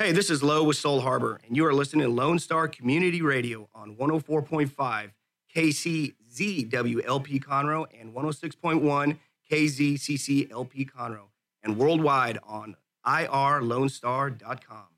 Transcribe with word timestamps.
Hey, 0.00 0.10
this 0.10 0.28
is 0.28 0.42
Lowe 0.42 0.64
with 0.64 0.76
Soul 0.76 1.02
Harbor, 1.02 1.40
and 1.46 1.56
you 1.56 1.64
are 1.66 1.72
listening 1.72 2.04
to 2.04 2.10
Lone 2.12 2.40
Star 2.40 2.66
Community 2.66 3.22
Radio 3.22 3.68
on 3.76 3.94
104.5 3.94 5.12
KCZWLP 5.54 7.44
Conroe 7.44 7.86
and 8.00 8.12
106.1 8.12 9.18
KZCCLP 9.48 10.90
Conroe, 10.90 11.28
and 11.62 11.78
worldwide 11.78 12.40
on 12.44 12.74
irlonestar.com. 13.06 14.88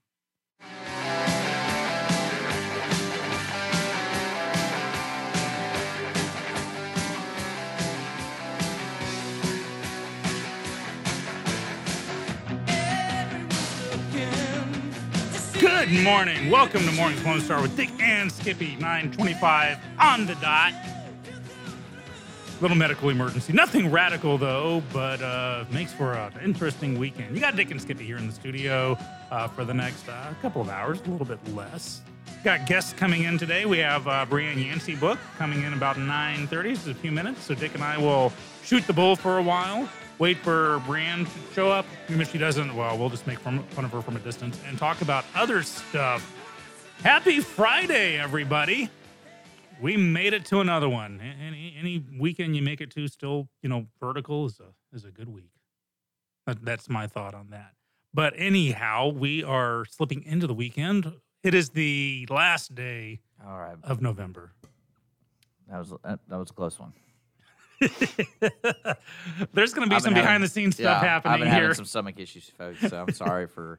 Good 15.88 16.02
morning. 16.02 16.50
Welcome 16.50 16.84
to 16.84 16.90
Morning 16.90 17.22
Lone 17.22 17.40
Star 17.40 17.62
with 17.62 17.76
Dick 17.76 17.90
and 18.00 18.30
Skippy, 18.32 18.74
925 18.74 19.78
on 20.00 20.27
the 20.27 20.34
dot. 20.34 20.74
Little 22.60 22.77
medical 22.77 23.08
emergency. 23.08 23.52
Nothing 23.52 23.92
radical, 23.92 24.36
though, 24.36 24.82
but 24.92 25.22
uh, 25.22 25.64
makes 25.70 25.92
for 25.92 26.14
an 26.14 26.32
interesting 26.42 26.98
weekend. 26.98 27.36
You 27.36 27.41
got 27.41 27.54
Dick 27.54 27.70
and 27.70 27.80
Skippy 27.80 28.04
here 28.04 28.16
in 28.16 28.27
the 28.27 28.32
studio 28.32 28.98
uh, 29.30 29.46
for 29.46 29.64
the 29.64 29.74
next 29.74 30.08
uh, 30.08 30.34
couple 30.42 30.60
of 30.60 30.68
hours, 30.68 31.00
a 31.06 31.08
little 31.08 31.24
bit 31.24 31.38
less. 31.54 32.00
Got 32.42 32.66
guests 32.66 32.92
coming 32.92 33.22
in 33.22 33.38
today. 33.38 33.64
We 33.64 33.78
have 33.78 34.08
uh, 34.08 34.27
Yancey 34.32 34.96
book 34.96 35.20
coming 35.38 35.62
in 35.62 35.72
about 35.72 35.94
9.30, 35.94 36.70
just 36.70 36.88
a 36.88 36.94
few 36.94 37.12
minutes. 37.12 37.44
So 37.44 37.55
Dick 37.55 37.74
and 37.74 37.84
I 37.84 37.96
will 37.96 38.32
shoot 38.64 38.84
the 38.88 38.92
bull 38.92 39.14
for 39.14 39.38
a 39.38 39.42
while 39.42 39.88
wait 40.19 40.38
for 40.38 40.80
Brand 40.87 41.27
to 41.27 41.55
show 41.55 41.70
up. 41.70 41.87
Even 42.09 42.20
if 42.20 42.33
she 42.33 42.38
doesn't, 42.38 42.75
well, 42.75 42.97
we'll 42.98 43.11
just 43.11 43.27
make 43.27 43.38
fun 43.38 43.59
of 43.59 43.93
her 43.93 44.02
from 44.02 44.16
a 44.16 44.20
distance 44.20 44.61
and 44.66 44.79
talk 44.79 45.01
about 45.01 45.25
other 45.34 45.62
stuff. 45.62 46.33
Happy 47.02 47.41
Friday, 47.41 48.19
everybody. 48.19 48.91
We 49.81 49.97
made 49.97 50.33
it 50.33 50.47
to 50.47 50.61
another 50.61 50.89
one. 50.89 51.20
Any 51.20 51.77
any 51.78 52.03
weekend 52.19 52.56
you 52.56 52.62
make 52.62 52.81
it 52.81 52.91
to 52.92 53.08
still, 53.08 53.48
you 53.62 53.69
know, 53.69 53.86
vertical 54.00 54.47
is 54.47 54.58
a 54.61 54.97
is 54.97 55.05
a 55.05 55.11
good 55.11 55.28
week. 55.28 55.50
That, 56.47 56.64
that's 56.64 56.89
my 56.89 57.06
thought 57.06 57.34
on 57.34 57.51
that. 57.51 57.73
But 58.14 58.33
anyhow, 58.36 59.08
we 59.08 59.45
are 59.45 59.84
slipping 59.84 60.23
into 60.23 60.47
the 60.47 60.55
weekend. 60.55 61.12
It 61.42 61.55
is 61.55 61.70
the 61.70 62.27
last 62.30 62.75
day 62.75 63.20
All 63.47 63.58
right. 63.58 63.77
of 63.83 64.01
November. 64.01 64.53
That 65.69 65.78
was 65.80 65.92
that, 66.03 66.20
that 66.28 66.39
was 66.39 66.51
a 66.51 66.55
close 66.55 66.78
one. 66.78 66.95
There's 69.52 69.74
going 69.74 69.88
to 69.88 69.94
be 69.94 70.00
some 70.00 70.14
been 70.14 70.22
behind 70.22 70.27
having- 70.27 70.42
the 70.42 70.48
scenes 70.48 70.78
yeah, 70.78 70.86
stuff 70.98 71.02
happening 71.02 71.34
I've 71.34 71.41
been 71.41 71.48
here. 71.48 71.62
having 71.62 71.74
some 71.74 71.84
stomach 71.84 72.18
issues, 72.18 72.50
folks. 72.56 72.80
So 72.80 73.00
I'm 73.06 73.12
sorry 73.12 73.46
for 73.55 73.78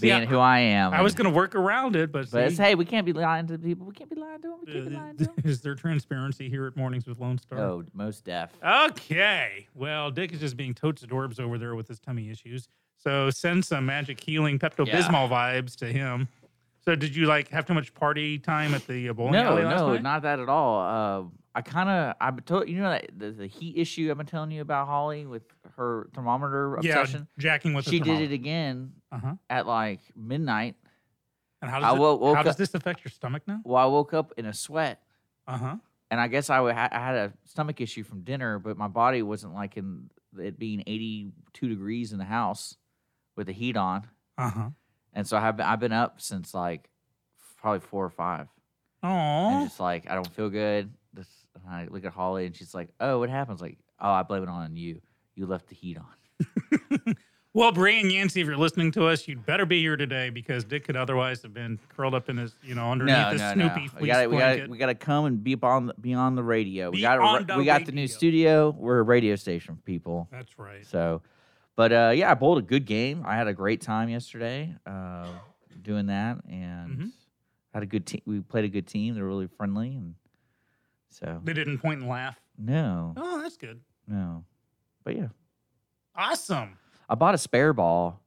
being 0.00 0.14
I- 0.22 0.26
who 0.26 0.38
I 0.38 0.58
am. 0.60 0.92
I 0.92 1.02
was 1.02 1.14
going 1.14 1.30
to 1.30 1.34
work 1.34 1.54
around 1.54 1.96
it, 1.96 2.12
but, 2.12 2.30
but 2.30 2.50
see, 2.52 2.62
hey, 2.62 2.74
we 2.74 2.84
can't 2.84 3.06
be 3.06 3.12
lying 3.12 3.46
to 3.48 3.58
people. 3.58 3.86
We 3.86 3.94
can't 3.94 4.10
be 4.10 4.16
lying 4.16 4.42
to 4.42 4.48
them. 4.48 4.58
We 4.66 4.72
can't 4.72 4.88
be 4.88 4.94
lying 4.94 5.16
to 5.18 5.24
them. 5.24 5.34
is 5.44 5.60
there 5.60 5.74
transparency 5.74 6.48
here 6.48 6.66
at 6.66 6.76
Mornings 6.76 7.06
with 7.06 7.18
Lone 7.18 7.38
Star? 7.38 7.58
Oh, 7.58 7.84
most 7.94 8.24
deaf. 8.24 8.52
Okay. 8.64 9.66
Well, 9.74 10.10
Dick 10.10 10.32
is 10.32 10.40
just 10.40 10.56
being 10.56 10.74
totes 10.74 11.02
adorbs 11.04 11.40
over 11.40 11.58
there 11.58 11.74
with 11.74 11.88
his 11.88 11.98
tummy 11.98 12.30
issues. 12.30 12.68
So 12.98 13.30
send 13.30 13.64
some 13.64 13.86
magic 13.86 14.20
healing 14.20 14.58
Pepto 14.58 14.86
Bismol 14.86 15.28
vibes 15.28 15.76
to 15.76 15.86
him. 15.86 16.28
So 16.84 16.94
did 16.94 17.14
you 17.16 17.26
like 17.26 17.48
have 17.48 17.66
too 17.66 17.74
much 17.74 17.92
party 17.94 18.38
time 18.38 18.72
at 18.74 18.86
the 18.86 19.08
uh, 19.08 19.12
bowling 19.12 19.32
No, 19.32 19.42
alley 19.48 19.64
last 19.64 19.80
no, 19.80 19.92
night? 19.94 20.02
not 20.02 20.22
that 20.22 20.38
at 20.40 20.48
all. 20.48 20.80
Uh, 20.80 21.24
I 21.56 21.62
kind 21.62 21.88
of, 21.88 22.14
I've 22.20 22.44
told 22.44 22.68
you 22.68 22.82
know 22.82 22.90
that 22.90 23.10
the, 23.16 23.30
the 23.30 23.46
heat 23.46 23.78
issue 23.78 24.10
I've 24.10 24.18
been 24.18 24.26
telling 24.26 24.50
you 24.50 24.60
about 24.60 24.86
Holly 24.88 25.24
with 25.24 25.42
her 25.76 26.08
thermometer 26.14 26.78
yeah, 26.82 27.00
obsession. 27.00 27.26
jacking 27.38 27.72
with 27.72 27.86
the 27.86 27.92
She 27.92 27.98
did 28.00 28.20
it 28.20 28.32
again 28.32 28.92
Uh-huh. 29.10 29.34
at 29.48 29.66
like 29.66 30.00
midnight. 30.14 30.74
And 31.62 31.70
how 31.70 31.80
does, 31.80 31.94
it, 31.96 31.98
wo- 31.98 32.16
woke 32.16 32.36
how 32.36 32.42
does 32.42 32.56
this 32.56 32.74
affect 32.74 33.02
your 33.04 33.10
stomach 33.10 33.42
now? 33.46 33.60
Well, 33.64 33.82
I 33.82 33.86
woke 33.86 34.12
up 34.12 34.34
in 34.36 34.44
a 34.44 34.52
sweat 34.52 35.00
Uh-huh. 35.48 35.76
and 36.10 36.20
I 36.20 36.28
guess 36.28 36.50
I, 36.50 36.58
had 36.74 37.14
a 37.16 37.32
stomach 37.44 37.80
issue 37.80 38.02
from 38.04 38.20
dinner, 38.20 38.58
but 38.58 38.76
my 38.76 38.88
body 38.88 39.22
wasn't 39.22 39.54
like 39.54 39.78
in 39.78 40.10
it 40.38 40.58
being 40.58 40.82
82 40.86 41.68
degrees 41.70 42.12
in 42.12 42.18
the 42.18 42.24
house 42.26 42.76
with 43.34 43.46
the 43.46 43.54
heat 43.54 43.78
on, 43.78 44.06
Uh-huh. 44.36 44.68
and 45.14 45.26
so 45.26 45.38
I've 45.38 45.56
been, 45.56 45.64
I've 45.66 45.80
been 45.80 45.92
up 45.92 46.20
since 46.20 46.52
like 46.52 46.90
probably 47.56 47.80
four 47.80 48.04
or 48.04 48.10
five, 48.10 48.48
and 49.02 49.60
Oh. 49.62 49.64
just 49.64 49.80
like 49.80 50.10
I 50.10 50.14
don't 50.14 50.30
feel 50.34 50.50
good. 50.50 50.92
And 51.64 51.74
I 51.74 51.88
look 51.90 52.04
at 52.04 52.12
Holly, 52.12 52.46
and 52.46 52.54
she's 52.54 52.74
like, 52.74 52.88
"Oh, 53.00 53.18
what 53.20 53.30
happens?" 53.30 53.60
Like, 53.60 53.78
"Oh, 54.00 54.10
I 54.10 54.22
blame 54.22 54.42
it 54.42 54.48
on 54.48 54.76
you. 54.76 55.00
You 55.34 55.46
left 55.46 55.68
the 55.68 55.74
heat 55.74 55.98
on." 55.98 57.14
Well, 57.54 57.72
Brian 57.72 58.10
Yancey, 58.10 58.42
if 58.42 58.46
you're 58.46 58.58
listening 58.58 58.90
to 58.92 59.06
us, 59.06 59.26
you'd 59.26 59.46
better 59.46 59.64
be 59.64 59.80
here 59.80 59.96
today 59.96 60.28
because 60.28 60.62
Dick 60.62 60.84
could 60.84 60.94
otherwise 60.94 61.40
have 61.40 61.54
been 61.54 61.78
curled 61.88 62.14
up 62.14 62.28
in 62.28 62.36
his, 62.36 62.54
you 62.62 62.74
know, 62.74 62.92
underneath 62.92 63.16
No, 63.16 63.30
his 63.30 63.40
no, 63.40 63.52
Snoopy 63.54 63.80
no. 63.86 63.90
We 63.98 64.06
got 64.08 64.30
we 64.30 64.36
got 64.36 64.68
we 64.68 64.76
got 64.76 64.86
to 64.88 64.94
come 64.94 65.24
and 65.24 65.42
be 65.42 65.56
on 65.62 65.86
the, 65.86 65.94
be 65.94 66.12
on 66.12 66.34
the 66.34 66.42
radio. 66.42 66.90
Be 66.90 66.98
we 66.98 67.00
got 67.00 67.46
the 67.48 67.56
we 67.56 67.64
got 67.64 67.86
the 67.86 67.92
new 67.92 68.08
studio. 68.08 68.76
We're 68.76 68.98
a 68.98 69.02
radio 69.02 69.36
station, 69.36 69.76
for 69.76 69.80
people. 69.84 70.28
That's 70.30 70.58
right. 70.58 70.84
So, 70.84 71.22
but 71.76 71.92
uh, 71.94 72.12
yeah, 72.14 72.30
I 72.30 72.34
bowled 72.34 72.58
a 72.58 72.62
good 72.62 72.84
game. 72.84 73.22
I 73.24 73.36
had 73.36 73.46
a 73.46 73.54
great 73.54 73.80
time 73.80 74.10
yesterday 74.10 74.74
uh, 74.86 75.28
doing 75.80 76.08
that, 76.08 76.36
and 76.50 76.90
Mhm. 76.98 77.10
had 77.72 77.82
a 77.82 77.86
good 77.86 78.04
team. 78.04 78.20
We 78.26 78.40
played 78.40 78.66
a 78.66 78.68
good 78.68 78.86
team. 78.86 79.14
They're 79.14 79.24
really 79.24 79.46
friendly, 79.46 79.94
and 79.96 80.14
so 81.20 81.40
They 81.44 81.52
didn't 81.52 81.78
point 81.78 82.00
and 82.00 82.08
laugh. 82.08 82.38
no, 82.58 83.14
Oh, 83.16 83.40
that's 83.42 83.56
good. 83.56 83.80
no, 84.06 84.44
but 85.04 85.16
yeah, 85.16 85.28
Awesome. 86.14 86.78
I 87.08 87.14
bought 87.14 87.34
a 87.34 87.38
spare 87.38 87.72
ball, 87.72 88.20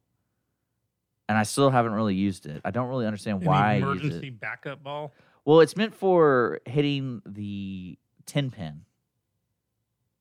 and 1.27 1.37
I 1.37 1.43
still 1.43 1.69
haven't 1.69 1.93
really 1.93 2.15
used 2.15 2.45
it. 2.45 2.61
I 2.63 2.71
don't 2.71 2.87
really 2.87 3.05
understand 3.05 3.41
An 3.41 3.47
why 3.47 3.73
emergency 3.75 4.29
backup 4.29 4.83
ball. 4.83 5.13
Well, 5.45 5.59
it's 5.61 5.75
meant 5.75 5.93
for 5.95 6.59
hitting 6.65 7.21
the 7.25 7.97
ten 8.25 8.51
pin. 8.51 8.81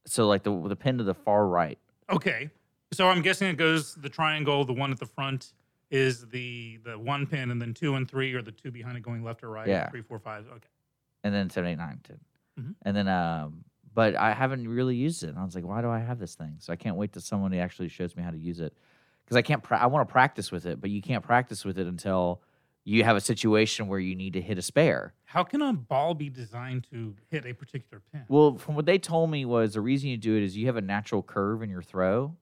So 0.07 0.27
like 0.27 0.43
the 0.43 0.69
the 0.69 0.77
pin 0.77 0.99
to 0.99 1.05
the 1.05 1.15
far 1.15 1.47
right. 1.47 1.79
Okay. 2.11 2.51
So 2.93 3.09
I'm 3.09 3.21
guessing 3.23 3.49
it 3.49 3.59
goes 3.59 3.95
the 3.97 4.09
triangle. 4.09 4.65
The 4.65 4.73
one 4.73 4.91
at 4.91 4.99
the 4.99 5.07
front 5.07 5.53
is 5.91 6.27
the 6.29 6.79
the 6.85 6.99
one 6.99 7.27
pin, 7.27 7.51
and 7.51 7.61
then 7.61 7.75
two 7.75 7.95
and 7.95 8.09
three 8.11 8.33
are 8.35 8.43
the 8.43 8.53
two 8.53 8.71
behind 8.71 8.97
it 8.97 9.03
going 9.03 9.23
left 9.23 9.45
or 9.45 9.51
right. 9.51 9.69
Yeah. 9.69 9.89
Three, 9.91 10.03
four, 10.03 10.19
five. 10.19 10.47
Okay. 10.49 10.69
and 11.23 11.35
then 11.35 11.51
seven, 11.51 11.71
eight, 11.71 11.77
nine, 11.79 12.01
10. 12.05 12.19
Mhm. 12.59 12.75
And 12.83 12.97
then, 12.97 13.09
um, 13.09 13.65
but 13.95 14.15
I 14.17 14.33
haven't 14.33 14.67
really 14.69 14.97
used 14.97 15.23
it. 15.23 15.29
And 15.31 15.39
I 15.39 15.45
was 15.45 15.55
like, 15.55 15.65
why 15.65 15.81
do 15.83 15.89
I 15.89 15.99
have 15.99 16.19
this 16.19 16.35
thing? 16.35 16.57
So 16.59 16.73
I 16.73 16.77
can't 16.77 16.97
wait 16.97 17.13
till 17.13 17.23
someone 17.23 17.53
actually 17.55 17.89
shows 17.89 18.17
me 18.17 18.23
how 18.23 18.31
to 18.31 18.39
use 18.39 18.61
it 18.61 18.75
because 19.25 19.37
I 19.37 19.43
can't. 19.43 19.63
Pra- 19.63 19.81
I 19.81 19.87
want 19.87 20.09
to 20.09 20.13
practice 20.13 20.51
with 20.53 20.67
it, 20.67 20.81
but 20.81 20.91
you 20.91 21.03
can't 21.03 21.25
practice 21.25 21.65
with 21.65 21.79
it 21.79 21.87
until 21.87 22.43
you 22.85 23.05
have 23.05 23.17
a 23.17 23.21
situation 23.21 23.87
where 23.87 23.99
you 23.99 24.15
need 24.15 24.33
to 24.33 24.41
hit 24.41 24.57
a 24.57 24.63
spare. 24.63 25.13
How 25.25 25.45
can 25.45 25.61
a 25.61 25.73
ball 25.73 26.15
be 26.15 26.31
designed 26.31 26.85
to 26.91 27.15
hit 27.31 27.45
a 27.45 27.53
particular 27.53 28.01
pin? 28.13 28.25
Well, 28.29 28.57
from 28.57 28.77
what 28.77 28.87
they 28.87 28.99
told 28.99 29.31
me 29.31 29.45
was 29.45 29.75
the 29.75 29.81
reason 29.81 30.09
you 30.09 30.17
do 30.17 30.37
it 30.37 30.43
is 30.43 30.57
you 30.57 30.67
have 30.67 30.77
a 30.77 30.81
natural 30.81 31.23
curve 31.23 31.63
in 31.63 31.69
your 31.69 31.83
throw, 31.83 32.37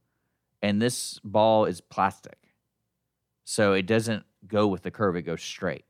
and 0.62 0.80
this 0.80 1.18
ball 1.24 1.64
is 1.64 1.80
plastic, 1.80 2.54
so 3.44 3.72
it 3.72 3.86
doesn't 3.86 4.24
go 4.46 4.66
with 4.68 4.82
the 4.82 4.90
curve; 4.90 5.16
it 5.16 5.22
goes 5.22 5.42
straight. 5.42 5.84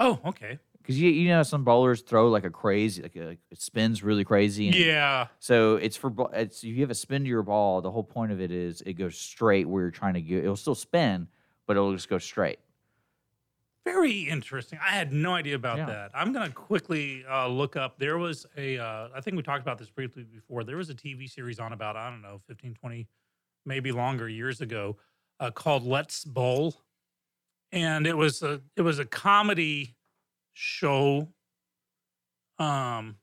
oh, 0.00 0.18
okay. 0.24 0.58
Because 0.84 1.00
you 1.00 1.08
you 1.08 1.28
know 1.30 1.42
some 1.42 1.64
bowlers 1.64 2.02
throw 2.02 2.28
like 2.28 2.44
a 2.44 2.50
crazy 2.50 3.02
like 3.02 3.16
a, 3.16 3.30
it 3.50 3.60
spins 3.60 4.02
really 4.02 4.22
crazy. 4.24 4.66
And 4.68 4.76
Yeah. 4.76 5.28
So 5.38 5.76
it's 5.76 5.96
for 5.96 6.12
it's 6.34 6.58
if 6.62 6.68
you 6.70 6.80
have 6.82 6.90
a 6.90 6.94
spin 6.94 7.22
to 7.24 7.28
your 7.28 7.42
ball, 7.42 7.80
the 7.80 7.90
whole 7.90 8.04
point 8.04 8.32
of 8.32 8.40
it 8.40 8.50
is 8.50 8.82
it 8.82 8.92
goes 8.94 9.16
straight 9.18 9.66
where 9.66 9.82
you're 9.82 9.90
trying 9.90 10.14
to 10.14 10.20
go. 10.20 10.36
It'll 10.36 10.56
still 10.56 10.74
spin, 10.74 11.26
but 11.66 11.76
it'll 11.78 11.94
just 11.94 12.10
go 12.10 12.18
straight. 12.18 12.58
Very 13.84 14.20
interesting. 14.28 14.78
I 14.82 14.90
had 14.92 15.12
no 15.12 15.34
idea 15.34 15.54
about 15.56 15.76
Yeah. 15.78 15.86
that. 15.86 16.10
I'm 16.14 16.32
going 16.32 16.46
to 16.48 16.54
quickly 16.54 17.24
uh, 17.30 17.48
look 17.48 17.76
up. 17.76 17.98
There 17.98 18.16
was 18.16 18.46
a, 18.56 18.78
uh, 18.78 19.08
I 19.14 19.20
think 19.20 19.36
we 19.36 19.42
talked 19.42 19.60
about 19.60 19.76
this 19.78 19.90
briefly 19.90 20.22
before. 20.24 20.64
There 20.64 20.78
was 20.78 20.88
a 20.88 20.94
TV 20.94 21.28
series 21.28 21.58
on 21.58 21.72
about, 21.74 21.94
I 21.96 22.08
don't 22.08 22.22
know, 22.22 22.40
15, 22.46 22.74
20, 22.74 23.06
maybe 23.66 23.92
longer 23.92 24.26
years 24.26 24.62
ago 24.62 24.96
uh, 25.38 25.50
called 25.50 25.84
Let's 25.84 26.24
Bowl. 26.24 26.74
And 27.72 28.06
it 28.06 28.16
was 28.16 28.42
a, 28.42 28.62
it 28.76 28.82
was 28.82 28.98
a 29.00 29.04
comedy 29.04 29.94
show 30.54 31.28
um, 32.58 33.16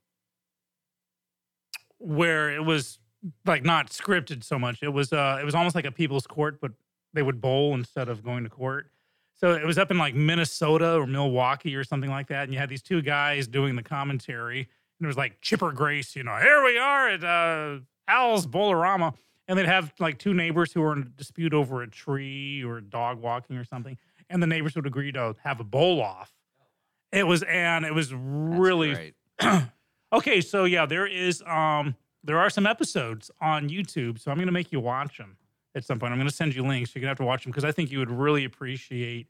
where 1.98 2.52
it 2.52 2.64
was 2.64 3.00
like 3.46 3.64
not 3.64 3.90
scripted 3.90 4.44
so 4.44 4.60
much. 4.60 4.84
It 4.84 4.90
was, 4.90 5.12
uh, 5.14 5.40
it 5.42 5.46
was 5.46 5.56
almost 5.56 5.76
like 5.76 5.86
a 5.86 5.92
people's 5.92 6.28
court, 6.28 6.60
but 6.62 6.72
they 7.14 7.22
would 7.22 7.42
bowl 7.42 7.74
instead 7.74 8.10
of 8.10 8.24
going 8.24 8.44
to 8.44 8.50
court. 8.50 8.92
So 9.36 9.54
it 9.54 9.66
was 9.66 9.78
up 9.80 9.90
in 9.90 9.98
like 9.98 10.14
Minnesota 10.14 10.96
or 10.96 11.08
Milwaukee 11.08 11.76
or 11.76 11.84
something 11.84 12.12
like 12.12 12.28
that. 12.28 12.44
And 12.44 12.54
you 12.54 12.60
had 12.60 12.70
these 12.70 12.84
two 12.84 13.02
guys 13.02 13.48
doing 13.48 13.76
the 13.76 13.84
commentary. 13.84 14.60
And 14.60 15.06
it 15.06 15.08
was 15.08 15.18
like 15.18 15.42
Chipper 15.42 15.72
Grace, 15.72 16.16
you 16.16 16.24
know, 16.24 16.36
here 16.36 16.64
we 16.64 16.78
are 16.78 17.10
at 17.10 17.24
uh, 17.24 17.80
Al's 18.08 18.46
Bolorama. 18.46 19.16
And 19.48 19.58
they'd 19.58 19.66
have 19.66 19.92
like 20.00 20.20
two 20.20 20.34
neighbors 20.34 20.72
who 20.72 20.82
were 20.82 20.94
in 20.94 21.02
a 21.02 21.06
dispute 21.06 21.54
over 21.54 21.82
a 21.82 21.90
tree 21.90 22.64
or 22.64 22.78
a 22.78 22.82
dog 22.82 23.20
walking 23.20 23.58
or 23.58 23.64
something. 23.64 23.98
And 24.30 24.42
the 24.42 24.48
neighbors 24.48 24.76
would 24.76 24.86
agree 24.86 25.12
to 25.12 25.36
have 25.44 25.60
a 25.60 25.64
bowl 25.64 26.02
off. 26.02 26.32
It 27.12 27.28
was, 27.28 27.44
and 27.44 27.86
it 27.86 27.94
was 27.94 28.14
really 28.14 29.14
okay. 30.14 30.42
So 30.42 30.66
yeah, 30.66 30.86
there 30.86 31.06
is, 31.08 31.44
um, 31.46 31.96
there 32.24 32.38
are 32.40 32.50
some 32.50 32.66
episodes 32.66 33.32
on 33.42 33.70
YouTube. 33.70 34.20
So 34.20 34.32
I'm 34.32 34.38
going 34.38 34.48
to 34.48 34.54
make 34.54 34.72
you 34.72 34.80
watch 34.80 35.18
them. 35.18 35.38
at 35.76 35.84
some 35.86 36.00
point. 36.00 36.12
I'm 36.14 36.20
going 36.20 36.30
to 36.30 36.36
send 36.36 36.56
you 36.56 36.64
links. 36.66 36.94
You're 36.94 37.02
going 37.02 37.08
to 37.08 37.12
have 37.12 37.18
to 37.18 37.26
watch 37.26 37.44
them 37.44 37.52
because 37.52 37.66
I 37.66 37.72
think 37.72 37.92
you 37.92 38.00
would 38.00 38.12
really 38.12 38.46
appreciate 38.46 39.28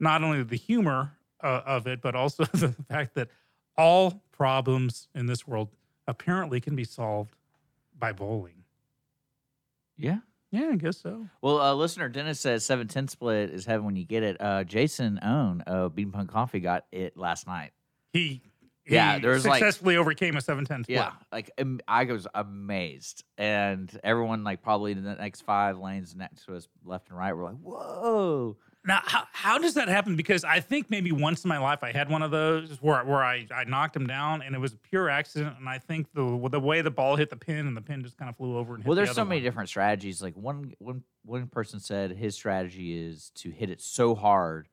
not 0.00 0.22
only 0.22 0.42
the 0.42 0.56
humor 0.56 1.12
uh, 1.42 1.62
of 1.64 1.86
it, 1.86 2.00
but 2.02 2.14
also 2.14 2.44
the 2.52 2.74
fact 2.88 3.14
that 3.14 3.28
all 3.76 4.22
problems 4.32 5.08
in 5.14 5.26
this 5.26 5.46
world 5.46 5.68
apparently 6.06 6.60
can 6.60 6.74
be 6.76 6.84
solved 6.84 7.34
by 7.98 8.12
bowling. 8.12 8.64
Yeah. 9.96 10.18
Yeah, 10.52 10.68
I 10.72 10.76
guess 10.76 10.98
so. 10.98 11.26
Well, 11.40 11.60
uh, 11.60 11.74
listener 11.74 12.08
Dennis 12.10 12.38
says 12.38 12.64
seven 12.64 12.86
ten 12.86 13.08
split 13.08 13.50
is 13.50 13.64
heaven 13.66 13.86
when 13.86 13.96
you 13.96 14.04
get 14.04 14.22
it. 14.22 14.36
Uh, 14.38 14.64
Jason 14.64 15.18
Own 15.22 15.62
of 15.62 15.94
Bean 15.94 16.12
Punk 16.12 16.30
Coffee 16.30 16.60
got 16.60 16.84
it 16.92 17.16
last 17.16 17.46
night. 17.46 17.70
He, 18.12 18.42
Yeah, 18.86 19.14
he 19.14 19.22
there's 19.22 19.46
like- 19.46 19.60
successfully 19.60 19.96
overcame 19.96 20.36
a 20.36 20.40
710 20.42 20.84
split. 20.84 20.94
Yeah, 20.96 21.12
like 21.32 21.50
am- 21.56 21.80
I 21.88 22.04
was 22.04 22.26
amazed, 22.34 23.24
and 23.38 23.90
everyone 24.04 24.44
like 24.44 24.62
probably 24.62 24.92
in 24.92 25.02
the 25.02 25.14
next 25.14 25.40
five 25.42 25.78
lanes 25.78 26.14
next 26.14 26.44
to 26.44 26.54
us, 26.56 26.68
left 26.84 27.08
and 27.08 27.16
right, 27.18 27.32
were 27.32 27.44
like, 27.44 27.56
"Whoa!" 27.56 28.58
Now, 28.84 29.00
how, 29.04 29.24
how 29.32 29.58
does 29.58 29.74
that 29.74 29.86
happen? 29.88 30.16
Because 30.16 30.42
I 30.42 30.58
think 30.58 30.90
maybe 30.90 31.12
once 31.12 31.44
in 31.44 31.48
my 31.48 31.58
life 31.58 31.84
I 31.84 31.92
had 31.92 32.10
one 32.10 32.20
of 32.22 32.32
those 32.32 32.78
where, 32.82 33.04
where 33.04 33.22
I, 33.22 33.46
I 33.54 33.62
knocked 33.64 33.94
him 33.94 34.08
down 34.08 34.42
and 34.42 34.56
it 34.56 34.58
was 34.58 34.72
a 34.72 34.76
pure 34.76 35.08
accident. 35.08 35.56
And 35.58 35.68
I 35.68 35.78
think 35.78 36.08
the 36.14 36.48
the 36.50 36.58
way 36.58 36.80
the 36.82 36.90
ball 36.90 37.14
hit 37.14 37.30
the 37.30 37.36
pin 37.36 37.68
and 37.68 37.76
the 37.76 37.80
pin 37.80 38.02
just 38.02 38.16
kind 38.16 38.28
of 38.28 38.36
flew 38.36 38.56
over 38.56 38.74
and 38.74 38.82
hit 38.82 38.88
Well, 38.88 38.96
the 38.96 39.00
there's 39.02 39.10
other 39.10 39.20
so 39.20 39.24
many 39.24 39.40
one. 39.40 39.44
different 39.44 39.68
strategies. 39.68 40.20
Like 40.20 40.34
one 40.34 40.74
one 40.78 41.04
one 41.24 41.46
person 41.46 41.78
said 41.78 42.10
his 42.10 42.34
strategy 42.34 42.98
is 42.98 43.30
to 43.36 43.50
hit 43.50 43.70
it 43.70 43.80
so 43.80 44.16
hard 44.16 44.68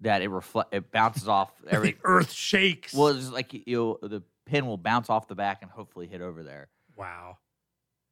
that 0.00 0.20
it 0.20 0.28
reflect 0.28 0.74
it 0.74 0.90
bounces 0.90 1.28
off 1.28 1.52
every. 1.68 1.92
the 1.92 1.98
earth 2.02 2.32
shakes. 2.32 2.92
well, 2.92 3.08
it's 3.16 3.30
like 3.30 3.52
you 3.68 3.96
the 4.02 4.22
pin 4.44 4.66
will 4.66 4.76
bounce 4.76 5.08
off 5.08 5.28
the 5.28 5.36
back 5.36 5.62
and 5.62 5.70
hopefully 5.70 6.08
hit 6.08 6.20
over 6.20 6.42
there. 6.42 6.68
wow. 6.96 7.38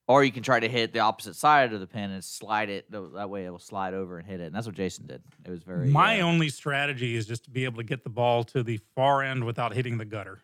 Or 0.08 0.25
you 0.25 0.32
can 0.32 0.43
try 0.43 0.58
to 0.58 0.69
hit 0.69 0.93
the 0.93 0.99
opposite 0.99 1.37
side 1.37 1.72
of 1.72 1.81
the 1.81 1.87
pin 1.87 2.10
and 2.10 2.25
slide 2.25 2.69
it. 2.69 2.90
That 2.90 3.31
way, 3.31 3.46
it 3.46 3.50
will 3.50 3.58
slide 3.58 3.94
over 3.94 4.19
and 4.19 4.26
hit 4.26 4.40
it. 4.40 4.46
And 4.46 4.54
that's 4.54 4.66
what 4.66 4.75
Jason 4.75 5.06
did. 5.06 5.22
It 5.44 5.50
was 5.50 5.62
very. 5.62 5.88
My 5.88 6.20
uh, 6.20 6.26
only 6.26 6.49
strategy 6.49 7.14
is 7.14 7.25
just 7.25 7.44
to 7.44 7.50
be 7.50 7.64
able 7.64 7.76
to 7.76 7.84
get 7.84 8.02
the 8.02 8.10
ball 8.10 8.43
to 8.44 8.62
the 8.62 8.81
far 8.96 9.22
end 9.22 9.44
without 9.44 9.72
hitting 9.72 9.99
the 9.99 10.04
gutter. 10.04 10.40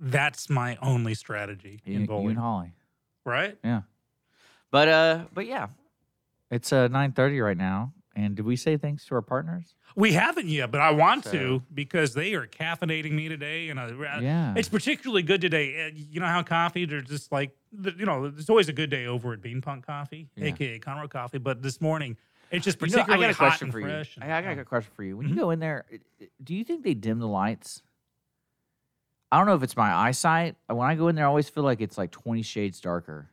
That's 0.00 0.48
my 0.48 0.78
only 0.80 1.14
strategy 1.14 1.82
you, 1.84 1.94
in 1.94 2.00
you 2.02 2.06
bowling, 2.06 2.30
and 2.30 2.38
Holly. 2.38 2.72
right? 3.26 3.58
Yeah. 3.62 3.82
But 4.70 4.88
uh, 4.88 5.24
but 5.34 5.46
yeah, 5.46 5.66
it's 6.50 6.72
uh 6.72 6.88
nine 6.88 7.12
thirty 7.12 7.38
right 7.40 7.56
now. 7.56 7.92
And 8.16 8.34
did 8.34 8.44
we 8.44 8.56
say 8.56 8.76
thanks 8.76 9.04
to 9.06 9.14
our 9.14 9.22
partners? 9.22 9.74
We 9.94 10.12
haven't 10.14 10.48
yet, 10.48 10.70
but 10.72 10.80
I 10.80 10.90
want 10.90 11.24
So- 11.24 11.32
to 11.32 11.62
because 11.72 12.12
they 12.14 12.34
are 12.34 12.46
caffeinating 12.46 13.12
me 13.12 13.28
today, 13.28 13.68
and 13.70 13.78
uh, 13.78 13.92
yeah, 14.20 14.52
It's 14.56 14.68
particularly 14.68 15.22
good 15.22 15.40
today. 15.40 15.86
Uh, 15.86 15.90
You 15.94 16.18
know 16.20 16.26
how 16.26 16.42
coffee, 16.42 16.84
they're 16.86 17.00
just 17.02 17.30
like, 17.30 17.56
you 17.72 18.04
know, 18.06 18.28
there's 18.28 18.50
always 18.50 18.68
a 18.68 18.72
good 18.72 18.90
day 18.90 19.06
over 19.06 19.32
at 19.32 19.40
Bean 19.40 19.60
Punk 19.60 19.86
Coffee, 19.86 20.28
Yeah. 20.34 20.46
aka 20.46 20.78
Conroe 20.80 21.08
Coffee. 21.08 21.38
But 21.38 21.62
this 21.62 21.80
morning, 21.80 22.16
it's 22.50 22.64
just 22.64 22.80
You 22.80 22.88
know, 22.88 22.94
I 22.94 22.96
particularly 23.04 23.26
got 23.26 23.30
a 23.34 23.36
question 23.36 23.66
and 23.66 23.72
for 23.72 23.80
you. 23.80 23.86
and- 23.86 24.08
I, 24.32 24.38
I 24.38 24.42
got 24.42 24.58
a 24.58 24.64
question 24.64 24.92
for 24.96 25.04
you. 25.04 25.16
When 25.16 25.26
Mhm. 25.26 25.30
you 25.30 25.36
go 25.36 25.50
in 25.50 25.60
there, 25.60 25.84
do 26.42 26.54
you 26.54 26.64
think 26.64 26.82
they 26.82 26.94
dim 26.94 27.20
the 27.20 27.28
lights? 27.28 27.82
I 29.30 29.38
don't 29.38 29.46
know 29.46 29.54
if 29.54 29.62
it's 29.62 29.76
my 29.76 29.92
eyesight. 29.94 30.56
When 30.66 30.80
I 30.88 30.96
go 30.96 31.06
in 31.06 31.14
there, 31.14 31.24
I 31.26 31.28
always 31.28 31.48
feel 31.48 31.62
like 31.62 31.80
it's 31.80 31.96
like 31.96 32.10
twenty 32.10 32.42
shades 32.42 32.80
darker. 32.80 33.30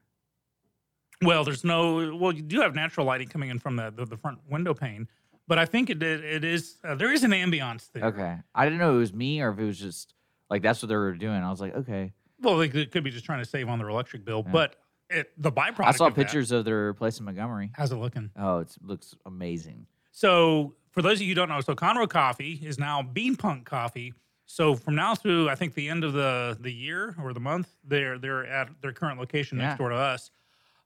Well, 1.23 1.43
there's 1.43 1.63
no. 1.63 2.15
Well, 2.15 2.31
you 2.31 2.41
do 2.43 2.61
have 2.61 2.75
natural 2.75 3.05
lighting 3.05 3.27
coming 3.27 3.49
in 3.49 3.59
from 3.59 3.75
the 3.75 3.91
the, 3.95 4.05
the 4.05 4.17
front 4.17 4.39
window 4.49 4.73
pane, 4.73 5.07
but 5.47 5.57
I 5.57 5.65
think 5.65 5.89
it 5.89 6.01
it, 6.03 6.23
it 6.23 6.43
is 6.43 6.77
uh, 6.83 6.95
there 6.95 7.11
is 7.11 7.23
an 7.23 7.31
ambiance 7.31 7.91
there. 7.91 8.05
Okay, 8.05 8.37
I 8.53 8.65
didn't 8.65 8.79
know 8.79 8.95
it 8.95 8.99
was 8.99 9.13
me 9.13 9.41
or 9.41 9.49
if 9.51 9.57
it 9.59 9.65
was 9.65 9.79
just 9.79 10.13
like 10.49 10.61
that's 10.61 10.81
what 10.81 10.89
they 10.89 10.95
were 10.95 11.13
doing. 11.13 11.41
I 11.41 11.49
was 11.49 11.59
like, 11.61 11.75
okay. 11.75 12.13
Well, 12.39 12.57
they 12.57 12.69
could, 12.69 12.91
could 12.91 13.03
be 13.03 13.09
just 13.09 13.25
trying 13.25 13.39
to 13.39 13.49
save 13.49 13.67
on 13.67 13.79
their 13.79 13.89
electric 13.89 14.23
bill, 14.23 14.43
Yeah. 14.45 14.51
but 14.51 14.75
it, 15.09 15.31
the 15.41 15.51
byproduct. 15.51 15.85
I 15.87 15.91
saw 15.91 16.05
of 16.07 16.13
pictures 16.13 16.51
of 16.51 16.65
their 16.65 16.93
place 16.93 17.17
in 17.17 17.25
Montgomery. 17.25 17.71
How's 17.73 17.91
it 17.91 17.95
looking? 17.95 18.29
Oh, 18.37 18.59
it 18.59 18.75
looks 18.83 19.15
amazing. 19.25 19.87
So, 20.11 20.75
for 20.91 21.01
those 21.01 21.17
of 21.17 21.23
you 21.23 21.29
who 21.29 21.33
don't 21.35 21.49
know, 21.49 21.61
so 21.61 21.73
Conroe 21.73 22.07
Coffee 22.07 22.59
is 22.63 22.77
now 22.77 23.01
Bean 23.01 23.35
Punk 23.35 23.65
Coffee. 23.65 24.13
So 24.45 24.75
from 24.75 24.93
now 24.95 25.15
through, 25.15 25.49
I 25.49 25.55
think 25.55 25.73
the 25.73 25.89
end 25.89 26.03
of 26.03 26.13
the 26.13 26.55
the 26.61 26.71
year 26.71 27.15
or 27.21 27.33
the 27.33 27.39
month, 27.39 27.69
they're 27.83 28.19
they're 28.19 28.45
at 28.45 28.69
their 28.81 28.91
current 28.93 29.19
location 29.19 29.57
Yeah. 29.57 29.69
next 29.69 29.79
door 29.79 29.89
to 29.89 29.95
us. 29.95 30.29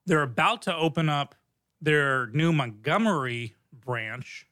They're 0.06 0.24
about 0.24 0.62
to 0.63 0.75
open 0.75 1.09
up 1.09 1.36
their 1.81 2.27
new 2.27 2.51
Montgomery 2.51 3.56
branch 3.74 4.48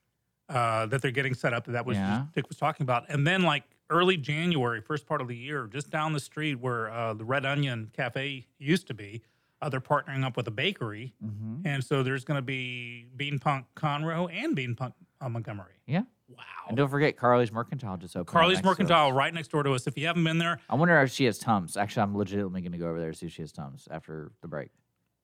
uh, 0.48 0.86
that 0.88 1.02
they're 1.02 1.12
getting 1.12 1.34
set 1.34 1.54
up. 1.54 1.66
That 1.66 1.86
was 1.86 1.98
Yeah. 1.98 2.26
Dick 2.34 2.48
was 2.50 2.58
talking 2.58 2.84
about, 2.84 3.06
and 3.10 3.26
then 3.26 3.44
like 3.44 3.64
early 3.92 4.18
January, 4.18 4.82
first 4.82 5.06
part 5.06 5.22
of 5.22 5.28
the 5.28 5.36
year, 5.36 5.68
just 5.68 5.90
down 5.90 6.14
the 6.14 6.20
street 6.20 6.56
where 6.56 6.90
uh, 6.92 7.14
the 7.14 7.26
Red 7.26 7.46
Onion 7.46 7.90
Cafe 7.94 8.48
used 8.58 8.88
to 8.88 8.94
be, 8.94 9.22
uh, 9.62 9.70
they're 9.70 9.82
partnering 9.82 10.24
up 10.24 10.38
with 10.38 10.48
a 10.48 10.52
bakery, 10.52 11.14
hmm 11.22 11.58
and 11.66 11.84
so 11.84 12.02
there's 12.04 12.24
going 12.24 12.38
to 12.38 12.42
be 12.42 13.08
Bean 13.18 13.38
Punk 13.38 13.66
Conroe 13.76 14.32
and 14.34 14.56
Bean 14.56 14.76
Punk 14.76 14.94
uh, 15.20 15.28
Montgomery. 15.30 15.74
Yeah. 15.86 16.04
Wow. 16.30 16.44
And 16.68 16.78
don't 16.78 16.90
forget, 16.90 17.18
Carly's 17.18 17.52
Mercantile 17.52 17.98
just 17.98 18.16
opened. 18.16 18.28
Carly's. 18.28 18.64
Mercantile 18.64 19.12
right 19.12 19.34
next 19.34 19.50
door 19.50 19.64
to 19.64 19.74
us. 19.74 19.88
If 19.88 19.98
you 19.98 20.08
haven't 20.08 20.24
been 20.24 20.38
there, 20.38 20.60
I 20.70 20.76
wonder 20.76 21.00
if 21.02 21.12
she 21.12 21.26
has 21.26 21.38
Tums. 21.40 21.76
Actually, 21.76 22.04
I'm 22.04 22.16
legitimately 22.18 22.62
going 22.62 22.72
to 22.72 22.78
go 22.78 22.88
over 22.88 23.00
there 23.00 23.12
to 23.12 23.18
see 23.18 23.26
if 23.26 23.34
she 23.34 23.42
has 23.42 23.52
Tums 23.52 23.88
after 23.92 24.32
the 24.42 24.48
break. 24.48 24.70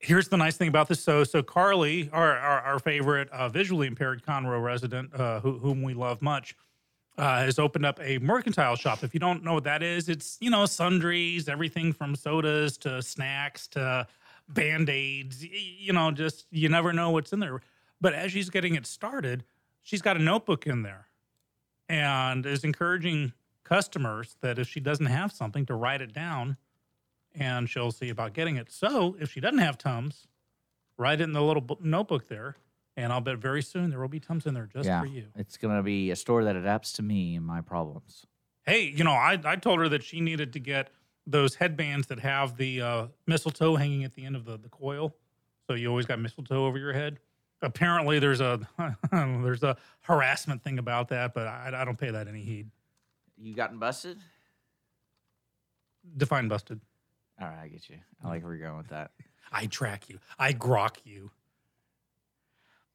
Here's 0.05 0.27
the 0.27 0.37
nice 0.37 0.55
thing 0.55 0.67
about 0.67 0.87
this. 0.87 1.03
So, 1.03 1.23
so 1.23 1.41
Carly, 1.41 2.09
our 2.13 2.37
our, 2.37 2.61
our 2.61 2.79
favorite 2.79 3.29
uh, 3.31 3.49
visually 3.49 3.87
impaired 3.87 4.23
Conroe 4.23 4.63
resident, 4.63 5.13
uh, 5.13 5.39
who, 5.39 5.57
whom 5.57 5.81
we 5.81 5.93
love 5.93 6.21
much, 6.21 6.55
uh, 7.17 7.39
has 7.39 7.59
opened 7.59 7.85
up 7.85 7.99
a 8.01 8.19
mercantile 8.19 8.75
shop. 8.75 9.03
If 9.03 9.13
you 9.13 9.19
don't 9.19 9.43
know 9.43 9.55
what 9.55 9.63
that 9.63 9.83
is, 9.83 10.07
it's 10.07 10.37
you 10.39 10.49
know 10.49 10.65
sundries, 10.65 11.49
everything 11.49 11.91
from 11.91 12.15
sodas 12.15 12.77
to 12.79 13.01
snacks 13.01 13.67
to 13.69 14.07
band 14.47 14.89
aids. 14.89 15.43
You 15.43 15.93
know, 15.93 16.11
just 16.11 16.45
you 16.51 16.69
never 16.69 16.93
know 16.93 17.09
what's 17.09 17.33
in 17.33 17.39
there. 17.39 17.61
But 17.99 18.13
as 18.13 18.31
she's 18.31 18.49
getting 18.49 18.75
it 18.75 18.85
started, 18.85 19.43
she's 19.81 20.01
got 20.01 20.17
a 20.17 20.21
notebook 20.21 20.67
in 20.67 20.83
there, 20.83 21.07
and 21.89 22.45
is 22.45 22.63
encouraging 22.63 23.33
customers 23.63 24.35
that 24.41 24.59
if 24.59 24.67
she 24.67 24.79
doesn't 24.79 25.07
have 25.07 25.31
something 25.31 25.65
to 25.65 25.73
write 25.73 26.01
it 26.01 26.13
down 26.13 26.57
and 27.37 27.69
she'll 27.69 27.91
see 27.91 28.09
about 28.09 28.33
getting 28.33 28.57
it. 28.57 28.71
So 28.71 29.15
if 29.19 29.31
she 29.31 29.39
doesn't 29.39 29.59
have 29.59 29.77
Tums, 29.77 30.27
write 30.97 31.21
it 31.21 31.25
in 31.25 31.33
the 31.33 31.41
little 31.41 31.61
bo- 31.61 31.79
notebook 31.81 32.27
there, 32.27 32.55
and 32.97 33.11
I'll 33.11 33.21
bet 33.21 33.37
very 33.37 33.61
soon 33.61 33.89
there 33.89 33.99
will 33.99 34.07
be 34.07 34.19
Tums 34.19 34.45
in 34.45 34.53
there 34.53 34.67
just 34.71 34.87
yeah, 34.87 35.01
for 35.01 35.07
you. 35.07 35.25
it's 35.35 35.57
going 35.57 35.75
to 35.75 35.83
be 35.83 36.11
a 36.11 36.15
store 36.15 36.43
that 36.45 36.55
adapts 36.55 36.93
to 36.93 37.03
me 37.03 37.35
and 37.35 37.45
my 37.45 37.61
problems. 37.61 38.25
Hey, 38.65 38.83
you 38.95 39.03
know, 39.03 39.11
I, 39.11 39.39
I 39.43 39.55
told 39.57 39.79
her 39.79 39.89
that 39.89 40.03
she 40.03 40.21
needed 40.21 40.53
to 40.53 40.59
get 40.59 40.89
those 41.27 41.55
headbands 41.55 42.07
that 42.07 42.19
have 42.19 42.57
the 42.57 42.81
uh, 42.81 43.07
mistletoe 43.27 43.75
hanging 43.75 44.03
at 44.03 44.13
the 44.13 44.25
end 44.25 44.35
of 44.35 44.45
the, 44.45 44.57
the 44.57 44.69
coil, 44.69 45.15
so 45.67 45.73
you 45.73 45.89
always 45.89 46.05
got 46.05 46.19
mistletoe 46.19 46.65
over 46.65 46.77
your 46.77 46.93
head. 46.93 47.19
Apparently, 47.61 48.19
there's 48.19 48.41
a 48.41 48.59
there's 49.11 49.63
a 49.63 49.77
harassment 50.01 50.63
thing 50.63 50.77
about 50.77 51.09
that, 51.09 51.33
but 51.33 51.47
I, 51.47 51.71
I 51.73 51.85
don't 51.85 51.97
pay 51.97 52.11
that 52.11 52.27
any 52.27 52.43
heed. 52.43 52.69
You 53.37 53.55
gotten 53.55 53.79
busted? 53.79 54.19
Define 56.17 56.47
busted. 56.47 56.79
All 57.41 57.47
right, 57.47 57.59
I 57.63 57.67
get 57.67 57.89
you. 57.89 57.97
I 58.23 58.29
like 58.29 58.43
where 58.43 58.53
you're 58.55 58.67
going 58.67 58.77
with 58.77 58.89
that. 58.89 59.11
I 59.51 59.65
track 59.67 60.09
you. 60.09 60.19
I 60.39 60.53
grok 60.53 60.97
you. 61.03 61.31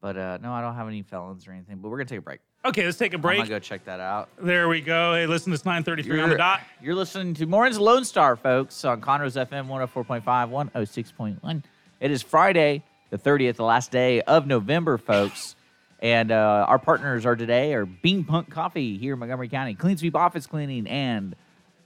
But 0.01 0.17
uh, 0.17 0.37
no, 0.41 0.51
I 0.51 0.61
don't 0.61 0.75
have 0.75 0.87
any 0.87 1.03
felons 1.03 1.47
or 1.47 1.51
anything. 1.51 1.77
But 1.77 1.89
we're 1.89 1.97
gonna 1.97 2.09
take 2.09 2.19
a 2.19 2.23
break. 2.23 2.39
Okay, 2.65 2.85
let's 2.85 2.97
take 2.97 3.13
a 3.13 3.15
I'm 3.17 3.21
break. 3.21 3.37
gonna 3.37 3.49
go 3.49 3.59
check 3.59 3.85
that 3.85 3.99
out. 3.99 4.29
There 4.41 4.67
we 4.67 4.81
go. 4.81 5.13
Hey, 5.13 5.27
listen, 5.27 5.53
it's 5.53 5.63
9:33 5.63 6.23
on 6.23 6.29
the 6.29 6.37
dot. 6.37 6.61
You're 6.81 6.95
listening 6.95 7.33
to 7.35 7.45
Morning's 7.45 7.79
Lone 7.79 8.03
Star, 8.03 8.35
folks, 8.35 8.83
on 8.83 8.99
Conroe's 9.01 9.35
FM 9.35 9.67
104.5, 9.67 10.23
106.1. 10.23 11.63
It 11.99 12.09
is 12.11 12.23
Friday, 12.23 12.83
the 13.11 13.17
30th, 13.17 13.57
the 13.57 13.63
last 13.63 13.91
day 13.91 14.21
of 14.21 14.47
November, 14.47 14.97
folks. 14.97 15.55
And 16.03 16.31
uh, 16.31 16.65
our 16.67 16.79
partners 16.79 17.27
are 17.27 17.35
today 17.35 17.75
are 17.75 17.85
Bean 17.85 18.23
Punk 18.23 18.49
Coffee 18.49 18.97
here 18.97 19.13
in 19.13 19.19
Montgomery 19.19 19.49
County, 19.49 19.75
Clean 19.75 19.95
Sweep 19.95 20.15
Office 20.15 20.47
Cleaning, 20.47 20.87
and 20.87 21.35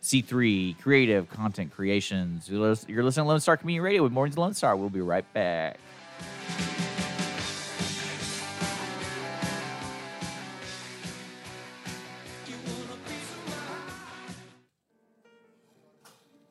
C3 0.06 0.80
Creative 0.80 1.28
Content 1.32 1.74
Creations. 1.74 2.48
You're 2.48 2.60
listening 2.60 2.96
to 2.96 3.24
Lone 3.24 3.40
Star 3.40 3.58
Community 3.58 3.80
Radio 3.84 4.04
with 4.04 4.12
Morning's 4.12 4.38
Lone 4.38 4.54
Star. 4.54 4.76
We'll 4.76 4.90
be 4.90 5.02
right 5.02 5.26
back. 5.34 5.80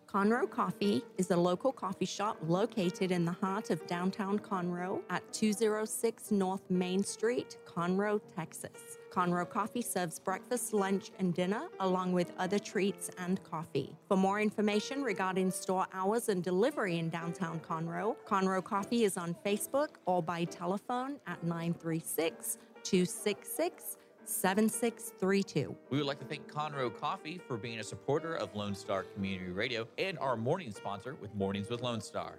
Conroe 0.09 0.51
Coffee 0.51 1.03
is 1.19 1.31
a 1.31 1.37
local 1.37 1.71
coffee 1.71 2.07
shop 2.07 2.37
located 2.49 3.13
in 3.13 3.25
the 3.25 3.33
heart 3.33 3.71
of 3.71 3.87
downtown 3.87 4.39
Conroe 4.39 5.01
at 5.11 5.33
206 5.33 6.33
North 6.33 6.69
Main 6.71 7.05
Street, 7.05 7.59
Conroe, 7.67 8.21
Texas. 8.35 8.99
Conroe 9.15 9.49
Coffee 9.49 9.81
serves 9.81 10.19
breakfast, 10.19 10.75
lunch, 10.75 11.13
and 11.21 11.33
dinner, 11.33 11.69
along 11.79 12.13
with 12.13 12.33
other 12.37 12.59
treats 12.59 13.11
and 13.19 13.41
coffee. 13.45 13.95
For 14.09 14.17
more 14.17 14.41
information 14.41 15.05
regarding 15.05 15.53
store 15.53 15.87
hours 15.93 16.29
and 16.29 16.43
delivery 16.43 16.99
in 16.99 17.11
downtown 17.11 17.61
Conroe, 17.61 18.17
Conroe 18.27 18.65
Coffee 18.65 19.05
is 19.05 19.17
on 19.17 19.37
Facebook 19.47 19.91
or 20.07 20.21
by 20.21 20.43
telephone 20.43 21.21
at 21.29 21.45
936 21.45 22.59
266 22.83 23.99
7632. 24.25 25.77
We 25.91 25.99
would 25.99 26.07
like 26.07 26.19
to 26.19 26.25
thank 26.25 26.51
Conroe 26.51 26.91
Coffee 26.99 27.39
for 27.47 27.57
being 27.57 27.79
a 27.79 27.85
supporter 27.85 28.35
of 28.35 28.57
Lone 28.57 28.75
Star 28.75 29.05
Community 29.15 29.53
Radio 29.53 29.87
and 29.97 30.19
our 30.19 30.37
morning 30.37 30.73
sponsor 30.73 31.15
with 31.21 31.33
Mornings 31.37 31.69
with 31.71 31.83
Lone 31.83 32.01
Star. 32.01 32.39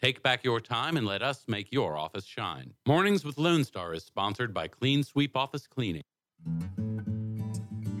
Take 0.00 0.22
back 0.22 0.44
your 0.44 0.60
time 0.60 0.96
and 0.96 1.06
let 1.06 1.20
us 1.22 1.44
make 1.46 1.70
your 1.70 1.98
office 1.98 2.24
shine. 2.24 2.72
Mornings 2.86 3.22
with 3.22 3.36
Lone 3.36 3.64
Star 3.64 3.92
is 3.92 4.02
sponsored 4.02 4.54
by 4.54 4.66
Clean 4.66 5.02
Sweep 5.02 5.36
Office 5.36 5.66
Cleaning. 5.66 6.04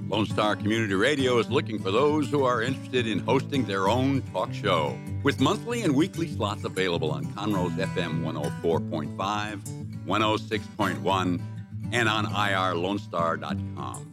Lone 0.08 0.24
Star 0.24 0.56
Community 0.56 0.94
Radio 0.94 1.38
is 1.38 1.50
looking 1.50 1.78
for 1.78 1.90
those 1.90 2.30
who 2.30 2.42
are 2.42 2.62
interested 2.62 3.06
in 3.06 3.18
hosting 3.18 3.66
their 3.66 3.90
own 3.90 4.22
talk 4.32 4.52
show. 4.54 4.98
With 5.22 5.40
monthly 5.40 5.82
and 5.82 5.94
weekly 5.94 6.26
slots 6.28 6.64
available 6.64 7.10
on 7.10 7.26
Conroe's 7.34 7.72
FM 7.72 8.22
104.5, 8.22 10.06
106.1, 10.06 11.40
and 11.92 12.08
on 12.08 12.24
irlonestar.com. 12.26 14.06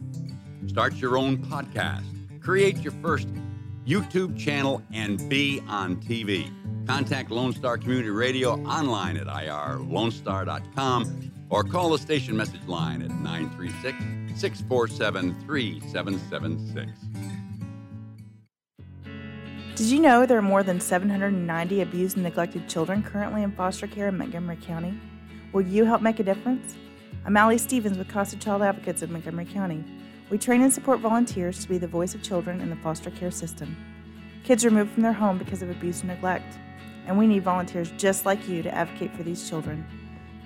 Start 0.68 0.94
your 0.96 1.16
own 1.16 1.38
podcast, 1.38 2.04
create 2.42 2.76
your 2.78 2.92
first 3.00 3.28
YouTube 3.86 4.38
channel, 4.38 4.82
and 4.92 5.26
be 5.30 5.62
on 5.66 5.96
TV. 5.96 6.52
Contact 6.88 7.30
Lone 7.30 7.52
Star 7.52 7.76
Community 7.76 8.08
Radio 8.08 8.54
online 8.64 9.18
at 9.18 9.26
irlonestar.com 9.26 11.32
or 11.50 11.62
call 11.62 11.90
the 11.90 11.98
station 11.98 12.34
message 12.34 12.66
line 12.66 13.02
at 13.02 13.10
936 13.10 14.40
647 14.40 15.38
3776. 15.44 16.90
Did 19.74 19.86
you 19.86 20.00
know 20.00 20.24
there 20.24 20.38
are 20.38 20.42
more 20.42 20.62
than 20.62 20.80
790 20.80 21.82
abused 21.82 22.16
and 22.16 22.24
neglected 22.24 22.70
children 22.70 23.02
currently 23.02 23.42
in 23.42 23.52
foster 23.52 23.86
care 23.86 24.08
in 24.08 24.16
Montgomery 24.16 24.56
County? 24.56 24.98
Will 25.52 25.60
you 25.60 25.84
help 25.84 26.00
make 26.00 26.20
a 26.20 26.24
difference? 26.24 26.74
I'm 27.26 27.36
Allie 27.36 27.58
Stevens 27.58 27.98
with 27.98 28.08
Casa 28.08 28.36
Child 28.36 28.62
Advocates 28.62 29.02
of 29.02 29.10
Montgomery 29.10 29.44
County. 29.44 29.84
We 30.30 30.38
train 30.38 30.62
and 30.62 30.72
support 30.72 31.00
volunteers 31.00 31.62
to 31.62 31.68
be 31.68 31.76
the 31.76 31.86
voice 31.86 32.14
of 32.14 32.22
children 32.22 32.62
in 32.62 32.70
the 32.70 32.76
foster 32.76 33.10
care 33.10 33.30
system. 33.30 33.76
Kids 34.42 34.64
removed 34.64 34.92
from 34.92 35.02
their 35.02 35.12
home 35.12 35.36
because 35.36 35.60
of 35.60 35.68
abuse 35.68 36.00
and 36.00 36.08
neglect, 36.08 36.56
and 37.08 37.18
we 37.18 37.26
need 37.26 37.42
volunteers 37.42 37.90
just 37.96 38.24
like 38.26 38.48
you 38.48 38.62
to 38.62 38.72
advocate 38.72 39.12
for 39.16 39.24
these 39.24 39.48
children. 39.48 39.84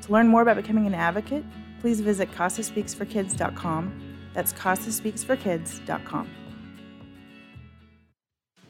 To 0.03 0.13
learn 0.13 0.29
more 0.29 0.43
about 0.43 0.57
becoming 0.57 0.87
an 0.87 0.95
advocate, 0.95 1.45
please 1.81 2.01
visit 2.01 2.31
CasaSpeaksForKids.com. 2.33 4.17
That's 4.33 4.53
CasaSpeaksForKids.com. 4.55 6.42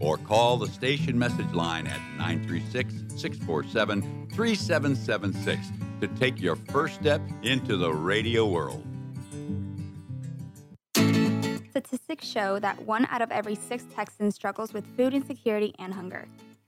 or 0.00 0.16
call 0.18 0.56
the 0.56 0.68
station 0.68 1.18
message 1.18 1.52
line 1.52 1.86
at 1.86 2.00
936 2.16 2.94
647 3.16 4.28
3776 4.34 5.72
to 6.00 6.08
take 6.18 6.40
your 6.40 6.56
first 6.56 6.94
step 6.94 7.20
into 7.42 7.76
the 7.76 7.92
radio 7.92 8.46
world. 8.46 8.84
Statistics 11.70 12.26
show 12.26 12.58
that 12.58 12.80
one 12.86 13.06
out 13.10 13.22
of 13.22 13.30
every 13.30 13.54
six 13.54 13.84
Texans 13.94 14.34
struggles 14.34 14.72
with 14.72 14.84
food 14.96 15.14
insecurity 15.14 15.74
and 15.78 15.94
hunger. 15.94 16.26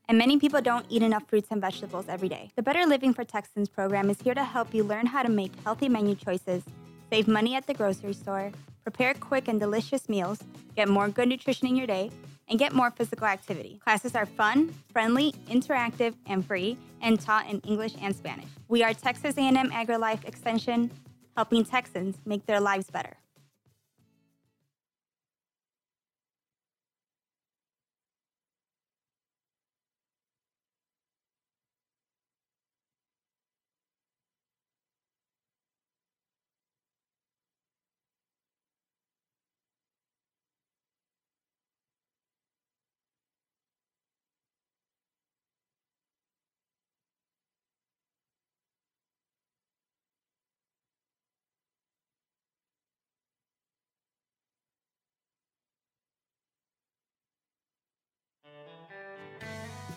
And 0.08 0.18
many 0.18 0.38
people 0.38 0.60
don't 0.60 0.86
eat 0.88 1.02
enough 1.02 1.28
fruits 1.28 1.48
and 1.50 1.60
vegetables 1.60 2.06
every 2.08 2.28
day. 2.28 2.50
The 2.56 2.62
Better 2.62 2.84
Living 2.84 3.14
for 3.14 3.24
Texans 3.24 3.68
program 3.68 4.10
is 4.10 4.20
here 4.20 4.34
to 4.34 4.44
help 4.44 4.74
you 4.74 4.82
learn 4.82 5.06
how 5.06 5.22
to 5.22 5.28
make 5.28 5.52
healthy 5.62 5.88
menu 5.88 6.14
choices, 6.16 6.64
save 7.10 7.28
money 7.28 7.54
at 7.54 7.66
the 7.66 7.74
grocery 7.74 8.12
store, 8.12 8.50
prepare 8.82 9.14
quick 9.14 9.46
and 9.48 9.60
delicious 9.60 10.08
meals, 10.08 10.40
get 10.74 10.88
more 10.88 11.08
good 11.08 11.28
nutrition 11.28 11.68
in 11.68 11.76
your 11.76 11.86
day, 11.86 12.10
and 12.50 12.58
get 12.58 12.74
more 12.74 12.90
physical 12.90 13.26
activity. 13.26 13.80
Classes 13.82 14.14
are 14.14 14.26
fun, 14.26 14.74
friendly, 14.92 15.32
interactive, 15.48 16.14
and 16.26 16.44
free, 16.44 16.76
and 17.00 17.18
taught 17.18 17.48
in 17.48 17.60
English 17.60 17.94
and 18.02 18.14
Spanish. 18.14 18.48
We 18.68 18.82
are 18.82 18.92
Texas 18.92 19.38
A&M 19.38 19.70
AgriLife 19.70 20.26
Extension, 20.26 20.90
helping 21.36 21.64
Texans 21.64 22.18
make 22.26 22.44
their 22.46 22.60
lives 22.60 22.90
better. 22.90 23.16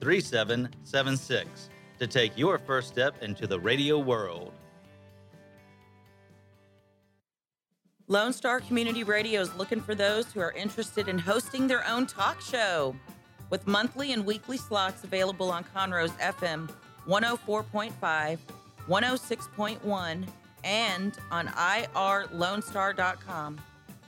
3776 0.00 1.68
to 1.98 2.06
take 2.06 2.36
your 2.36 2.58
first 2.58 2.88
step 2.88 3.22
into 3.22 3.46
the 3.46 3.60
radio 3.60 3.98
world. 3.98 4.52
Lone 8.08 8.32
Star 8.32 8.60
Community 8.60 9.04
Radio 9.04 9.40
is 9.40 9.54
looking 9.54 9.80
for 9.80 9.94
those 9.94 10.32
who 10.32 10.40
are 10.40 10.50
interested 10.52 11.06
in 11.06 11.16
hosting 11.16 11.68
their 11.68 11.86
own 11.86 12.06
talk 12.06 12.40
show 12.40 12.96
with 13.50 13.68
monthly 13.68 14.12
and 14.12 14.26
weekly 14.26 14.56
slots 14.56 15.04
available 15.04 15.52
on 15.52 15.64
Conroe's 15.72 16.10
FM 16.12 16.68
104.5, 17.06 18.38
106.1, 18.88 20.26
and 20.64 21.18
on 21.30 21.46
irlonestar.com. 21.48 23.60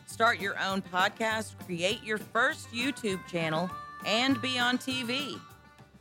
Start 0.07 0.41
your 0.41 0.59
own 0.59 0.83
podcast, 0.83 1.55
create 1.65 2.03
your 2.03 2.19
first 2.19 2.73
YouTube 2.73 3.25
channel, 3.29 3.71
and 4.05 4.43
be 4.43 4.59
on 4.59 4.79
TV. 4.79 5.39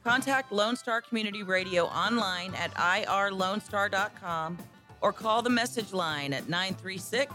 Contact 0.03 0.51
Lone 0.51 0.75
Star 0.75 1.00
Community 1.00 1.43
Radio 1.43 1.86
online 1.86 2.55
at 2.55 2.74
irlonestar.com 2.74 4.58
or 5.00 5.13
call 5.13 5.43
the 5.43 5.50
message 5.50 5.93
line 5.93 6.34
at 6.34 6.50
936 6.50 7.31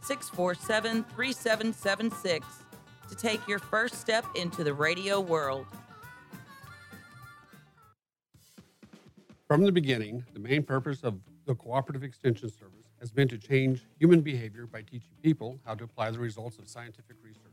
647 0.00 1.04
3776 1.16 2.46
to 3.08 3.16
take 3.16 3.46
your 3.48 3.58
first 3.58 4.00
step 4.00 4.24
into 4.36 4.62
the 4.62 4.72
radio 4.72 5.20
world. 5.20 5.66
From 9.48 9.64
the 9.64 9.72
beginning, 9.72 10.24
the 10.32 10.40
main 10.40 10.62
purpose 10.62 11.02
of 11.02 11.18
the 11.46 11.54
Cooperative 11.54 12.02
Extension 12.02 12.48
Service 12.48 12.86
has 13.00 13.10
been 13.10 13.28
to 13.28 13.38
change 13.38 13.84
human 13.98 14.20
behavior 14.20 14.66
by 14.66 14.82
teaching 14.82 15.10
people 15.22 15.58
how 15.66 15.74
to 15.74 15.84
apply 15.84 16.10
the 16.10 16.18
results 16.18 16.58
of 16.58 16.68
scientific 16.68 17.16
research. 17.22 17.52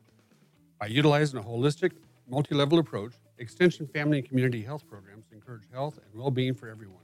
By 0.80 0.88
utilizing 0.88 1.40
a 1.40 1.44
holistic, 1.44 1.92
multi 2.30 2.56
level 2.56 2.80
approach, 2.80 3.14
Extension 3.38 3.88
family 3.88 4.20
and 4.20 4.28
community 4.28 4.62
health 4.62 4.84
programs 4.90 5.26
encourage 5.32 5.64
health 5.74 5.98
and 5.98 6.20
well 6.20 6.32
being 6.32 6.54
for 6.54 6.70
everyone. 6.70 6.98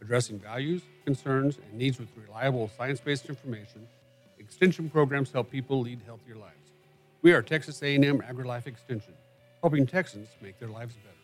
Addressing 0.00 0.38
values, 0.38 0.82
concerns, 1.04 1.58
and 1.58 1.78
needs 1.78 1.98
with 1.98 2.08
reliable 2.16 2.70
science 2.76 3.00
based 3.00 3.26
information, 3.28 3.86
Extension 4.38 4.88
programs 4.90 5.30
help 5.30 5.50
people 5.50 5.80
lead 5.80 6.00
healthier 6.06 6.34
lives. 6.34 6.72
We 7.22 7.32
are 7.32 7.42
Texas 7.42 7.82
A&M 7.82 8.20
AgriLife 8.22 8.66
Extension, 8.66 9.12
helping 9.60 9.86
Texans 9.86 10.28
make 10.40 10.58
their 10.58 10.70
lives 10.70 10.96
better. 10.96 11.19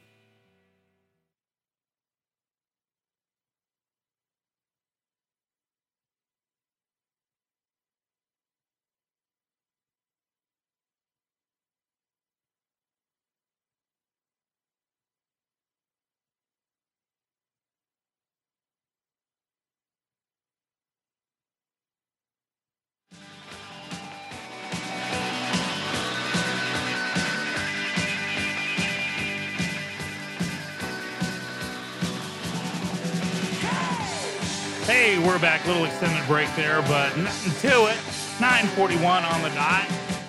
Little 35.66 35.84
extended 35.84 36.24
break 36.28 36.48
there, 36.54 36.80
but 36.82 37.16
nothing 37.18 37.68
to 37.68 37.86
it. 37.86 37.98
941 38.40 39.24
on 39.24 39.42
the 39.42 39.48
dot 39.48 39.84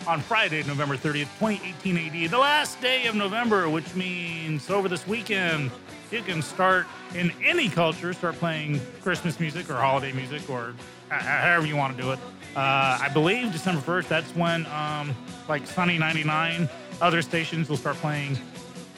on 0.08 0.20
Friday, 0.20 0.64
November 0.64 0.98
30th, 0.98 1.30
2018 1.38 1.98
AD, 2.26 2.32
the 2.32 2.38
last 2.40 2.82
day 2.82 3.06
of 3.06 3.14
November, 3.14 3.70
which 3.70 3.94
means 3.94 4.68
over 4.72 4.90
this 4.90 5.06
weekend, 5.06 5.70
you 6.12 6.24
can 6.24 6.42
start 6.42 6.88
in 7.14 7.32
any 7.44 7.70
culture, 7.70 8.14
start 8.14 8.34
playing 8.36 8.82
Christmas 9.04 9.40
music 9.40 9.70
or 9.70 9.76
holiday 9.76 10.12
music 10.12 10.50
or 10.50 10.74
however 11.10 11.68
you 11.68 11.76
want 11.76 11.96
to 11.96 12.02
do 12.02 12.12
it. 12.14 12.20
Uh, 12.56 12.98
I 13.00 13.10
believe 13.14 13.52
December 13.52 13.82
1st, 13.82 14.08
that's 14.08 14.36
when 14.36 14.66
um, 14.68 15.16
like 15.48 15.68
Sunny 15.68 16.00
99, 16.00 16.68
other 17.00 17.22
stations 17.22 17.70
will 17.70 17.78
start 17.78 17.98
playing 17.98 18.40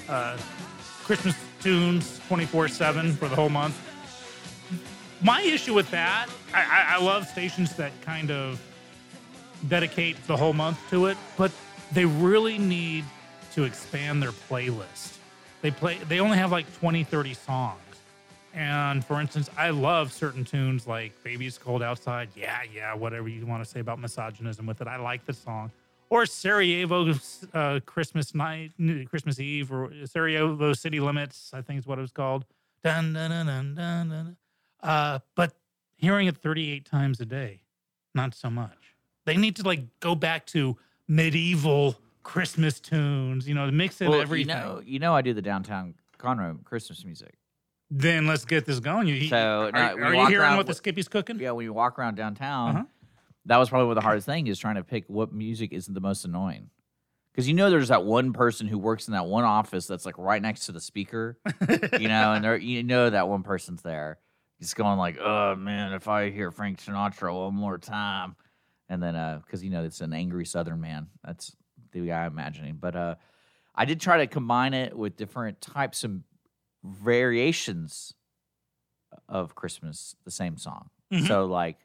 uh, 0.08 0.38
Christmas 1.04 1.36
tunes 1.60 2.22
24 2.30 2.70
7 2.70 3.12
for 3.14 3.28
the 3.28 3.36
whole 3.36 3.50
month 3.50 3.89
my 5.22 5.42
issue 5.42 5.74
with 5.74 5.90
that, 5.92 6.28
I, 6.54 6.96
I, 6.98 7.04
love 7.04 7.28
stations 7.28 7.76
that 7.76 7.92
kind 8.02 8.32
of 8.32 8.62
dedicate 9.68 10.16
the 10.28 10.38
whole 10.38 10.54
month 10.54 10.80
to 10.90 11.08
it, 11.08 11.18
but 11.38 11.52
they 11.92 12.06
really 12.06 12.58
need 12.58 13.04
to 13.54 13.64
expand 13.64 14.22
their 14.22 14.32
playlist. 14.32 15.18
They 15.62 15.72
play 15.72 15.98
they 16.08 16.20
only 16.20 16.38
have 16.38 16.52
like 16.52 16.72
20, 16.80 17.04
30 17.04 17.34
songs. 17.34 17.80
And 18.54 19.06
for 19.06 19.22
instance, 19.22 19.50
I 19.58 19.70
love 19.70 20.12
certain 20.12 20.44
tunes 20.44 20.88
like 20.88 21.22
Baby's 21.24 21.58
Cold 21.58 21.84
Outside. 21.84 22.30
Yeah, 22.36 22.62
yeah, 22.74 22.94
whatever 22.96 23.28
you 23.28 23.46
want 23.46 23.64
to 23.64 23.70
say 23.70 23.80
about 23.80 24.00
misogynism 24.00 24.66
with 24.66 24.82
it. 24.82 24.88
I 24.88 24.98
like 24.98 25.26
the 25.26 25.34
song. 25.34 25.72
Or 26.10 26.26
Sarajevo 26.26 27.14
uh, 27.54 27.80
Christmas 27.86 28.34
night, 28.34 28.72
Christmas 29.10 29.40
Eve, 29.40 29.72
or 29.72 29.92
Sarajevo 30.06 30.74
City 30.74 31.00
Limits, 31.00 31.52
I 31.54 31.62
think 31.62 31.78
is 31.80 31.86
what 31.86 32.00
it 32.00 32.02
was 32.02 32.12
called. 32.12 32.46
Dun, 32.84 33.14
dun, 33.14 33.76
dun. 33.76 34.38
Uh, 34.82 35.20
but 35.36 35.54
hearing 35.96 36.28
it 36.28 36.38
38 36.38 36.86
times 36.86 37.20
a 37.20 37.26
day, 37.26 37.62
not 38.16 38.34
so 38.36 38.50
much. 38.50 38.96
They 39.26 39.38
need 39.38 39.56
to 39.58 39.64
like 39.64 40.00
go 40.00 40.16
back 40.16 40.46
to 40.48 40.78
medieval 41.08 41.98
Christmas 42.24 42.80
tunes, 42.80 43.48
you 43.48 43.54
know, 43.56 43.70
mix 43.72 44.02
in 44.02 44.10
Well, 44.10 44.22
everything. 44.22 44.50
You 44.56 44.62
know, 44.62 44.82
you 44.86 45.00
know, 45.00 45.14
I 45.16 45.22
do 45.22 45.34
the 45.34 45.42
downtown 45.42 45.96
Conroe 46.18 46.64
Christmas 46.64 47.04
music. 47.04 47.36
then 47.92 48.28
let's 48.28 48.46
get 48.46 48.66
this 48.66 48.80
going. 48.80 49.08
You, 49.08 49.28
So 49.28 49.72
are, 49.74 49.76
are 49.76 50.14
you 50.14 50.28
hearing 50.28 50.36
around 50.42 50.58
what 50.58 50.68
the 50.68 50.74
Skippy's 50.74 51.08
cooking? 51.08 51.40
Yeah, 51.40 51.52
when 51.52 51.66
you 51.66 51.74
walk 51.74 51.98
around 52.00 52.16
downtown, 52.16 52.70
Uh-huh. 52.76 52.86
that 53.46 53.58
was 53.58 53.70
probably 53.70 53.96
the 53.96 54.02
hardest 54.02 54.26
thing 54.28 54.48
is 54.48 54.60
trying 54.60 54.76
to 54.76 54.84
pick 54.84 55.06
what 55.08 55.34
music 55.34 55.74
is 55.74 55.88
the 55.88 56.00
most 56.02 56.24
annoying. 56.26 56.70
Because 57.32 57.48
you 57.48 57.54
know, 57.54 57.70
there's 57.70 57.88
that 57.90 58.04
one 58.06 58.34
person 58.34 58.68
who 58.68 58.78
works 58.78 59.08
in 59.08 59.14
that 59.14 59.26
one 59.26 59.44
office 59.44 59.88
that's 59.88 60.06
like 60.06 60.18
right 60.18 60.42
next 60.42 60.66
to 60.66 60.72
the 60.72 60.82
speaker, 60.82 61.38
you 62.00 62.08
know, 62.08 62.34
and 62.34 62.62
you 62.64 62.84
know 62.84 63.10
that 63.10 63.28
one 63.28 63.44
person's 63.44 63.82
there, 63.82 64.18
just 64.60 64.76
going 64.76 64.98
like, 64.98 65.18
"Oh 65.20 65.56
man, 65.56 65.94
if 65.94 66.08
I 66.08 66.30
hear 66.30 66.52
Frank 66.52 66.80
Sinatra 66.80 67.34
one 67.34 67.56
more 67.56 67.78
time," 67.78 68.36
and 68.90 69.02
then 69.02 69.16
uh, 69.16 69.42
because 69.46 69.64
you 69.64 69.70
know 69.70 69.84
it's 69.84 70.02
an 70.02 70.14
angry 70.14 70.46
Southern 70.46 70.82
man, 70.82 71.08
that's 71.24 71.56
the 71.92 72.08
guy 72.08 72.26
I'm 72.26 72.34
imagining. 72.34 72.78
But 72.80 72.96
uh, 72.96 73.16
I 73.76 73.86
did 73.86 74.00
try 74.02 74.18
to 74.18 74.28
combine 74.28 74.74
it 74.74 74.96
with 74.98 75.16
different 75.16 75.62
types 75.62 76.04
of 76.04 76.20
variations 76.84 78.14
of 79.28 79.56
Christmas, 79.56 80.16
the 80.26 80.32
same 80.32 80.58
song. 80.58 80.90
Mhm. 81.12 81.28
So 81.28 81.46
like, 81.46 81.78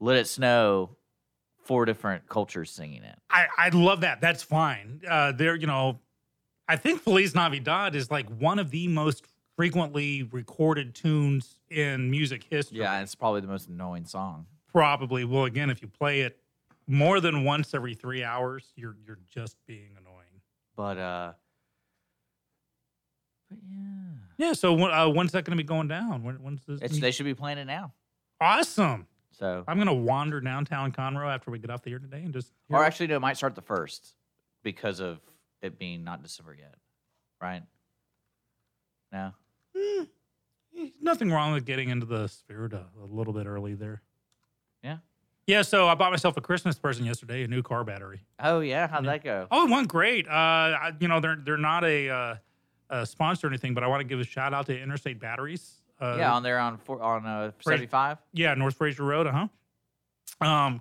"Let 0.00 0.16
It 0.16 0.26
Snow," 0.26 0.96
four 1.64 1.84
different 1.84 2.28
cultures 2.28 2.70
singing 2.70 3.02
it. 3.02 3.18
I, 3.28 3.46
I 3.56 3.68
love 3.70 4.00
that. 4.02 4.20
That's 4.20 4.42
fine. 4.42 5.02
Uh, 5.06 5.32
there, 5.32 5.54
you 5.54 5.66
know, 5.66 6.00
I 6.66 6.76
think 6.76 7.02
Feliz 7.02 7.34
Navidad 7.34 7.94
is 7.94 8.10
like 8.10 8.28
one 8.30 8.58
of 8.58 8.70
the 8.70 8.88
most 8.88 9.26
frequently 9.58 10.22
recorded 10.22 10.94
tunes 10.94 11.58
in 11.68 12.08
music 12.08 12.44
history. 12.48 12.78
Yeah, 12.78 13.00
it's 13.00 13.16
probably 13.16 13.40
the 13.40 13.48
most 13.48 13.68
annoying 13.68 14.04
song. 14.04 14.46
Probably. 14.72 15.24
Well, 15.24 15.46
again, 15.46 15.68
if 15.68 15.82
you 15.82 15.88
play 15.88 16.20
it 16.20 16.38
more 16.86 17.18
than 17.20 17.42
once 17.42 17.74
every 17.74 17.94
three 17.94 18.22
hours, 18.22 18.72
you're 18.76 18.96
you're 19.04 19.18
just 19.28 19.56
being 19.66 19.90
annoying. 20.00 20.40
But 20.76 20.96
uh, 20.98 21.32
but 23.50 23.58
Yeah. 23.68 24.46
Yeah. 24.48 24.52
So 24.52 24.74
when- 24.74 24.92
uh, 24.92 25.08
when's 25.08 25.32
that 25.32 25.44
going 25.44 25.58
to 25.58 25.62
be 25.62 25.66
going 25.66 25.88
down? 25.88 26.22
When, 26.22 26.36
when's 26.36 26.64
this? 26.64 26.80
it's 26.80 27.00
they 27.00 27.10
should 27.10 27.26
be 27.26 27.34
playing 27.34 27.58
it 27.58 27.64
now. 27.64 27.92
awesome. 28.40 29.08
So 29.32 29.64
I'm 29.66 29.76
going 29.76 29.86
to 29.88 29.92
wander 29.94 30.40
downtown 30.40 30.90
Conroe 30.92 31.32
after 31.32 31.50
we 31.50 31.58
get 31.58 31.70
off 31.70 31.82
the 31.82 31.90
air 31.92 31.98
today 31.98 32.22
and 32.22 32.32
just. 32.32 32.52
or 32.70 32.84
actually, 32.84 33.08
no, 33.08 33.16
it 33.16 33.20
might 33.20 33.36
start 33.36 33.54
the 33.56 33.62
first 33.62 34.14
because 34.62 35.00
of 35.00 35.18
it 35.62 35.78
being 35.80 36.04
not 36.04 36.22
December 36.22 36.54
yet, 36.58 36.74
right? 37.40 37.62
No. 39.12 39.32
Nothing 41.00 41.30
wrong 41.30 41.52
with 41.52 41.64
getting 41.64 41.88
into 41.88 42.06
the 42.06 42.28
spirit 42.28 42.72
a, 42.72 42.86
a 43.02 43.06
little 43.06 43.32
bit 43.32 43.46
early 43.46 43.74
there. 43.74 44.02
Yeah. 44.82 44.98
Yeah. 45.46 45.62
So 45.62 45.88
I 45.88 45.94
bought 45.94 46.10
myself 46.10 46.36
a 46.36 46.40
Christmas 46.40 46.78
present 46.78 47.06
yesterday, 47.06 47.42
a 47.42 47.48
new 47.48 47.62
car 47.62 47.84
battery. 47.84 48.20
Oh 48.38 48.60
yeah, 48.60 48.86
how'd 48.86 49.04
that 49.06 49.24
go? 49.24 49.46
Oh, 49.50 49.66
it 49.66 49.70
went 49.70 49.88
great. 49.88 50.28
Uh, 50.28 50.30
I, 50.30 50.92
you 51.00 51.08
know, 51.08 51.20
they're 51.20 51.38
they're 51.42 51.56
not 51.56 51.84
a, 51.84 52.08
uh, 52.08 52.34
a 52.90 53.06
sponsor 53.06 53.46
or 53.46 53.50
anything, 53.50 53.74
but 53.74 53.82
I 53.82 53.86
want 53.86 54.00
to 54.00 54.04
give 54.06 54.20
a 54.20 54.24
shout 54.24 54.54
out 54.54 54.66
to 54.66 54.78
Interstate 54.78 55.18
Batteries. 55.18 55.82
Uh, 56.00 56.16
yeah, 56.18 56.32
on 56.32 56.42
there 56.42 56.58
on 56.58 56.76
four, 56.76 57.02
on 57.02 57.26
uh, 57.26 57.50
seventy 57.60 57.86
five. 57.86 58.18
Yeah, 58.32 58.54
North 58.54 58.76
Frazier 58.76 59.02
Road. 59.02 59.26
Uh 59.26 59.48
huh. 60.40 60.46
Um, 60.46 60.80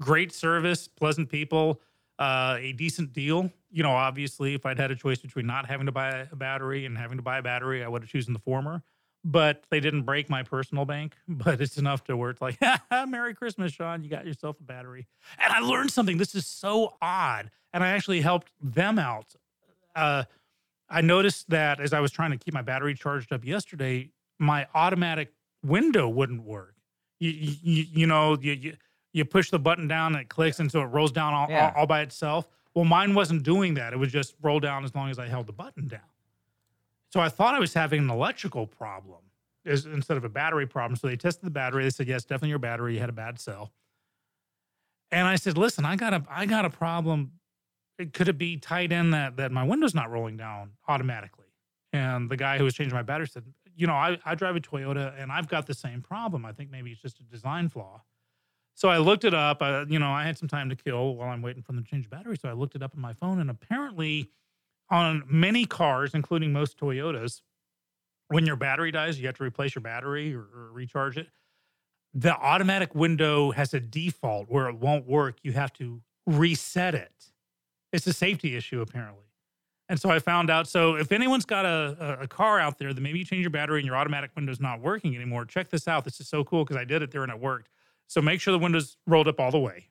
great 0.00 0.32
service, 0.32 0.86
pleasant 0.86 1.28
people, 1.28 1.80
uh, 2.18 2.56
a 2.60 2.72
decent 2.72 3.12
deal. 3.12 3.50
You 3.72 3.82
know, 3.82 3.90
obviously, 3.90 4.54
if 4.54 4.64
I'd 4.64 4.78
had 4.78 4.90
a 4.90 4.96
choice 4.96 5.18
between 5.18 5.46
not 5.46 5.66
having 5.66 5.86
to 5.86 5.92
buy 5.92 6.26
a 6.30 6.36
battery 6.36 6.86
and 6.86 6.96
having 6.96 7.16
to 7.16 7.22
buy 7.22 7.38
a 7.38 7.42
battery, 7.42 7.82
I 7.82 7.88
would 7.88 8.02
have 8.02 8.10
chosen 8.10 8.32
the 8.32 8.38
former. 8.38 8.82
But 9.28 9.64
they 9.70 9.80
didn't 9.80 10.02
break 10.02 10.30
my 10.30 10.44
personal 10.44 10.84
bank. 10.84 11.16
But 11.28 11.60
it's 11.60 11.78
enough 11.78 12.04
to 12.04 12.16
where 12.16 12.30
it's 12.30 12.40
like, 12.40 12.58
Merry 13.08 13.34
Christmas, 13.34 13.72
Sean. 13.72 14.04
You 14.04 14.08
got 14.10 14.24
yourself 14.24 14.56
a 14.60 14.62
battery. 14.62 15.06
And 15.42 15.52
I 15.52 15.58
learned 15.58 15.90
something. 15.90 16.16
This 16.16 16.34
is 16.36 16.46
so 16.46 16.94
odd. 17.02 17.50
And 17.72 17.82
I 17.82 17.88
actually 17.88 18.20
helped 18.20 18.52
them 18.62 18.98
out. 19.00 19.34
Uh, 19.96 20.24
I 20.88 21.00
noticed 21.00 21.50
that 21.50 21.80
as 21.80 21.92
I 21.92 21.98
was 21.98 22.12
trying 22.12 22.30
to 22.30 22.36
keep 22.36 22.54
my 22.54 22.62
battery 22.62 22.94
charged 22.94 23.32
up 23.32 23.44
yesterday, 23.44 24.10
my 24.38 24.68
automatic 24.74 25.32
window 25.64 26.08
wouldn't 26.08 26.44
work. 26.44 26.74
You, 27.18 27.30
you, 27.30 27.84
you 27.92 28.06
know, 28.06 28.36
you, 28.40 28.52
you, 28.52 28.76
you 29.12 29.24
push 29.24 29.50
the 29.50 29.58
button 29.58 29.88
down 29.88 30.12
and 30.14 30.22
it 30.22 30.28
clicks, 30.28 30.60
and 30.60 30.70
so 30.70 30.82
it 30.82 30.86
rolls 30.86 31.10
down 31.10 31.34
all, 31.34 31.46
Yeah. 31.50 31.72
all, 31.74 31.80
all 31.80 31.86
by 31.86 32.02
itself. 32.02 32.46
Well, 32.74 32.84
mine 32.84 33.14
wasn't 33.14 33.42
doing 33.42 33.74
that. 33.74 33.92
It 33.92 33.98
would 33.98 34.10
just 34.10 34.34
roll 34.42 34.60
down 34.60 34.84
as 34.84 34.94
long 34.94 35.10
as 35.10 35.18
I 35.18 35.26
held 35.26 35.46
the 35.48 35.52
button 35.52 35.88
down. 35.88 36.00
So 37.10 37.20
I 37.20 37.28
thought 37.28 37.54
I 37.54 37.60
was 37.60 37.74
having 37.74 38.00
an 38.00 38.10
electrical 38.10 38.66
problem 38.66 39.20
instead 39.64 40.16
of 40.16 40.24
a 40.24 40.28
battery 40.28 40.66
problem. 40.66 40.96
So 40.96 41.08
they 41.08 41.16
tested 41.16 41.44
the 41.44 41.50
battery. 41.50 41.84
They 41.84 41.90
said, 41.90 42.08
yes, 42.08 42.24
definitely 42.24 42.50
your 42.50 42.58
battery. 42.58 42.94
You 42.94 43.00
had 43.00 43.08
a 43.08 43.12
bad 43.12 43.38
cell. 43.38 43.72
And 45.10 45.26
I 45.26 45.36
said, 45.36 45.56
listen, 45.56 45.84
I 45.84 45.96
got 45.96 46.12
a 46.14 46.24
I 46.28 46.46
got 46.46 46.64
a 46.64 46.70
problem. 46.70 47.32
It, 47.98 48.12
could 48.12 48.28
it 48.28 48.38
be 48.38 48.56
tied 48.56 48.92
in 48.92 49.10
that 49.10 49.36
that 49.36 49.52
my 49.52 49.62
window's 49.62 49.94
not 49.94 50.10
rolling 50.10 50.36
down 50.36 50.72
automatically? 50.88 51.46
And 51.92 52.28
the 52.28 52.36
guy 52.36 52.58
who 52.58 52.64
was 52.64 52.74
changing 52.74 52.94
my 52.94 53.02
battery 53.02 53.28
said, 53.28 53.44
you 53.76 53.86
know, 53.86 53.94
I, 53.94 54.18
I 54.24 54.34
drive 54.34 54.56
a 54.56 54.60
Toyota 54.60 55.14
and 55.20 55.30
I've 55.30 55.48
got 55.48 55.66
the 55.66 55.74
same 55.74 56.02
problem. 56.02 56.44
I 56.44 56.52
think 56.52 56.70
maybe 56.70 56.90
it's 56.90 57.00
just 57.00 57.20
a 57.20 57.22
design 57.22 57.68
flaw. 57.68 58.02
So 58.74 58.88
I 58.88 58.98
looked 58.98 59.24
it 59.24 59.32
up. 59.32 59.62
I, 59.62 59.82
you 59.84 59.98
know, 59.98 60.10
I 60.10 60.24
had 60.24 60.36
some 60.36 60.48
time 60.48 60.68
to 60.68 60.76
kill 60.76 61.16
while 61.16 61.30
I'm 61.30 61.40
waiting 61.40 61.62
for 61.62 61.72
them 61.72 61.82
to 61.82 61.90
change 61.90 62.04
the 62.04 62.14
battery. 62.14 62.36
So 62.36 62.48
I 62.48 62.52
looked 62.52 62.74
it 62.74 62.82
up 62.82 62.92
on 62.94 63.00
my 63.00 63.14
phone, 63.14 63.40
and 63.40 63.48
apparently, 63.48 64.30
on 64.90 65.24
many 65.28 65.64
cars, 65.66 66.14
including 66.14 66.52
most 66.52 66.78
Toyotas, 66.78 67.42
when 68.28 68.46
your 68.46 68.56
battery 68.56 68.90
dies, 68.90 69.18
you 69.18 69.26
have 69.26 69.36
to 69.36 69.44
replace 69.44 69.74
your 69.74 69.82
battery 69.82 70.34
or, 70.34 70.40
or 70.40 70.70
recharge 70.72 71.16
it. 71.16 71.28
The 72.14 72.34
automatic 72.34 72.94
window 72.94 73.50
has 73.52 73.74
a 73.74 73.80
default 73.80 74.48
where 74.48 74.68
it 74.68 74.76
won't 74.76 75.06
work. 75.06 75.36
You 75.42 75.52
have 75.52 75.72
to 75.74 76.00
reset 76.26 76.94
it. 76.94 77.12
It's 77.92 78.06
a 78.06 78.12
safety 78.12 78.56
issue, 78.56 78.80
apparently. 78.80 79.26
And 79.88 80.00
so 80.00 80.10
I 80.10 80.18
found 80.18 80.50
out. 80.50 80.66
So 80.66 80.96
if 80.96 81.12
anyone's 81.12 81.44
got 81.44 81.64
a, 81.64 82.18
a, 82.22 82.26
car 82.26 82.58
out 82.58 82.78
there 82.78 82.92
that 82.92 83.00
maybe 83.00 83.20
you 83.20 83.24
change 83.24 83.42
your 83.42 83.50
battery 83.50 83.78
and 83.78 83.86
your 83.86 83.96
automatic 83.96 84.32
window's 84.34 84.60
not 84.60 84.80
working 84.80 85.14
anymore, 85.14 85.44
check 85.44 85.68
this 85.68 85.86
out. 85.86 86.04
This 86.04 86.20
is 86.20 86.28
so 86.28 86.42
cool 86.42 86.64
because 86.64 86.76
I 86.76 86.84
did 86.84 87.02
it 87.02 87.12
there 87.12 87.22
and 87.22 87.30
it 87.30 87.38
worked. 87.38 87.68
So 88.08 88.20
make 88.20 88.40
sure 88.40 88.52
the 88.52 88.58
window's 88.58 88.96
rolled 89.06 89.28
up 89.28 89.38
all 89.38 89.52
the 89.52 89.60
way. 89.60 89.88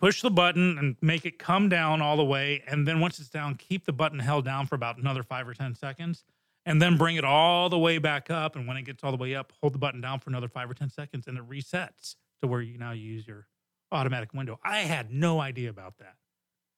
Push 0.00 0.22
the 0.22 0.30
button 0.30 0.78
and 0.78 0.96
make 1.00 1.24
it 1.24 1.38
come 1.38 1.68
down 1.68 2.00
all 2.00 2.16
the 2.16 2.24
way. 2.24 2.62
And 2.68 2.86
then 2.86 3.00
once 3.00 3.18
it's 3.18 3.28
down, 3.28 3.56
keep 3.56 3.84
the 3.84 3.92
button 3.92 4.20
held 4.20 4.44
down 4.44 4.66
for 4.66 4.76
about 4.76 4.98
another 4.98 5.22
five 5.22 5.48
or 5.48 5.54
10 5.54 5.74
seconds. 5.74 6.24
And 6.64 6.82
then 6.82 6.96
bring 6.96 7.16
it 7.16 7.24
all 7.24 7.68
the 7.68 7.78
way 7.78 7.98
back 7.98 8.30
up. 8.30 8.54
And 8.54 8.68
when 8.68 8.76
it 8.76 8.82
gets 8.82 9.02
all 9.02 9.10
the 9.10 9.16
way 9.16 9.34
up, 9.34 9.52
hold 9.60 9.72
the 9.72 9.78
button 9.78 10.00
down 10.00 10.20
for 10.20 10.30
another 10.30 10.48
five 10.48 10.70
or 10.70 10.74
10 10.74 10.90
seconds 10.90 11.26
and 11.26 11.38
it 11.38 11.48
resets 11.48 12.14
to 12.42 12.46
where 12.46 12.60
you 12.60 12.78
now 12.78 12.92
use 12.92 13.26
your 13.26 13.46
automatic 13.90 14.34
window. 14.34 14.60
I 14.62 14.80
had 14.80 15.12
no 15.12 15.40
idea 15.40 15.70
about 15.70 15.98
that. 15.98 16.14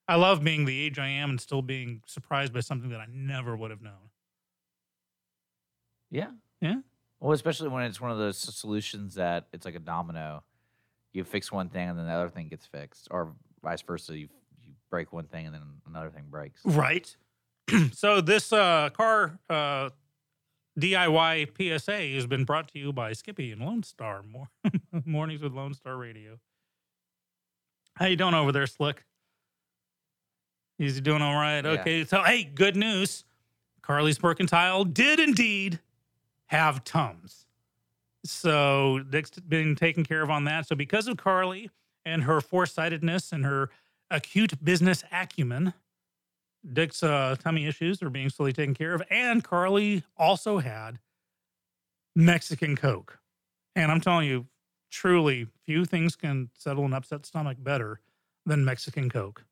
I 0.09 0.17
love 0.17 0.43
being 0.43 0.65
the 0.65 0.81
age 0.81 0.99
I 0.99 1.09
am 1.09 1.31
and 1.31 1.41
still 1.41 1.63
being 1.63 2.03
surprised 2.07 2.53
by 2.53 2.61
something 2.61 2.91
that 2.91 3.01
I 3.01 3.07
never 3.13 3.57
would 3.57 3.71
have 3.71 3.83
known. 3.83 4.11
Yeah. 6.11 6.31
Yeah. 6.61 6.81
Well, 7.21 7.33
especially 7.33 7.69
when 7.69 7.85
it's 7.85 8.01
one 8.01 8.11
of 8.11 8.19
those 8.19 8.39
solutions 8.39 9.15
that 9.15 9.47
it's 9.53 9.65
like 9.65 9.75
a 9.75 9.81
domino. 9.81 10.43
You 11.13 11.25
fix 11.25 11.51
one 11.51 11.69
thing 11.69 11.89
and 11.89 11.99
then 11.99 12.07
the 12.07 12.13
other 12.13 12.29
thing 12.29 12.49
gets 12.49 12.67
fixed, 12.67 13.09
or 13.11 13.33
vice 13.63 13.83
versa. 13.83 14.17
You 14.17 14.29
you 14.63 14.75
break 14.91 15.13
one 15.13 15.25
thing 15.25 15.47
and 15.47 15.55
then 15.55 15.63
another 15.87 16.11
thing 16.11 16.25
breaks. 16.31 16.61
Right. 16.65 17.15
so 17.93 18.21
this 18.21 18.53
uh, 18.53 18.91
car 18.91 19.39
uh, 19.49 19.91
DIY 20.79 21.79
PSA 21.81 22.15
has 22.15 22.27
been 22.27 22.45
brought 22.45 22.69
to 22.69 22.79
you 22.79 22.93
by 22.93 23.13
Skippy 23.13 23.53
and 23.53 23.61
Lone 23.61 23.83
Star. 23.83 24.23
More 24.23 24.51
mornings 25.05 25.43
with 25.43 25.53
Lone 25.53 25.75
Star 25.75 25.97
Radio. 25.97 26.39
How 27.95 28.07
you 28.07 28.17
doing 28.17 28.35
over 28.35 28.53
there, 28.53 28.67
Slick? 28.67 29.05
Is 30.79 30.95
he 30.95 31.01
doing 31.01 31.21
all 31.21 31.35
right? 31.35 31.63
Yeah. 31.65 31.73
Okay. 31.73 32.05
So 32.05 32.23
hey, 32.23 32.45
good 32.45 32.77
news. 32.77 33.25
Carly's 33.83 34.23
Mercantile 34.23 34.85
did 34.85 35.21
indeed 35.21 35.81
have 36.47 36.85
Tums. 36.85 37.47
So 38.25 39.01
Dick's 39.09 39.31
been 39.31 39.75
taken 39.77 40.05
care 40.05 40.23
of 40.23 40.31
on 40.31 40.45
that. 40.45 40.67
So 40.67 40.77
because 40.77 41.09
of 41.09 41.17
Carly 41.17 41.71
and 42.05 42.25
her 42.25 42.41
foresightedness 42.41 43.33
and 43.33 43.45
her 43.45 43.71
acute 44.11 44.63
business 44.63 45.05
acumen, 45.11 45.73
Dick's 46.73 47.03
uh, 47.03 47.37
tummy 47.43 47.67
issues 47.67 48.03
are 48.03 48.11
being 48.11 48.29
slowly 48.29 48.53
taken 48.53 48.75
care 48.75 48.95
of. 48.95 49.03
And 49.11 49.43
Carly 49.43 50.05
also 50.19 50.59
had 50.59 50.99
Mexican 52.15 52.77
Coke. 52.77 53.19
And 53.75 53.91
I'm 53.91 54.01
telling 54.01 54.29
you, 54.29 54.47
truly, 54.91 55.47
few 55.65 55.85
things 55.87 56.17
can 56.17 56.51
settle 56.59 56.85
an 56.85 56.93
upset 56.93 57.25
stomach 57.25 57.57
better 57.61 58.01
than 58.45 58.65
Mexican 58.65 59.09
Coke. 59.09 59.45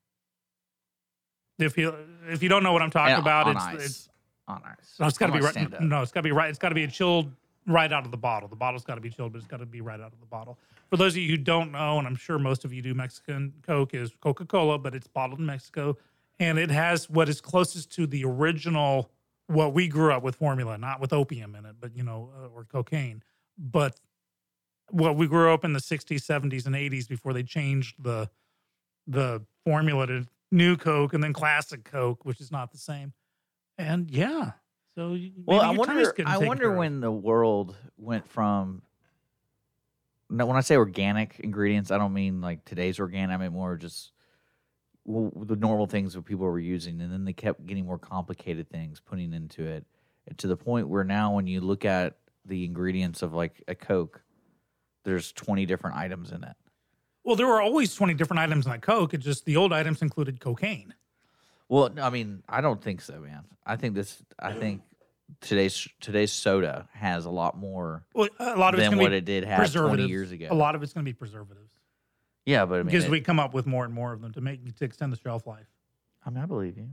If 1.59 1.77
you 1.79 1.95
if 2.29 2.43
you 2.43 2.49
don't 2.49 2.63
know 2.63 2.73
what 2.73 2.83
I'm 2.83 2.91
talking 2.91 3.15
And 3.15 3.23
about, 3.23 3.47
on 3.47 3.57
it's, 3.57 3.65
ice. 3.65 3.85
it's 3.85 4.09
on 4.47 4.63
ice. 4.65 4.95
no, 5.01 5.07
it's 5.07 5.19
got 5.19 5.27
to 5.29 5.33
be 5.33 5.41
right. 5.41 5.81
No, 5.81 6.03
it's 6.03 6.13
got 6.13 6.21
to 6.21 6.25
be 6.25 6.33
right. 6.33 6.51
It's 6.51 6.59
got 6.59 6.69
to 6.69 6.75
be 6.75 6.85
a 6.85 6.89
chilled 6.89 7.33
right 7.69 7.93
out 7.93 8.05
of 8.05 8.11
the 8.11 8.17
bottle. 8.17 8.49
The 8.49 8.57
bottle's 8.57 8.85
got 8.85 8.97
to 8.97 9.01
be 9.01 9.11
chilled, 9.11 9.33
but 9.33 9.39
it's 9.39 9.47
got 9.47 9.61
to 9.61 9.67
be 9.67 9.81
right 9.81 10.01
out 10.01 10.13
of 10.13 10.21
the 10.21 10.27
bottle. 10.27 10.59
For 10.91 10.97
those 10.97 11.13
of 11.15 11.19
you 11.19 11.29
who 11.29 11.37
don't 11.37 11.71
know, 11.71 11.99
and 11.99 12.07
I'm 12.07 12.17
sure 12.17 12.39
most 12.39 12.65
of 12.65 12.73
you 12.73 12.83
do, 12.83 12.95
Mexican 12.95 13.53
Coke 13.63 13.95
is 13.95 14.11
Coca 14.21 14.47
Cola, 14.47 14.79
but 14.79 14.95
it's 14.95 15.07
bottled 15.07 15.39
in 15.39 15.47
Mexico, 15.47 15.97
and 16.41 16.59
it 16.59 16.71
has 16.71 17.09
what 17.09 17.29
is 17.29 17.41
closest 17.41 17.93
to 17.93 18.07
the 18.07 18.25
original 18.25 19.11
what 19.47 19.73
we 19.73 19.89
grew 19.89 20.13
up 20.13 20.23
with 20.23 20.37
formula, 20.37 20.77
not 20.77 21.01
with 21.01 21.13
opium 21.13 21.55
in 21.55 21.65
it, 21.65 21.77
but 21.81 21.97
you 21.97 22.03
know, 22.03 22.31
uh, 22.39 22.49
or 22.49 22.65
cocaine, 22.65 23.23
but 23.57 23.99
what 24.91 25.17
we 25.17 25.27
grew 25.27 25.53
up 25.53 25.65
in 25.65 25.73
the 25.73 25.81
60s, 25.81 26.21
70s, 26.21 26.67
and 26.67 26.75
80s 26.75 27.09
before 27.09 27.33
they 27.33 27.43
changed 27.43 27.97
the 28.03 28.31
the 29.07 29.43
formula 29.65 30.07
to 30.07 30.27
new 30.51 30.77
Coke 30.77 31.15
and 31.15 31.23
then 31.23 31.33
classic 31.33 31.85
Coke, 31.85 32.25
which 32.25 32.41
is 32.41 32.53
not 32.53 32.73
the 32.73 32.79
same. 32.79 33.15
And 33.79 34.11
yeah, 34.11 34.53
so 34.99 35.17
Well, 35.47 35.61
I 35.61 35.71
wonder. 35.71 36.13
I 36.27 36.39
wonder 36.39 36.65
care 36.65 36.73
of. 36.73 36.77
when 36.77 37.01
the 37.01 37.13
world 37.13 37.77
went 37.97 38.27
from. 38.27 38.83
No, 40.29 40.45
when 40.45 40.57
I 40.57 40.61
say 40.61 40.77
organic 40.77 41.39
ingredients, 41.39 41.93
I 41.93 41.99
don't 41.99 42.13
mean 42.13 42.41
like 42.41 42.65
today's 42.65 42.99
organic. 42.99 43.39
I 43.39 43.39
mean 43.41 43.53
more 43.53 43.77
just 43.77 44.11
well, 45.05 45.31
the 45.37 45.55
normal 45.55 45.87
things 45.87 46.15
that 46.15 46.25
people 46.25 46.47
were 46.47 46.59
using, 46.59 47.01
and 47.01 47.13
then 47.13 47.25
they 47.25 47.33
kept 47.33 47.65
getting 47.65 47.87
more 47.87 47.99
complicated 47.99 48.69
things 48.71 48.99
putting 48.99 49.33
into 49.33 49.65
it, 49.65 49.87
and 50.27 50.37
to 50.39 50.49
the 50.49 50.57
point 50.57 50.89
where 50.89 51.05
now, 51.05 51.33
when 51.33 51.47
you 51.47 51.61
look 51.61 51.85
at 51.85 52.17
the 52.45 52.65
ingredients 52.65 53.23
of 53.23 53.33
like 53.33 53.63
a 53.69 53.77
Coke, 53.77 54.21
there's 55.05 55.31
20 55.31 55.65
different 55.65 55.97
items 55.97 56.33
in 56.33 56.43
it. 56.43 56.57
Well, 57.23 57.37
there 57.37 57.47
were 57.47 57.63
always 57.63 57.95
20 57.95 58.15
different 58.15 58.41
items 58.41 58.67
in 58.67 58.73
a 58.73 58.81
Coke. 58.81 59.15
It 59.15 59.19
just 59.19 59.45
the 59.45 59.57
old 59.57 59.73
items 59.73 60.03
included 60.03 60.41
cocaine. 60.41 60.93
Well, 61.69 61.91
I 62.01 62.11
mean, 62.11 62.43
I 62.49 62.61
don't 62.61 62.83
think 62.83 63.01
so, 63.01 63.21
man. 63.21 63.45
I 63.65 63.77
think 63.77 63.95
this. 63.95 64.23
I 64.39 64.53
think 64.55 64.81
today's 65.41 65.87
today's 66.01 66.33
soda 66.33 66.89
has 66.95 67.25
a 67.27 67.31
lot 67.31 67.57
more. 67.57 68.05
Well, 68.15 68.29
a 68.39 68.57
lot 68.57 68.75
of 68.75 68.81
than 68.81 68.97
what 68.99 69.13
it 69.13 69.25
did 69.25 69.45
have 69.45 69.73
20 69.73 70.07
years 70.07 70.33
ago. 70.33 70.49
A 70.51 70.55
lot 70.55 70.75
of 70.75 70.83
it's 70.83 70.93
going 70.93 71.05
to 71.05 71.09
be 71.09 71.15
preservatives 71.15 71.73
Yeah, 72.47 72.65
but 72.67 72.75
I 72.75 72.79
mean, 72.79 72.87
because 72.87 73.05
it- 73.05 73.11
we 73.11 73.21
come 73.21 73.39
up 73.41 73.55
with 73.55 73.67
more 73.67 73.85
and 73.85 73.93
more 73.95 74.13
of 74.13 74.21
them 74.21 74.33
to 74.33 74.41
make 74.41 74.77
to 74.77 74.85
extend 74.85 75.13
the 75.13 75.17
shelf 75.19 75.47
life. 75.47 75.67
I 76.27 76.31
mean, 76.31 76.43
I 76.43 76.47
believe 76.47 76.77
you. 76.77 76.89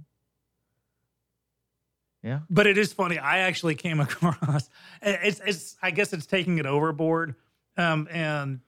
Yeah. 2.24 2.39
But 2.50 2.65
it 2.67 2.78
is 2.78 2.91
funny. 2.91 3.19
I 3.19 3.39
actually 3.39 3.76
came 3.76 4.00
across 4.00 4.69
it's 5.02 5.39
it's 5.45 5.76
I 5.82 5.91
guess 5.91 6.12
it's 6.13 6.26
taking 6.26 6.58
it 6.58 6.65
overboard. 6.65 7.36
Um 7.78 8.08
and 8.12 8.62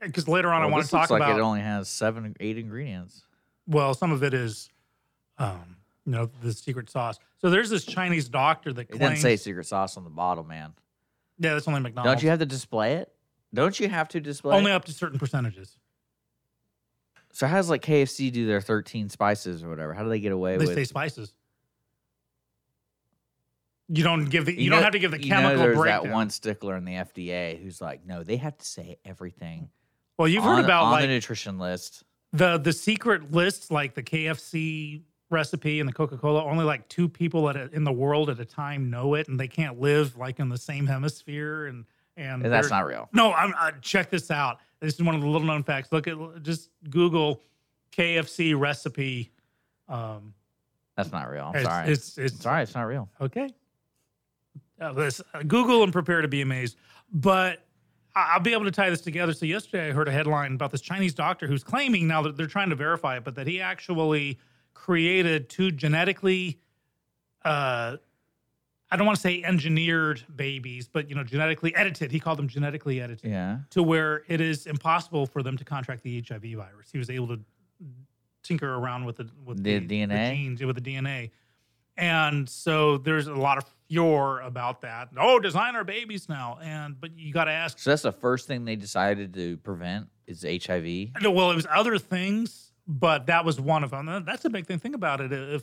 because 0.00 0.28
later 0.28 0.50
on 0.52 0.62
I 0.62 0.66
want 0.66 0.84
to 0.84 0.90
talk 0.90 1.00
looks 1.02 1.10
like 1.10 1.22
about 1.22 1.38
it 1.38 1.42
only 1.42 1.60
has 1.60 1.88
seven, 1.88 2.36
eight 2.40 2.58
ingredients. 2.58 3.22
well, 3.66 3.94
some 3.94 4.12
of 4.12 4.22
it 4.22 4.34
is 4.34 4.70
um 5.38 5.76
you 6.06 6.12
know 6.12 6.30
the 6.42 6.52
secret 6.52 6.90
sauce. 6.90 7.18
So 7.38 7.50
there's 7.50 7.70
this 7.70 7.84
Chinese 7.84 8.28
doctor 8.28 8.72
that 8.72 8.82
It 8.82 8.92
doesn't 8.92 9.06
claims 9.06 9.20
say 9.20 9.36
secret 9.36 9.66
sauce 9.66 9.96
on 9.96 10.04
the 10.04 10.10
bottle, 10.10 10.44
man. 10.44 10.72
yeah, 11.38 11.54
that's 11.54 11.66
only 11.68 11.80
McDonald's. 11.80 12.16
Don't 12.20 12.22
you 12.24 12.30
have 12.30 12.38
to 12.40 12.46
display 12.46 12.94
it? 12.94 13.10
Don't 13.52 13.78
you 13.78 13.88
have 13.88 14.08
to 14.08 14.20
display 14.20 14.56
only 14.56 14.72
it? 14.72 14.74
up 14.74 14.84
to 14.86 14.92
certain 14.92 15.18
percentages. 15.18 15.76
So 17.32 17.46
how 17.46 17.56
does 17.56 17.68
like 17.70 17.82
KFC 17.82 18.30
do 18.32 18.46
their 18.46 18.60
13 18.60 19.08
spices 19.08 19.62
or 19.64 19.68
whatever? 19.68 19.92
How 19.94 20.02
do 20.04 20.08
they 20.08 20.20
get 20.20 20.32
away 20.32 20.52
with 20.56 20.62
it? 20.62 20.66
They 20.66 20.70
with? 20.70 20.78
say 20.78 20.84
spices. 20.84 21.34
You 23.88 24.02
don't 24.02 24.24
give 24.26 24.46
the 24.46 24.58
you, 24.60 24.70
know- 24.70 24.76
don't 24.76 24.84
have 24.84 24.92
to 24.94 24.98
give 24.98 25.10
the 25.10 25.22
you 25.22 25.30
know 25.30 25.36
chemical 25.36 25.58
there's 25.62 25.76
breakdown. 25.76 26.04
that 26.04 26.12
one 26.12 26.30
stickler 26.30 26.76
in 26.76 26.84
the 26.84 26.92
FDA 26.94 27.60
who's 27.62 27.80
like, 27.80 28.06
no, 28.06 28.22
they 28.22 28.36
have 28.36 28.56
to 28.56 28.64
say 28.64 28.96
everything. 29.04 29.68
well, 30.18 30.26
you've 30.28 30.44
on, 30.44 30.56
heard 30.56 30.64
about 30.64 30.84
on 30.84 30.92
like 30.92 31.02
the 31.02 31.08
nutrition 31.08 31.58
list. 31.58 32.02
the 32.32 32.56
the 32.58 32.72
secret 32.72 33.30
lists 33.32 33.70
like 33.70 33.94
the 33.94 34.02
KFC 34.02 35.02
recipe 35.38 35.80
and 35.80 35.88
the 35.88 35.92
Coca-Cola 35.92 36.42
only 36.44 36.64
like 36.64 36.88
two 36.88 37.08
people 37.08 37.48
at 37.50 37.56
a, 37.56 37.68
in 37.74 37.84
the 37.84 37.92
world 37.92 38.30
at 38.30 38.38
a 38.40 38.44
time 38.44 38.88
know 38.88 39.14
it 39.14 39.28
and 39.28 39.38
they 39.38 39.48
can't 39.48 39.78
live 39.80 40.16
like 40.16 40.38
in 40.40 40.48
the 40.48 40.56
same 40.58 40.86
hemisphere 40.86 41.66
and 41.66 41.84
and 42.16 42.44
And 42.44 42.52
that's 42.52 42.70
not 42.70 42.86
real. 42.86 43.08
No, 43.12 43.32
I'm 43.32 43.52
uh, 43.58 43.72
check 43.82 44.08
this 44.08 44.30
out. 44.30 44.58
This 44.80 44.94
is 44.94 45.02
one 45.02 45.16
of 45.16 45.20
the 45.20 45.26
little 45.26 45.46
known 45.46 45.64
facts. 45.64 45.90
Look 45.90 46.06
at 46.06 46.16
just 46.42 46.70
Google 46.88 47.40
KFC 47.92 48.58
recipe 48.58 49.30
um 49.88 50.32
That's 50.96 51.10
not 51.12 51.28
real. 51.28 51.46
I'm 51.46 51.56
It's- 51.56 51.64
sorry. 51.66 51.82
it's- 51.90 52.18
it's- 52.18 52.40
sorry. 52.40 52.62
It's 52.62 52.74
not 52.74 52.82
real. 52.84 53.08
Okay. 53.20 53.50
Uh, 54.80 54.92
this, 54.92 55.20
uh, 55.34 55.42
Google 55.42 55.82
and 55.82 55.92
prepare 55.92 56.20
to 56.22 56.28
be 56.28 56.40
amazed. 56.40 56.76
But 57.12 57.64
I- 58.14 58.34
I'll 58.34 58.40
be 58.40 58.52
able 58.52 58.64
to 58.64 58.70
tie 58.70 58.90
this 58.90 59.00
together. 59.00 59.32
So 59.32 59.44
yesterday 59.46 59.88
I 59.88 59.92
heard 59.92 60.06
a 60.08 60.12
headline 60.12 60.54
about 60.54 60.70
this 60.70 60.80
Chinese 60.80 61.14
doctor 61.14 61.46
who's 61.48 61.64
claiming 61.64 62.06
now 62.06 62.22
that 62.22 62.36
they're 62.36 62.46
trying 62.46 62.70
to 62.70 62.76
verify 62.76 63.16
it, 63.16 63.24
but 63.24 63.34
that 63.34 63.46
he 63.48 63.60
actually 63.60 64.38
created 64.74 65.48
two 65.48 65.70
genetically, 65.70 66.58
uh, 67.44 67.96
I 68.90 68.96
don't 68.96 69.06
want 69.06 69.16
to 69.16 69.22
say 69.22 69.42
engineered 69.42 70.22
babies, 70.36 70.88
but 70.88 71.08
you 71.08 71.16
know, 71.16 71.24
genetically 71.24 71.74
edited. 71.74 72.10
He 72.12 72.20
called 72.20 72.38
them 72.38 72.48
genetically 72.48 73.00
edited 73.00 73.28
Yeah. 73.30 73.58
to 73.70 73.82
where 73.82 74.22
it 74.28 74.40
is 74.40 74.66
impossible 74.66 75.26
for 75.26 75.42
them 75.42 75.56
to 75.56 75.64
contract 75.64 76.02
the 76.02 76.18
HIV 76.18 76.54
virus. 76.54 76.90
He 76.92 76.98
was 76.98 77.10
able 77.10 77.28
to 77.28 77.40
tinker 78.42 78.74
around 78.74 79.04
with 79.06 79.16
the 79.16 79.28
with 79.44 79.62
The 79.64 79.78
the, 79.78 80.02
DNA? 80.06 80.30
genes 80.36 80.62
with 80.62 80.76
the 80.76 80.82
DNA, 80.82 81.30
and 81.96 82.48
so 82.48 82.98
there's 82.98 83.26
a 83.26 83.34
lot 83.34 83.58
of 83.58 83.64
furor 83.88 84.40
about 84.42 84.80
that. 84.82 85.08
Oh, 85.16 85.38
designer 85.40 85.82
babies 85.82 86.28
now, 86.28 86.58
and 86.62 87.00
but 87.00 87.16
you 87.18 87.32
got 87.32 87.44
to 87.44 87.52
ask. 87.52 87.78
So 87.78 87.90
that's 87.90 88.02
the 88.02 88.12
first 88.12 88.46
thing 88.46 88.64
they 88.64 88.76
decided 88.76 89.32
to 89.34 89.56
prevent 89.58 90.08
is 90.26 90.44
HIV. 90.44 91.10
No, 91.20 91.30
Well, 91.32 91.50
it 91.50 91.54
was 91.56 91.66
other 91.70 91.98
things, 91.98 92.72
but 92.86 93.26
that 93.26 93.44
was 93.44 93.60
one 93.60 93.84
of 93.84 93.90
them. 93.90 94.24
That's 94.26 94.44
a 94.44 94.50
big 94.50 94.66
thing. 94.66 94.78
Think 94.78 94.94
about 94.94 95.20
it. 95.20 95.32
If 95.32 95.62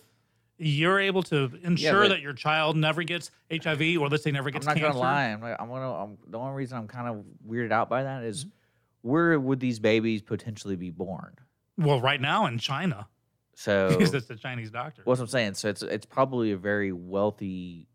you're 0.58 1.00
able 1.00 1.24
to 1.24 1.52
ensure 1.64 2.04
but- 2.04 2.10
that 2.10 2.22
your 2.22 2.34
child 2.34 2.76
never 2.78 3.04
gets 3.04 3.32
HIV, 3.52 3.98
or 4.00 4.10
let's 4.10 4.24
say 4.24 4.32
never 4.32 4.50
gets 4.52 4.68
I'm 4.68 4.76
not 4.76 4.82
cancer, 4.82 4.94
gonna 4.94 5.00
lie. 5.00 5.26
I'm, 5.26 5.44
I'm 5.44 5.68
gonna. 5.70 6.04
I'm, 6.04 6.18
the 6.28 6.38
only 6.38 6.54
reason 6.54 6.78
I'm 6.78 6.88
kind 6.88 7.08
of 7.08 7.24
weirded 7.48 7.72
out 7.72 7.90
by 7.90 8.04
that 8.04 8.24
is 8.24 8.46
Mm-hmm. 8.46 9.10
where 9.10 9.40
would 9.40 9.60
these 9.60 9.80
babies 9.80 10.22
potentially 10.22 10.76
be 10.76 10.92
born? 10.92 11.36
well, 11.78 12.00
right 12.00 12.22
now 12.22 12.46
in 12.46 12.60
China, 12.60 13.08
So 13.56 13.90
because 13.98 14.14
it's 14.14 14.30
a 14.30 14.36
Chinese 14.36 14.70
doctor. 14.70 15.02
What's 15.06 15.20
I'm 15.22 15.28
saying? 15.28 15.56
So 15.56 15.70
it's 15.70 15.82
it's 15.82 16.06
probably 16.06 16.52
a 16.52 16.58
very 16.58 16.92
wealthy 16.92 17.88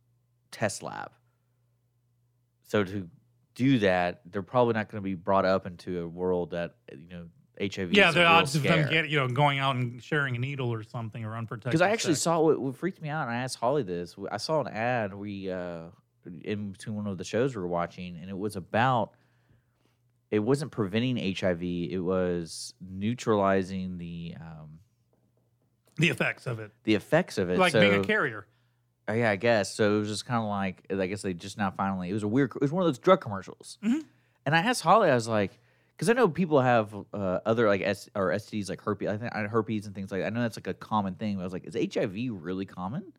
test 0.51 0.83
lab. 0.83 1.13
So 2.65 2.83
to 2.83 3.09
do 3.55 3.79
that, 3.79 4.23
they're 4.27 4.43
probably 4.43 4.75
not 4.75 4.91
going 4.91 5.01
to 5.01 5.05
be 5.05 5.15
brought 5.15 5.45
up 5.45 5.67
into 5.67 6.03
a 6.03 6.09
world 6.09 6.51
that 6.51 6.75
you 6.93 7.09
know 7.09 7.27
HIV. 7.61 7.93
yeah, 7.93 8.11
the 8.11 8.25
odds 8.25 8.55
of 8.55 8.63
them 8.63 8.89
getting, 8.89 9.11
you 9.11 9.19
know, 9.19 9.29
going 9.29 9.59
out 9.59 9.77
and 9.77 10.03
sharing 10.03 10.37
a 10.37 10.39
needle 10.39 10.73
or 10.73 10.83
something 10.83 11.25
or 11.25 11.37
unprotected. 11.37 11.71
Because 11.71 11.81
I 11.83 11.91
actually 11.91 12.15
sex. 12.15 12.23
saw 12.23 12.41
what, 12.41 12.61
what 12.61 12.77
freaked 12.77 13.01
me 13.01 13.09
out, 13.09 13.29
and 13.29 13.37
I 13.37 13.43
asked 13.43 13.59
Holly 13.59 13.83
this. 13.83 14.15
I 14.31 14.37
saw 14.37 14.61
an 14.61 14.69
ad 14.69 15.15
we 15.15 15.51
uh, 15.51 15.85
in 16.45 16.73
between 16.73 16.97
one 16.97 17.07
of 17.07 17.19
the 17.19 17.25
shows 17.25 17.55
we 17.57 17.63
were 17.63 17.69
watching, 17.69 18.17
and 18.21 18.29
it 18.31 18.37
was 18.39 18.57
about. 18.57 19.13
It 20.31 20.41
wasn't 20.41 20.73
preventing 20.73 21.17
HIV; 21.35 21.63
it 21.63 22.01
was 22.03 22.75
neutralizing 22.81 23.97
the 23.99 24.35
um, 24.41 24.81
the 25.99 26.09
effects 26.09 26.47
of 26.47 26.59
it, 26.59 26.73
the 26.85 26.95
effects 26.95 27.39
of 27.39 27.49
it. 27.49 27.59
like 27.59 27.73
being 27.73 27.95
a 27.95 28.05
carrier. 28.05 28.47
Oh, 29.09 29.13
yeah, 29.13 29.31
I 29.31 29.37
guess. 29.37 29.73
So 29.75 29.97
it 29.97 29.99
was 30.01 30.09
just 30.09 30.27
kind 30.27 30.43
of 30.43 30.49
like, 30.49 30.85
I 30.91 31.07
guess 31.07 31.23
they 31.23 31.33
just 31.33 31.57
now 31.57 31.71
finally, 31.71 32.11
it 32.11 32.13
was 32.13 32.25
a 32.25 32.29
weird, 32.29 32.51
it 32.57 32.61
was 32.61 32.73
one 32.73 32.83
of 32.83 32.89
those 32.89 32.99
drug 32.99 33.21
commercials. 33.21 33.79
Mhm. 33.85 34.03
And 34.45 34.55
I 34.55 34.59
asked 34.59 34.83
Holly, 34.83 35.09
I 35.11 35.15
was 35.15 35.29
like, 35.29 35.61
because 35.97 36.11
I 36.11 36.13
know 36.13 36.29
people 36.29 36.61
have 36.61 36.95
uh, 37.15 37.41
other 37.47 37.69
like 37.69 37.81
S 37.81 38.09
or 38.15 38.31
STDs 38.31 38.69
like 38.69 38.83
herpes, 38.83 39.09
I 39.09 39.17
think 39.17 39.33
herpes 39.33 39.87
and 39.87 39.95
things 39.95 40.13
like 40.13 40.21
that. 40.21 40.27
I 40.27 40.31
know 40.31 40.43
that's 40.43 40.59
like 40.59 40.67
a 40.67 40.75
common 40.75 41.15
thing. 41.15 41.37
But 41.37 41.43
I 41.43 41.45
was 41.45 41.53
like, 41.55 41.65
is 41.65 41.95
HIV 41.95 42.15
really 42.31 42.67
common 42.67 43.13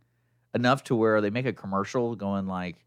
enough 0.54 0.84
to 0.86 0.96
where 0.96 1.20
they 1.20 1.32
make 1.32 1.48
a 1.48 1.54
commercial 1.54 2.16
going 2.16 2.46
like, 2.46 2.86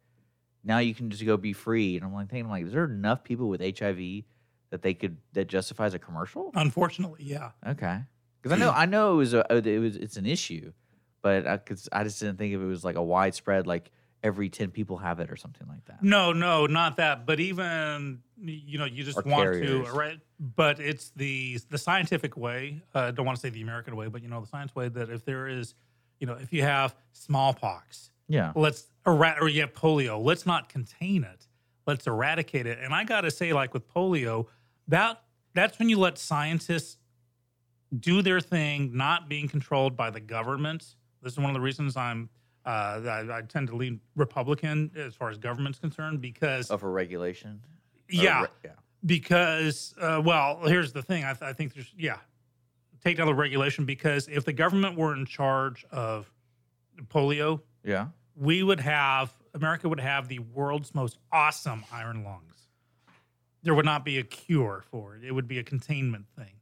now 0.63 0.79
you 0.79 0.95
can 0.95 1.11
just 1.11 1.25
go 1.25 1.37
be 1.37 1.53
free? 1.53 1.97
And 1.97 2.05
I'm 2.05 2.15
like 2.15 2.31
thinking 2.31 2.49
like, 2.49 2.67
is 2.67 2.73
there 2.73 2.85
enough 2.85 3.25
people 3.25 3.49
with 3.49 3.61
HIV 3.61 4.25
that 4.71 4.83
they 4.83 4.95
could 4.95 5.17
that 5.33 5.49
justifies 5.49 5.93
a 5.95 5.99
commercial? 5.99 6.53
Unfortunately, 6.55 7.25
yeah. 7.25 7.51
Okay, 7.67 7.99
because 8.41 8.57
I 8.57 8.61
know 8.61 8.71
I 8.71 8.87
know 8.87 9.15
it 9.15 9.17
was 9.17 9.35
a, 9.35 9.45
it 9.53 9.81
was 9.81 9.97
it's 9.97 10.17
an 10.17 10.27
issue, 10.27 10.73
but 11.21 11.49
I, 11.49 11.57
cause 11.57 11.89
I 11.91 12.05
just 12.05 12.21
didn't 12.21 12.37
think 12.37 12.55
if 12.55 12.61
it 12.61 12.65
was 12.67 12.85
like 12.85 12.97
a 12.97 13.03
widespread 13.03 13.67
like 13.67 13.91
every 14.23 14.49
ten 14.49 14.71
people 14.71 14.99
have 14.99 15.21
it 15.21 15.31
or 15.31 15.37
something 15.37 15.67
like 15.69 15.85
that. 15.87 16.03
No, 16.03 16.33
no, 16.33 16.67
not 16.67 16.97
that. 16.97 17.27
But 17.27 17.41
even 17.41 18.21
you 18.43 18.79
know, 18.79 18.85
you 18.87 19.05
just 19.05 19.19
Or 19.19 19.23
want 19.23 19.43
carriers. 19.45 19.87
to, 19.89 19.93
right? 19.93 20.19
But 20.39 20.81
it's 20.81 21.11
the 21.17 21.59
the 21.69 21.79
scientific 21.79 22.37
way. 22.37 22.83
uh, 22.95 22.99
I 23.01 23.11
don't 23.11 23.27
want 23.27 23.37
to 23.37 23.41
say 23.41 23.51
the 23.51 23.63
American 23.63 23.97
way, 23.97 24.09
but 24.09 24.23
you 24.23 24.29
know, 24.29 24.41
the 24.41 24.47
science 24.47 24.75
way 24.75 24.89
that 24.89 25.11
if 25.11 25.25
there 25.25 25.47
is, 25.49 25.75
you 26.19 26.27
know, 26.27 26.35
if 26.35 26.53
you 26.53 26.63
have 26.63 26.95
smallpox, 27.13 28.11
Yeah. 28.29 28.53
let's 28.55 28.87
erat 29.07 29.39
or 29.41 29.49
you 29.49 29.61
have 29.63 29.73
polio, 29.73 30.23
let's 30.23 30.45
not 30.47 30.69
contain 30.69 31.25
it. 31.25 31.47
Let's 31.87 32.07
eradicate 32.07 32.67
it. 32.67 32.79
And 32.81 32.95
I 32.95 33.05
got 33.05 33.23
to 33.23 33.31
say, 33.31 33.53
like 33.53 33.73
with 33.75 33.89
polio, 33.89 34.47
that 34.89 35.23
that's 35.55 35.79
when 35.79 35.89
you 35.89 35.99
let 35.99 36.19
scientists 36.19 36.97
do 37.99 38.23
their 38.23 38.41
thing, 38.41 38.97
not 38.97 39.29
being 39.29 39.49
controlled 39.49 39.97
by 39.97 40.11
the 40.11 40.21
government. 40.21 40.95
This 41.23 41.33
is 41.33 41.39
one 41.39 41.51
of 41.51 41.55
the 41.55 41.61
reasons 41.61 41.97
I'm. 41.97 42.29
Uh, 42.67 43.01
I, 43.07 43.39
I 43.39 43.43
tend 43.43 43.69
to 43.69 43.77
lean 43.77 44.01
Republican 44.17 44.91
as 44.97 45.15
far 45.15 45.31
as 45.31 45.39
government's 45.39 45.79
concerned 45.79 46.21
because 46.21 46.71
Of 46.71 46.83
a 46.83 46.89
regulation. 46.89 47.61
Yeah, 48.11 48.43
re- 48.43 48.49
yeah. 48.65 48.71
because 49.07 49.95
uh, 50.01 50.21
well, 50.25 50.61
here's 50.67 50.93
the 50.93 51.03
thing. 51.03 51.25
I, 51.25 51.33
th- 51.33 51.43
I 51.43 51.53
think 51.55 51.75
there's 51.75 51.93
yeah, 51.97 52.19
take 53.03 53.17
down 53.17 53.27
the 53.27 53.35
regulation 53.35 53.85
because 53.87 54.29
if 54.29 54.45
the 54.45 54.53
government 54.53 54.99
were 54.99 55.15
in 55.15 55.25
charge 55.27 55.87
of 55.91 56.31
polio, 57.09 57.61
Yeah. 57.83 58.09
we 58.37 58.63
would 58.63 58.81
have 58.81 59.33
America 59.55 59.89
would 59.89 60.01
have 60.01 60.29
the 60.29 60.41
world's 60.41 60.95
most 60.95 61.17
awesome 61.33 61.85
iron 61.93 62.25
lungs. 62.25 62.69
There 63.63 63.75
would 63.75 63.85
not 63.87 64.05
be 64.05 64.19
a 64.19 64.23
cure 64.23 64.85
for 64.91 65.17
it. 65.17 65.25
It 65.25 65.33
would 65.33 65.49
be 65.49 65.59
a 65.59 65.63
containment 65.65 66.27
thing. 66.37 66.53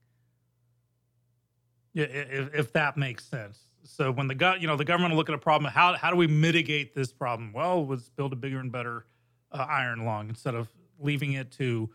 Yeah, 1.92 2.04
if, 2.04 2.54
if 2.54 2.72
that 2.74 2.96
makes 2.96 3.24
sense. 3.24 3.58
So 3.84 4.10
when 4.12 4.26
the 4.28 4.34
go, 4.34 4.54
you 4.54 4.66
know, 4.66 4.76
the 4.76 4.84
government 4.84 5.12
will 5.12 5.18
look 5.18 5.28
at 5.28 5.34
a 5.34 5.38
problem. 5.38 5.72
How 5.72 5.94
how 5.96 6.10
do 6.10 6.16
we 6.16 6.26
mitigate 6.26 6.94
this 6.94 7.12
problem? 7.12 7.52
Well, 7.52 7.86
let's 7.86 8.08
build 8.10 8.32
a 8.32 8.36
bigger 8.36 8.58
and 8.60 8.70
better 8.70 9.06
uh, 9.52 9.66
iron 9.68 10.04
lung 10.04 10.28
instead 10.28 10.54
of 10.54 10.68
leaving 10.98 11.32
it 11.32 11.50
to 11.52 11.88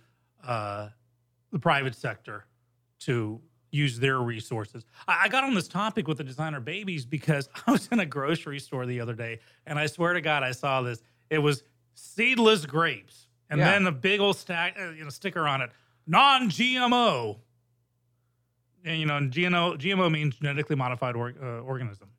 uh, 0.45 0.89
the 1.51 1.59
private 1.59 1.95
sector 1.95 2.45
to 3.01 3.39
use 3.71 3.99
their 3.99 4.19
resources. 4.19 4.85
I, 5.07 5.21
I 5.23 5.27
got 5.29 5.43
on 5.43 5.53
this 5.53 5.67
topic 5.67 6.07
with 6.07 6.17
the 6.17 6.23
designer 6.23 6.59
babies 6.59 7.05
because 7.05 7.49
I 7.67 7.71
was 7.71 7.87
in 7.91 7.99
a 7.99 8.05
grocery 8.05 8.59
store 8.59 8.85
the 8.85 8.99
other 8.99 9.13
day, 9.13 9.39
and 9.65 9.77
I 9.77 9.85
swear 9.87 10.13
to 10.13 10.21
God, 10.21 10.43
I 10.43 10.51
saw 10.51 10.81
this. 10.81 11.01
It 11.29 11.39
was 11.39 11.63
seedless 11.95 12.65
grapes, 12.65 13.27
and 13.49 13.59
Yeah. 13.59 13.71
then 13.71 13.87
a 13.87 13.91
big 13.91 14.19
old 14.19 14.37
stack, 14.37 14.77
uh, 14.79 14.89
you 14.91 15.03
know, 15.03 15.09
sticker 15.09 15.47
on 15.47 15.61
it, 15.61 15.71
non-GMO. 16.07 17.37
And 18.85 18.99
you 18.99 19.05
know, 19.05 19.19
GMO 19.19 19.77
GMO 19.77 20.11
means 20.11 20.35
genetically 20.35 20.75
modified 20.75 21.15
or, 21.15 21.33
uh, 21.41 21.59
organism, 21.61 22.09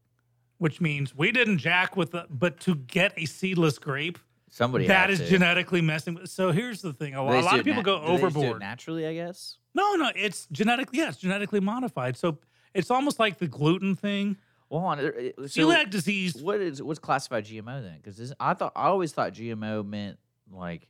which 0.58 0.80
means 0.80 1.14
we 1.14 1.30
didn't 1.32 1.58
jack 1.58 1.96
with 1.96 2.12
the. 2.12 2.26
But 2.30 2.60
to 2.60 2.74
get 2.74 3.12
a 3.16 3.26
seedless 3.26 3.78
grape, 3.78 4.18
Somebody 4.50 4.86
that 4.86 5.10
is 5.10 5.18
to. 5.18 5.26
genetically 5.26 5.80
messing. 5.82 6.14
with 6.14 6.30
So 6.30 6.52
here's 6.52 6.80
the 6.80 6.92
thing: 6.92 7.14
a, 7.14 7.22
lot, 7.24 7.34
a 7.34 7.40
lot 7.40 7.58
of 7.58 7.64
people 7.64 7.82
go 7.82 7.98
na- 7.98 8.06
do 8.06 8.12
they 8.12 8.16
do 8.18 8.24
it 8.24 8.26
overboard. 8.26 8.60
naturally, 8.60 9.06
I 9.06 9.14
guess. 9.14 9.58
No, 9.74 9.94
no, 9.96 10.10
it's 10.14 10.46
genetically. 10.52 10.98
Yeah, 11.00 11.08
it's 11.08 11.18
genetically 11.18 11.60
modified. 11.60 12.16
So 12.16 12.38
it's 12.72 12.90
almost 12.90 13.18
like 13.18 13.38
the 13.38 13.48
gluten 13.48 13.94
thing. 13.96 14.36
Well, 14.70 14.80
hold 14.80 14.98
on. 14.98 15.04
uh, 15.06 15.46
So 15.46 15.66
Celiac 15.68 15.90
disease. 15.90 16.36
What 16.36 16.60
is 16.60 16.82
what's 16.82 16.98
classified 17.00 17.44
GMO 17.44 17.82
then? 17.82 17.96
Because 18.02 18.32
I 18.40 18.54
thought 18.54 18.72
I 18.74 18.84
always 18.86 19.12
thought 19.12 19.34
GMO 19.34 19.86
meant 19.86 20.18
like 20.50 20.88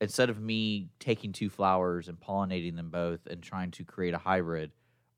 instead 0.00 0.30
of 0.30 0.40
me 0.40 0.90
taking 1.00 1.32
two 1.32 1.48
flowers 1.48 2.08
and 2.08 2.20
pollinating 2.20 2.76
them 2.76 2.90
both 2.90 3.26
and 3.26 3.42
trying 3.42 3.70
to 3.72 3.84
create 3.84 4.14
a 4.14 4.18
hybrid, 4.18 4.70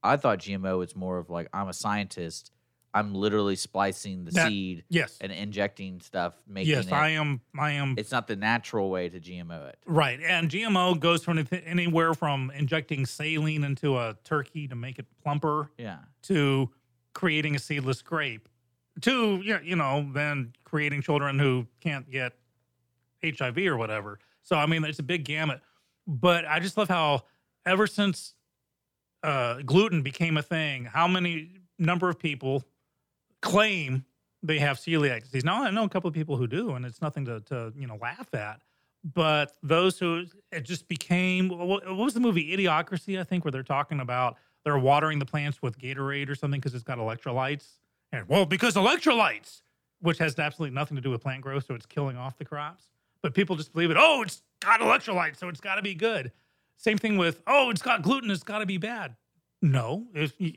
I 0.04 0.16
thought 0.16 0.38
GMO 0.38 0.78
was 0.78 0.94
more 0.94 1.18
of 1.18 1.30
like 1.30 1.48
I'm 1.52 1.68
a 1.68 1.72
scientist. 1.72 2.52
I'm 2.96 3.12
literally 3.12 3.56
splicing 3.56 4.24
the 4.24 4.30
That- 4.30 4.48
seed 4.48 4.84
yes. 4.88 5.18
and 5.20 5.32
injecting 5.32 6.00
stuff, 6.00 6.34
making 6.46 6.70
Yes, 6.74 6.86
it. 6.86 6.92
I 6.92 7.08
am. 7.10 7.40
I 7.58 7.72
am. 7.72 7.96
It's 7.98 8.12
not 8.12 8.28
the 8.28 8.36
natural 8.36 8.88
way 8.88 9.08
to 9.08 9.18
GMO 9.18 9.68
it. 9.68 9.78
Right, 9.84 10.20
and 10.20 10.48
GMO 10.48 10.94
goes 11.00 11.24
from 11.24 11.44
anywhere 11.50 12.14
from 12.14 12.52
injecting 12.52 13.04
saline 13.04 13.64
into 13.64 13.98
a 13.98 14.16
turkey 14.22 14.68
to 14.68 14.76
make 14.76 15.00
it 15.00 15.06
plumper 15.24 15.72
Yeah. 15.76 15.98
to 16.22 16.70
creating 17.14 17.56
a 17.56 17.58
seedless 17.58 18.00
grape 18.02 18.48
to 19.00 19.36
you 19.42 19.58
you 19.64 19.74
know 19.76 20.08
then 20.12 20.52
creating 20.64 21.02
children 21.02 21.38
who 21.40 21.66
can't 21.80 22.08
get 22.10 22.32
HIV 23.24 23.58
or 23.66 23.76
whatever. 23.76 24.20
So 24.42 24.54
I 24.56 24.66
mean 24.66 24.84
it's 24.84 25.00
a 25.00 25.02
big 25.04 25.24
gamut. 25.24 25.60
But 26.06 26.44
I 26.46 26.60
just 26.60 26.76
love 26.76 26.88
how 26.88 27.22
ever 27.66 27.86
since 27.88 28.34
uh, 29.24 29.62
gluten 29.62 30.02
became 30.02 30.36
a 30.36 30.42
thing, 30.42 30.84
how 30.84 31.08
many 31.08 31.50
number 31.78 32.08
of 32.08 32.18
people 32.18 32.62
claim 33.40 34.04
they 34.42 34.58
have 34.58 34.76
celiac 34.76 35.22
disease. 35.22 35.44
Now 35.44 35.64
I 35.64 35.70
know 35.70 35.84
a 35.84 35.88
couple 35.88 36.08
of 36.08 36.14
people 36.14 36.36
who 36.36 36.46
do, 36.46 36.72
and 36.72 36.84
it's 36.84 37.00
nothing 37.00 37.24
to, 37.24 37.40
to 37.40 37.72
you 37.76 37.86
know 37.86 37.98
laugh 38.00 38.32
at. 38.34 38.60
But 39.02 39.52
those 39.62 39.98
who 39.98 40.24
it 40.52 40.62
just 40.64 40.86
became 40.88 41.48
what, 41.48 41.96
was 41.96 42.14
the 42.14 42.20
movie 42.20 42.54
Idiocracy? 42.56 43.18
I 43.18 43.24
think 43.24 43.44
where 43.44 43.52
they're 43.52 43.62
talking 43.62 44.00
about 44.00 44.36
they're 44.64 44.78
watering 44.78 45.18
the 45.18 45.26
plants 45.26 45.62
with 45.62 45.78
Gatorade 45.78 46.28
or 46.28 46.34
something 46.34 46.60
because 46.60 46.74
it's 46.74 46.84
got 46.84 46.98
electrolytes. 46.98 47.66
And 48.12 48.28
well, 48.28 48.46
because 48.46 48.74
electrolytes, 48.74 49.62
which 50.00 50.18
has 50.18 50.38
absolutely 50.38 50.74
nothing 50.74 50.96
to 50.96 51.00
do 51.00 51.10
with 51.10 51.22
plant 51.22 51.42
growth, 51.42 51.64
so 51.66 51.74
it's 51.74 51.86
killing 51.86 52.16
off 52.16 52.36
the 52.36 52.44
crops. 52.44 52.84
But 53.22 53.34
people 53.34 53.56
just 53.56 53.72
believe 53.72 53.90
it. 53.90 53.96
Oh, 53.98 54.22
it's 54.22 54.42
got 54.60 54.80
electrolytes, 54.80 55.36
so 55.36 55.48
it's 55.48 55.60
got 55.60 55.76
to 55.76 55.82
be 55.82 55.94
good. 55.94 56.30
Same 56.76 56.98
thing 56.98 57.16
with 57.16 57.42
oh, 57.46 57.70
it's 57.70 57.82
got 57.82 58.02
gluten, 58.02 58.30
it's 58.30 58.42
got 58.42 58.58
to 58.58 58.66
be 58.66 58.78
bad. 58.78 59.16
No, 59.62 60.06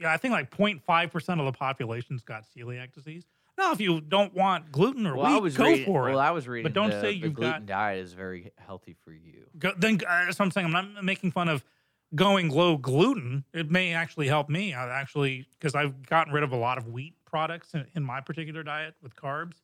I 0.05 0.17
think 0.17 0.33
like 0.33 0.51
0.5 0.51 1.11
percent 1.11 1.39
of 1.39 1.45
the 1.45 1.53
population's 1.53 2.23
got 2.23 2.43
celiac 2.43 2.91
disease. 2.93 3.25
Now, 3.57 3.71
if 3.71 3.81
you 3.81 4.01
don't 4.01 4.35
want 4.35 4.71
gluten 4.71 5.07
or 5.07 5.15
Well, 5.15 5.25
I 5.25 5.33
wheat, 5.35 5.41
was 5.41 5.57
go 5.57 5.63
reading. 5.63 5.85
for 5.85 6.07
it. 6.09 6.11
Well, 6.11 6.19
I 6.19 6.29
was 6.31 6.47
reading. 6.47 6.63
But 6.63 6.73
don't 6.73 6.91
the, 6.91 7.01
say 7.01 7.11
you've 7.11 7.23
the 7.23 7.29
gluten 7.29 7.51
got 7.61 7.65
diet 7.65 8.03
is 8.03 8.13
very 8.13 8.51
healthy 8.57 8.95
for 9.03 9.11
you. 9.11 9.45
Go, 9.57 9.71
then 9.77 9.99
uh, 10.07 10.25
that's 10.25 10.37
what 10.37 10.45
I'm 10.45 10.51
saying. 10.51 10.67
I'm 10.67 10.93
not 10.93 11.03
making 11.03 11.31
fun 11.31 11.47
of 11.47 11.63
going 12.13 12.49
low 12.49 12.77
gluten. 12.77 13.45
It 13.53 13.71
may 13.71 13.93
actually 13.93 14.27
help 14.27 14.49
me. 14.49 14.73
I 14.73 14.99
actually 14.99 15.47
because 15.59 15.73
I've 15.73 16.05
gotten 16.05 16.33
rid 16.33 16.43
of 16.43 16.51
a 16.51 16.55
lot 16.55 16.77
of 16.77 16.87
wheat 16.87 17.15
products 17.25 17.73
in, 17.73 17.85
in 17.95 18.03
my 18.03 18.21
particular 18.21 18.61
diet 18.61 18.93
with 19.01 19.15
carbs. 19.15 19.61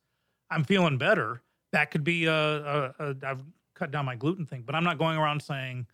I'm 0.50 0.64
feeling 0.64 0.98
better. 0.98 1.42
That 1.72 1.92
could 1.92 2.04
be 2.04 2.26
a, 2.26 2.34
a, 2.34 2.94
a 3.00 3.16
I've 3.24 3.44
cut 3.76 3.92
down 3.92 4.06
my 4.06 4.16
gluten 4.16 4.46
thing, 4.46 4.64
but 4.66 4.74
I'm 4.74 4.84
not 4.84 4.98
going 4.98 5.18
around 5.18 5.42
saying 5.42 5.86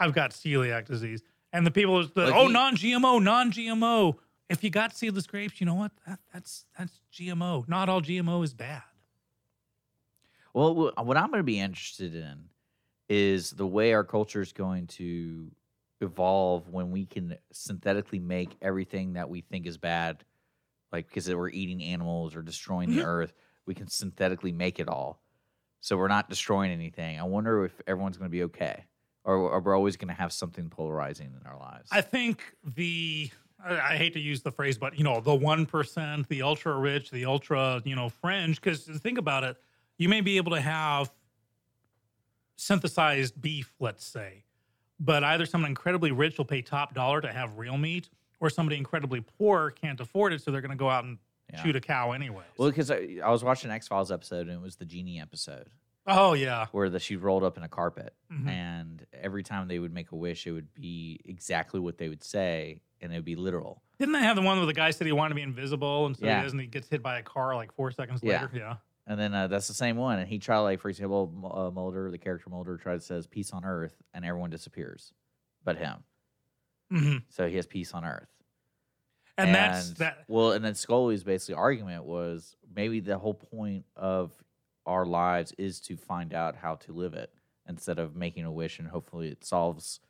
I've 0.00 0.12
got 0.14 0.30
celiac 0.32 0.86
disease. 0.86 1.22
And 1.52 1.66
the 1.66 1.70
people, 1.70 2.02
the, 2.06 2.26
Like 2.26 2.34
oh, 2.34 2.46
you- 2.46 2.52
non-GMO, 2.52 3.22
non-GMO. 3.22 4.16
if 4.48 4.64
you 4.64 4.70
got 4.70 4.96
seedless 4.96 5.26
grapes, 5.26 5.60
you 5.60 5.66
know 5.66 5.74
what? 5.74 5.92
That, 6.06 6.18
that's 6.32 6.64
that's 6.78 7.00
GMO. 7.12 7.68
Not 7.68 7.88
all 7.88 8.00
GMO 8.00 8.42
is 8.44 8.54
bad. 8.54 8.82
Well, 10.52 10.92
what 10.96 11.16
I'm 11.16 11.28
going 11.28 11.38
to 11.40 11.44
be 11.44 11.60
interested 11.60 12.14
in 12.14 12.44
is 13.08 13.50
the 13.50 13.66
way 13.66 13.92
our 13.92 14.04
culture 14.04 14.40
is 14.40 14.52
going 14.52 14.86
to 14.88 15.50
evolve 16.00 16.68
when 16.68 16.90
we 16.90 17.04
can 17.06 17.36
synthetically 17.52 18.18
make 18.18 18.56
everything 18.62 19.12
that 19.14 19.28
we 19.28 19.42
think 19.42 19.66
is 19.66 19.76
bad, 19.78 20.24
like 20.92 21.06
because 21.08 21.28
we're 21.32 21.50
eating 21.50 21.82
animals 21.84 22.34
or 22.34 22.42
destroying 22.42 22.90
the 22.90 23.02
Mhm. 23.02 23.06
earth, 23.06 23.32
we 23.66 23.74
can 23.74 23.86
synthetically 23.88 24.52
make 24.52 24.80
it 24.80 24.88
all. 24.88 25.20
So 25.80 25.96
we're 25.96 26.08
not 26.08 26.28
destroying 26.28 26.70
anything. 26.72 27.18
I 27.18 27.24
wonder 27.24 27.64
if 27.64 27.80
everyone's 27.86 28.16
going 28.16 28.28
to 28.30 28.32
be 28.32 28.42
okay, 28.44 28.84
or, 29.24 29.36
or 29.36 29.60
we're 29.60 29.76
always 29.76 29.96
going 29.96 30.08
to 30.08 30.14
have 30.14 30.32
something 30.32 30.68
polarizing 30.70 31.32
in 31.40 31.46
our 31.46 31.58
lives. 31.58 31.88
I 31.92 32.00
think 32.00 32.42
the 32.76 33.30
I 33.64 33.92
I 33.92 33.96
hate 33.96 34.14
to 34.14 34.20
use 34.20 34.42
the 34.42 34.50
phrase, 34.50 34.78
but 34.78 34.96
you 34.96 35.04
know, 35.04 35.20
the 35.20 35.34
one 35.34 35.66
percent, 35.66 36.28
the 36.28 36.42
ultra 36.42 36.74
rich, 36.78 37.10
the 37.10 37.24
ultra, 37.26 37.82
you 37.84 37.94
know, 37.96 38.08
fringe. 38.08 38.60
Because 38.60 38.84
think 38.84 39.18
about 39.18 39.44
it, 39.44 39.56
you 39.98 40.08
may 40.08 40.20
be 40.22 40.36
able 40.38 40.52
to 40.52 40.60
have 40.60 41.10
synthesized 42.56 43.40
beef, 43.40 43.72
let's 43.80 44.04
say, 44.04 44.44
but 44.98 45.24
either 45.24 45.46
someone 45.46 45.70
incredibly 45.70 46.12
rich 46.12 46.36
will 46.38 46.44
pay 46.44 46.62
top 46.62 46.94
dollar 46.94 47.20
to 47.20 47.32
have 47.32 47.56
real 47.58 47.78
meat, 47.78 48.08
or 48.38 48.50
somebody 48.50 48.76
incredibly 48.76 49.20
poor 49.20 49.70
can't 49.70 50.00
afford 50.00 50.32
it, 50.32 50.42
so 50.42 50.50
they're 50.50 50.60
going 50.60 50.70
to 50.70 50.76
go 50.76 50.88
out 50.90 51.04
and 51.04 51.18
Yeah. 51.52 51.62
shoot 51.62 51.76
a 51.76 51.80
cow 51.80 52.12
anyway. 52.12 52.44
well, 52.58 52.68
because 52.70 52.90
I, 52.90 53.18
I 53.24 53.30
was 53.30 53.42
watching 53.42 53.70
X 53.70 53.88
Files 53.88 54.10
episode 54.12 54.46
and 54.48 54.56
it 54.56 54.60
was 54.62 54.76
the 54.76 54.84
genie 54.84 55.20
episode. 55.20 55.68
Oh 56.06 56.32
yeah, 56.32 56.66
where 56.72 56.88
the 56.88 56.98
she 56.98 57.16
rolled 57.16 57.44
up 57.44 57.56
in 57.56 57.62
a 57.62 57.68
carpet 57.68 58.14
Mhm. 58.32 58.48
and 58.48 59.06
every 59.12 59.42
time 59.42 59.68
they 59.68 59.78
would 59.78 59.92
make 59.92 60.12
a 60.12 60.16
wish 60.16 60.46
it 60.46 60.52
would 60.52 60.72
be 60.74 61.20
exactly 61.24 61.78
what 61.80 61.98
they 61.98 62.08
would 62.08 62.24
say 62.24 62.80
and 63.00 63.12
it 63.12 63.16
would 63.16 63.24
be 63.24 63.36
literal 63.36 63.82
didn't 63.98 64.12
they 64.14 64.20
have 64.20 64.36
the 64.36 64.42
one 64.42 64.56
where 64.56 64.66
the 64.66 64.72
guy 64.72 64.90
said 64.90 65.06
he 65.06 65.12
wanted 65.12 65.30
to 65.30 65.34
be 65.34 65.42
invisible, 65.42 66.06
and 66.06 66.16
so 66.16 66.24
Yeah. 66.24 66.38
he 66.38 66.42
doesn't? 66.44 66.58
He 66.58 66.66
gets 66.66 66.88
hit 66.88 67.02
by 67.02 67.18
a 67.18 67.22
car 67.22 67.54
like 67.54 67.70
four 67.72 67.90
seconds 67.90 68.22
Yeah. 68.22 68.42
later. 68.44 68.50
Yeah. 68.56 68.76
and 69.06 69.18
then 69.20 69.34
uh, 69.34 69.46
that's 69.48 69.66
the 69.68 69.74
same 69.74 69.96
one 69.96 70.18
and 70.18 70.28
he 70.28 70.38
tried 70.38 70.60
like 70.60 70.80
for 70.80 70.88
example 70.88 71.32
uh, 71.52 71.70
mulder 71.70 72.10
the 72.10 72.18
character 72.18 72.48
mulder 72.50 72.76
tries 72.76 73.04
says 73.04 73.26
peace 73.26 73.50
on 73.52 73.64
earth 73.64 74.00
and 74.14 74.24
everyone 74.24 74.50
disappears 74.50 75.12
but 75.64 75.76
him 75.76 76.04
hmm 76.90 77.16
so 77.28 77.48
he 77.48 77.56
has 77.56 77.66
peace 77.66 77.92
on 77.92 78.04
earth 78.04 78.28
And, 79.38 79.54
that's 79.54 79.90
that. 79.94 80.24
well 80.28 80.52
and 80.52 80.64
then 80.64 80.74
scully's 80.74 81.24
basically 81.24 81.54
argument 81.54 82.04
was 82.04 82.56
maybe 82.74 83.00
the 83.00 83.18
whole 83.18 83.34
point 83.34 83.84
of 83.96 84.32
our 84.86 85.06
lives 85.06 85.52
is 85.58 85.80
to 85.80 85.96
find 85.96 86.34
out 86.34 86.56
how 86.56 86.74
to 86.76 86.92
live 86.92 87.14
it 87.14 87.32
instead 87.68 87.98
of 87.98 88.16
making 88.16 88.44
a 88.44 88.52
wish 88.52 88.78
and 88.78 88.88
hopefully 88.88 89.28
it 89.28 89.44
solves 89.44 90.00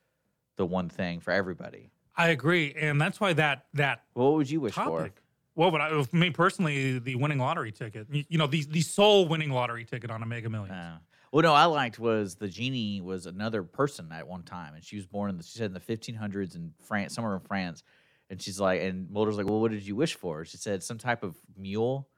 the 0.57 0.67
one 0.67 0.89
thing 0.89 1.21
for 1.21 1.31
everybody 1.33 1.91
I 2.17 2.29
agree, 2.29 2.75
and 2.79 3.01
that's 3.01 3.19
why 3.19 3.33
that 3.35 3.67
that 3.75 4.03
what 4.13 4.35
would 4.35 4.51
you 4.51 4.61
wish 4.61 4.75
for 4.75 4.91
Well, 4.91 5.09
What 5.55 5.73
would 5.73 5.81
I? 5.81 6.03
For 6.03 6.17
me 6.17 6.29
personally, 6.31 6.99
the 6.99 7.15
winning 7.15 7.39
lottery 7.39 7.73
ticket. 7.73 8.09
You, 8.11 8.25
you 8.29 8.37
know, 8.37 8.47
the 8.47 8.65
the 8.65 8.83
sole 8.83 9.27
winning 9.27 9.51
lottery 9.51 9.87
ticket 9.87 10.11
on 10.11 10.23
a 10.23 10.27
Mega 10.27 10.51
Millions. 10.51 10.73
Uh, 10.73 10.99
well, 11.33 11.43
no, 11.43 11.55
I 11.55 11.65
liked 11.65 11.99
was 11.99 12.35
the 12.35 12.49
genie 12.49 13.01
was 13.01 13.25
another 13.25 13.63
person 13.63 14.11
at 14.13 14.27
one 14.27 14.43
time, 14.43 14.75
and 14.75 14.85
she 14.85 14.97
was 14.97 15.07
born 15.07 15.31
in 15.31 15.39
the, 15.39 15.45
she 15.45 15.59
said 15.59 15.67
in 15.67 15.73
the 15.73 15.81
1500s 15.81 16.57
in 16.57 16.75
France, 16.85 17.15
somewhere 17.15 17.35
in 17.35 17.41
France, 17.41 17.85
and 18.29 18.43
she's 18.43 18.61
like, 18.61 18.83
and 18.83 19.09
Mulder's 19.11 19.39
like, 19.39 19.47
well, 19.47 19.61
what 19.61 19.71
did 19.71 19.87
you 19.87 19.97
wish 19.97 20.15
for? 20.15 20.45
She 20.45 20.59
said 20.59 20.83
some 20.83 20.99
type 20.99 21.23
of 21.23 21.37
mule, 21.57 22.09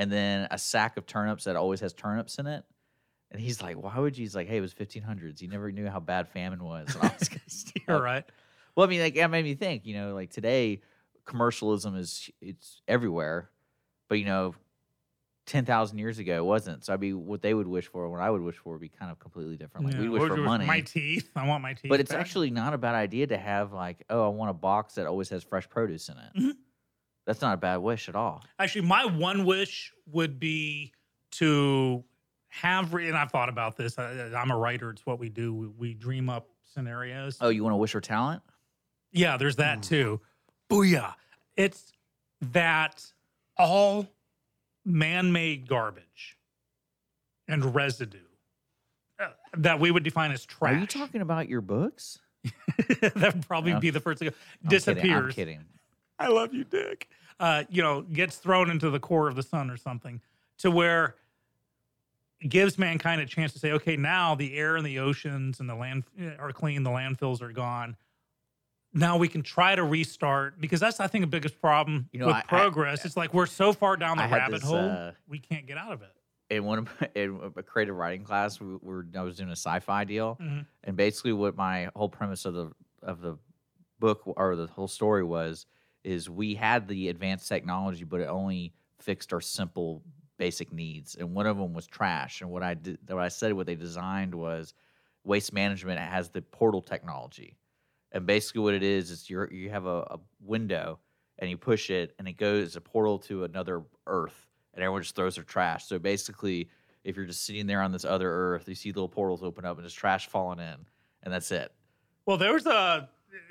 and 0.00 0.10
then 0.10 0.48
a 0.50 0.56
sack 0.56 0.96
of 0.96 1.04
turnips 1.04 1.44
that 1.44 1.56
always 1.56 1.80
has 1.80 1.92
turnips 1.92 2.38
in 2.38 2.46
it. 2.46 2.64
And 3.30 3.38
he's 3.38 3.60
like, 3.60 3.76
why 3.76 3.98
would 3.98 4.16
you? 4.16 4.22
He's 4.22 4.34
like, 4.34 4.48
hey, 4.48 4.56
it 4.56 4.60
was 4.62 4.72
1500s. 4.72 5.42
You 5.42 5.48
never 5.48 5.70
knew 5.70 5.88
how 5.88 6.00
bad 6.00 6.26
famine 6.28 6.64
was. 6.64 6.94
And 6.94 7.04
all 7.04 7.14
this 7.18 7.28
kind 7.28 7.42
of. 7.46 7.82
You're 7.88 8.02
right. 8.02 8.24
Well, 8.74 8.86
I 8.86 8.88
mean, 8.88 9.02
like, 9.02 9.14
it 9.14 9.28
made 9.28 9.44
me 9.44 9.54
think. 9.54 9.84
You 9.84 9.94
know, 9.94 10.14
like 10.14 10.30
today, 10.30 10.80
commercialism 11.26 11.96
is 11.96 12.30
it's 12.40 12.80
everywhere, 12.88 13.50
but 14.08 14.18
you 14.18 14.24
know, 14.24 14.54
ten 15.44 15.66
thousand 15.66 15.98
years 15.98 16.18
ago 16.18 16.38
it 16.38 16.44
wasn't. 16.46 16.82
So 16.82 16.94
I 16.94 16.96
mean, 16.96 17.26
what 17.26 17.42
they 17.42 17.52
would 17.52 17.68
wish 17.68 17.88
for, 17.88 18.08
what 18.08 18.20
I 18.20 18.30
would 18.30 18.40
wish 18.40 18.56
for, 18.56 18.72
would 18.72 18.80
be 18.80 18.88
kind 18.88 19.12
of 19.12 19.18
completely 19.18 19.58
different. 19.58 19.84
Like 19.84 19.96
Yeah, 19.96 20.00
we 20.00 20.08
wish 20.08 20.26
for 20.28 20.36
money, 20.38 20.64
My 20.64 20.80
teeth. 20.80 21.28
I 21.36 21.46
want 21.46 21.62
my 21.62 21.74
teeth. 21.74 21.90
but 21.90 22.00
it's 22.00 22.10
back. 22.10 22.20
actually 22.20 22.50
not 22.50 22.72
a 22.72 22.78
bad 22.78 22.94
idea 22.94 23.26
to 23.26 23.36
have 23.36 23.74
like, 23.74 24.02
oh, 24.08 24.24
I 24.24 24.28
want 24.28 24.50
a 24.50 24.54
box 24.54 24.94
that 24.94 25.06
always 25.06 25.28
has 25.28 25.44
fresh 25.44 25.68
produce 25.68 26.08
in 26.08 26.16
it. 26.16 26.40
Mhm. 26.42 26.52
That's 27.26 27.40
not 27.40 27.54
a 27.54 27.56
bad 27.56 27.76
wish 27.78 28.08
at 28.08 28.16
all. 28.16 28.42
Actually, 28.58 28.82
my 28.82 29.04
one 29.04 29.44
wish 29.44 29.92
would 30.10 30.40
be 30.40 30.92
to 31.32 32.02
have, 32.48 32.92
re- 32.94 33.08
and 33.08 33.16
I've 33.16 33.30
thought 33.30 33.48
about 33.48 33.76
this. 33.76 33.98
I, 33.98 34.30
I'm 34.36 34.50
a 34.50 34.56
writer. 34.56 34.90
It's 34.90 35.06
what 35.06 35.18
we 35.18 35.28
do. 35.28 35.54
We, 35.54 35.66
we 35.68 35.94
dream 35.94 36.28
up 36.28 36.48
scenarios. 36.74 37.38
Oh, 37.40 37.48
you 37.50 37.62
want 37.62 37.72
to 37.74 37.76
wish 37.76 37.92
for 37.92 38.00
talent? 38.00 38.42
Yeah, 39.12 39.36
there's 39.36 39.56
that 39.56 39.82
too. 39.82 40.20
Booyah. 40.70 41.14
It's 41.56 41.92
that 42.52 43.04
all 43.58 44.08
man 44.84 45.30
made 45.32 45.68
garbage 45.68 46.38
and 47.48 47.74
residue 47.74 48.18
uh, 49.20 49.28
that 49.58 49.78
we 49.78 49.90
would 49.90 50.02
define 50.04 50.32
as 50.32 50.46
trash. 50.46 50.74
Are 50.74 50.78
you 50.80 50.86
talking 50.86 51.20
about 51.20 51.48
your 51.48 51.60
books? 51.60 52.18
that 53.02 53.32
would 53.34 53.46
probably 53.46 53.72
No. 53.74 53.80
be 53.80 53.90
the 53.90 54.00
first 54.00 54.20
thing. 54.20 54.28
I'm 54.28 54.34
kidding, 54.34 54.70
Disappears. 54.70 55.24
I'm 55.26 55.32
kidding. 55.32 55.64
I 56.20 56.28
love 56.28 56.52
you, 56.54 56.64
Dick. 56.64 57.08
Uh, 57.40 57.64
you 57.70 57.82
know, 57.82 58.02
gets 58.02 58.36
thrown 58.36 58.70
into 58.70 58.90
the 58.90 59.00
core 59.00 59.26
of 59.26 59.34
the 59.34 59.42
sun 59.42 59.70
or 59.70 59.76
something 59.78 60.20
to 60.58 60.70
where 60.70 61.16
gives 62.46 62.78
mankind 62.78 63.20
a 63.20 63.26
chance 63.26 63.52
to 63.54 63.58
say, 63.58 63.72
okay, 63.72 63.96
now 63.96 64.34
the 64.34 64.56
air 64.56 64.76
and 64.76 64.84
the 64.84 64.98
oceans 64.98 65.60
and 65.60 65.68
the 65.68 65.74
land 65.74 66.04
eh, 66.20 66.30
are 66.38 66.52
clean, 66.52 66.82
the 66.82 66.90
landfills 66.90 67.40
are 67.42 67.52
gone. 67.52 67.96
Now 68.92 69.16
we 69.16 69.28
can 69.28 69.42
try 69.42 69.74
to 69.74 69.82
restart 69.84 70.60
because 70.60 70.80
that's, 70.80 71.00
I 71.00 71.06
think, 71.06 71.22
the 71.22 71.26
biggest 71.28 71.60
problem 71.60 72.08
You 72.12 72.20
know, 72.20 72.26
with 72.26 72.36
I- 72.36 72.40
I- 72.40 72.42
progress. 72.42 73.04
it's 73.04 73.16
like 73.16 73.32
we're 73.32 73.46
so 73.46 73.72
far 73.72 73.96
down 73.96 74.16
the 74.18 74.24
rabbit 74.24 74.60
this, 74.60 74.62
hole, 74.68 74.76
uh, 74.90 75.12
we 75.28 75.38
can't 75.38 75.66
get 75.66 75.78
out 75.78 75.92
of 75.92 76.02
it. 76.02 76.12
in 76.50 76.64
one 76.64 76.80
of 76.80 76.88
my, 77.00 77.08
in 77.14 77.52
a 77.56 77.62
creative 77.62 77.94
writing 77.94 78.24
class, 78.24 78.60
we 78.60 78.76
were 78.82 79.06
I 79.16 79.22
was 79.22 79.36
doing 79.36 79.48
a 79.50 79.52
sci-fi 79.52 80.04
deal, 80.04 80.36
Mhm. 80.42 80.66
and 80.84 80.96
basically 80.96 81.32
what 81.32 81.56
my 81.56 81.88
whole 81.94 82.08
premise 82.08 82.44
of 82.44 82.54
the 82.54 82.72
of 83.02 83.20
the 83.22 83.38
book 84.00 84.22
or 84.26 84.56
the 84.56 84.66
whole 84.66 84.88
story 84.88 85.22
was 85.24 85.66
is 86.04 86.30
we 86.30 86.54
had 86.54 86.88
the 86.88 87.08
advanced 87.08 87.48
technology, 87.48 88.04
but 88.04 88.20
it 88.20 88.28
only 88.28 88.72
fixed 88.98 89.32
our 89.32 89.40
simple 89.40 90.02
basic 90.38 90.72
needs, 90.72 91.16
and 91.16 91.34
one 91.34 91.46
of 91.46 91.58
them 91.58 91.74
was 91.74 91.86
trash. 91.86 92.40
And 92.40 92.50
what 92.50 92.62
I 92.62 92.74
did, 92.74 92.98
what 93.06 93.18
I 93.18 93.28
said, 93.28 93.52
what 93.52 93.66
they 93.66 93.74
designed 93.74 94.34
was 94.34 94.74
waste 95.24 95.52
management. 95.52 96.00
Has 96.00 96.30
the 96.30 96.42
portal 96.42 96.82
technology, 96.82 97.56
and 98.12 98.26
basically 98.26 98.62
what 98.62 98.74
it 98.74 98.82
is 98.82 99.10
is 99.10 99.28
you 99.28 99.46
you 99.50 99.70
have 99.70 99.86
a, 99.86 99.98
a 100.10 100.20
window 100.40 100.98
and 101.38 101.48
you 101.48 101.56
push 101.56 101.90
it, 101.90 102.14
and 102.18 102.28
it 102.28 102.36
goes 102.36 102.76
a 102.76 102.80
portal 102.80 103.18
to 103.18 103.44
another 103.44 103.82
Earth 104.06 104.46
and 104.74 104.82
everyone 104.82 105.02
just 105.02 105.16
throws 105.16 105.34
their 105.34 105.44
trash. 105.44 105.86
So 105.86 105.98
basically, 105.98 106.68
if 107.04 107.16
you're 107.16 107.26
just 107.26 107.44
sitting 107.44 107.66
there 107.66 107.82
on 107.82 107.92
this 107.92 108.04
other 108.04 108.30
Earth, 108.30 108.68
you 108.68 108.74
see 108.74 108.92
little 108.92 109.08
portals 109.08 109.42
open 109.42 109.64
up 109.64 109.76
and 109.76 109.86
just 109.86 109.96
trash 109.96 110.28
falling 110.28 110.58
in, 110.58 110.76
and 111.22 111.32
that's 111.32 111.50
it. 111.50 111.72
Well, 112.26 112.36
there 112.36 112.52
was 112.52 112.66
a 112.66 113.08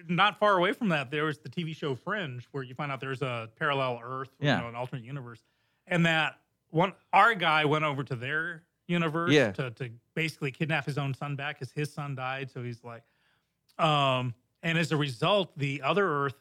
not 0.07 0.39
far 0.39 0.57
away 0.57 0.73
from 0.73 0.89
that. 0.89 1.11
There 1.11 1.25
was 1.25 1.37
the 1.39 1.49
TV 1.49 1.75
show 1.75 1.95
Fringe, 1.95 2.45
where 2.51 2.63
you 2.63 2.73
find 2.75 2.91
out 2.91 2.99
there's 2.99 3.21
a 3.21 3.49
parallel 3.57 3.99
Earth, 4.03 4.29
Yeah. 4.39 4.57
you 4.57 4.61
know, 4.63 4.69
an 4.69 4.75
alternate 4.75 5.05
universe, 5.05 5.43
and 5.87 6.05
that 6.05 6.39
one 6.69 6.93
our 7.13 7.33
guy 7.33 7.65
went 7.65 7.85
over 7.85 8.03
to 8.03 8.15
their 8.15 8.63
universe 8.87 9.31
Yeah. 9.31 9.51
to 9.53 9.71
to 9.71 9.89
basically 10.15 10.51
kidnap 10.51 10.85
his 10.85 10.97
own 10.97 11.13
son 11.13 11.35
back 11.35 11.59
because 11.59 11.71
his 11.71 11.91
son 11.93 12.15
died. 12.15 12.49
So 12.51 12.63
he's 12.63 12.83
like, 12.83 13.03
um, 13.77 14.33
and 14.63 14.77
as 14.77 14.91
a 14.91 14.97
result, 14.97 15.57
the 15.57 15.81
other 15.81 16.05
Earth, 16.07 16.35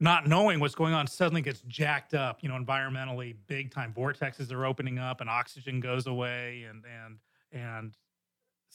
not 0.00 0.26
knowing 0.26 0.60
what's 0.60 0.74
going 0.74 0.94
on, 0.94 1.06
suddenly 1.06 1.42
gets 1.42 1.60
jacked 1.62 2.14
up. 2.14 2.42
You 2.42 2.48
know, 2.48 2.56
environmentally, 2.58 3.36
big 3.46 3.70
time 3.70 3.92
vortexes 3.92 4.52
are 4.52 4.64
opening 4.64 4.98
up, 4.98 5.20
and 5.20 5.28
oxygen 5.30 5.80
goes 5.80 6.06
away, 6.06 6.64
and 6.64 6.84
and 6.84 7.18
and 7.52 7.96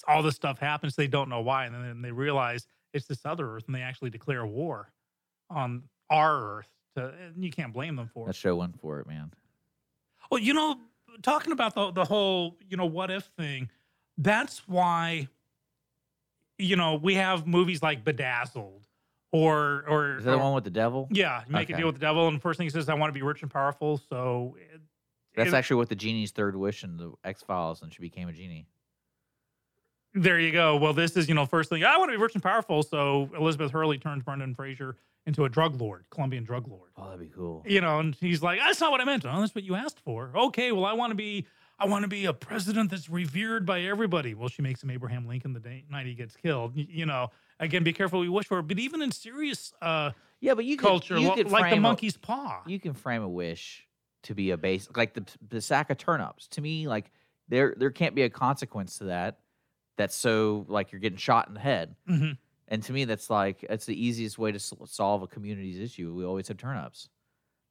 all 0.07 0.23
this 0.23 0.35
stuff 0.35 0.59
happens. 0.59 0.95
They 0.95 1.07
don't 1.07 1.29
know 1.29 1.41
why, 1.41 1.65
and 1.65 1.75
then 1.75 2.01
they 2.01 2.11
realize 2.11 2.67
it's 2.93 3.07
this 3.07 3.25
other 3.25 3.55
Earth, 3.55 3.63
and 3.67 3.75
they 3.75 3.81
actually 3.81 4.09
declare 4.09 4.45
war 4.45 4.91
on 5.49 5.83
our 6.09 6.57
Earth. 6.59 6.69
To, 6.95 7.11
and 7.25 7.43
you 7.43 7.49
can't 7.51 7.73
blame 7.73 7.95
them 7.95 8.07
for 8.13 8.25
That 8.27 8.31
it. 8.31 8.35
show 8.35 8.55
went 8.55 8.79
for 8.79 8.99
it, 8.99 9.07
man. 9.07 9.33
Well, 10.29 10.39
you 10.39 10.53
know, 10.53 10.77
talking 11.21 11.51
about 11.51 11.73
the 11.75 11.91
the 11.91 12.05
whole 12.05 12.57
you 12.69 12.77
know 12.77 12.85
what 12.85 13.09
if 13.11 13.23
thing, 13.37 13.69
that's 14.17 14.67
why 14.67 15.27
you 16.59 16.75
know 16.75 16.95
we 16.95 17.15
have 17.15 17.47
movies 17.47 17.81
like 17.81 18.03
Bedazzled 18.03 18.87
or 19.31 19.83
or 19.87 20.17
Is 20.17 20.25
that 20.25 20.31
the 20.31 20.37
one 20.37 20.53
with 20.53 20.63
the 20.63 20.69
devil? 20.69 21.07
yeah, 21.11 21.43
you 21.47 21.53
make 21.53 21.69
a 21.71 21.75
deal 21.77 21.87
with 21.87 21.95
the 21.95 22.01
devil, 22.01 22.27
and 22.27 22.37
the 22.37 22.41
first 22.41 22.57
thing 22.57 22.65
he 22.65 22.69
says, 22.69 22.87
"I 22.89 22.93
want 22.93 23.09
to 23.09 23.13
be 23.17 23.23
rich 23.23 23.41
and 23.41 23.49
powerful." 23.51 23.97
So 23.97 24.55
it- 24.59 24.81
That's 25.35 25.49
it- 25.49 25.55
actually 25.55 25.77
what 25.77 25.89
the 25.89 25.95
genie's 25.95 26.29
third 26.31 26.55
wish 26.55 26.83
in 26.83 26.97
the 26.97 27.13
X 27.23 27.41
Files, 27.41 27.81
and 27.81 27.91
she 27.91 28.01
became 28.01 28.29
a 28.29 28.33
genie. 28.33 28.67
There 30.15 30.39
you 30.39 30.51
go. 30.51 30.77
Well, 30.77 30.93
this 30.93 31.17
is, 31.17 31.27
you 31.27 31.33
know, 31.33 31.45
first 31.45 31.69
thing, 31.69 31.83
I 31.83 31.97
want 31.97 32.11
to 32.11 32.17
be 32.17 32.21
rich 32.21 32.35
and 32.35 32.43
powerful. 32.43 32.83
So 32.83 33.29
Elizabeth 33.37 33.71
Hurley 33.71 33.97
turns 33.97 34.23
Brendan 34.23 34.53
Fraser 34.53 34.95
into 35.25 35.45
a 35.45 35.49
drug 35.49 35.79
lord, 35.81 36.05
Colombian 36.11 36.43
drug 36.43 36.67
lord. 36.67 36.91
Oh, 36.97 37.05
that'd 37.05 37.19
be 37.19 37.33
cool. 37.33 37.63
You 37.65 37.81
know, 37.81 37.99
and 37.99 38.13
he's 38.15 38.43
like, 38.43 38.59
that's 38.59 38.79
not 38.79 38.91
what 38.91 39.01
I 39.01 39.05
meant. 39.05 39.25
Oh, 39.25 39.39
that's 39.39 39.55
what 39.55 39.63
you 39.63 39.73
asked 39.75 39.99
for. 40.01 40.31
Okay, 40.35 40.71
well, 40.71 40.85
I 40.85 40.93
want 40.93 41.11
to 41.11 41.15
be, 41.15 41.47
I 41.79 41.87
want 41.87 42.03
to 42.03 42.07
be 42.09 42.25
a 42.25 42.33
president 42.33 42.91
that's 42.91 43.09
revered 43.09 43.65
by 43.65 43.81
everybody. 43.81 44.35
Well, 44.35 44.49
she 44.49 44.61
makes 44.61 44.83
him 44.83 44.91
Abraham 44.91 45.27
Lincoln 45.27 45.53
the 45.53 45.59
day, 45.59 45.85
night 45.89 46.05
he 46.05 46.13
gets 46.13 46.35
killed. 46.35 46.73
You 46.75 47.05
know, 47.07 47.31
again, 47.59 47.83
be 47.83 47.93
careful 47.93 48.19
what 48.19 48.25
you 48.25 48.31
wish 48.31 48.45
for. 48.47 48.61
But 48.61 48.77
even 48.79 49.01
in 49.01 49.11
serious 49.11 49.73
uh, 49.81 50.11
Yeah, 50.41 50.53
but 50.53 50.65
you 50.65 50.77
could- 50.77 50.87
culture, 50.87 51.17
you 51.17 51.31
could 51.33 51.49
like 51.51 51.63
the 51.63 51.69
frame 51.69 51.77
a- 51.79 51.81
monkey's 51.81 52.17
paw. 52.17 52.61
You 52.67 52.79
can 52.79 52.93
frame 52.93 53.23
a 53.23 53.29
wish 53.29 53.87
to 54.23 54.35
be 54.35 54.51
a 54.51 54.57
base, 54.57 54.87
like 54.95 55.13
the 55.15 55.25
the 55.49 55.59
sack 55.61 55.89
of 55.89 55.97
turnips. 55.97 56.47
To 56.49 56.61
me, 56.61 56.87
like 56.87 57.09
there 57.47 57.73
there 57.77 57.91
can't 57.91 58.13
be 58.13 58.21
a 58.23 58.29
consequence 58.29 58.97
to 58.99 59.05
that. 59.05 59.39
That's 59.97 60.15
so 60.15 60.65
like 60.67 60.91
you're 60.91 60.99
getting 60.99 61.17
shot 61.17 61.47
in 61.47 61.53
the 61.53 61.59
head. 61.59 61.95
Mhm. 62.09 62.37
And 62.67 62.81
to 62.83 62.93
me, 62.93 63.05
that's 63.05 63.29
like 63.29 63.63
it's 63.63 63.85
the 63.85 64.05
easiest 64.05 64.37
way 64.37 64.51
to 64.51 64.59
solve 64.59 65.21
a 65.21 65.27
community's 65.27 65.79
issue. 65.79 66.13
We 66.13 66.25
always 66.25 66.47
have 66.47 66.57
turnips. 66.57 67.09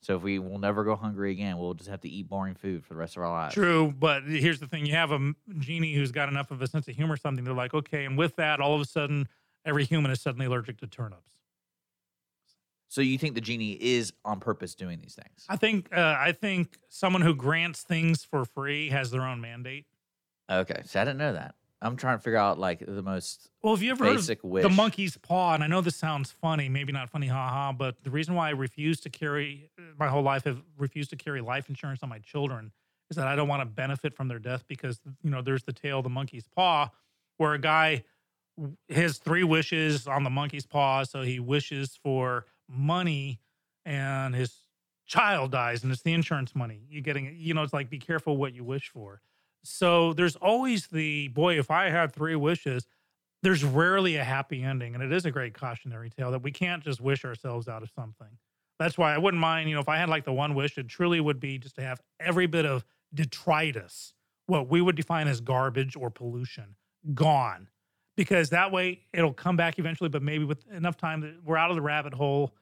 So 0.03 0.17
if 0.17 0.23
we 0.23 0.41
will 0.41 0.59
never 0.59 0.83
go 0.83 0.97
hungry 0.97 1.31
again, 1.31 1.59
we'll 1.59 1.75
just 1.75 1.89
have 1.89 2.01
to 2.01 2.09
eat 2.09 2.29
boring 2.29 2.55
food 2.55 2.85
for 2.85 2.95
the 2.95 2.99
rest 2.99 3.17
of 3.17 3.23
our 3.23 3.31
lives. 3.31 3.55
True, 3.55 3.93
but 3.97 4.25
here's 4.25 4.59
the 4.59 4.67
thing: 4.67 4.85
you 4.85 4.95
have 4.95 5.13
a 5.13 5.33
genie 5.59 5.95
who's 5.95 6.11
got 6.11 6.29
enough 6.29 6.51
of 6.51 6.61
a 6.61 6.67
sense 6.67 6.89
of 6.89 6.97
humor, 6.97 7.15
or 7.15 7.17
something. 7.17 7.45
They're 7.45 7.55
like, 7.55 7.73
okay, 7.73 8.05
and 8.05 8.19
with 8.19 8.37
that, 8.37 8.61
all 8.61 8.75
of 8.75 8.81
a 8.81 8.85
sudden, 8.85 9.29
every 9.65 9.85
human 9.85 10.11
is 10.11 10.21
suddenly 10.21 10.47
allergic 10.47 10.79
to 10.79 10.87
turnips. 10.89 11.31
So 12.89 13.01
you 13.01 13.17
think 13.17 13.35
the 13.35 13.41
genie 13.41 13.73
is 13.81 14.13
on 14.25 14.39
purpose 14.39 14.75
doing 14.75 15.01
these 15.01 15.15
things? 15.15 15.47
I 15.49 15.57
think 15.57 15.89
uh, 15.97 16.17
I 16.19 16.33
think 16.33 16.79
someone 16.91 17.23
who 17.23 17.35
grants 17.35 17.83
things 17.85 18.25
for 18.25 18.45
free 18.45 18.91
has 18.91 19.11
their 19.11 19.23
own 19.23 19.41
mandate. 19.41 19.87
Okay, 20.51 20.83
so 20.85 21.01
I 21.01 21.05
didn't 21.05 21.19
know 21.19 21.33
that. 21.33 21.55
I'm 21.83 21.97
trying 21.97 22.17
to 22.17 22.23
figure 22.23 22.39
out 22.39 22.59
like 22.59 22.79
the 22.87 23.03
most 23.03 23.51
Well, 23.63 23.75
have 23.75 23.83
you 23.83 23.91
ever 23.91 24.05
basic 24.05 24.39
heard 24.41 24.47
of 24.47 24.51
wish. 24.51 24.63
the 24.63 24.69
monkey's 24.71 25.17
paw? 25.17 25.55
And 25.55 25.65
I 25.65 25.67
know 25.67 25.81
this 25.81 25.97
sounds 25.97 26.31
funny, 26.31 26.69
maybe 26.69 26.93
not 26.93 27.11
funny, 27.11 27.27
haha. 27.27 27.73
But 27.73 28.03
the 28.05 28.11
reason 28.11 28.35
why 28.35 28.49
I 28.49 28.51
refuse 28.51 29.01
to 29.01 29.11
carry 29.11 29.69
my 29.99 30.09
whole 30.09 30.23
life 30.23 30.45
have 30.45 30.63
refused 30.79 31.11
to 31.11 31.17
carry 31.17 31.41
life 31.41 31.69
insurance 31.69 32.01
on 32.03 32.09
my 32.09 32.21
children 32.21 32.73
is 33.11 33.17
that 33.17 33.27
I 33.27 33.35
don't 33.37 33.49
want 33.49 33.61
to 33.63 33.67
benefit 33.67 34.15
from 34.15 34.29
their 34.29 34.39
death 34.39 34.65
because 34.69 35.01
you 35.23 35.31
know 35.31 35.43
there's 35.43 35.65
the 35.65 35.73
tale 35.73 35.99
of 35.99 36.05
the 36.05 36.11
monkey's 36.11 36.47
paw, 36.49 36.91
where 37.37 37.53
a 37.53 37.59
guy 37.59 38.05
his 38.89 39.19
three 39.19 39.45
wishes 39.45 40.07
on 40.07 40.23
the 40.25 40.31
monkey's 40.31 40.67
paw, 40.67 41.03
so 41.05 41.23
he 41.23 41.41
wishes 41.41 41.99
for 42.03 42.47
money, 42.69 43.41
and 43.85 44.35
his 44.35 44.55
child 45.07 45.51
dies, 45.51 45.83
and 45.83 45.91
it's 45.93 46.03
the 46.03 46.13
insurance 46.13 46.55
money. 46.55 46.83
you're 46.89 47.03
getting 47.03 47.35
you 47.37 47.55
know 47.55 47.63
it's 47.63 47.73
like 47.73 47.91
be 47.91 47.99
careful 47.99 48.37
what 48.37 48.55
you 48.55 48.63
wish 48.65 48.89
for. 48.89 49.21
So 49.65 50.13
there's 50.13 50.37
always 50.37 50.89
the 50.89 51.29
boy. 51.29 51.59
If 51.59 51.71
I 51.71 51.91
had 51.91 52.13
three 52.13 52.37
wishes, 52.37 52.87
there's 53.43 53.65
rarely 53.65 54.17
a 54.17 54.25
happy 54.25 54.63
ending, 54.63 54.95
and 54.95 55.03
it 55.03 55.13
is 55.13 55.25
a 55.25 55.31
great 55.31 55.55
cautionary 55.55 56.11
tale 56.11 56.31
that 56.31 56.43
we 56.43 56.53
can't 56.53 56.83
just 56.83 57.01
wish 57.01 57.25
ourselves 57.25 57.69
out 57.69 57.83
of 57.83 57.91
something. 57.91 58.39
That's 58.79 58.97
why 58.99 59.15
I 59.15 59.19
wouldn't 59.19 59.41
mind, 59.41 59.69
you 59.69 59.75
know, 59.75 59.81
if 59.81 59.89
I 59.89 59.97
had 59.97 60.09
like 60.09 60.25
the 60.25 60.33
one 60.33 60.55
wish, 60.55 60.79
it 60.79 60.89
truly 60.89 61.21
would 61.21 61.41
be 61.41 61.59
just 61.59 61.77
to 61.77 61.83
have 61.83 62.01
every 62.19 62.47
bit 62.47 62.67
of 62.67 62.85
detritus, 63.15 64.15
what 64.47 64.69
we 64.69 64.81
would 64.81 64.97
define 64.97 65.29
as 65.29 65.41
garbage 65.41 65.97
or 65.97 66.11
pollution, 66.11 66.75
gone, 67.15 67.69
because 68.17 68.51
that 68.51 68.73
way 68.73 69.01
it'll 69.13 69.33
come 69.33 69.57
back 69.57 69.79
eventually. 69.79 70.09
But 70.09 70.23
maybe 70.23 70.45
with 70.45 70.67
enough 70.73 70.97
time 70.97 71.21
that 71.21 71.45
we're 71.45 71.57
out 71.57 71.71
of 71.71 71.77
the 71.77 71.83
rabbit 71.83 72.15
hole, 72.15 72.55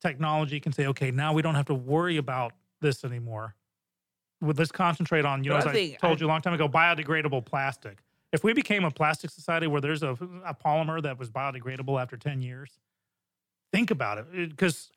technology 0.00 0.60
can 0.60 0.72
say, 0.72 0.86
okay, 0.86 1.10
now 1.10 1.32
we 1.32 1.42
don't 1.42 1.54
have 1.54 1.66
to 1.66 1.74
worry 1.74 2.16
about 2.16 2.52
this 2.80 3.04
anymore. 3.04 3.54
Well, 4.44 4.54
let's 4.56 4.72
concentrate 4.72 5.24
on, 5.24 5.42
you 5.44 5.50
know, 5.50 5.56
But 5.56 5.68
as 5.68 5.76
I 5.76 5.78
I, 5.78 5.96
told 6.00 6.18
I- 6.18 6.20
you 6.20 6.26
a 6.26 6.28
long 6.28 6.42
time 6.42 6.54
ago, 6.54 6.68
biodegradable 6.68 7.44
plastic. 7.44 7.98
If 8.32 8.42
we 8.42 8.52
became 8.52 8.84
a 8.84 8.90
plastic 8.90 9.30
society 9.30 9.66
where 9.66 9.80
there's 9.80 10.02
a, 10.02 10.10
a 10.44 10.54
polymer 10.54 11.00
that 11.02 11.18
was 11.18 11.30
biodegradable 11.30 12.00
after 12.00 12.16
10 12.16 12.42
years, 12.42 12.80
think 13.72 13.90
about 13.92 14.18
it. 14.18 14.50
Because 14.50 14.90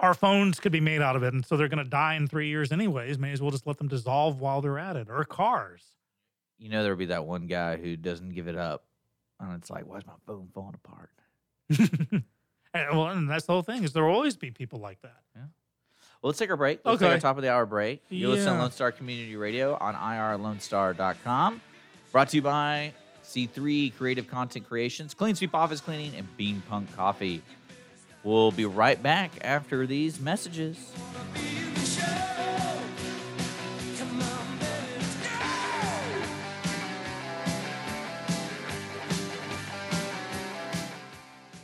our 0.00 0.12
phones 0.12 0.58
could 0.58 0.72
be 0.72 0.80
made 0.80 1.00
out 1.00 1.14
of 1.16 1.22
it. 1.22 1.32
And 1.32 1.46
so 1.46 1.56
they're 1.56 1.68
going 1.68 1.84
to 1.84 1.88
die 1.88 2.14
in 2.14 2.26
three 2.26 2.48
years, 2.48 2.72
anyways. 2.72 3.18
May 3.18 3.32
as 3.32 3.40
well 3.40 3.52
just 3.52 3.66
let 3.66 3.78
them 3.78 3.86
dissolve 3.88 4.40
while 4.40 4.60
they're 4.60 4.78
at 4.78 4.96
it. 4.96 5.08
Or 5.08 5.24
cars. 5.24 5.82
You 6.58 6.68
know, 6.68 6.82
there'll 6.82 6.98
be 6.98 7.06
that 7.06 7.24
one 7.26 7.46
guy 7.46 7.76
who 7.76 7.96
doesn't 7.96 8.30
give 8.30 8.48
it 8.48 8.56
up, 8.56 8.84
and 9.38 9.54
it's 9.54 9.70
like, 9.70 9.86
why's 9.86 10.04
my 10.04 10.14
phone 10.26 10.48
falling 10.52 10.74
apart? 10.74 11.10
And, 12.74 12.98
well, 12.98 13.06
and 13.08 13.30
that's 13.30 13.46
the 13.46 13.52
whole 13.54 13.62
thing 13.62 13.82
is 13.82 13.94
there 13.94 14.04
will 14.04 14.12
always 14.14 14.36
be 14.36 14.50
people 14.50 14.78
like 14.78 15.00
that. 15.00 15.22
Well, 16.20 16.30
let's 16.30 16.38
take 16.38 16.50
our 16.50 16.56
break. 16.56 16.80
Let's 16.84 16.98
take 16.98 17.06
our 17.08 17.12
Okay. 17.14 17.20
top 17.20 17.36
of 17.36 17.42
the 17.42 17.50
hour 17.52 17.64
break. 17.64 18.02
You're 18.08 18.30
listening 18.30 18.54
to 18.54 18.60
Lone 18.62 18.70
Star 18.72 18.90
Community 18.90 19.36
Radio 19.36 19.76
on 19.80 19.94
irlonestar.com. 19.94 21.60
Brought 22.10 22.30
to 22.30 22.36
you 22.36 22.42
by 22.42 22.92
C3 23.22 23.90
Creative 23.96 24.26
Content 24.26 24.66
Creations, 24.68 25.14
Clean 25.14 25.34
Sweep 25.36 25.54
Office 25.54 25.80
Cleaning, 25.80 26.14
and 26.16 26.26
Bean 26.36 26.62
Punk 26.68 26.94
Coffee. 26.96 27.42
We'll 28.24 28.50
be 28.50 28.64
right 28.64 29.00
back 29.00 29.30
after 29.42 29.86
these 29.86 30.18
messages. 30.18 30.92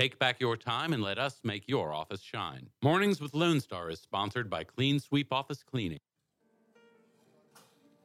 Take 0.00 0.18
back 0.18 0.40
your 0.40 0.56
time 0.56 0.94
and 0.94 1.02
let 1.02 1.18
us 1.18 1.40
make 1.44 1.64
your 1.68 1.92
office 1.92 2.22
shine. 2.22 2.70
Mornings 2.82 3.20
with 3.20 3.34
Lone 3.34 3.60
Star 3.60 3.90
is 3.90 4.00
sponsored 4.00 4.48
by 4.48 4.64
Clean 4.64 4.98
Sweep 4.98 5.30
Office 5.30 5.62
Cleaning. 5.62 6.00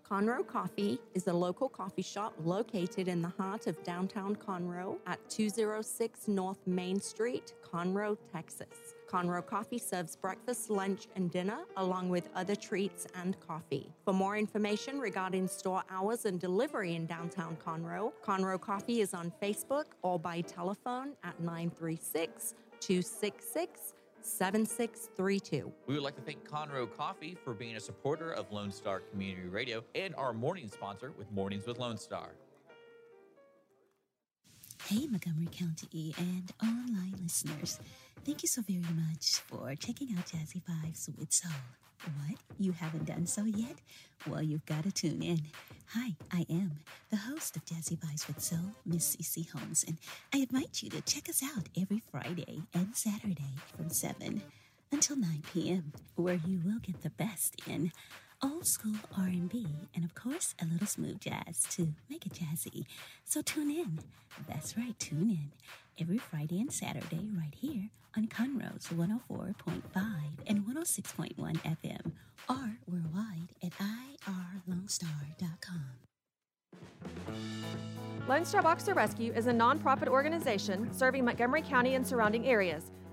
Conroe 0.05 0.45
Coffee 0.45 0.99
is 1.13 1.27
a 1.27 1.33
local 1.33 1.69
coffee 1.69 2.01
shop 2.01 2.33
located 2.43 3.07
in 3.07 3.21
the 3.21 3.29
heart 3.29 3.67
of 3.67 3.81
downtown 3.85 4.35
Conroe 4.35 4.97
at 5.07 5.19
206 5.29 6.27
North 6.27 6.59
Main 6.67 6.99
Street, 6.99 7.53
Conroe, 7.63 8.17
Texas. 8.29 8.94
Conroe 9.15 9.45
Coffee 9.45 9.77
serves 9.77 10.17
breakfast, 10.17 10.69
lunch, 10.69 11.07
and 11.15 11.31
dinner, 11.31 11.59
along 11.77 12.09
with 12.09 12.27
other 12.35 12.53
treats 12.53 13.07
and 13.15 13.39
coffee. 13.39 13.89
For 14.03 14.13
more 14.13 14.35
information 14.35 14.99
regarding 14.99 15.47
store 15.47 15.83
hours 15.89 16.25
and 16.25 16.37
delivery 16.37 16.95
in 16.95 17.05
downtown 17.05 17.55
Conroe, 17.65 18.11
Conroe 18.21 18.59
Coffee 18.59 18.99
is 18.99 19.13
on 19.13 19.31
Facebook 19.41 19.85
or 20.01 20.19
by 20.19 20.41
telephone 20.41 21.13
at 21.23 21.39
936 21.39 22.55
266 22.81 23.93
7632. 24.19 25.71
We 25.87 25.93
would 25.93 26.03
like 26.03 26.17
to 26.17 26.21
thank 26.21 26.45
Conroe 26.45 26.93
Coffee 26.93 27.37
for 27.41 27.53
being 27.53 27.77
a 27.77 27.79
supporter 27.79 28.33
of 28.33 28.51
Lone 28.51 28.71
Star 28.71 28.99
Community 28.99 29.47
Radio 29.47 29.81
and 29.95 30.13
our 30.15 30.33
morning 30.33 30.67
sponsor 30.67 31.13
with 31.17 31.31
Mornings 31.31 31.65
with 31.65 31.79
Lone 31.79 31.97
Star. 31.97 32.31
Hey, 34.87 35.07
Montgomery 35.07 35.47
County 35.51 36.13
and 36.17 36.51
online 36.61 37.15
listeners. 37.23 37.79
Thank 38.25 38.41
you 38.41 38.47
so 38.47 38.63
very 38.63 38.79
much 38.79 39.41
for 39.45 39.75
checking 39.75 40.17
out 40.17 40.25
Jazzy 40.25 40.59
Vibes 40.63 41.15
with 41.15 41.31
Soul. 41.31 41.51
What? 42.03 42.39
You 42.57 42.71
haven't 42.71 43.05
done 43.05 43.27
so 43.27 43.43
yet? 43.43 43.75
Well, 44.27 44.41
you've 44.41 44.65
got 44.65 44.83
to 44.83 44.91
tune 44.91 45.21
in. 45.21 45.41
Hi, 45.89 46.15
I 46.31 46.43
am 46.49 46.79
the 47.11 47.17
host 47.17 47.55
of 47.55 47.65
Jazzy 47.65 47.99
Vibes 47.99 48.25
with 48.27 48.41
Soul, 48.41 48.73
Miss 48.83 49.15
CC 49.15 49.47
Holmes, 49.51 49.85
and 49.87 49.99
I 50.33 50.37
invite 50.37 50.81
you 50.81 50.89
to 50.89 51.01
check 51.01 51.29
us 51.29 51.43
out 51.43 51.69
every 51.79 52.01
Friday 52.09 52.63
and 52.73 52.95
Saturday 52.95 53.53
from 53.77 53.89
7 53.91 54.41
until 54.91 55.17
9 55.17 55.43
p.m., 55.53 55.93
where 56.15 56.39
you 56.47 56.61
will 56.65 56.79
get 56.79 57.03
the 57.03 57.11
best 57.11 57.61
in 57.67 57.91
old 58.43 58.65
school 58.67 58.95
R&B 59.17 59.67
and 59.95 60.03
of 60.05 60.13
course 60.15 60.53
a 60.61 60.65
little 60.65 60.87
smooth 60.87 61.19
jazz 61.19 61.63
to 61.71 61.93
make 62.09 62.25
it 62.25 62.33
jazzy. 62.33 62.85
So 63.23 63.41
tune 63.41 63.71
in. 63.71 63.99
That's 64.47 64.77
right, 64.77 64.97
tune 64.99 65.29
in 65.29 65.51
every 65.99 66.17
Friday 66.17 66.59
and 66.59 66.71
Saturday 66.71 67.29
right 67.37 67.53
here 67.55 67.89
on 68.17 68.27
Conroe's 68.27 68.87
104.5 68.87 69.81
and 70.47 70.65
106.1 70.65 71.35
FM 71.37 72.11
or 72.49 72.77
worldwide 72.87 73.49
at 73.63 73.73
irlonestar.com. 74.67 75.85
Lone 78.27 78.45
Star 78.45 78.61
Boxer 78.63 78.93
Rescue 78.93 79.31
is 79.33 79.47
a 79.47 79.51
nonprofit 79.51 80.07
organization 80.07 80.91
serving 80.93 81.23
Montgomery 81.23 81.61
County 81.61 81.95
and 81.95 82.05
surrounding 82.05 82.47
areas, 82.47 82.91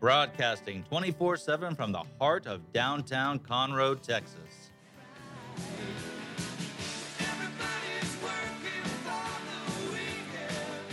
broadcasting 0.00 0.84
24 0.84 1.36
7 1.36 1.74
from 1.74 1.92
the 1.92 2.02
heart 2.20 2.46
of 2.46 2.72
downtown 2.72 3.38
Conroe, 3.38 4.00
Texas. 4.00 4.70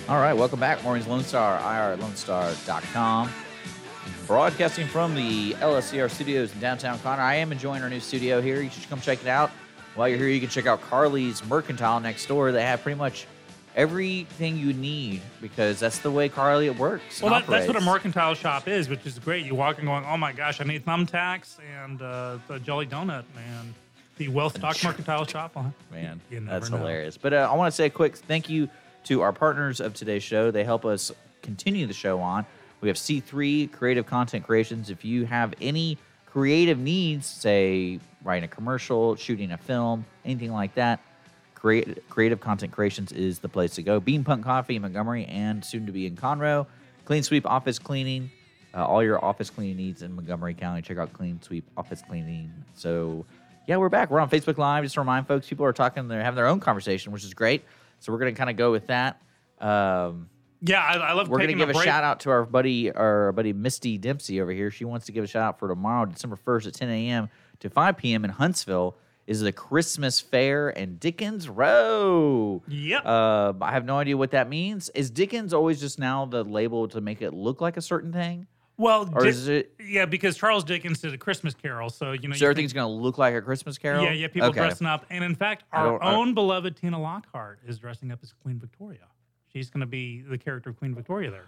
All 0.08 0.20
right, 0.20 0.34
welcome 0.34 0.60
back. 0.60 0.84
Maureen's 0.84 1.08
Lone 1.08 1.24
Star, 1.24 1.58
irlonestar.com. 1.60 3.32
Broadcasting 4.28 4.88
from 4.88 5.16
the 5.16 5.53
LSCR 5.53 6.12
studios 6.12 6.53
in 6.53 6.60
downtown 6.60 6.99
Conroe. 6.99 7.20
I 7.20 7.36
am 7.36 7.51
enjoying 7.51 7.82
our 7.82 7.89
new 7.89 7.99
studio 7.99 8.39
here. 8.39 8.62
You 8.62 8.70
should 8.70 8.88
come 8.88 9.01
check 9.01 9.22
it 9.22 9.28
out. 9.28 9.49
While 9.95 10.10
you're 10.10 10.18
here, 10.18 10.28
you 10.28 10.39
can 10.39 10.49
check 10.49 10.68
out 10.68 10.82
Carly's 10.82 11.43
Mercantile 11.45 11.99
next 11.99 12.28
door. 12.28 12.51
They 12.51 12.64
have 12.64 12.82
pretty 12.82 12.99
much 12.99 13.26
everything 13.76 14.57
you 14.57 14.73
need 14.73 15.21
because 15.41 15.80
that's 15.80 15.99
the 15.99 16.09
way 16.09 16.30
Carly 16.30 16.67
it 16.67 16.78
works. 16.78 17.21
Well, 17.21 17.34
that, 17.34 17.47
that's 17.47 17.67
what 17.67 17.76
a 17.76 17.82
mercantile 17.82 18.34
shop 18.34 18.67
is, 18.67 18.89
which 18.89 19.05
is 19.05 19.19
great. 19.19 19.45
You 19.45 19.55
walk 19.55 19.80
in 19.80 19.86
going, 19.86 20.05
oh 20.05 20.17
my 20.17 20.32
gosh, 20.32 20.61
I 20.61 20.63
need 20.63 20.86
thumbtacks 20.86 21.57
and 21.84 22.01
uh, 22.01 22.38
the 22.47 22.59
Jelly 22.59 22.88
Donut, 22.88 23.26
man. 23.36 23.73
The 24.17 24.30
Wealth 24.30 24.57
Stock 24.57 24.82
Mercantile 24.82 25.26
Shop. 25.26 25.57
Man, 25.91 26.21
that's 26.32 26.69
know. 26.69 26.78
hilarious. 26.78 27.17
But 27.17 27.34
uh, 27.34 27.49
I 27.51 27.55
want 27.55 27.69
to 27.69 27.76
say 27.76 27.88
a 27.88 27.89
quick 27.89 28.15
thank 28.15 28.49
you 28.49 28.69
to 29.05 29.21
our 29.21 29.34
partners 29.34 29.82
of 29.82 29.93
today's 29.93 30.23
show. 30.23 30.51
They 30.51 30.63
help 30.63 30.86
us 30.86 31.11
continue 31.41 31.86
the 31.86 31.93
show 31.93 32.21
on. 32.21 32.45
We 32.80 32.88
have 32.88 32.95
C3 32.95 33.73
Creative 33.73 34.05
Content 34.05 34.45
Creations. 34.45 34.89
If 34.89 35.03
you 35.03 35.26
have 35.26 35.53
any 35.59 35.97
creative 36.28 36.80
needs, 36.80 37.26
say 37.26 37.99
writing 38.23 38.45
a 38.45 38.47
commercial, 38.47 39.15
shooting 39.17 39.51
a 39.51 39.57
film, 39.57 40.05
anything 40.23 40.53
like 40.53 40.76
that, 40.76 41.01
Create, 41.66 42.07
Creative 42.09 42.39
Content 42.39 42.72
Creations 42.72 43.11
is 43.11 43.39
the 43.39 43.49
place 43.49 43.74
to 43.74 43.82
go. 43.82 43.99
Beanpunk 43.99 44.43
Coffee 44.43 44.76
in 44.76 44.84
Montgomery 44.84 45.26
and 45.26 45.66
soon 45.66 45.88
to 45.88 45.91
be 45.91 46.05
in 46.05 46.16
Conroe. 46.16 46.68
Clean 47.05 47.24
Sweep 47.24 47.43
Office 47.47 47.80
Cleaning. 47.80 48.30
Uh, 48.72 48.86
all 48.86 49.03
your 49.03 49.24
office 49.26 49.49
cleaning 49.49 49.78
needs 49.78 50.03
in 50.03 50.16
Montgomery 50.16 50.53
County. 50.53 50.84
Check 50.84 50.99
out 50.99 51.11
Clean 51.11 51.41
Sweep 51.41 51.66
Office 51.76 52.03
Cleaning. 52.07 52.51
So, 52.76 53.26
yeah, 53.68 53.78
we're 53.78 53.89
back. 53.89 54.11
We're 54.11 54.20
on 54.20 54.30
Facebook 54.30 54.59
Live. 54.59 54.84
Just 54.84 54.93
to 54.93 55.01
remind 55.01 55.28
folks, 55.28 55.49
people 55.49 55.66
are 55.66 55.74
talking, 55.74 56.07
they're 56.07 56.22
having 56.22 56.36
their 56.36 56.45
own 56.45 56.59
conversation, 56.59 57.11
which 57.11 57.24
is 57.24 57.34
great. 57.34 57.63
So, 57.99 58.11
we're 58.11 58.20
going 58.20 58.36
to 58.36 58.38
kind 58.38 58.51
of 58.51 58.57
go 58.57 58.70
with 58.72 58.86
that. 58.86 59.20
Um, 59.59 60.30
Yeah, 60.61 60.84
I, 60.84 60.97
I 60.97 61.13
love 61.13 61.30
we're 61.30 61.39
going 61.39 61.47
to 61.47 61.55
give 61.55 61.72
a 61.72 61.74
break. 61.74 61.86
shout 61.86 62.03
out 62.03 62.20
to 62.20 62.30
our 62.30 62.45
buddy, 62.45 62.91
our 62.91 63.32
buddy 63.32 63.53
Misty 63.53 63.97
Dempsey 63.97 64.39
over 64.39 64.51
here. 64.51 64.70
She 64.70 64.86
wants 64.86 65.07
to 65.07 65.11
give 65.11 65.24
a 65.24 65.28
shout 65.28 65.41
out 65.41 65.57
for 65.57 65.68
tomorrow, 65.68 66.05
December 66.05 66.38
1st 66.45 66.68
at 66.68 66.74
10 66.76 66.89
a.m. 66.89 67.30
to 67.61 67.72
5 67.72 67.97
p.m. 67.97 68.24
in 68.24 68.30
Huntsville 68.30 68.97
is 69.28 69.41
the 69.41 69.51
Christmas 69.51 70.19
Fair 70.19 70.69
and 70.69 70.99
Dickens 70.99 71.49
Row. 71.49 72.61
Yep. 72.67 73.05
Uh, 73.05 73.53
I 73.61 73.71
have 73.71 73.86
no 73.86 73.97
idea 73.97 74.17
what 74.17 74.32
that 74.32 74.49
means. 74.49 74.89
Is 74.89 75.09
Dickens 75.09 75.53
always 75.53 75.80
just 75.80 75.97
now 75.99 76.26
the 76.26 76.43
label 76.43 76.88
to 76.89 77.01
make 77.01 77.21
it 77.21 77.34
look 77.34 77.61
like 77.61 77.78
a 77.78 77.82
certain 77.82 78.13
thing? 78.13 78.47
Well, 78.78 79.09
or 79.13 79.21
Dick- 79.21 79.30
is 79.30 79.47
it 79.47 79.73
yeah, 79.80 80.05
because 80.05 80.36
Charles 80.36 80.63
Dickens 80.65 80.99
did 80.99 81.13
a 81.13 81.17
Christmas 81.17 81.53
Carol, 81.53 81.89
so 81.89 82.11
you 82.11 82.28
know. 82.28 82.36
so 82.36 82.43
you 82.43 82.51
everything's 82.51 82.73
going 82.73 82.86
to 82.88 83.01
look 83.03 83.17
like 83.17 83.34
a 83.34 83.41
Christmas 83.41 83.78
Carol? 83.78 84.03
Yeah, 84.03 84.11
yeah, 84.11 84.28
people 84.28 84.49
Okay. 84.49 84.59
dressing 84.59 84.86
up, 84.86 85.05
and 85.09 85.23
in 85.23 85.34
fact, 85.34 85.63
our 85.71 86.01
own 86.03 86.34
beloved 86.34 86.76
Tina 86.76 86.99
Lockhart 87.01 87.59
is 87.65 87.80
dressing 87.80 88.11
up 88.11 88.19
as 88.21 88.34
Queen 88.43 88.59
Victoria. 88.59 89.07
She's 89.53 89.69
going 89.69 89.80
to 89.80 89.86
be 89.88 90.21
the 90.21 90.38
character 90.38 90.71
of 90.71 90.78
Queen 90.78 90.93
Victoria 90.93 91.32
there. 91.32 91.45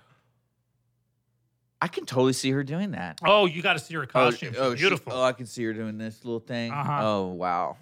I 1.81 1.87
can 1.87 2.05
totally 2.05 2.33
see 2.33 2.51
her 2.51 2.63
doing 2.63 2.91
that. 2.91 3.19
Oh, 3.23 3.45
you 3.45 3.61
got 3.61 3.73
to 3.73 3.79
see 3.79 3.93
her 3.95 4.05
costume. 4.05 4.49
She's 4.53 4.59
oh, 4.59 4.73
she- 4.75 4.81
beautiful. 4.81 5.13
oh, 5.13 5.21
I 5.23 5.31
can 5.33 5.45
see 5.45 5.63
her 5.65 5.73
doing 5.73 5.97
this 5.97 6.25
little 6.25 6.39
thing. 6.39 6.71
Uh-huh. 6.71 6.99
Oh, 7.01 7.25
wow. 7.27 7.77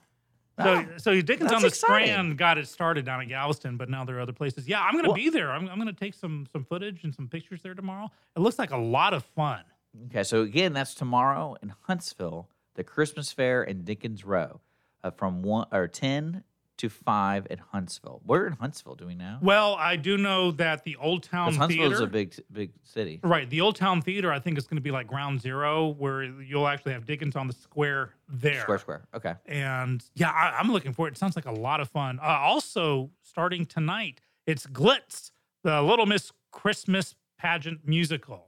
So, 0.61 0.85
so 0.97 1.21
Dickens 1.21 1.51
on 1.51 1.61
the 1.61 1.67
exciting. 1.67 2.07
Strand 2.07 2.37
got 2.37 2.57
it 2.57 2.67
started 2.67 3.03
down 3.05 3.21
at 3.21 3.27
Galveston, 3.27 3.75
but 3.75 3.89
now 3.89 4.05
there 4.05 4.17
are 4.17 4.21
other 4.21 4.31
places. 4.31 4.67
Yeah, 4.67 4.81
I'm 4.81 4.93
going 4.93 5.03
to 5.03 5.09
Well- 5.09 5.15
be 5.15 5.29
there. 5.29 5.51
I'm, 5.51 5.67
I'm 5.67 5.75
going 5.75 5.93
to 5.93 5.99
take 5.99 6.13
some 6.13 6.47
some 6.51 6.63
footage 6.63 7.03
and 7.03 7.13
some 7.13 7.27
pictures 7.27 7.61
there 7.61 7.73
tomorrow. 7.73 8.09
It 8.35 8.39
looks 8.39 8.57
like 8.57 8.71
a 8.71 8.77
lot 8.77 9.13
of 9.13 9.25
fun. 9.25 9.61
Okay, 10.07 10.23
so 10.23 10.41
again, 10.41 10.73
that's 10.73 10.93
tomorrow 10.93 11.55
in 11.61 11.73
Huntsville, 11.81 12.47
the 12.75 12.83
Christmas 12.83 13.31
Fair 13.31 13.63
in 13.63 13.83
Dickens 13.83 14.23
Row, 14.25 14.59
uh, 15.03 15.11
from 15.11 15.41
one 15.41 15.67
or 15.73 15.87
ten 15.87 16.43
to 16.77 16.89
five 16.89 17.47
at 17.49 17.59
Huntsville. 17.59 18.21
Where 18.25 18.47
in 18.47 18.53
Huntsville 18.53 18.95
do 18.95 19.05
we 19.07 19.15
know? 19.15 19.37
Well, 19.41 19.75
I 19.75 19.95
do 19.95 20.17
know 20.17 20.51
that 20.51 20.83
the 20.83 20.95
Old 20.97 21.23
Town 21.23 21.53
Huntsville 21.53 21.67
Theater, 21.67 21.93
is 21.95 22.01
a 22.01 22.07
big, 22.07 22.35
big 22.51 22.71
city. 22.83 23.19
right? 23.23 23.49
The 23.49 23.61
Old 23.61 23.75
Town 23.75 24.01
Theater, 24.01 24.31
I 24.31 24.39
think, 24.39 24.57
is 24.57 24.67
going 24.67 24.77
to 24.77 24.81
be 24.81 24.91
like 24.91 25.07
Ground 25.07 25.41
Zero, 25.41 25.87
where 25.87 26.23
you'll 26.23 26.67
actually 26.67 26.93
have 26.93 27.05
Dickens 27.05 27.35
on 27.35 27.47
the 27.47 27.53
square 27.53 28.11
there. 28.27 28.61
Square, 28.61 28.79
square. 28.79 29.07
Okay. 29.13 29.35
And 29.45 30.03
yeah, 30.15 30.31
I, 30.31 30.57
I'm 30.59 30.71
looking 30.71 30.93
for 30.93 31.07
it. 31.07 31.11
It 31.11 31.17
sounds 31.17 31.35
like 31.35 31.45
a 31.45 31.51
lot 31.51 31.79
of 31.79 31.89
fun. 31.89 32.19
Uh, 32.21 32.25
also, 32.25 33.09
starting 33.21 33.65
tonight, 33.65 34.21
it's 34.45 34.65
Glitz, 34.67 35.31
the 35.63 35.81
Little 35.81 36.05
Miss 36.05 36.31
Christmas 36.51 37.15
pageant 37.37 37.81
musical. 37.85 38.47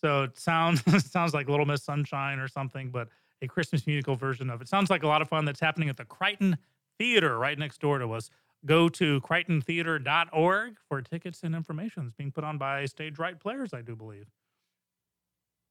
So 0.00 0.24
it 0.24 0.38
sounds 0.38 0.82
it 0.86 1.04
sounds 1.04 1.34
like 1.34 1.48
Little 1.48 1.66
Miss 1.66 1.82
Sunshine 1.82 2.38
or 2.38 2.48
something, 2.48 2.90
but 2.90 3.08
a 3.40 3.48
Christmas 3.48 3.86
musical 3.86 4.14
version 4.14 4.50
of 4.50 4.62
it. 4.62 4.68
Sounds 4.68 4.88
like 4.88 5.02
a 5.02 5.06
lot 5.08 5.20
of 5.20 5.28
fun. 5.28 5.44
That's 5.44 5.60
happening 5.60 5.88
at 5.88 5.96
the 5.96 6.04
Crighton 6.04 6.56
Theater 7.02 7.36
right 7.36 7.58
next 7.58 7.80
door 7.80 7.98
to 7.98 8.12
us. 8.12 8.30
Go 8.64 8.88
to 8.90 9.20
crightontheatre.org 9.22 10.76
for 10.88 11.02
tickets 11.02 11.42
and 11.42 11.52
information. 11.52 12.04
It's 12.04 12.14
being 12.14 12.30
put 12.30 12.44
on 12.44 12.58
by 12.58 12.86
Stage 12.86 13.18
Right 13.18 13.36
Players, 13.40 13.74
I 13.74 13.82
do 13.82 13.96
believe. 13.96 14.26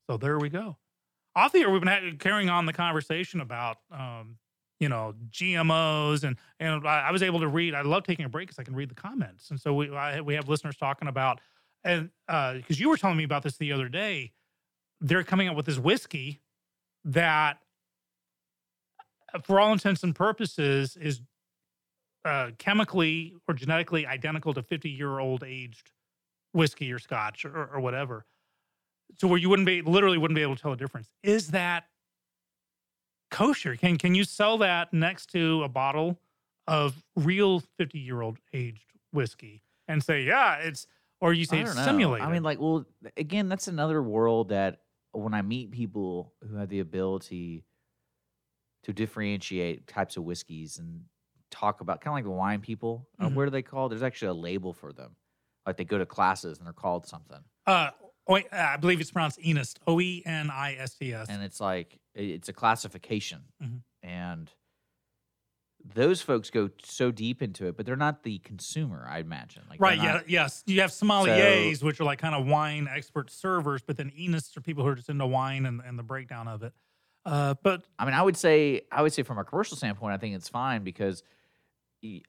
So 0.10 0.18
there 0.18 0.38
we 0.40 0.50
go. 0.50 0.76
Off 1.34 1.54
the 1.54 1.60
air, 1.60 1.70
we've 1.70 1.82
been 1.82 2.18
carrying 2.18 2.50
on 2.50 2.66
the 2.66 2.74
conversation 2.74 3.40
about, 3.40 3.78
um, 3.94 4.40
you 4.82 4.90
know, 4.90 5.16
GMOs, 5.30 6.26
and 6.26 6.36
and 6.60 6.86
I, 6.86 7.10
was 7.12 7.24
able 7.24 7.40
to 7.40 7.48
read. 7.48 7.76
I 7.76 7.84
love 7.84 8.04
taking 8.04 8.26
a 8.26 8.30
break 8.30 8.50
because 8.50 8.60
I 8.60 8.64
can 8.64 8.76
read 8.76 8.90
the 8.90 8.96
comments, 8.96 9.52
and 9.52 9.62
so 9.62 9.74
we 9.74 9.90
I, 9.90 10.20
we 10.20 10.34
have 10.34 10.50
listeners 10.50 10.76
talking 10.76 11.08
about, 11.08 11.40
and 11.86 12.10
because 12.28 12.78
you 12.78 12.90
were 12.90 12.98
telling 12.98 13.16
me 13.16 13.24
about 13.24 13.44
this 13.44 13.56
the 13.56 13.72
other 13.72 13.88
day, 13.88 14.34
they're 15.00 15.24
coming 15.24 15.48
up 15.48 15.56
with 15.56 15.66
this 15.66 15.80
whiskey 15.80 16.42
that, 17.06 17.54
uh, 17.56 17.61
for 19.44 19.60
all 19.60 19.72
intents 19.72 20.04
and 20.04 20.16
purposes, 20.16 20.98
is 20.98 21.22
uh, 22.26 22.52
chemically 22.58 23.36
or 23.48 23.54
genetically 23.54 24.06
identical 24.06 24.54
to 24.54 24.62
50 24.62 24.90
year 24.90 25.20
old 25.20 25.44
aged 25.44 25.92
whiskey 26.54 26.92
or 26.92 27.00
scotch 27.00 27.46
or, 27.46 27.70
or 27.74 27.80
whatever. 27.80 28.26
So 29.18 29.28
where 29.28 29.38
you 29.38 29.50
wouldn't 29.50 29.66
be 29.66 29.82
literally 29.82 30.18
wouldn't 30.18 30.36
be 30.36 30.42
able 30.42 30.56
to 30.56 30.62
tell 30.62 30.72
the 30.72 30.78
difference. 30.78 31.10
Is 31.24 31.50
that 31.50 31.86
kosher? 33.30 33.76
Can 33.76 33.98
can 33.98 34.16
you 34.16 34.24
sell 34.24 34.58
that 34.60 34.94
next 34.94 35.32
to 35.32 35.64
a 35.64 35.70
bottle 35.70 36.20
of 36.68 37.04
real 37.16 37.62
50 37.78 38.00
year 38.00 38.22
old 38.22 38.38
aged 38.54 38.86
whiskey 39.12 39.64
and 39.88 40.04
say, 40.04 40.24
yeah, 40.24 40.58
it's 40.58 40.88
or 41.20 41.34
you 41.34 41.46
say 41.46 41.60
I 41.60 41.62
it's 41.62 41.76
know. 41.76 41.84
simulated? 41.84 42.28
I 42.28 42.32
mean, 42.32 42.44
like, 42.44 42.60
well, 42.60 42.86
again, 43.18 43.50
that's 43.50 43.68
another 43.68 44.02
world 44.02 44.50
that 44.50 44.82
when 45.12 45.34
I 45.34 45.42
meet 45.42 45.72
people 45.72 46.34
who 46.48 46.56
have 46.56 46.70
the 46.70 46.80
ability 46.80 47.66
to 48.84 48.94
differentiate 48.94 49.88
types 49.88 50.18
of 50.18 50.24
whiskeys 50.24 50.78
and 50.80 51.04
talk 51.52 51.82
about 51.82 52.02
kind 52.02 52.12
of 52.14 52.16
like 52.16 52.24
the 52.24 52.30
wine 52.32 52.62
people, 52.62 53.08
uh, 53.20 53.28
Mhm. 53.28 53.36
what 53.36 53.44
are 53.48 53.50
they 53.50 53.62
called? 53.62 53.92
There's 53.92 54.04
actually 54.04 54.30
a 54.30 54.34
label 54.34 54.74
for 54.74 54.92
them. 54.94 55.16
Like 55.66 55.78
they 55.78 55.86
go 55.86 55.98
to 55.98 56.06
classes 56.06 56.58
and 56.58 56.66
they're 56.66 56.74
called 56.74 57.06
something. 57.06 57.44
uh, 57.68 57.92
oi- 58.30 58.48
I 58.52 58.78
believe 58.78 59.00
it's 59.02 59.12
pronounced 59.12 59.40
Enist, 59.40 59.80
O 59.86 60.00
E 60.02 60.24
N 60.26 60.50
I 60.50 60.74
S 60.76 60.96
T 60.96 61.14
S. 61.14 61.30
and 61.30 61.44
it's 61.44 61.60
like 61.60 62.00
it's 62.16 62.50
a 62.50 62.54
classification 62.54 63.44
Mhm. 63.62 63.84
and 64.02 64.52
those 65.84 66.22
folks 66.22 66.50
go 66.52 66.70
so 66.84 67.10
deep 67.12 67.42
into 67.42 67.66
it 67.68 67.76
but 67.76 67.86
they're 67.88 67.96
not 67.96 68.22
the 68.24 68.38
consumer 68.40 69.06
i 69.10 69.18
imagine 69.20 69.64
like 69.70 69.80
Right. 69.80 69.98
Yeah. 69.98 70.22
Yes. 70.28 70.64
You 70.68 70.82
have 70.82 70.92
sommeliers, 70.92 71.82
which 71.84 72.00
are 72.00 72.04
like 72.04 72.20
kind 72.20 72.36
of 72.36 72.46
wine 72.48 72.88
expert 72.88 73.32
servers, 73.32 73.82
but 73.82 73.98
then 73.98 74.12
Enists 74.12 74.56
are 74.58 74.62
people 74.62 74.84
who 74.84 74.90
are 74.92 74.96
just 74.96 75.10
into 75.10 75.26
wine 75.26 75.66
and, 75.66 75.82
and 75.82 75.98
the 75.98 76.04
breakdown 76.04 76.48
of 76.48 76.62
it. 76.64 76.74
Uh, 77.26 77.54
but 77.62 77.84
i 78.00 78.06
mean 78.06 78.14
i 78.16 78.22
would 78.22 78.36
say 78.36 78.82
i 78.92 79.02
would 79.02 79.14
say 79.14 79.22
from 79.22 79.38
a 79.38 79.44
commercial 79.44 79.78
standpoint 79.78 80.14
i 80.14 80.18
think 80.18 80.36
it's 80.36 80.50
fine 80.50 80.84
because 80.84 81.24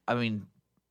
I 0.07 0.15
mean 0.15 0.47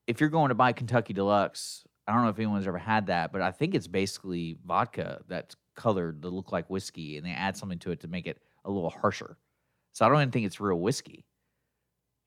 if 0.08 0.20
you're 0.20 0.30
going 0.30 0.50
to 0.50 0.56
buy 0.56 0.74
kentucky 0.74 1.14
deluxe 1.14 1.84
i 2.08 2.14
don't 2.14 2.24
know 2.24 2.30
if 2.30 2.40
anyone's 2.40 2.66
ever 2.66 2.80
had 2.80 3.08
that 3.08 3.32
but 3.32 3.42
i 3.44 3.52
think 3.52 3.76
it's 3.76 3.86
basically 3.88 4.58
vodka 4.66 5.22
that's 5.28 5.56
colored 5.76 6.22
to 6.22 6.30
look 6.30 6.52
like 6.52 6.70
whiskey 6.70 7.18
and 7.18 7.26
they 7.26 7.32
add 7.32 7.58
something 7.58 7.80
to 7.80 7.92
it 7.92 8.02
to 8.02 8.08
make 8.08 8.28
it 8.28 8.40
a 8.66 8.72
little 8.72 8.90
harsher. 8.90 9.38
So 9.94 10.06
i 10.06 10.10
don't 10.10 10.18
even 10.18 10.32
think 10.32 10.46
it's 10.46 10.60
real 10.60 10.80
whiskey. 10.80 11.26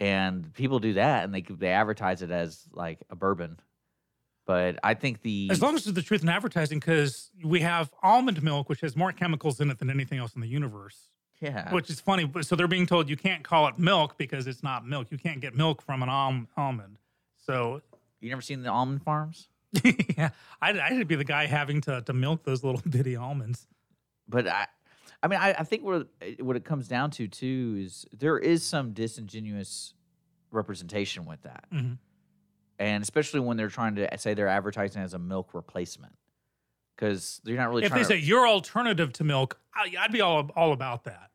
And 0.00 0.52
people 0.54 0.80
do 0.80 0.94
that 0.94 1.24
and 1.24 1.34
they 1.34 1.42
they 1.42 1.68
advertise 1.68 2.22
it 2.22 2.30
as 2.30 2.64
like 2.72 3.00
a 3.10 3.16
bourbon. 3.16 3.60
But 4.46 4.78
i 4.82 4.94
think 4.94 5.22
the 5.22 5.48
as 5.50 5.62
long 5.62 5.74
as 5.74 5.86
it's 5.86 5.94
the 5.94 6.02
truth 6.02 6.22
in 6.22 6.28
advertising, 6.28 6.78
because 6.78 7.30
we 7.42 7.60
have 7.60 7.90
almond 8.02 8.42
milk, 8.42 8.68
which 8.68 8.80
has 8.80 8.96
more 8.96 9.12
chemicals 9.12 9.60
in 9.60 9.70
it 9.70 9.78
than 9.78 9.90
anything 9.90 10.18
else 10.18 10.34
in 10.34 10.40
the 10.40 10.48
universe. 10.48 11.10
Yeah. 11.40 11.72
which 11.74 11.90
is 11.90 12.00
funny. 12.00 12.30
So 12.42 12.56
they're 12.56 12.68
being 12.68 12.86
told 12.86 13.08
you 13.10 13.16
can't 13.16 13.42
call 13.44 13.66
it 13.68 13.78
milk 13.78 14.16
because 14.16 14.46
it's 14.46 14.62
not 14.62 14.86
milk. 14.86 15.08
You 15.10 15.18
can't 15.18 15.40
get 15.40 15.54
milk 15.54 15.82
from 15.82 16.02
an 16.02 16.08
alm- 16.08 16.48
almond. 16.56 16.98
So 17.44 17.82
You 18.20 18.30
never 18.30 18.40
seen 18.42 18.62
the 18.62 18.70
almond 18.70 19.02
farms? 19.02 19.48
yeah, 20.16 20.30
I'd, 20.62 20.78
I'd 20.78 21.08
be 21.08 21.16
the 21.16 21.24
guy 21.24 21.46
having 21.46 21.80
to 21.82 22.00
to 22.02 22.12
milk 22.12 22.44
those 22.44 22.62
little 22.64 22.80
bitty 22.88 23.16
almonds. 23.16 23.66
But 24.28 24.46
I, 24.48 24.66
I 25.22 25.26
mean, 25.28 25.38
I, 25.40 25.50
I 25.58 25.64
think 25.64 25.82
what 25.82 26.06
it- 26.20 26.42
what 26.44 26.56
it 26.56 26.64
comes 26.64 26.86
down 26.88 27.10
to 27.12 27.26
too 27.28 27.76
is 27.78 28.06
there 28.16 28.38
is 28.38 28.62
some 28.62 28.92
disingenuous 28.92 29.94
representation 30.52 31.24
with 31.26 31.42
that, 31.42 31.64
Mhm. 31.72 31.98
and 32.78 33.02
especially 33.02 33.40
when 33.40 33.56
they're 33.56 33.68
trying 33.68 33.96
to 33.96 34.08
say 34.18 34.32
they're 34.34 34.46
advertising 34.48 35.02
as 35.02 35.12
a 35.12 35.18
milk 35.18 35.52
replacement, 35.52 36.14
because 36.96 37.40
they're 37.44 37.56
not 37.56 37.68
really. 37.70 37.84
if 37.84 37.92
they 37.92 37.98
to, 38.00 38.04
say 38.04 38.18
your 38.18 38.46
alternative 38.46 39.12
to 39.14 39.24
milk, 39.24 39.58
I, 39.74 39.92
I'd 39.98 40.12
be 40.12 40.20
all 40.20 40.50
all 40.56 40.72
about 40.72 41.04
that. 41.04 41.30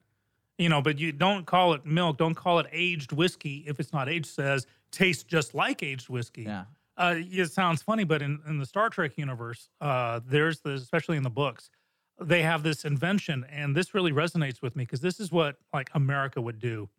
You 0.58 0.70
know, 0.70 0.82
but 0.82 1.00
you 1.00 1.12
don't 1.12 1.46
call 1.46 1.74
it 1.74 1.86
milk. 1.86 2.18
Don't 2.18 2.36
call 2.36 2.60
it 2.60 2.68
aged 2.72 3.12
whiskey 3.12 3.64
if 3.68 3.80
it's 3.80 3.94
not 3.94 4.10
aged. 4.10 4.28
Says 4.28 4.68
tastes 4.92 5.24
just 5.24 5.54
like 5.54 5.84
aged 5.84 6.10
whiskey. 6.10 6.44
Yeah. 6.44 6.66
Uh, 6.98 7.16
it 7.18 7.50
sounds 7.52 7.82
funny, 7.82 8.04
but 8.04 8.22
in, 8.22 8.40
in 8.46 8.60
the 8.60 8.66
Star 8.66 8.90
Trek 8.90 9.18
universe, 9.18 9.70
uh, 9.80 10.20
there's 10.26 10.60
this, 10.60 10.82
especially 10.82 11.16
in 11.16 11.24
the 11.24 11.30
books, 11.30 11.70
they 12.20 12.42
have 12.42 12.62
this 12.62 12.84
invention, 12.84 13.46
and 13.50 13.74
this 13.74 13.94
really 13.94 14.12
resonates 14.12 14.62
with 14.62 14.76
me 14.76 14.84
because 14.84 15.00
this 15.00 15.22
is 15.22 15.32
what 15.32 15.56
like 15.74 15.90
America 15.94 16.42
would 16.42 16.60
do 16.60 16.90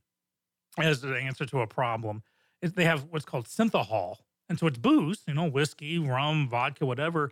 as 0.79 1.03
the 1.03 1.15
answer 1.15 1.45
to 1.45 1.61
a 1.61 1.67
problem. 1.67 2.23
Is 2.63 2.73
they 2.73 2.85
have 2.85 3.07
what's 3.11 3.27
called 3.27 3.47
synthehol, 3.47 4.17
and 4.49 4.59
so 4.59 4.67
it's 4.67 4.79
booze, 4.79 5.23
you 5.29 5.35
know, 5.35 5.45
whiskey, 5.45 5.99
rum, 5.99 6.49
vodka, 6.49 6.87
whatever 6.87 7.31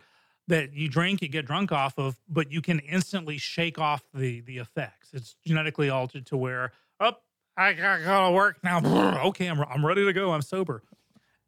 that 0.49 0.73
you 0.73 0.89
drink, 0.89 1.21
you 1.21 1.27
get 1.29 1.45
drunk 1.45 1.71
off 1.71 1.97
of, 1.97 2.17
but 2.27 2.51
you 2.51 2.61
can 2.61 2.79
instantly 2.79 3.37
shake 3.37 3.79
off 3.79 4.03
the 4.13 4.41
the 4.41 4.57
effects. 4.57 5.09
It's 5.13 5.35
genetically 5.45 5.89
altered 5.89 6.25
to 6.27 6.37
where, 6.37 6.71
oh, 6.99 7.13
I 7.55 7.73
gotta 7.73 8.31
work 8.33 8.57
now. 8.63 9.21
okay, 9.27 9.47
I'm 9.47 9.61
I'm 9.61 9.85
ready 9.85 10.05
to 10.05 10.13
go. 10.13 10.31
I'm 10.33 10.41
sober. 10.41 10.83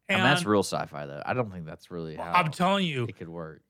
and 0.08 0.22
that's 0.22 0.44
real 0.44 0.62
sci-fi 0.62 1.06
though. 1.06 1.22
I 1.24 1.34
don't 1.34 1.50
think 1.52 1.66
that's 1.66 1.90
really 1.90 2.16
how 2.16 2.32
I'm 2.32 2.50
telling 2.50 2.86
you, 2.86 3.04
it 3.04 3.16
could 3.16 3.28
work. 3.28 3.62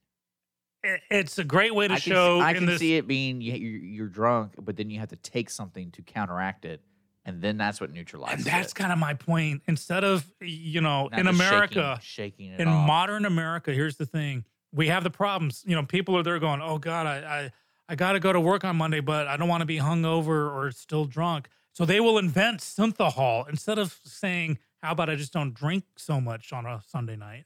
it- 0.84 1.00
it's 1.10 1.38
a 1.38 1.44
great 1.44 1.74
way 1.74 1.88
to 1.88 1.94
I 1.94 1.98
show. 1.98 2.38
see, 2.38 2.44
I 2.44 2.54
can 2.54 2.66
this, 2.66 2.78
see 2.80 2.96
it 2.96 3.06
being 3.06 3.40
you, 3.40 3.52
you're, 3.54 3.80
you're 3.80 4.08
drunk, 4.08 4.54
but 4.60 4.76
then 4.76 4.90
you 4.90 4.98
have 5.00 5.10
to 5.10 5.16
take 5.16 5.48
something 5.50 5.90
to 5.92 6.02
counteract 6.02 6.64
it, 6.64 6.80
and 7.24 7.40
then 7.40 7.56
that's 7.56 7.80
what 7.80 7.92
neutralizes 7.92 8.44
and 8.44 8.54
that's 8.54 8.72
it. 8.72 8.74
kind 8.74 8.92
of 8.92 8.98
my 8.98 9.14
point. 9.14 9.62
Instead 9.68 10.02
of 10.04 10.26
you 10.40 10.80
know, 10.80 11.08
Not 11.12 11.20
in 11.20 11.26
America, 11.28 11.98
shaking, 12.02 12.48
shaking 12.48 12.52
it 12.54 12.60
in 12.60 12.68
off. 12.68 12.86
modern 12.86 13.24
America, 13.24 13.72
here's 13.72 13.96
the 13.96 14.06
thing: 14.06 14.44
we 14.72 14.88
have 14.88 15.04
the 15.04 15.10
problems. 15.10 15.62
You 15.66 15.76
know, 15.76 15.84
people 15.84 16.16
are 16.16 16.22
there 16.22 16.38
going, 16.38 16.60
"Oh 16.62 16.78
God, 16.78 17.06
I 17.06 17.16
I, 17.44 17.50
I 17.88 17.94
got 17.94 18.12
to 18.12 18.20
go 18.20 18.32
to 18.32 18.40
work 18.40 18.64
on 18.64 18.76
Monday, 18.76 19.00
but 19.00 19.26
I 19.26 19.36
don't 19.36 19.48
want 19.48 19.60
to 19.60 19.66
be 19.66 19.78
hungover 19.78 20.50
or 20.52 20.70
still 20.72 21.04
drunk." 21.04 21.48
So 21.74 21.84
they 21.84 22.00
will 22.00 22.18
invent 22.18 22.60
synthehol 22.60 23.48
instead 23.48 23.78
of 23.78 23.98
saying, 24.04 24.58
"How 24.82 24.92
about 24.92 25.08
I 25.10 25.16
just 25.16 25.32
don't 25.32 25.54
drink 25.54 25.84
so 25.96 26.20
much 26.20 26.52
on 26.52 26.66
a 26.66 26.80
Sunday 26.86 27.16
night?" 27.16 27.44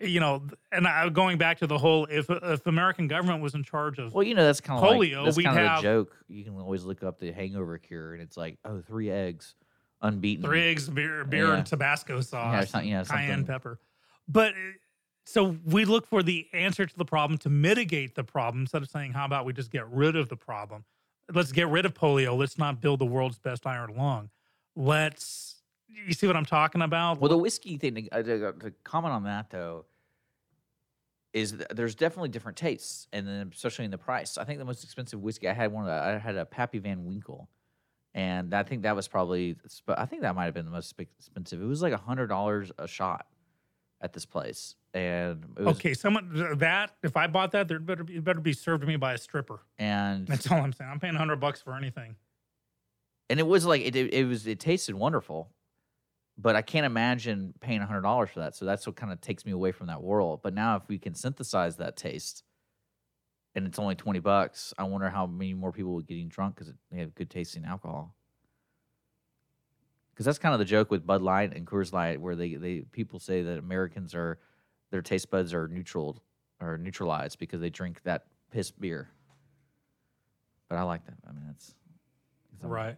You 0.00 0.20
know, 0.20 0.46
and 0.70 0.86
I, 0.86 1.08
going 1.08 1.38
back 1.38 1.58
to 1.58 1.66
the 1.66 1.76
whole, 1.78 2.06
if 2.08 2.30
if 2.30 2.66
American 2.66 3.08
government 3.08 3.42
was 3.42 3.54
in 3.54 3.64
charge 3.64 3.98
of 3.98 4.14
Well, 4.14 4.22
you 4.22 4.34
know 4.34 4.44
that's 4.44 4.60
kind 4.60 4.78
of 4.78 4.88
polio, 4.88 5.16
like, 5.16 5.24
that's 5.24 5.36
we'd 5.36 5.42
kind 5.44 5.58
of 5.58 5.66
have 5.66 5.78
a 5.80 5.82
joke. 5.82 6.16
You 6.28 6.44
can 6.44 6.54
always 6.56 6.84
look 6.84 7.02
up 7.02 7.18
the 7.18 7.32
hangover 7.32 7.78
cure, 7.78 8.12
and 8.14 8.22
it's 8.22 8.36
like, 8.36 8.58
oh, 8.64 8.80
three 8.80 9.10
eggs, 9.10 9.56
unbeaten. 10.00 10.44
three 10.44 10.62
eggs, 10.68 10.88
beer, 10.88 11.24
beer, 11.24 11.48
Yeah. 11.48 11.54
and 11.56 11.66
Tabasco 11.66 12.20
sauce, 12.20 12.70
some- 12.70 12.84
yeah, 12.84 13.02
cayenne 13.02 13.44
pepper. 13.44 13.80
But 14.28 14.54
so 15.28 15.58
we 15.66 15.84
look 15.84 16.06
for 16.06 16.22
the 16.22 16.48
answer 16.54 16.86
to 16.86 16.96
the 16.96 17.04
problem 17.04 17.36
to 17.40 17.50
mitigate 17.50 18.14
the 18.14 18.24
problem 18.24 18.62
instead 18.62 18.82
of 18.82 18.88
saying, 18.88 19.12
"How 19.12 19.26
about 19.26 19.44
we 19.44 19.52
just 19.52 19.70
get 19.70 19.86
rid 19.90 20.16
of 20.16 20.30
the 20.30 20.36
problem? 20.36 20.86
Let's 21.30 21.52
get 21.52 21.68
rid 21.68 21.84
of 21.84 21.92
polio. 21.92 22.34
Let's 22.34 22.56
not 22.56 22.80
build 22.80 22.98
the 22.98 23.06
world's 23.06 23.38
best 23.38 23.66
iron 23.66 23.94
lung. 23.94 24.30
Let's." 24.74 25.56
You 25.86 26.14
see 26.14 26.26
what 26.26 26.36
I'm 26.36 26.46
talking 26.46 26.80
about? 26.80 27.20
Well, 27.20 27.28
the 27.28 27.36
whiskey 27.36 27.76
thing, 27.76 27.94
to, 27.94 28.08
uh, 28.10 28.22
to, 28.22 28.52
to 28.52 28.70
comment 28.84 29.12
on 29.12 29.24
that 29.24 29.50
though, 29.50 29.84
is 31.34 31.52
th- 31.52 31.68
there's 31.74 31.94
definitely 31.94 32.28
different 32.30 32.56
tastes, 32.56 33.06
and 33.12 33.26
then 33.26 33.50
especially 33.54 33.84
in 33.84 33.90
the 33.90 33.98
price. 33.98 34.38
I 34.38 34.44
think 34.44 34.58
the 34.58 34.64
most 34.64 34.82
expensive 34.82 35.20
whiskey 35.20 35.48
I 35.48 35.52
had 35.52 35.72
one. 35.72 35.84
Of 35.84 35.88
the, 35.88 35.92
I 35.92 36.18
had 36.18 36.36
a 36.36 36.46
Pappy 36.46 36.78
Van 36.78 37.04
Winkle, 37.04 37.50
and 38.14 38.54
I 38.54 38.62
think 38.62 38.82
that 38.82 38.96
was 38.96 39.08
probably. 39.08 39.56
I 39.88 40.06
think 40.06 40.22
that 40.22 40.34
might 40.34 40.46
have 40.46 40.54
been 40.54 40.64
the 40.64 40.70
most 40.70 40.94
expensive. 40.98 41.60
It 41.60 41.66
was 41.66 41.82
like 41.82 41.92
a 41.92 41.98
hundred 41.98 42.28
dollars 42.28 42.72
a 42.78 42.88
shot 42.88 43.26
at 44.00 44.12
this 44.12 44.24
place, 44.26 44.76
and 44.94 45.44
it 45.58 45.64
was, 45.64 45.76
okay, 45.76 45.92
someone 45.94 46.56
that 46.58 46.94
if 47.02 47.16
I 47.16 47.26
bought 47.26 47.52
that, 47.52 47.66
there 47.68 47.78
better 47.80 48.04
be, 48.04 48.16
it 48.16 48.24
better 48.24 48.40
be 48.40 48.52
served 48.52 48.82
to 48.82 48.86
me 48.86 48.96
by 48.96 49.14
a 49.14 49.18
stripper. 49.18 49.60
and 49.78 50.26
That's 50.26 50.50
all 50.50 50.58
I'm 50.62 50.72
saying. 50.72 50.90
I'm 50.90 51.00
paying 51.00 51.14
hundred 51.14 51.36
bucks 51.40 51.60
for 51.60 51.74
anything. 51.74 52.14
and 53.28 53.40
it 53.40 53.46
was 53.46 53.66
like 53.66 53.82
it, 53.82 53.96
it, 53.96 54.14
it 54.14 54.24
was 54.24 54.46
it 54.46 54.60
tasted 54.60 54.94
wonderful 54.94 55.50
but 56.40 56.54
i 56.54 56.62
can't 56.62 56.86
imagine 56.86 57.52
paying 57.60 57.80
$100 57.80 58.28
for 58.28 58.38
that 58.40 58.54
so 58.54 58.64
that's 58.64 58.86
what 58.86 58.94
kind 58.94 59.12
of 59.12 59.20
takes 59.20 59.44
me 59.44 59.50
away 59.52 59.72
from 59.72 59.88
that 59.88 60.00
world 60.02 60.40
but 60.42 60.54
now 60.54 60.76
if 60.76 60.82
we 60.88 60.96
can 60.98 61.12
synthesize 61.14 61.76
that 61.76 61.96
taste 61.96 62.44
and 63.56 63.66
it's 63.66 63.78
only 63.80 63.96
20 63.96 64.20
bucks 64.20 64.72
i 64.78 64.84
wonder 64.84 65.10
how 65.10 65.26
many 65.26 65.52
more 65.52 65.72
people 65.72 65.94
would 65.94 66.06
getting 66.06 66.28
drunk 66.28 66.54
because 66.54 66.72
they 66.92 66.98
have 67.00 67.12
good 67.16 67.28
tasting 67.28 67.64
alcohol 67.64 68.14
because 70.18 70.26
that's 70.26 70.38
kind 70.40 70.52
of 70.52 70.58
the 70.58 70.64
joke 70.64 70.90
with 70.90 71.06
bud 71.06 71.22
light 71.22 71.54
and 71.54 71.64
coors 71.64 71.92
light 71.92 72.20
where 72.20 72.34
they, 72.34 72.56
they 72.56 72.80
people 72.90 73.20
say 73.20 73.40
that 73.42 73.56
americans 73.58 74.16
are 74.16 74.38
their 74.90 75.00
taste 75.00 75.30
buds 75.30 75.54
are 75.54 75.68
neutral 75.68 76.20
or 76.60 76.76
neutralized 76.76 77.38
because 77.38 77.60
they 77.60 77.70
drink 77.70 78.02
that 78.02 78.24
piss 78.50 78.72
beer 78.72 79.08
but 80.68 80.76
i 80.76 80.82
like 80.82 81.04
that 81.06 81.14
i 81.28 81.32
mean 81.32 81.44
that's 81.46 81.74
Right. 82.60 82.96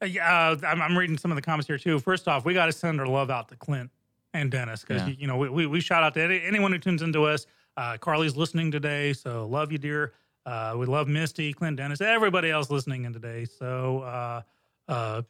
Uh, 0.00 0.06
yeah, 0.06 0.50
uh, 0.50 0.56
I'm, 0.64 0.80
I'm 0.80 0.96
reading 0.96 1.18
some 1.18 1.32
of 1.32 1.34
the 1.34 1.42
comments 1.42 1.66
here 1.66 1.76
too. 1.76 1.98
First 1.98 2.28
off, 2.28 2.44
we 2.44 2.54
got 2.54 2.66
to 2.66 2.72
send 2.72 3.00
our 3.00 3.06
love 3.08 3.30
out 3.30 3.48
to 3.48 3.56
Clint 3.56 3.90
and 4.32 4.48
Dennis 4.48 4.82
because 4.82 5.02
Yeah. 5.02 5.14
you 5.18 5.26
know 5.26 5.36
we, 5.36 5.48
we, 5.48 5.66
we 5.66 5.80
shout 5.80 6.04
out 6.04 6.14
to 6.14 6.22
any, 6.22 6.40
anyone 6.44 6.70
who 6.70 6.78
tunes 6.78 7.02
into 7.02 7.24
us. 7.24 7.46
Uh, 7.76 7.96
Carly's 7.96 8.36
listening 8.36 8.70
today, 8.70 9.12
so 9.12 9.48
love 9.48 9.72
you, 9.72 9.78
dear. 9.78 10.12
Uh, 10.46 10.76
we 10.78 10.86
love 10.86 11.08
Misty, 11.08 11.52
Clint, 11.52 11.78
Dennis, 11.78 12.00
everybody 12.00 12.48
else 12.48 12.70
listening 12.70 13.06
in 13.06 13.12
today. 13.12 13.44
So 13.44 14.02
uh, 14.02 14.42
uh, 14.86 15.22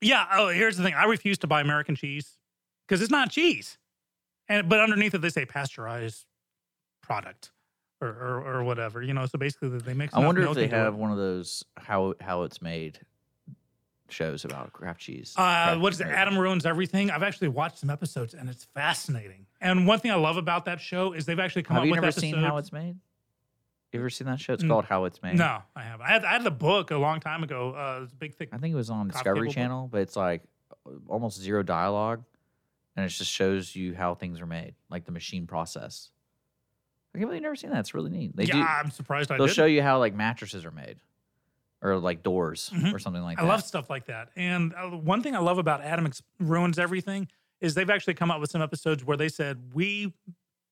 yeah. 0.00 0.26
Oh, 0.32 0.48
here's 0.48 0.76
the 0.76 0.82
thing: 0.82 0.94
I 0.94 1.04
refuse 1.04 1.38
to 1.38 1.46
buy 1.46 1.60
American 1.60 1.94
cheese 1.96 2.38
because 2.86 3.02
it's 3.02 3.10
not 3.10 3.30
cheese, 3.30 3.78
and 4.48 4.68
but 4.68 4.80
underneath 4.80 5.14
it 5.14 5.18
they 5.18 5.30
say 5.30 5.44
pasteurized 5.44 6.26
product. 7.02 7.52
Or, 8.02 8.08
or, 8.08 8.42
or 8.46 8.64
whatever, 8.64 9.02
you 9.02 9.12
know. 9.12 9.26
So 9.26 9.36
basically, 9.36 9.68
they 9.76 9.92
mix. 9.92 10.14
I 10.14 10.20
wonder 10.20 10.40
if 10.40 10.54
they 10.54 10.64
into 10.64 10.74
it. 10.74 10.78
have 10.78 10.94
one 10.94 11.10
of 11.10 11.18
those 11.18 11.66
how 11.76 12.14
how 12.18 12.44
it's 12.44 12.62
made 12.62 12.98
shows 14.08 14.44
about 14.46 14.72
craft 14.72 15.00
cheese. 15.00 15.34
Uh, 15.36 15.76
what 15.76 15.92
is 15.92 16.00
it? 16.00 16.06
Adam 16.06 16.38
ruins 16.38 16.66
everything. 16.66 17.10
I've 17.10 17.22
actually 17.22 17.48
watched 17.48 17.78
some 17.78 17.90
episodes 17.90 18.34
and 18.34 18.48
it's 18.48 18.64
fascinating. 18.74 19.46
And 19.60 19.86
one 19.86 19.98
thing 20.00 20.10
I 20.10 20.14
love 20.16 20.36
about 20.36 20.64
that 20.64 20.80
show 20.80 21.12
is 21.12 21.26
they've 21.26 21.38
actually 21.38 21.62
come 21.62 21.74
Have 21.74 21.82
up 21.82 21.86
you 21.86 21.90
with 21.92 21.98
never 21.98 22.06
episodes. 22.06 22.32
seen 22.32 22.34
How 22.42 22.56
It's 22.56 22.72
Made? 22.72 22.96
You 23.92 23.98
ever 24.00 24.10
seen 24.10 24.26
that 24.28 24.38
show? 24.38 24.52
It's 24.52 24.62
Mm, 24.62 24.68
called 24.68 24.84
How 24.84 25.04
It's 25.04 25.20
Made. 25.22 25.36
No, 25.36 25.62
I 25.74 25.82
haven't. 25.82 26.06
I 26.06 26.10
had, 26.10 26.24
I 26.24 26.32
had 26.32 26.44
the 26.44 26.50
book 26.50 26.92
a 26.92 26.96
long 26.96 27.18
time 27.18 27.42
ago. 27.42 27.72
Uh, 27.74 28.02
it's 28.04 28.12
a 28.12 28.16
big 28.16 28.34
thick. 28.36 28.50
I 28.52 28.58
think 28.58 28.72
it 28.72 28.76
was 28.76 28.88
on 28.90 29.10
coffee 29.10 29.24
Discovery 29.24 29.40
table. 29.48 29.52
Channel, 29.54 29.88
but 29.90 30.00
it's 30.02 30.14
like 30.16 30.42
uh, 30.86 30.90
almost 31.08 31.40
zero 31.40 31.62
dialogue, 31.64 32.22
and 32.96 33.04
it 33.04 33.08
just 33.08 33.30
shows 33.32 33.74
you 33.74 33.94
how 33.94 34.14
things 34.14 34.40
are 34.40 34.46
made, 34.46 34.74
like 34.90 35.04
the 35.06 35.12
machine 35.12 35.46
process. 35.46 36.10
I 37.14 37.18
can't 37.18 37.28
believe 37.28 37.38
you've 37.38 37.42
never 37.42 37.56
seen 37.56 37.70
that. 37.70 37.80
It's 37.80 37.92
really 37.92 38.10
neat. 38.10 38.36
They 38.36 38.44
yeah, 38.44 38.52
do. 38.52 38.62
I'm 38.62 38.90
surprised 38.92 39.32
I 39.32 39.36
They'll 39.38 39.48
did. 39.48 39.56
show 39.56 39.64
you 39.66 39.82
how 39.82 39.98
like 39.98 40.14
mattresses 40.14 40.64
are 40.64 40.70
made, 40.70 40.98
or 41.82 41.96
like 41.98 42.22
doors, 42.22 42.70
Mhm. 42.72 42.94
or 42.94 43.00
something 43.00 43.22
like 43.24 43.40
I 43.40 43.42
that. 43.42 43.48
I 43.48 43.50
love 43.52 43.64
stuff 43.64 43.90
like 43.90 44.06
that. 44.06 44.28
And 44.36 44.72
uh, 44.74 44.90
one 44.90 45.20
thing 45.20 45.34
I 45.34 45.40
love 45.40 45.58
about 45.58 45.80
Adam 45.82 46.06
Ex- 46.06 46.22
ruins 46.38 46.78
everything 46.78 47.26
is 47.60 47.74
they've 47.74 47.90
actually 47.90 48.14
come 48.14 48.30
up 48.30 48.40
with 48.40 48.52
some 48.52 48.62
episodes 48.62 49.04
where 49.04 49.16
they 49.16 49.28
said 49.28 49.74
we 49.74 50.14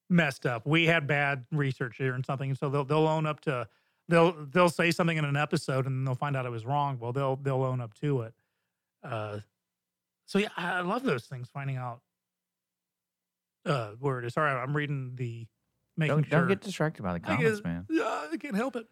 messed 0.08 0.46
up, 0.46 0.66
we 0.66 0.86
had 0.86 1.06
bad 1.06 1.44
research 1.52 1.96
here 1.96 2.14
and 2.14 2.24
something, 2.24 2.50
and 2.50 2.58
so 2.58 2.68
they'll 2.68 2.84
they'll 2.84 3.06
own 3.06 3.26
up 3.26 3.40
to 3.42 3.68
they'll 4.08 4.32
they'll 4.52 4.68
say 4.70 4.90
something 4.90 5.16
in 5.16 5.24
an 5.24 5.36
episode 5.36 5.86
and 5.86 6.06
they'll 6.06 6.14
find 6.14 6.36
out 6.36 6.46
it 6.46 6.50
was 6.50 6.64
wrong. 6.64 6.98
Well, 6.98 7.12
they'll 7.12 7.36
they'll 7.36 7.64
own 7.64 7.80
up 7.80 7.94
to 8.00 8.22
it. 8.22 8.34
Uh, 9.02 9.38
so 10.26 10.38
yeah, 10.38 10.48
I 10.56 10.80
love 10.80 11.02
those 11.02 11.24
things. 11.24 11.48
Finding 11.52 11.76
out 11.76 12.00
uh, 13.66 13.90
where 14.00 14.18
it 14.18 14.24
is. 14.24 14.34
Sorry, 14.34 14.50
I'm 14.50 14.76
reading 14.76 15.12
the 15.14 15.46
making 15.96 16.16
Don't, 16.16 16.24
sure. 16.24 16.38
don't 16.40 16.48
get 16.48 16.60
distracted 16.60 17.02
by 17.02 17.12
the 17.12 17.20
comments, 17.20 17.62
man. 17.62 17.86
Yeah, 17.90 18.26
I 18.32 18.36
can't 18.36 18.56
help 18.56 18.76
it. 18.76 18.86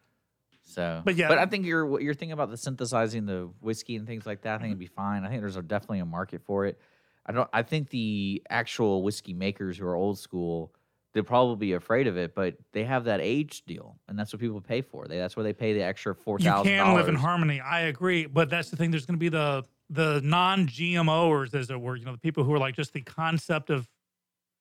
So, 0.69 1.01
But 1.05 1.15
yeah. 1.15 1.29
but 1.29 1.39
I 1.39 1.47
think 1.47 1.65
your 1.65 1.87
what 1.87 2.03
your 2.03 2.15
thing 2.15 2.33
about 2.33 2.51
the 2.51 2.57
synthesizing 2.57 3.25
the 3.25 3.49
whiskey 3.61 3.95
and 3.97 4.07
things 4.07 4.27
like 4.27 4.43
that, 4.43 4.57
I 4.57 4.59
think 4.59 4.71
it'd 4.71 4.79
be 4.79 4.87
fine. 4.87 5.25
I 5.25 5.29
think 5.29 5.41
there's 5.41 5.57
a, 5.57 5.63
definitely 5.63 6.01
a 6.01 6.05
market 6.05 6.43
for 6.45 6.67
it. 6.67 6.81
I 7.25 7.33
don't. 7.33 7.49
I 7.53 7.63
think 7.63 7.91
the 7.91 8.43
actual 8.51 9.03
whiskey 9.03 9.33
makers 9.33 9.79
who 9.79 9.87
are 9.87 9.95
old 9.95 10.19
school, 10.19 10.73
they'll 11.17 11.25
probably 11.25 11.57
be 11.57 11.73
afraid 11.73 12.07
of 12.07 12.19
it, 12.19 12.35
but 12.35 12.57
they 12.73 12.85
have 12.85 13.05
that 13.05 13.21
age 13.23 13.65
deal, 13.65 13.97
and 14.07 14.19
that's 14.19 14.35
what 14.35 14.41
people 14.41 14.61
pay 14.61 14.83
for. 14.83 15.09
They 15.09 15.17
that's 15.17 15.35
where 15.35 15.45
they 15.45 15.55
pay 15.55 15.73
the 15.73 15.83
extra 15.83 16.15
four 16.15 16.37
you 16.39 16.53
can 16.63 16.95
live 16.95 17.09
in 17.09 17.15
harmony. 17.15 17.59
I 17.59 17.83
agree, 17.83 18.27
but 18.27 18.51
that's 18.51 18.69
the 18.69 18.77
thing. 18.77 18.91
There's 18.91 19.07
going 19.07 19.15
to 19.15 19.19
be 19.19 19.31
the 19.31 19.65
the 19.89 20.21
non-GMOers, 20.23 21.55
as 21.55 21.71
it 21.71 21.81
were. 21.81 21.97
You 21.97 22.05
know, 22.05 22.13
the 22.13 22.19
people 22.19 22.45
who 22.45 22.53
are 22.53 22.59
like 22.59 22.77
just 22.77 22.93
the 22.93 23.01
concept 23.01 23.71
of 23.71 23.89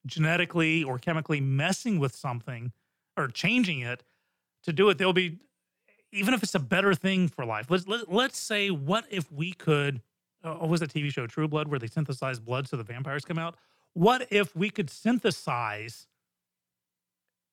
genetically 0.06 0.82
or 0.82 0.97
chemically 0.97 1.41
messing 1.41 1.99
with 1.99 2.16
something 2.16 2.72
or 3.18 3.28
changing 3.28 3.82
it 3.82 4.03
to 4.64 4.72
do 4.72 4.89
it. 4.89 4.97
They'll 4.97 5.12
be 5.12 5.39
even 6.14 6.34
if 6.34 6.41
it's 6.41 6.56
a 6.56 6.60
better 6.60 6.95
thing 6.95 7.28
for 7.28 7.43
life, 7.43 7.70
let's 7.70 7.86
let, 7.86 8.10
let's 8.10 8.39
say, 8.39 8.70
what 8.70 9.03
if 9.10 9.30
we 9.30 9.51
could? 9.51 10.01
Uh, 10.41 10.53
what 10.53 10.70
was 10.70 10.80
the 10.80 10.88
TV 10.88 11.12
show 11.12 11.28
True 11.28 11.49
Blood 11.49 11.68
where 11.68 11.80
they 11.80 11.88
synthesize 11.88 12.39
blood 12.39 12.70
so 12.70 12.78
the 12.78 12.84
vampires 12.84 13.26
come 13.26 13.38
out? 13.38 13.58
What 13.93 14.28
if 14.30 14.56
we 14.56 14.70
could 14.70 14.89
synthesize 14.89 16.08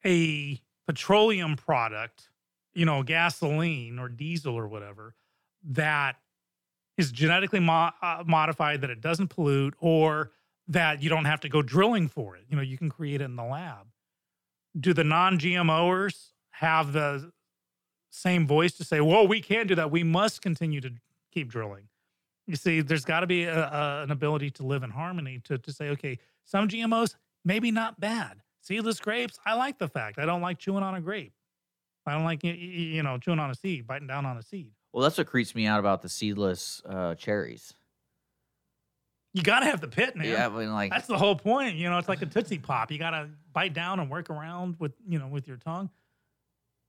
a 0.05 0.61
petroleum 0.87 1.57
product, 1.57 2.29
you 2.75 2.85
know, 2.85 3.03
gasoline 3.03 3.99
or 3.99 4.09
diesel 4.09 4.55
or 4.55 4.69
whatever, 4.69 5.15
that 5.65 6.17
is 6.97 7.13
genetically 7.13 7.61
mo- 7.61 7.91
uh, 8.03 8.23
modified, 8.27 8.81
that 8.81 8.91
it 8.91 9.01
doesn't 9.01 9.29
pollute, 9.29 9.75
or 9.79 10.33
that 10.69 11.03
you 11.03 11.09
don't 11.09 11.25
have 11.25 11.41
to 11.41 11.49
go 11.49 11.63
drilling 11.63 12.09
for 12.09 12.37
it. 12.37 12.45
You 12.49 12.57
know, 12.57 12.63
you 12.63 12.79
can 12.79 12.89
create 12.89 13.21
it 13.21 13.25
in 13.25 13.37
the 13.37 13.45
lab. 13.45 13.87
Do 14.79 14.93
the 14.93 15.05
non 15.05 15.39
GMOers 15.39 16.31
have 16.51 16.93
the 16.93 17.33
same 18.11 18.47
voice 18.47 18.73
to 18.75 18.85
say, 18.85 19.01
well, 19.01 19.27
we 19.27 19.41
can't 19.41 19.69
do 19.69 19.75
that. 19.75 19.91
We 19.91 20.03
must 20.03 20.43
continue 20.43 20.81
to 20.81 20.93
keep 21.33 21.49
drilling. 21.49 21.89
You 22.47 22.57
see, 22.57 22.81
there's 22.81 23.05
got 23.05 23.21
to 23.21 23.27
be 23.27 23.45
a, 23.45 23.69
a, 23.69 24.03
an 24.03 24.11
ability 24.11 24.51
to 24.53 24.67
live 24.67 24.83
in 24.83 24.91
harmony 24.91 25.41
to, 25.45 25.59
to 25.59 25.73
say, 25.73 25.89
okay, 25.91 26.19
some 26.45 26.69
GMOs, 26.69 27.15
maybe 27.45 27.71
not 27.71 28.01
bad. 28.01 28.43
Seedless 28.63 29.01
grapes, 29.01 29.39
I 29.45 29.55
like 29.55 29.79
the 29.79 29.89
fact. 29.89 30.19
I 30.19 30.25
don't 30.25 30.41
like 30.41 30.59
chewing 30.59 30.83
on 30.83 30.95
a 30.95 31.01
grape. 31.01 31.33
I 32.07 32.15
don't 32.15 32.25
like, 32.25 32.43
you 32.43 33.03
know, 33.03 33.19
chewing 33.19 33.39
on 33.39 33.51
a 33.51 33.55
seed, 33.55 33.87
biting 33.87 34.07
down 34.07 34.25
on 34.25 34.37
a 34.37 34.43
seed. 34.43 34.71
Well, 34.93 35.03
that's 35.03 35.19
what 35.19 35.27
creeps 35.27 35.55
me 35.55 35.67
out 35.67 35.79
about 35.81 36.03
the 36.03 36.09
seedless 36.09 36.83
uh, 36.89 37.15
cherries. 37.15 37.75
You 39.35 39.43
got 39.43 39.61
to 39.61 39.67
have 39.67 39.81
the 39.81 39.89
pit, 39.89 40.15
man. 40.15 40.27
Yeah, 40.27 40.49
but 40.49 40.67
like 40.67 40.91
That's 40.91 41.07
the 41.07 41.17
whole 41.17 41.37
point. 41.37 41.77
You 41.77 41.89
know, 41.91 41.99
it's 41.99 42.09
like 42.09 42.23
a 42.23 42.27
Tootsie 42.27 42.59
Pop. 42.59 42.91
You 42.91 42.99
got 42.99 43.11
to 43.11 43.29
bite 43.53 43.73
down 43.73 43.99
and 43.99 44.11
work 44.11 44.31
around 44.31 44.77
with, 44.79 44.93
you 45.09 45.19
know, 45.19 45.29
with 45.29 45.49
your 45.49 45.57
tongue. 45.57 45.91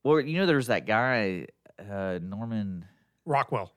Well, 0.03 0.19
you 0.19 0.37
know, 0.39 0.45
there's 0.45 0.67
that 0.67 0.85
guy, 0.85 1.47
uh, 1.79 2.19
Norman. 2.21 2.85
Rockwell. 3.25 3.71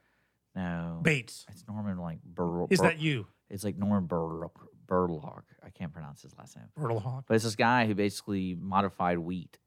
No. 0.56 1.00
Bates. 1.02 1.46
It's 1.50 1.64
Norman 1.68 1.98
like 1.98 2.22
Bur- 2.24 2.66
Is 2.70 2.80
Bur- 2.80 2.86
that 2.86 2.98
you? 2.98 3.26
It's 3.48 3.62
like 3.62 3.76
Norman 3.78 4.06
Bur- 4.06 4.48
Burlock. 4.86 5.44
I 5.64 5.70
can't 5.70 5.92
pronounce 5.92 6.22
his 6.22 6.36
last 6.38 6.56
name. 6.56 6.66
Burlhawk. 6.78 7.24
But 7.26 7.34
it's 7.34 7.44
this 7.44 7.56
guy 7.56 7.86
who 7.86 7.94
basically 7.94 8.54
modified 8.58 9.18
wheat. 9.18 9.58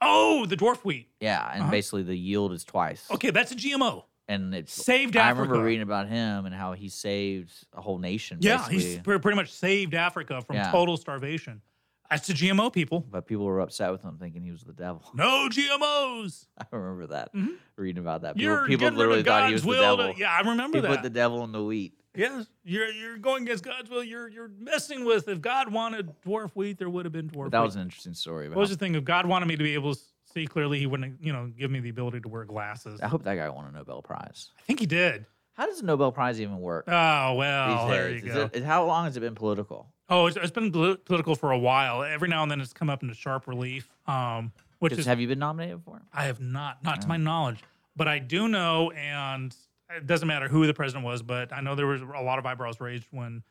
Oh, 0.00 0.46
the 0.46 0.56
dwarf 0.56 0.78
wheat. 0.84 1.08
Yeah, 1.20 1.50
and 1.52 1.62
Uh-huh. 1.62 1.70
basically 1.70 2.02
the 2.04 2.16
yield 2.16 2.52
is 2.52 2.64
twice. 2.64 3.06
Okay, 3.10 3.30
that's 3.30 3.50
a 3.52 3.56
GMO. 3.56 4.04
And 4.28 4.54
it's 4.54 4.72
Saved 4.72 5.16
Africa. 5.16 5.24
I 5.26 5.30
remember 5.46 5.64
reading 5.64 5.82
about 5.82 6.06
him 6.08 6.44
and 6.46 6.54
how 6.54 6.72
he 6.74 6.88
saved 6.90 7.52
a 7.72 7.80
whole 7.80 7.98
nation. 7.98 8.38
Yeah, 8.40 8.58
basically. 8.58 8.78
he's 8.78 8.98
pretty 8.98 9.34
much 9.36 9.50
saved 9.52 9.94
Africa 9.94 10.42
from 10.42 10.56
Yeah. 10.56 10.70
total 10.70 10.96
starvation. 10.98 11.62
That's 12.10 12.26
the 12.26 12.32
GMO 12.34 12.70
people. 12.72 13.00
But 13.00 13.26
people 13.26 13.44
were 13.44 13.60
upset 13.60 13.90
with 13.90 14.02
him, 14.02 14.16
thinking 14.18 14.42
he 14.42 14.50
was 14.50 14.62
the 14.62 14.72
devil. 14.72 15.02
No 15.14 15.48
GMOs. 15.50 16.46
I 16.58 16.64
remember 16.70 17.06
that. 17.08 17.34
Mhm. 17.34 17.56
Reading 17.76 18.00
about 18.02 18.22
that, 18.22 18.36
people, 18.36 18.56
people 18.66 18.66
getting 18.66 18.80
rid 18.80 18.92
of 18.92 18.96
literally 18.98 19.22
thought 19.22 19.46
he 19.48 19.52
was 19.54 19.62
the 19.62 19.68
will 19.68 19.96
to- 19.96 20.02
devil. 20.04 20.18
yeah, 20.20 20.30
I 20.32 20.40
remember 20.48 20.78
he 20.78 20.82
that. 20.82 20.88
put 20.88 21.02
the 21.02 21.10
devil 21.10 21.42
in 21.44 21.52
the 21.52 21.62
wheat. 21.64 21.94
Yes, 22.18 22.46
you're 22.64 22.88
you're 22.90 23.16
going 23.18 23.44
against 23.44 23.64
God's 23.64 23.88
will. 23.88 24.02
You're 24.02 24.28
you're 24.28 24.50
messing 24.58 25.04
with. 25.04 25.28
If 25.28 25.40
God 25.40 25.72
wanted 25.72 26.10
dwarf 26.26 26.50
wheat, 26.54 26.76
there 26.78 26.90
would 26.90 27.04
have 27.06 27.12
been 27.12 27.30
dwarf. 27.30 27.44
But 27.44 27.52
that 27.52 27.60
wheat. 27.60 27.66
was 27.66 27.76
an 27.76 27.82
interesting 27.82 28.14
story. 28.14 28.48
What 28.48 28.58
was 28.58 28.70
the 28.70 28.76
thing? 28.76 28.94
If 28.96 29.04
God 29.04 29.24
wanted 29.26 29.46
me 29.46 29.56
to 29.56 29.62
be 29.62 29.74
able 29.74 29.94
to 29.94 30.00
see 30.34 30.44
clearly, 30.46 30.78
He 30.80 30.86
wouldn't, 30.86 31.22
you 31.22 31.32
know, 31.32 31.46
give 31.56 31.70
me 31.70 31.78
the 31.80 31.90
ability 31.90 32.20
to 32.20 32.28
wear 32.28 32.44
glasses. 32.44 33.00
I 33.00 33.06
hope 33.06 33.22
that 33.22 33.36
guy 33.36 33.48
won 33.48 33.66
a 33.66 33.70
Nobel 33.70 34.02
Prize. 34.02 34.50
I 34.58 34.62
think 34.62 34.80
he 34.80 34.86
did. 34.86 35.26
How 35.54 35.66
does 35.66 35.80
a 35.80 35.84
Nobel 35.84 36.10
Prize 36.12 36.40
even 36.40 36.58
work? 36.58 36.84
Oh 36.88 37.34
well, 37.34 37.88
there 37.88 38.10
you 38.10 38.20
go. 38.22 38.50
it- 38.52 38.64
how 38.64 38.84
long 38.84 39.04
has 39.04 39.16
it 39.16 39.20
been 39.20 39.34
political? 39.36 39.86
Oh, 40.10 40.26
it's, 40.26 40.36
it's 40.36 40.50
been 40.50 40.72
poli- 40.72 40.96
political 40.96 41.36
for 41.36 41.52
a 41.52 41.58
while. 41.58 42.02
Every 42.02 42.28
now 42.28 42.42
and 42.42 42.50
then, 42.50 42.60
it's 42.60 42.72
come 42.72 42.90
up 42.90 43.02
into 43.02 43.14
sharp 43.14 43.46
relief. 43.46 43.88
Um, 44.06 44.52
which 44.80 44.92
is 44.94 45.06
have 45.06 45.20
you 45.20 45.28
been 45.28 45.38
nominated 45.38 45.82
for? 45.84 46.00
I 46.12 46.24
have 46.24 46.40
not, 46.40 46.82
not 46.82 47.00
to 47.02 47.06
Oh. 47.06 47.10
my 47.10 47.16
knowledge, 47.16 47.58
but 47.94 48.08
I 48.08 48.18
do 48.18 48.48
know, 48.48 48.90
and 48.92 49.54
it 49.96 50.06
doesn't 50.06 50.28
matter 50.28 50.48
who 50.48 50.66
the 50.66 50.74
president 50.74 51.04
was, 51.04 51.22
but 51.22 51.52
I 51.52 51.60
know 51.60 51.74
there 51.74 51.86
was 51.86 52.02
a 52.02 52.22
lot 52.22 52.38
of 52.38 52.46
eyebrows 52.46 52.80
raised 52.80 53.06
when 53.10 53.42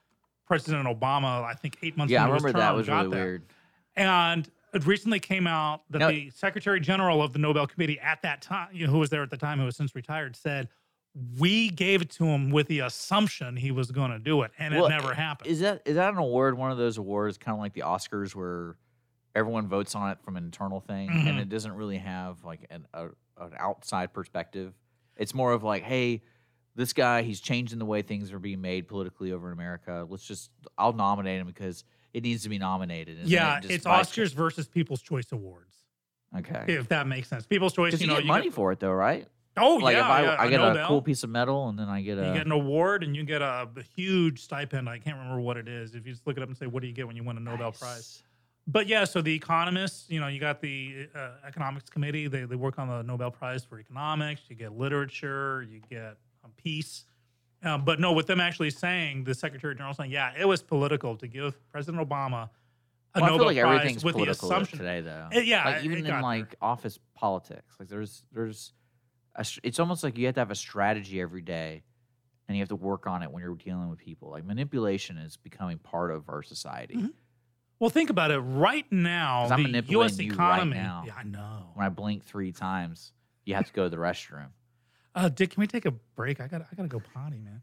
President 0.45 0.87
Obama, 0.87 1.43
I 1.43 1.53
think 1.53 1.77
eight 1.81 1.97
months 1.97 2.11
Yeah, 2.11 2.23
I 2.23 2.27
remember 2.27 2.53
that 2.53 2.75
was 2.75 2.87
really 2.87 3.09
there. 3.09 3.25
weird. 3.25 3.43
And 3.95 4.49
it 4.73 4.85
recently 4.85 5.19
came 5.19 5.47
out 5.47 5.81
that 5.89 5.99
No. 5.99 6.09
the 6.09 6.29
Secretary 6.29 6.79
General 6.79 7.21
of 7.21 7.33
the 7.33 7.39
Nobel 7.39 7.67
Committee 7.67 7.99
at 7.99 8.21
that 8.21 8.41
time, 8.41 8.69
you 8.71 8.85
know, 8.85 8.91
who 8.93 8.99
was 8.99 9.09
there 9.09 9.23
at 9.23 9.29
the 9.29 9.37
time, 9.37 9.59
who 9.59 9.65
has 9.65 9.75
since 9.75 9.95
retired, 9.95 10.35
said 10.35 10.69
we 11.39 11.69
gave 11.69 12.01
it 12.03 12.11
to 12.11 12.25
him 12.25 12.51
with 12.51 12.67
the 12.67 12.79
assumption 12.81 13.55
he 13.57 13.71
was 13.71 13.89
going 13.91 14.11
to 14.11 14.19
do 14.19 14.43
it, 14.43 14.51
and 14.59 14.75
Well, 14.75 14.85
it 14.85 14.89
never 14.89 15.15
happened. 15.15 15.49
Is 15.49 15.61
that 15.61 15.81
is 15.85 15.95
that 15.95 16.13
an 16.13 16.19
award? 16.19 16.55
One 16.57 16.69
of 16.71 16.77
those 16.77 16.97
awards, 16.99 17.39
kind 17.39 17.55
of 17.55 17.59
like 17.59 17.73
the 17.73 17.81
Oscars, 17.81 18.35
where 18.35 18.75
everyone 19.33 19.67
votes 19.67 19.95
on 19.95 20.11
it 20.11 20.21
from 20.21 20.37
an 20.37 20.43
internal 20.43 20.79
thing, 20.79 21.09
and 21.09 21.27
Mhm. 21.37 21.41
it 21.41 21.49
doesn't 21.49 21.73
really 21.73 21.97
have 21.97 22.43
like 22.43 22.67
an 22.69 22.85
a, 22.93 23.05
an 23.39 23.53
outside 23.57 24.13
perspective. 24.13 24.73
It's 25.17 25.33
more 25.33 25.51
of 25.53 25.63
like, 25.63 25.83
hey, 25.83 26.21
this 26.75 26.93
guy, 26.93 27.23
he's 27.23 27.39
changing 27.39 27.79
the 27.79 27.85
way 27.85 28.01
things 28.01 28.31
are 28.31 28.39
being 28.39 28.61
made 28.61 28.87
politically 28.87 29.31
over 29.31 29.47
in 29.47 29.53
America. 29.53 30.05
Let's 30.09 30.25
just, 30.25 30.51
I'll 30.77 30.93
nominate 30.93 31.41
him 31.41 31.47
because 31.47 31.83
it 32.13 32.23
needs 32.23 32.43
to 32.43 32.49
be 32.49 32.57
nominated. 32.59 33.17
yeah, 33.25 33.57
it 33.57 33.69
it's 33.71 33.85
Oscars 33.85 34.33
versus 34.33 34.67
People's 34.67 35.01
Choice 35.01 35.31
Awards, 35.31 35.75
Okay. 36.37 36.65
if 36.67 36.87
that 36.89 37.07
makes 37.07 37.27
sense. 37.27 37.45
People's 37.45 37.73
Choice, 37.73 37.93
you 37.93 37.99
you, 38.01 38.07
know, 38.07 38.15
get 38.15 38.23
you 38.23 38.27
money 38.27 38.43
get- 38.45 38.53
for 38.53 38.71
it, 38.71 38.79
though, 38.79 38.91
right? 38.91 39.27
Oh 39.59 39.77
like 39.77 39.95
yeah, 39.95 40.01
if 40.01 40.05
I, 40.05 40.21
yeah, 40.21 40.35
I 40.37 40.47
get 40.49 40.61
a 40.61 40.85
cool 40.87 41.01
piece 41.01 41.23
of 41.23 41.31
metal, 41.31 41.67
and 41.67 41.79
then 41.79 41.89
I 41.89 42.03
get 42.03 42.19
a 42.19 42.27
You 42.27 42.33
get 42.33 42.45
an 42.45 42.51
award 42.51 43.03
and 43.03 43.15
you 43.15 43.23
get 43.23 43.41
a, 43.41 43.67
a 43.75 43.81
huge 43.95 44.43
stipend. 44.43 44.87
I 44.87 44.99
can't 44.99 45.17
remember 45.17 45.41
what 45.41 45.57
it 45.57 45.67
is. 45.67 45.95
If 45.95 46.05
you 46.05 46.13
just 46.13 46.27
look 46.27 46.37
it 46.37 46.43
up 46.43 46.49
and 46.49 46.55
say, 46.55 46.67
"What 46.67 46.81
do 46.81 46.87
you 46.87 46.93
get 46.93 47.07
when 47.07 47.15
you 47.15 47.23
win 47.23 47.37
a 47.37 47.39
Nobel 47.39 47.71
Prize?" 47.71 48.21
But 48.69 48.87
yeah, 48.87 49.05
so 49.05 49.21
the 49.21 49.33
economists, 49.33 50.09
you 50.09 50.19
know, 50.19 50.27
you 50.27 50.41
got 50.41 50.61
the 50.61 51.07
uh, 51.15 51.29
economics 51.47 51.89
committee. 51.89 52.27
They 52.27 52.43
they 52.43 52.55
work 52.55 52.77
on 52.77 52.89
the 52.89 53.01
Nobel 53.01 53.31
Prize 53.31 53.63
for 53.63 53.79
economics. 53.79 54.41
You 54.49 54.55
get 54.57 54.77
literature. 54.77 55.65
You 55.69 55.81
get 55.89 56.17
um, 56.43 56.51
peace. 56.57 57.05
Um, 57.63 57.85
but 57.85 57.99
no, 57.99 58.13
with 58.13 58.27
them 58.27 58.39
actually 58.39 58.69
saying 58.69 59.23
the 59.23 59.33
Secretary 59.33 59.73
General 59.73 59.93
saying, 59.93 60.11
yeah, 60.11 60.33
it 60.37 60.45
was 60.45 60.61
political 60.61 61.15
to 61.15 61.27
give 61.27 61.57
President 61.71 62.07
Obama 62.07 62.49
a 63.15 63.21
Well, 63.21 63.23
I 63.23 63.27
Nobel 63.29 63.37
feel 63.37 63.47
like 63.47 63.57
Prize 63.57 63.75
everything's 63.79 64.03
with 64.03 64.15
the 64.15 64.29
assumption 64.29 64.77
today, 64.77 65.01
though. 65.01 65.29
Uh, 65.33 65.39
yeah, 65.39 65.65
like 65.65 65.83
even 65.83 66.05
it 66.05 66.09
in 66.09 66.21
like 66.21 66.55
office 66.61 66.99
politics, 67.15 67.75
like 67.79 67.89
there's 67.89 68.23
there's, 68.31 68.73
a, 69.35 69.45
it's 69.63 69.79
almost 69.79 70.03
like 70.03 70.17
you 70.17 70.25
have 70.25 70.35
to 70.35 70.41
have 70.41 70.51
a 70.51 70.55
strategy 70.55 71.19
every 71.19 71.41
day, 71.41 71.83
and 72.47 72.57
you 72.57 72.61
have 72.61 72.69
to 72.69 72.75
work 72.75 73.07
on 73.07 73.23
it 73.23 73.31
when 73.31 73.41
you're 73.41 73.55
dealing 73.55 73.89
with 73.89 73.99
people. 73.99 74.29
Like 74.29 74.45
manipulation 74.45 75.17
is 75.17 75.37
becoming 75.37 75.77
part 75.79 76.11
of 76.11 76.29
our 76.29 76.43
society. 76.43 76.95
Mm-hmm. 76.95 77.07
Well, 77.79 77.89
think 77.89 78.09
about 78.09 78.31
it. 78.31 78.39
Right 78.39 78.85
now, 78.91 79.47
I'm 79.49 79.71
the 79.71 79.83
U.S. 79.89 80.19
economy. 80.19 80.71
right 80.71 80.83
now. 80.83 81.03
Yeah, 81.05 81.13
I 81.17 81.23
know. 81.23 81.69
When 81.75 81.85
I 81.85 81.89
blink 81.89 82.25
three 82.25 82.51
times, 82.51 83.11
you 83.45 83.55
have 83.55 83.67
to 83.67 83.73
go 83.73 83.83
to 83.83 83.89
the 83.89 83.97
restroom. 83.97 84.47
Uh, 85.13 85.29
Dick, 85.29 85.51
can 85.51 85.61
we 85.61 85.67
take 85.67 85.85
a 85.85 85.91
break? 85.91 86.39
I 86.39 86.47
got 86.47 86.61
I 86.61 86.75
got 86.75 86.83
to 86.83 86.89
go 86.89 87.01
potty, 87.13 87.39
man. 87.39 87.61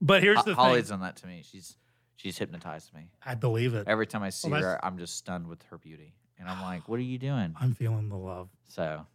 But 0.00 0.22
here's 0.22 0.42
the 0.44 0.54
Holly's 0.54 0.84
thing. 0.84 0.98
done 0.98 1.00
that 1.00 1.16
to 1.16 1.26
me. 1.26 1.42
She's 1.50 1.76
she's 2.16 2.38
hypnotized 2.38 2.94
me. 2.94 3.10
I 3.24 3.34
believe 3.34 3.74
it. 3.74 3.86
Every 3.86 4.06
time 4.06 4.22
I 4.22 4.30
see 4.30 4.50
Well, 4.50 4.62
her, 4.62 4.84
I'm 4.84 4.98
just 4.98 5.16
stunned 5.16 5.46
with 5.46 5.62
her 5.64 5.78
beauty, 5.78 6.14
and 6.38 6.48
I'm 6.48 6.62
like, 6.62 6.88
"What 6.88 6.98
are 6.98 7.02
you 7.02 7.18
doing?" 7.18 7.54
I'm 7.60 7.74
feeling 7.74 8.08
the 8.08 8.16
love. 8.16 8.48
So 8.68 9.06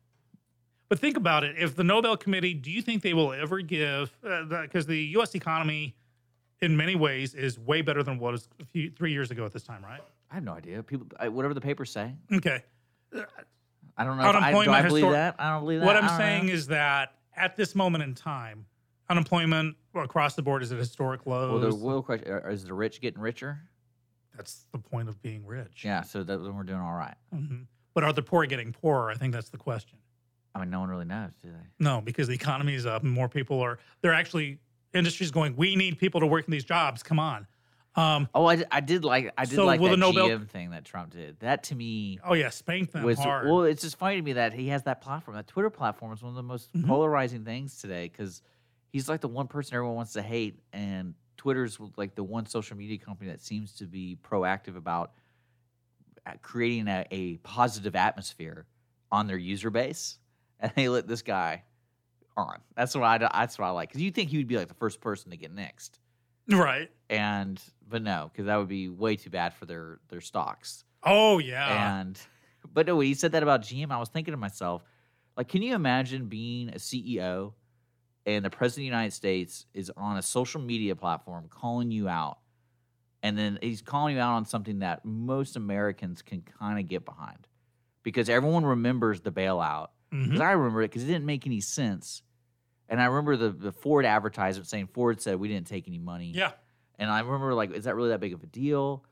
But 0.89 0.99
think 0.99 1.17
about 1.17 1.43
it. 1.43 1.55
If 1.57 1.76
the 1.76 1.84
Nobel 1.84 2.17
Committee, 2.17 2.53
do 2.53 2.69
you 2.71 2.82
think 2.84 3.01
they 3.01 3.13
will 3.15 3.34
ever 3.34 3.61
give? 3.61 4.15
Because 4.21 4.86
the, 4.86 4.97
U.S. 5.13 5.34
economy, 5.34 5.95
in 6.61 6.78
many 6.78 6.95
ways, 6.95 7.34
is 7.34 7.57
way 7.57 7.82
better 7.82 8.03
than 8.03 8.19
what 8.19 8.34
was 8.34 8.47
a 8.61 8.65
few, 8.65 8.91
three 8.91 9.11
years 9.11 9.32
ago 9.32 9.45
at 9.45 9.53
this 9.53 9.63
time, 9.63 9.84
right? 9.84 10.01
I 10.32 10.36
have 10.36 10.43
no 10.43 10.53
idea. 10.53 10.84
People, 10.84 11.07
I, 11.19 11.30
whatever 11.30 11.53
the 11.53 11.61
papers 11.61 11.91
say. 11.91 12.13
Okay. 12.34 12.63
I 13.97 14.03
don't 14.03 14.17
know. 14.17 14.30
If 14.30 14.36
I, 14.36 14.51
do 14.51 14.71
I 14.71 14.82
believe 14.82 15.05
histor- 15.05 15.11
that? 15.11 15.36
I 15.39 15.51
don't 15.51 15.61
believe 15.63 15.80
that. 15.80 15.86
What 15.86 15.95
I'm 15.95 16.17
saying 16.17 16.47
know. 16.47 16.53
is 16.53 16.67
that 16.67 17.13
at 17.36 17.55
this 17.55 17.76
moment 17.76 18.03
in 18.03 18.13
time, 18.13 18.65
unemployment 19.09 19.76
across 19.93 20.36
the 20.36 20.41
board 20.41 20.63
is 20.63 20.71
at 20.71 20.78
historic 20.78 21.26
lows. 21.26 21.51
well, 21.51 21.71
the 21.71 21.78
real 21.78 22.01
question 22.01 22.28
is 22.28 22.65
the 22.65 22.73
rich 22.73 23.01
getting 23.01 23.21
richer? 23.21 23.61
That's 24.36 24.65
the 24.71 24.80
point 24.80 25.07
of 25.07 25.21
being 25.21 25.45
rich. 25.45 25.84
Yeah, 25.86 26.01
so 26.01 26.23
that, 26.23 26.38
then 26.38 26.55
we're 26.55 26.63
doing 26.63 26.82
all 26.82 26.93
right. 26.93 27.15
hmm 27.32 27.63
But 27.93 28.03
are 28.03 28.11
the 28.11 28.21
poor 28.21 28.45
getting 28.45 28.73
poorer? 28.73 29.09
I 29.09 29.15
think 29.15 29.34
that's 29.34 29.49
the 29.49 29.57
question. 29.57 29.97
I 30.53 30.59
mean, 30.59 30.69
no 30.69 30.80
one 30.82 30.89
really 30.89 31.05
knows, 31.05 31.32
do 31.41 31.49
they? 31.49 31.67
No, 31.80 32.01
because 32.01 32.28
the 32.28 32.34
economy 32.34 32.73
is 32.73 32.86
up 32.86 33.03
and 33.03 33.11
more 33.11 33.30
people 33.30 33.61
are. 33.61 33.78
They're 34.01 34.13
actually 34.13 34.59
industries 34.93 35.32
going. 35.32 35.55
We 35.55 35.76
need 35.76 35.99
people 35.99 36.21
to 36.21 36.28
work 36.28 36.45
in 36.45 36.51
these 36.51 36.63
jobs. 36.63 37.03
Come 37.03 37.19
on. 37.19 37.45
Um, 37.97 38.27
Oh, 38.33 38.45
I, 38.45 38.63
I 38.71 38.81
did 38.81 39.05
like 39.05 39.31
I 39.37 39.45
did 39.45 39.55
So 39.55 39.65
like 39.65 39.81
that 39.81 39.89
the 39.89 39.97
Nobel- 39.97 40.27
GM 40.27 40.49
thing 40.49 40.71
that 40.71 40.83
Trump 40.85 41.11
did. 41.13 41.39
That 41.39 41.63
to 41.65 41.75
me 41.75 42.19
oh 42.25 42.33
yeah, 42.33 42.49
spank 42.49 42.91
them 42.91 43.03
was 43.03 43.17
hard. 43.19 43.47
well. 43.47 43.63
It's 43.63 43.81
just 43.81 43.97
funny 43.97 44.17
to 44.17 44.21
me 44.21 44.33
that 44.33 44.53
he 44.53 44.67
has 44.69 44.83
that 44.83 45.01
platform. 45.01 45.35
That 45.37 45.47
Twitter 45.47 45.69
platform 45.69 46.11
is 46.11 46.21
one 46.21 46.29
of 46.31 46.35
the 46.35 46.43
most 46.43 46.73
Mhm. 46.73 46.87
polarizing 46.87 47.45
things 47.45 47.79
today 47.79 48.09
because 48.11 48.41
he's 48.91 49.07
like 49.07 49.21
the 49.21 49.27
one 49.29 49.47
person 49.47 49.75
everyone 49.75 49.95
wants 49.95 50.13
to 50.13 50.21
hate, 50.21 50.59
and 50.73 51.13
Twitter's 51.37 51.77
like 51.95 52.15
the 52.15 52.23
one 52.23 52.45
social 52.45 52.75
media 52.75 52.97
company 52.97 53.29
that 53.29 53.41
seems 53.41 53.73
to 53.75 53.85
be 53.85 54.17
proactive 54.23 54.75
about 54.75 55.11
uh, 56.25 56.31
creating 56.41 56.87
a, 56.87 57.05
a 57.11 57.37
positive 57.37 57.95
atmosphere 57.95 58.65
on 59.11 59.27
their 59.27 59.37
user 59.37 59.69
base, 59.69 60.17
and 60.59 60.71
they 60.75 60.89
let 60.89 61.07
this 61.07 61.21
guy 61.21 61.63
on. 62.35 62.59
That's 62.75 62.93
what 62.95 63.03
I 63.05 63.17
that's 63.19 63.57
what 63.57 63.65
I 63.67 63.69
like 63.69 63.87
because 63.89 64.01
you 64.01 64.11
think 64.11 64.29
he 64.31 64.37
would 64.37 64.47
be 64.47 64.57
like 64.57 64.67
the 64.67 64.73
first 64.73 64.99
person 65.01 65.31
to 65.31 65.37
get 65.37 65.53
next, 65.53 65.99
right. 66.49 66.89
and 67.09 67.61
but 67.88 68.01
no, 68.01 68.29
because 68.31 68.45
that 68.47 68.55
would 68.57 68.67
be 68.67 68.89
way 68.89 69.15
too 69.15 69.29
bad 69.29 69.53
for 69.53 69.65
their 69.65 69.99
their 70.09 70.21
stocks. 70.21 70.83
Oh 71.03 71.38
yeah. 71.39 71.97
And 71.99 72.19
but 72.73 72.88
no, 72.88 72.95
when 72.97 73.05
he 73.07 73.13
said 73.13 73.33
that 73.33 73.43
about 73.43 73.61
GM, 73.61 73.91
I 73.91 73.99
was 73.99 74.09
thinking 74.09 74.31
to 74.33 74.38
myself, 74.38 74.83
Like, 75.38 75.47
can 75.49 75.61
you 75.61 75.75
imagine 75.75 76.27
being 76.27 76.69
a 76.69 76.75
CEO 76.77 77.53
and 78.25 78.43
the 78.43 78.49
president 78.49 78.81
of 78.88 78.91
the 78.91 78.95
United 78.97 79.13
States 79.13 79.65
is 79.73 79.91
on 79.95 80.17
a 80.17 80.21
social 80.21 80.59
media 80.61 80.95
platform 80.95 81.47
calling 81.49 81.91
you 81.91 82.07
out, 82.09 82.39
and 83.21 83.38
then 83.38 83.59
he's 83.61 83.81
calling 83.81 84.15
you 84.15 84.21
out 84.21 84.36
on 84.36 84.45
something 84.45 84.79
that 84.79 85.05
most 85.05 85.55
Americans 85.55 86.21
can 86.21 86.41
kind 86.41 86.79
of 86.79 86.88
get 86.88 87.05
behind 87.05 87.47
because 88.03 88.29
everyone 88.29 88.65
remembers 88.65 89.21
the 89.21 89.31
bailout. 89.31 89.89
Because 90.11 90.39
Mhm. 90.39 90.43
I 90.45 90.51
remember 90.53 90.81
it 90.81 90.89
because 90.89 91.03
it 91.03 91.07
didn't 91.07 91.25
make 91.25 91.45
any 91.45 91.59
sense. 91.59 92.21
And 92.88 93.01
I 93.01 93.05
remember 93.05 93.36
the, 93.36 93.49
the 93.49 93.71
Ford 93.71 94.05
advertisement 94.05 94.67
saying 94.67 94.88
Ford 94.93 95.19
said 95.19 95.38
we 95.39 95.47
didn't 95.49 95.67
take 95.67 95.88
any 95.88 95.97
money. 95.99 96.31
Yeah. 96.31 96.51
And 96.99 97.09
I 97.09 97.19
remember 97.19 97.53
like, 97.53 97.71
is 97.71 97.85
that 97.85 97.95
really 97.95 98.09
that 98.09 98.19
big 98.19 98.33
of 98.33 98.43
a 98.43 98.47
deal? 98.47 99.03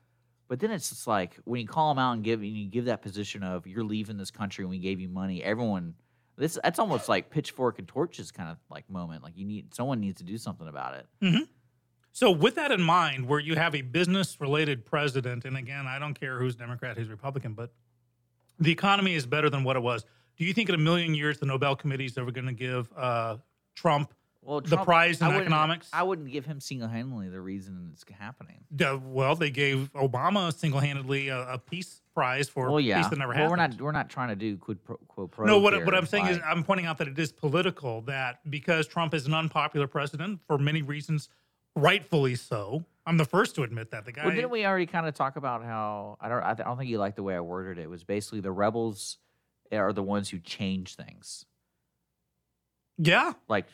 But 0.48 0.60
then 0.60 0.70
it's 0.70 0.90
just 0.90 1.06
like 1.06 1.36
when 1.44 1.60
you 1.60 1.66
call 1.66 1.94
them 1.94 1.98
out 1.98 2.12
and 2.12 2.22
give 2.24 2.40
and 2.40 2.48
you 2.50 2.66
give 2.66 2.84
that 2.86 3.02
position 3.02 3.42
of 3.42 3.66
you're 3.66 3.84
leaving 3.84 4.16
this 4.18 4.30
country 4.30 4.62
and 4.62 4.70
we 4.70 4.78
gave 4.78 5.00
you 5.00 5.08
money, 5.08 5.42
everyone 5.42 5.94
this 6.36 6.58
that's 6.62 6.78
almost 6.78 7.08
like 7.08 7.30
pitchfork 7.30 7.78
and 7.78 7.86
torches 7.88 8.30
kind 8.32 8.50
of 8.50 8.58
like 8.70 8.88
moment. 8.90 9.22
Like 9.22 9.36
you 9.36 9.44
need 9.44 9.74
someone 9.74 10.00
needs 10.00 10.18
to 10.18 10.24
do 10.24 10.36
something 10.36 10.66
about 10.68 10.94
it. 10.94 11.06
Mhm. 11.22 11.48
So, 12.12 12.30
with 12.30 12.54
that 12.56 12.70
in 12.70 12.80
mind, 12.80 13.26
where 13.26 13.40
you 13.40 13.56
have 13.56 13.74
a 13.74 13.80
business 13.82 14.40
related 14.40 14.84
president, 14.84 15.44
and 15.44 15.56
again, 15.56 15.86
I 15.88 15.98
don't 15.98 16.14
care 16.14 16.38
who's 16.38 16.54
Democrat, 16.54 16.96
who's 16.96 17.08
Republican, 17.08 17.54
but 17.54 17.72
the 18.60 18.70
economy 18.70 19.14
is 19.14 19.26
better 19.26 19.50
than 19.50 19.64
what 19.64 19.74
it 19.74 19.82
was. 19.82 20.04
Do 20.36 20.44
you 20.44 20.52
think 20.52 20.68
in 20.68 20.76
a 20.76 20.78
million 20.78 21.14
years 21.14 21.38
the 21.38 21.46
Nobel 21.46 21.74
Committee 21.74 22.04
is 22.04 22.16
ever 22.16 22.30
going 22.30 22.46
to 22.46 22.52
give 22.52 22.88
uh, 22.96 23.38
Trump 23.74 24.14
Well, 24.44 24.60
the 24.60 24.76
prize 24.76 25.20
in 25.20 25.26
I 25.26 25.28
wouldn't- 25.28 25.46
economics? 25.46 25.88
I 25.92 26.02
wouldn't 26.02 26.30
give 26.30 26.44
him 26.44 26.60
single 26.60 26.88
handedly 26.88 27.28
the 27.28 27.40
reason 27.40 27.90
it's 27.92 28.04
happening. 28.18 28.64
Uh, 28.78 28.98
well, 29.02 29.34
they 29.36 29.50
gave 29.50 29.90
Obama 29.94 30.52
single 30.54 30.80
handedly 30.80 31.28
a, 31.28 31.54
a 31.54 31.58
peace 31.58 32.02
prize 32.14 32.48
for 32.48 32.70
well, 32.70 32.80
yeah. 32.80 32.98
peace 32.98 33.08
that 33.08 33.18
never 33.18 33.30
well, 33.30 33.50
happened. 33.50 33.50
we're 33.50 33.56
not 33.56 33.80
we're 33.80 33.92
not 33.92 34.10
trying 34.10 34.28
to 34.28 34.36
do 34.36 34.56
quid 34.56 34.84
pro 34.84 34.96
quo 35.08 35.26
pro. 35.26 35.46
No, 35.46 35.58
what, 35.58 35.72
here, 35.72 35.84
what 35.84 35.94
I'm 35.94 36.06
saying 36.06 36.26
is, 36.26 36.38
I'm 36.44 36.62
pointing 36.62 36.86
out 36.86 36.98
that 36.98 37.08
it 37.08 37.18
is 37.18 37.32
political. 37.32 38.02
That 38.02 38.38
because 38.50 38.86
Trump 38.86 39.14
is 39.14 39.26
an 39.26 39.34
unpopular 39.34 39.86
president 39.86 40.40
for 40.46 40.58
many 40.58 40.82
reasons, 40.82 41.28
rightfully 41.74 42.34
so. 42.34 42.84
I'm 43.06 43.18
the 43.18 43.24
first 43.24 43.54
to 43.56 43.62
admit 43.62 43.90
that. 43.90 44.04
The 44.04 44.12
guy. 44.12 44.26
Well, 44.26 44.34
didn't 44.34 44.50
we 44.50 44.64
already 44.64 44.86
kind 44.86 45.06
of 45.06 45.14
talk 45.14 45.36
about 45.36 45.62
how 45.64 46.16
I 46.20 46.28
don't 46.28 46.42
I 46.42 46.54
don't 46.54 46.78
think 46.78 46.90
you 46.90 46.98
like 46.98 47.16
the 47.16 47.22
way 47.22 47.34
I 47.34 47.40
worded 47.40 47.78
it. 47.78 47.82
It 47.82 47.90
was 47.90 48.04
basically 48.04 48.40
the 48.40 48.52
rebels 48.52 49.18
are 49.72 49.92
the 49.92 50.02
ones 50.02 50.28
who 50.28 50.38
change 50.38 50.94
things. 50.94 51.46
Yeah. 52.98 53.32
Like 53.48 53.66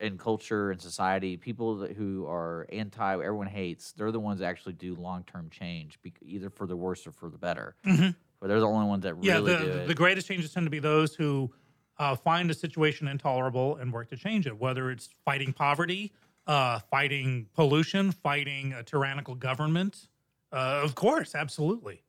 in 0.00 0.18
culture 0.18 0.70
and 0.70 0.80
society, 0.80 1.36
people 1.36 1.76
that, 1.78 1.92
who 1.92 2.26
are 2.26 2.66
anti, 2.72 3.14
everyone 3.14 3.46
hates, 3.46 3.92
they're 3.92 4.12
the 4.12 4.20
ones 4.20 4.40
that 4.40 4.46
actually 4.46 4.74
do 4.74 4.94
long 4.94 5.24
term 5.24 5.48
change, 5.50 5.98
bec- 6.02 6.18
either 6.22 6.50
for 6.50 6.66
the 6.66 6.76
worse 6.76 7.06
or 7.06 7.12
for 7.12 7.28
the 7.28 7.38
better. 7.38 7.76
Mhm. 7.84 8.14
But 8.40 8.46
they're 8.48 8.60
the 8.60 8.66
only 8.66 8.86
ones 8.86 9.02
that 9.02 9.16
yeah, 9.20 9.34
really 9.34 9.52
the, 9.52 9.58
do 9.58 9.64
the, 9.64 9.82
it. 9.82 9.88
the 9.88 9.94
greatest 9.94 10.28
changes 10.28 10.52
tend 10.52 10.66
to 10.66 10.70
be 10.70 10.78
those 10.78 11.14
who 11.14 11.52
uh, 11.98 12.14
find 12.14 12.50
a 12.50 12.54
situation 12.54 13.08
intolerable 13.08 13.76
and 13.76 13.92
work 13.92 14.08
to 14.10 14.16
change 14.16 14.46
it, 14.46 14.56
whether 14.56 14.90
it's 14.90 15.08
fighting 15.24 15.52
poverty, 15.52 16.12
uh, 16.46 16.78
fighting 16.90 17.46
pollution, 17.54 18.12
fighting 18.12 18.72
a 18.72 18.82
tyrannical 18.82 19.34
government. 19.34 20.08
Uh, 20.52 20.80
of 20.82 20.94
course, 20.94 21.34
absolutely. 21.34 22.02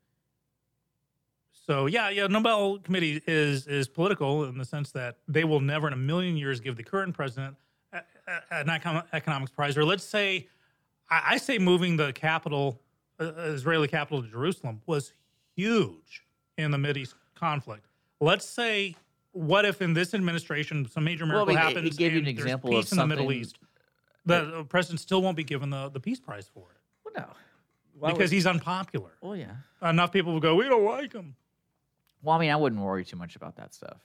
So 1.51 1.87
yeah, 1.87 2.09
yeah, 2.09 2.27
Nobel 2.27 2.79
Committee 2.79 3.21
is 3.27 3.67
is 3.67 3.87
political 3.87 4.45
in 4.45 4.57
the 4.57 4.65
sense 4.65 4.91
that 4.91 5.17
they 5.27 5.43
will 5.43 5.59
never 5.59 5.87
in 5.87 5.93
a 5.93 5.97
million 5.97 6.37
years 6.37 6.59
give 6.59 6.77
the 6.77 6.83
current 6.83 7.13
president 7.15 7.57
an 8.51 8.67
econ- 8.67 9.05
economics 9.13 9.51
prize, 9.51 9.77
or 9.77 9.85
let's 9.85 10.03
say, 10.03 10.47
I, 11.09 11.21
I 11.31 11.37
say 11.37 11.57
moving 11.57 11.97
the 11.97 12.13
capital, 12.13 12.79
uh, 13.19 13.31
Israeli 13.37 13.87
capital 13.87 14.21
to 14.21 14.27
Jerusalem 14.29 14.81
was 14.85 15.13
huge 15.55 16.23
in 16.57 16.71
the 16.71 16.77
Mideast 16.77 17.13
conflict. 17.35 17.85
Let's 18.19 18.45
say, 18.45 18.95
what 19.31 19.65
if 19.65 19.81
in 19.81 19.93
this 19.93 20.13
administration 20.13 20.87
some 20.89 21.03
major 21.03 21.25
miracle 21.25 21.47
mean, 21.47 21.57
it- 21.57 21.61
it 21.61 21.75
happens 21.75 21.97
gave 21.97 22.13
you 22.13 22.19
an 22.19 22.25
there's 22.25 22.37
example 22.37 22.69
peace 22.71 22.87
of 22.91 22.93
in 22.93 22.97
the 22.99 23.07
Middle 23.07 23.31
East? 23.31 23.57
The, 24.25 24.45
the 24.57 24.63
president 24.63 24.99
still 24.99 25.21
won't 25.21 25.37
be 25.37 25.43
given 25.43 25.69
the, 25.69 25.89
the 25.89 25.99
peace 25.99 26.19
prize 26.19 26.47
for 26.53 26.67
it. 26.71 26.77
Well, 27.03 27.13
no. 27.25 28.07
because 28.09 28.29
would- 28.29 28.31
he's 28.35 28.45
unpopular. 28.45 29.11
Well, 29.21 29.35
yeah. 29.35 29.55
Enough 29.81 30.11
people 30.11 30.33
will 30.33 30.39
go, 30.41 30.55
we 30.55 30.65
don't 30.65 30.83
like 30.85 31.13
him. 31.13 31.35
Well, 32.21 32.35
I 32.35 32.39
mean, 32.39 32.51
I 32.51 32.57
wouldn't 32.57 32.81
worry 32.81 33.05
too 33.05 33.15
much 33.15 33.35
about 33.37 33.55
that 33.55 33.73
stuff. 33.73 33.97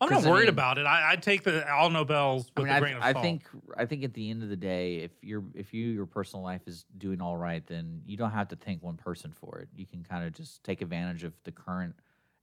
I'm 0.00 0.10
not 0.10 0.24
I 0.24 0.30
worried 0.30 0.42
mean- 0.42 0.48
about 0.50 0.78
it. 0.78 0.86
I, 0.86 1.16
take 1.16 1.42
the 1.42 1.68
all 1.72 1.90
Nobels 1.90 2.50
I 2.56 2.60
with 2.60 2.68
mean, 2.68 2.76
a 2.76 2.80
grain 2.80 2.94
I, 2.94 2.96
of 2.98 3.02
I 3.02 3.12
salt. 3.12 3.24
think 3.24 3.42
I 3.76 3.84
think 3.84 4.04
at 4.04 4.14
the 4.14 4.30
end 4.30 4.42
of 4.42 4.48
the 4.48 4.56
day, 4.56 4.96
if 4.98 5.10
you're 5.22 5.42
if 5.54 5.74
you 5.74 5.86
your 5.88 6.06
personal 6.06 6.44
life 6.44 6.62
is 6.66 6.84
doing 6.98 7.20
all 7.20 7.36
right, 7.36 7.66
then 7.66 8.02
you 8.06 8.16
don't 8.16 8.30
have 8.30 8.48
to 8.48 8.56
thank 8.56 8.82
one 8.82 8.96
person 8.96 9.32
for 9.32 9.58
it. 9.58 9.68
You 9.74 9.86
can 9.86 10.04
kind 10.04 10.24
of 10.24 10.32
just 10.32 10.62
take 10.62 10.82
advantage 10.82 11.24
of 11.24 11.32
the 11.44 11.50
current 11.52 11.94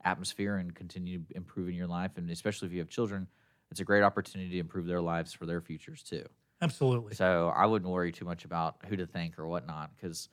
atmosphere 0.04 0.58
and 0.58 0.76
continue 0.76 1.22
improving 1.34 1.76
your 1.76 1.88
life. 1.88 2.12
And 2.18 2.30
especially 2.30 2.68
if 2.68 2.74
you 2.74 2.80
have 2.80 2.90
children, 2.90 3.28
it's 3.72 3.80
a 3.80 3.86
great 3.86 4.04
opportunity 4.04 4.50
to 4.52 4.60
improve 4.60 4.86
their 4.86 5.02
lives 5.02 5.32
for 5.34 5.46
their 5.46 5.62
futures 5.62 6.04
too. 6.04 6.26
Absolutely. 6.62 7.16
So 7.16 7.52
I 7.56 7.66
wouldn't 7.66 7.90
worry 7.90 8.12
too 8.12 8.26
much 8.26 8.44
about 8.46 8.76
who 8.88 8.96
to 8.98 9.06
thank 9.08 9.40
or 9.40 9.48
whatnot 9.48 9.92
because. 9.96 10.30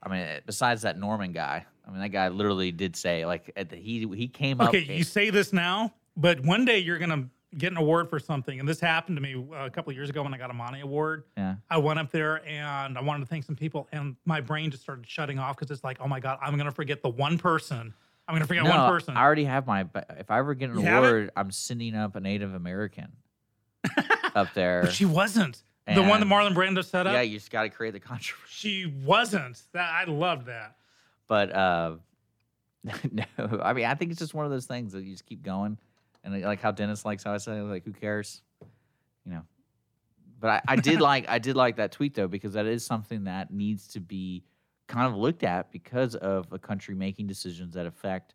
I 0.00 0.08
mean, 0.08 0.20
eh, 0.20 0.38
besides 0.46 0.82
that 0.82 0.96
Norman 0.96 1.32
guy, 1.32 1.66
I 1.84 1.90
mean, 1.90 1.98
that 2.00 2.10
guy 2.10 2.28
literally 2.28 2.70
did 2.70 2.94
say 2.94 3.26
like 3.26 3.50
at 3.56 3.68
the, 3.68 3.74
he 3.74 4.06
he 4.14 4.28
came 4.28 4.60
up. 4.60 4.68
Okay, 4.68 4.96
you 4.96 5.02
say 5.02 5.30
this 5.30 5.52
now, 5.52 5.92
but 6.18 6.40
one 6.40 6.64
day 6.64 6.78
you're 6.78 6.98
gonna 6.98 7.28
get 7.56 7.72
an 7.72 7.78
award 7.78 8.10
for 8.10 8.18
something, 8.18 8.60
and 8.60 8.68
this 8.68 8.80
happened 8.80 9.16
to 9.16 9.22
me 9.22 9.34
uh, 9.34 9.64
a 9.66 9.70
couple 9.70 9.90
of 9.90 9.96
years 9.96 10.10
ago 10.10 10.22
when 10.22 10.34
I 10.34 10.38
got 10.38 10.50
a 10.50 10.54
Monty 10.54 10.80
Award. 10.80 11.24
Yeah. 11.36 11.54
I 11.70 11.78
went 11.78 11.98
up 11.98 12.10
there 12.10 12.46
and 12.46 12.98
I 12.98 13.00
wanted 13.00 13.20
to 13.20 13.26
thank 13.26 13.44
some 13.44 13.56
people, 13.56 13.88
and 13.92 14.16
my 14.26 14.40
brain 14.40 14.70
just 14.70 14.82
started 14.82 15.06
shutting 15.08 15.38
off 15.38 15.56
because 15.56 15.70
it's 15.70 15.84
like, 15.84 15.98
oh 16.00 16.08
my 16.08 16.20
god, 16.20 16.38
I'm 16.42 16.56
gonna 16.58 16.72
forget 16.72 17.02
the 17.02 17.08
one 17.08 17.38
person. 17.38 17.94
I'm 18.26 18.34
gonna 18.34 18.46
forget 18.46 18.64
no, 18.64 18.70
one 18.70 18.90
person. 18.90 19.16
I 19.16 19.22
already 19.22 19.44
have 19.44 19.66
my. 19.66 19.84
but 19.84 20.16
If 20.18 20.30
I 20.30 20.38
ever 20.38 20.54
get 20.54 20.68
an 20.68 20.80
You 20.80 20.88
award, 20.88 21.30
I'm 21.34 21.50
sending 21.50 21.94
up 21.94 22.14
a 22.14 22.20
Native 22.20 22.52
American 22.52 23.12
up 24.34 24.52
there. 24.52 24.82
But 24.82 24.92
she 24.92 25.06
wasn't 25.06 25.62
the 25.86 26.02
one 26.02 26.20
that 26.20 26.26
Marlon 26.26 26.54
Brando 26.54 26.84
set 26.84 27.06
up. 27.06 27.14
Yeah, 27.14 27.22
you 27.22 27.38
just 27.38 27.50
got 27.50 27.62
to 27.62 27.70
create 27.70 27.92
the 27.92 28.00
controversy. 28.00 28.46
She 28.50 28.86
wasn't. 28.86 29.62
That 29.72 29.90
I 29.90 30.04
loved 30.04 30.46
that. 30.46 30.76
But 31.26 31.52
uh, 31.54 31.96
no, 33.10 33.24
I 33.62 33.72
mean, 33.72 33.86
I 33.86 33.94
think 33.94 34.10
it's 34.10 34.20
just 34.20 34.34
one 34.34 34.44
of 34.44 34.50
those 34.50 34.66
things 34.66 34.92
that 34.92 35.04
you 35.04 35.12
just 35.12 35.26
keep 35.26 35.42
going, 35.42 35.78
and 36.24 36.42
like 36.42 36.60
how 36.60 36.70
Dennis 36.70 37.04
likes 37.04 37.24
how 37.24 37.32
I 37.32 37.38
say, 37.38 37.60
like, 37.60 37.84
who 37.84 37.92
cares, 37.92 38.42
you 39.24 39.32
know. 39.32 39.42
But 40.40 40.50
I, 40.50 40.62
I 40.68 40.76
did 40.76 41.00
like 41.00 41.28
I 41.28 41.38
did 41.38 41.56
like 41.56 41.76
that 41.76 41.92
tweet 41.92 42.14
though 42.14 42.28
because 42.28 42.52
that 42.52 42.66
is 42.66 42.84
something 42.84 43.24
that 43.24 43.52
needs 43.52 43.88
to 43.88 44.00
be 44.00 44.44
kind 44.86 45.06
of 45.06 45.16
looked 45.18 45.44
at 45.44 45.70
because 45.70 46.14
of 46.16 46.52
a 46.52 46.58
country 46.58 46.94
making 46.94 47.26
decisions 47.26 47.74
that 47.74 47.86
affect, 47.86 48.34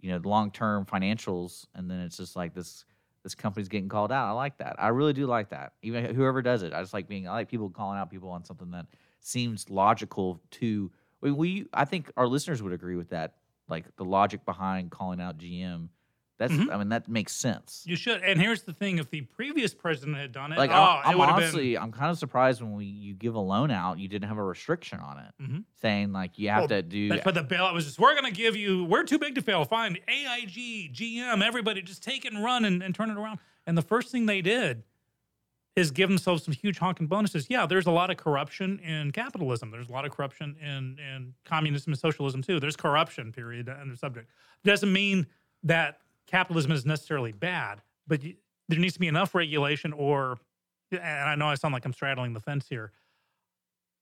you 0.00 0.10
know, 0.10 0.20
long 0.24 0.50
term 0.50 0.84
financials, 0.84 1.66
and 1.74 1.90
then 1.90 2.00
it's 2.00 2.16
just 2.16 2.36
like 2.36 2.54
this 2.54 2.84
this 3.24 3.34
company's 3.34 3.68
getting 3.68 3.88
called 3.88 4.12
out. 4.12 4.28
I 4.28 4.32
like 4.32 4.58
that. 4.58 4.76
I 4.78 4.88
really 4.88 5.14
do 5.14 5.26
like 5.26 5.48
that. 5.48 5.72
Even 5.82 6.14
whoever 6.14 6.42
does 6.42 6.62
it, 6.62 6.74
I 6.74 6.80
just 6.80 6.92
like 6.92 7.08
being. 7.08 7.26
I 7.26 7.32
like 7.32 7.48
people 7.48 7.70
calling 7.70 7.98
out 7.98 8.10
people 8.10 8.28
on 8.28 8.44
something 8.44 8.70
that 8.70 8.86
seems 9.20 9.68
logical 9.70 10.40
to. 10.52 10.92
We, 11.22 11.32
we 11.32 11.66
I 11.72 11.86
think 11.86 12.12
our 12.16 12.28
listeners 12.28 12.62
would 12.62 12.72
agree 12.72 12.96
with 12.96 13.08
that. 13.10 13.34
Like 13.66 13.84
the 13.96 14.04
logic 14.04 14.44
behind 14.44 14.90
calling 14.90 15.20
out 15.20 15.38
GM. 15.38 15.88
That's. 16.36 16.52
Mhm. 16.52 16.72
I 16.72 16.78
mean, 16.78 16.88
that 16.88 17.06
makes 17.08 17.32
sense. 17.32 17.84
You 17.86 17.94
should. 17.94 18.20
And 18.22 18.40
here's 18.40 18.62
the 18.62 18.72
thing: 18.72 18.98
if 18.98 19.08
the 19.08 19.20
previous 19.20 19.72
president 19.72 20.16
had 20.16 20.32
done 20.32 20.52
it, 20.52 20.58
Like 20.58 20.70
oh, 20.70 20.74
I'm, 20.74 21.12
I'm 21.12 21.18
would 21.18 21.28
have 21.28 21.36
honestly, 21.36 21.78
I'm 21.78 21.92
kind 21.92 22.10
of 22.10 22.18
surprised 22.18 22.60
when 22.60 22.72
we 22.72 22.86
you 22.86 23.14
give 23.14 23.36
a 23.36 23.40
loan 23.40 23.70
out, 23.70 23.98
you 24.00 24.08
didn't 24.08 24.28
have 24.28 24.38
a 24.38 24.42
restriction 24.42 24.98
on 24.98 25.18
it, 25.20 25.32
Mhm. 25.40 25.64
saying 25.80 26.12
like 26.12 26.36
you 26.38 26.48
have 26.48 26.62
Well, 26.62 26.68
to 26.68 26.82
do. 26.82 27.08
But 27.08 27.22
for 27.22 27.30
the 27.30 27.44
bailout 27.44 27.72
was 27.72 27.84
just 27.84 28.00
we're 28.00 28.18
going 28.20 28.24
to 28.32 28.36
give 28.36 28.56
you 28.56 28.84
we're 28.84 29.04
too 29.04 29.18
big 29.18 29.36
to 29.36 29.42
fail. 29.42 29.64
Fine, 29.64 29.98
AIG, 30.08 30.92
GM, 30.92 31.40
everybody 31.40 31.82
just 31.82 32.02
take 32.02 32.24
it 32.24 32.32
and 32.32 32.42
run 32.42 32.64
and, 32.64 32.82
and 32.82 32.94
turn 32.94 33.10
it 33.10 33.16
around. 33.16 33.38
And 33.66 33.78
the 33.78 33.82
first 33.82 34.10
thing 34.10 34.26
they 34.26 34.42
did 34.42 34.82
is 35.76 35.90
give 35.92 36.08
themselves 36.08 36.44
some 36.44 36.52
huge 36.54 36.78
honking 36.78 37.06
bonuses. 37.06 37.46
Yeah, 37.48 37.66
there's 37.66 37.86
a 37.86 37.90
lot 37.92 38.10
of 38.10 38.16
corruption 38.16 38.78
in 38.80 39.10
capitalism. 39.12 39.70
There's 39.70 39.88
a 39.88 39.92
lot 39.92 40.04
of 40.04 40.10
corruption 40.10 40.56
in 40.60 40.98
in 40.98 41.34
communism 41.44 41.92
and 41.92 42.00
socialism 42.00 42.42
too. 42.42 42.58
There's 42.58 42.76
corruption, 42.76 43.32
period, 43.32 43.68
under 43.68 43.94
subject. 43.96 44.30
Doesn't 44.64 44.92
mean 44.92 45.26
that 45.62 45.98
capitalism 46.26 46.72
is 46.72 46.84
necessarily 46.84 47.32
bad, 47.32 47.82
but 48.06 48.22
you, 48.22 48.34
there 48.68 48.78
needs 48.78 48.94
to 48.94 49.00
be 49.00 49.08
enough 49.08 49.34
regulation 49.34 49.92
or 49.92 50.38
and 50.92 51.02
I 51.02 51.34
know 51.34 51.46
I 51.46 51.54
sound 51.54 51.72
like 51.72 51.84
I'm 51.84 51.92
straddling 51.92 52.34
the 52.34 52.40
fence 52.40 52.68
here. 52.68 52.92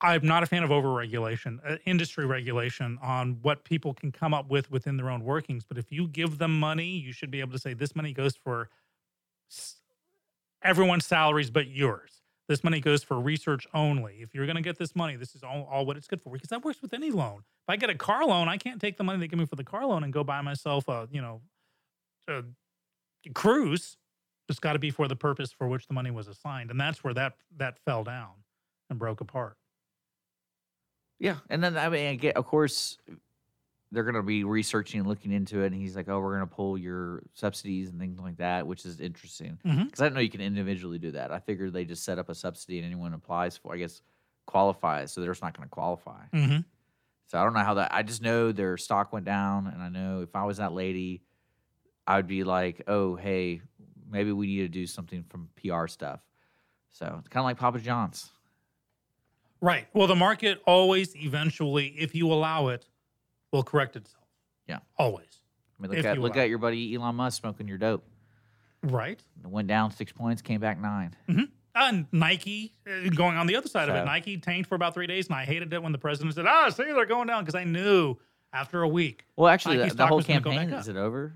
I'm 0.01 0.27
not 0.27 0.43
a 0.43 0.47
fan 0.47 0.65
of 0.65 0.71
overregulation, 0.71 1.59
uh, 1.67 1.77
industry 1.87 2.27
regulation 2.27 2.99
on 3.01 3.39
what 3.43 3.65
people 3.65 3.95
can 3.95 4.11
come 4.11 4.35
up 4.35 4.51
with 4.51 4.71
within 4.71 4.97
their 4.97 5.09
own 5.09 5.23
workings. 5.23 5.65
But 5.65 5.79
if 5.79 5.93
you 5.93 6.09
give 6.09 6.39
them 6.39 6.59
money, 6.59 6.99
you 6.99 7.13
should 7.13 7.31
be 7.31 7.41
able 7.41 7.53
to 7.53 7.59
say 7.59 7.73
this 7.73 7.95
money 7.95 8.13
goes 8.13 8.35
for 8.35 8.69
everyone's 10.63 11.07
salaries 11.07 11.51
but 11.51 11.69
yours. 11.69 12.23
This 12.49 12.65
money 12.65 12.81
goes 12.81 13.05
for 13.05 13.21
research 13.21 13.67
only. 13.73 14.17
If 14.21 14.35
you're 14.35 14.47
going 14.47 14.57
to 14.57 14.63
get 14.63 14.77
this 14.77 14.97
money, 14.97 15.15
this 15.15 15.37
is 15.37 15.45
all, 15.45 15.69
all 15.71 15.87
what 15.87 15.97
it's 15.97 16.09
good 16.09 16.21
for. 16.21 16.33
Because 16.33 16.49
that 16.49 16.65
works 16.65 16.83
with 16.83 16.93
any 16.93 17.13
loan. 17.13 17.39
If 17.39 17.69
I 17.69 17.77
get 17.77 17.89
a 17.89 17.95
car 17.95 18.27
loan, 18.27 18.49
I 18.49 18.57
can't 18.57 18.81
take 18.81 18.97
the 18.97 19.05
money 19.05 19.21
they 19.21 19.29
give 19.29 19.39
me 19.39 19.47
for 19.47 19.55
the 19.55 19.65
car 19.65 19.87
loan 19.87 20.03
and 20.03 20.13
go 20.13 20.25
buy 20.25 20.41
myself 20.41 20.89
a, 20.89 21.09
you 21.13 21.23
know, 21.23 21.41
a 22.29 22.45
cruise. 23.35 23.97
It's 24.49 24.59
got 24.59 24.75
to 24.75 24.79
be 24.79 24.91
for 24.91 25.09
the 25.09 25.17
purpose 25.17 25.53
for 25.53 25.69
which 25.69 25.87
the 25.87 25.95
money 25.95 26.11
was 26.11 26.29
assigned, 26.29 26.71
and 26.71 26.81
that's 26.81 27.03
where 27.05 27.15
that 27.15 27.37
that 27.57 27.79
fell 27.87 28.05
down 28.05 28.45
and 28.91 28.99
broke 28.99 29.21
apart. 29.21 29.57
Yeah, 31.19 31.39
and 31.49 31.63
then 31.63 31.77
I 31.77 31.89
mean, 31.89 32.17
get, 32.19 32.37
of 32.37 32.47
course, 32.47 32.99
they're 33.93 34.05
going 34.05 34.15
to 34.17 34.23
be 34.23 34.45
researching 34.45 35.01
and 35.01 35.09
looking 35.09 35.33
into 35.33 35.63
it. 35.63 35.67
And 35.73 35.75
he's 35.75 35.95
like, 35.97 36.09
oh, 36.09 36.21
we're 36.21 36.37
going 36.37 36.49
to 36.49 36.55
pull 36.55 36.79
your 36.79 37.23
subsidies 37.35 37.91
and 37.91 38.01
things 38.01 38.19
like 38.19 38.39
that, 38.39 38.67
which 38.67 38.85
is 38.87 39.01
interesting. 39.01 39.59
Because 39.63 39.79
Mhm. 39.79 40.01
I 40.01 40.05
didn't 40.07 40.15
know 40.15 40.21
you 40.21 40.31
can 40.31 40.41
individually 40.41 40.99
do 40.99 41.13
that. 41.13 41.31
I 41.31 41.39
figured 41.41 41.73
they 41.73 41.85
just 41.85 42.05
set 42.05 42.19
up 42.19 42.29
a 42.29 42.35
subsidy 42.35 42.79
and 42.79 42.87
anyone 42.87 43.15
applies 43.15 43.57
for, 43.57 43.75
I 43.75 43.79
guess, 43.79 44.03
qualifies. 44.47 45.13
So 45.13 45.21
they're 45.21 45.31
just 45.33 45.43
not 45.43 45.57
going 45.57 45.69
to 45.69 45.71
qualify. 45.73 46.25
Mhm. 46.33 46.65
So 47.27 47.39
I 47.41 47.45
don't 47.45 47.55
know 47.55 47.61
how 47.65 47.75
that. 47.75 47.95
I 47.95 48.03
just 48.03 48.23
know 48.23 48.53
their 48.53 48.77
stock 48.77 49.13
went 49.13 49.25
down, 49.27 49.67
and 49.67 49.83
I 49.83 49.89
know 49.89 50.23
if 50.23 50.35
I 50.37 50.45
was 50.45 50.59
that 50.59 50.73
lady, 50.73 51.23
I 52.07 52.17
would 52.17 52.27
be 52.27 52.45
like, 52.45 52.83
oh, 52.87 53.17
hey, 53.17 53.63
maybe 54.11 54.33
we 54.33 54.47
need 54.47 54.61
to 54.61 54.69
do 54.69 54.87
something 54.87 55.25
from 55.29 55.49
PR 55.57 55.87
stuff. 55.87 56.21
So 56.91 57.17
it's 57.19 57.29
kind 57.29 57.43
of 57.43 57.45
like 57.45 57.59
Papa 57.59 57.79
John's. 57.79 58.31
Right. 59.61 59.87
Well, 59.95 60.09
the 60.09 60.17
market 60.17 60.61
always 60.67 61.15
eventually, 61.17 61.95
if 61.99 62.15
you 62.15 62.33
allow 62.33 62.69
it, 62.69 62.87
will 63.53 63.63
correct 63.63 63.97
itself. 63.97 64.27
Yeah. 64.67 64.81
Always. 64.99 65.41
I 65.79 65.83
mean, 65.83 65.93
look 65.93 66.05
at 66.05 66.19
look 66.19 66.37
at 66.37 66.49
your 66.49 66.59
buddy 66.59 66.95
Elon 66.95 67.15
Musk 67.15 67.41
smoking 67.41 67.69
your 67.69 67.79
dope. 67.79 68.05
Right. 68.83 69.23
It 69.43 69.49
went 69.49 69.69
down 69.69 69.93
six 69.93 70.13
points, 70.13 70.43
came 70.43 70.61
back 70.61 70.81
nine. 70.81 71.15
And 71.75 72.07
Nike, 72.13 72.75
uh, 72.87 73.09
going 73.11 73.37
on 73.37 73.47
the 73.47 73.57
other 73.57 73.69
side 73.69 73.89
of 73.89 73.95
it, 73.95 74.05
Nike 74.05 74.37
tanked 74.37 74.69
for 74.69 74.75
about 74.75 74.93
three 74.93 75.07
days, 75.07 75.29
and 75.29 75.37
I 75.37 75.45
hated 75.45 75.73
it 75.73 75.83
when 75.83 75.93
the 75.93 75.99
president 75.99 76.35
said, 76.35 76.45
"Ah, 76.47 76.69
see, 76.69 76.85
they're 76.85 77.07
going 77.07 77.29
down," 77.29 77.45
because 77.45 77.55
I 77.55 77.65
knew 77.65 78.17
after 78.53 78.83
a 78.83 78.89
week. 78.89 79.25
Well, 79.37 79.49
actually, 79.49 79.79
the, 79.79 79.95
the 79.95 80.07
whole 80.07 80.21
go 80.21 80.25
campaign 80.25 80.71
is 80.71 80.89
it 80.89 80.97
over? 80.97 81.33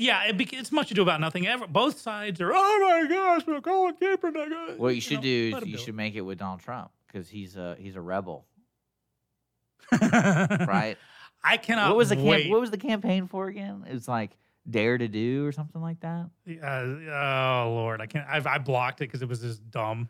Yeah, 0.00 0.24
it 0.24 0.38
bec 0.38 0.54
it's 0.54 0.72
much 0.72 0.90
ado 0.90 1.02
about 1.02 1.20
nothing. 1.20 1.46
Ever, 1.46 1.66
both 1.66 2.00
sides 2.00 2.40
are, 2.40 2.52
"Oh 2.54 2.78
my 3.06 3.06
gosh, 3.06 3.46
we're 3.46 3.60
Colin 3.60 3.94
Kaepernick." 4.00 4.50
uh," 4.50 4.72
What 4.78 4.94
you 4.94 5.00
should 5.02 5.16
know, 5.16 5.22
do 5.22 5.50
let 5.52 5.62
is 5.62 5.68
you 5.68 5.74
do 5.76 5.82
it. 5.82 5.84
should 5.84 5.94
make 5.94 6.14
it 6.14 6.22
with 6.22 6.38
Donald 6.38 6.60
Trump 6.60 6.90
because 7.06 7.28
he's 7.28 7.54
a 7.56 7.76
he's 7.78 7.96
a 7.96 8.00
rebel, 8.00 8.46
right? 10.00 10.96
I 11.44 11.58
cannot. 11.58 11.88
what 11.90 11.98
was 11.98 12.08
the 12.08 12.16
camp, 12.16 12.48
what 12.48 12.60
was 12.60 12.70
the 12.70 12.78
campaign 12.78 13.26
for 13.26 13.48
again? 13.48 13.84
It's 13.88 14.08
like 14.08 14.30
Dare 14.68 14.96
to 14.96 15.06
Do 15.06 15.46
or 15.46 15.52
something 15.52 15.82
like 15.82 16.00
that. 16.00 16.30
Uh, 16.48 16.66
oh 16.66 17.70
Lord, 17.74 18.00
I 18.00 18.06
can't. 18.06 18.26
I've, 18.26 18.46
I 18.46 18.56
blocked 18.56 19.02
it 19.02 19.04
because 19.04 19.20
it 19.20 19.28
was 19.28 19.40
just 19.40 19.70
dumb. 19.70 20.08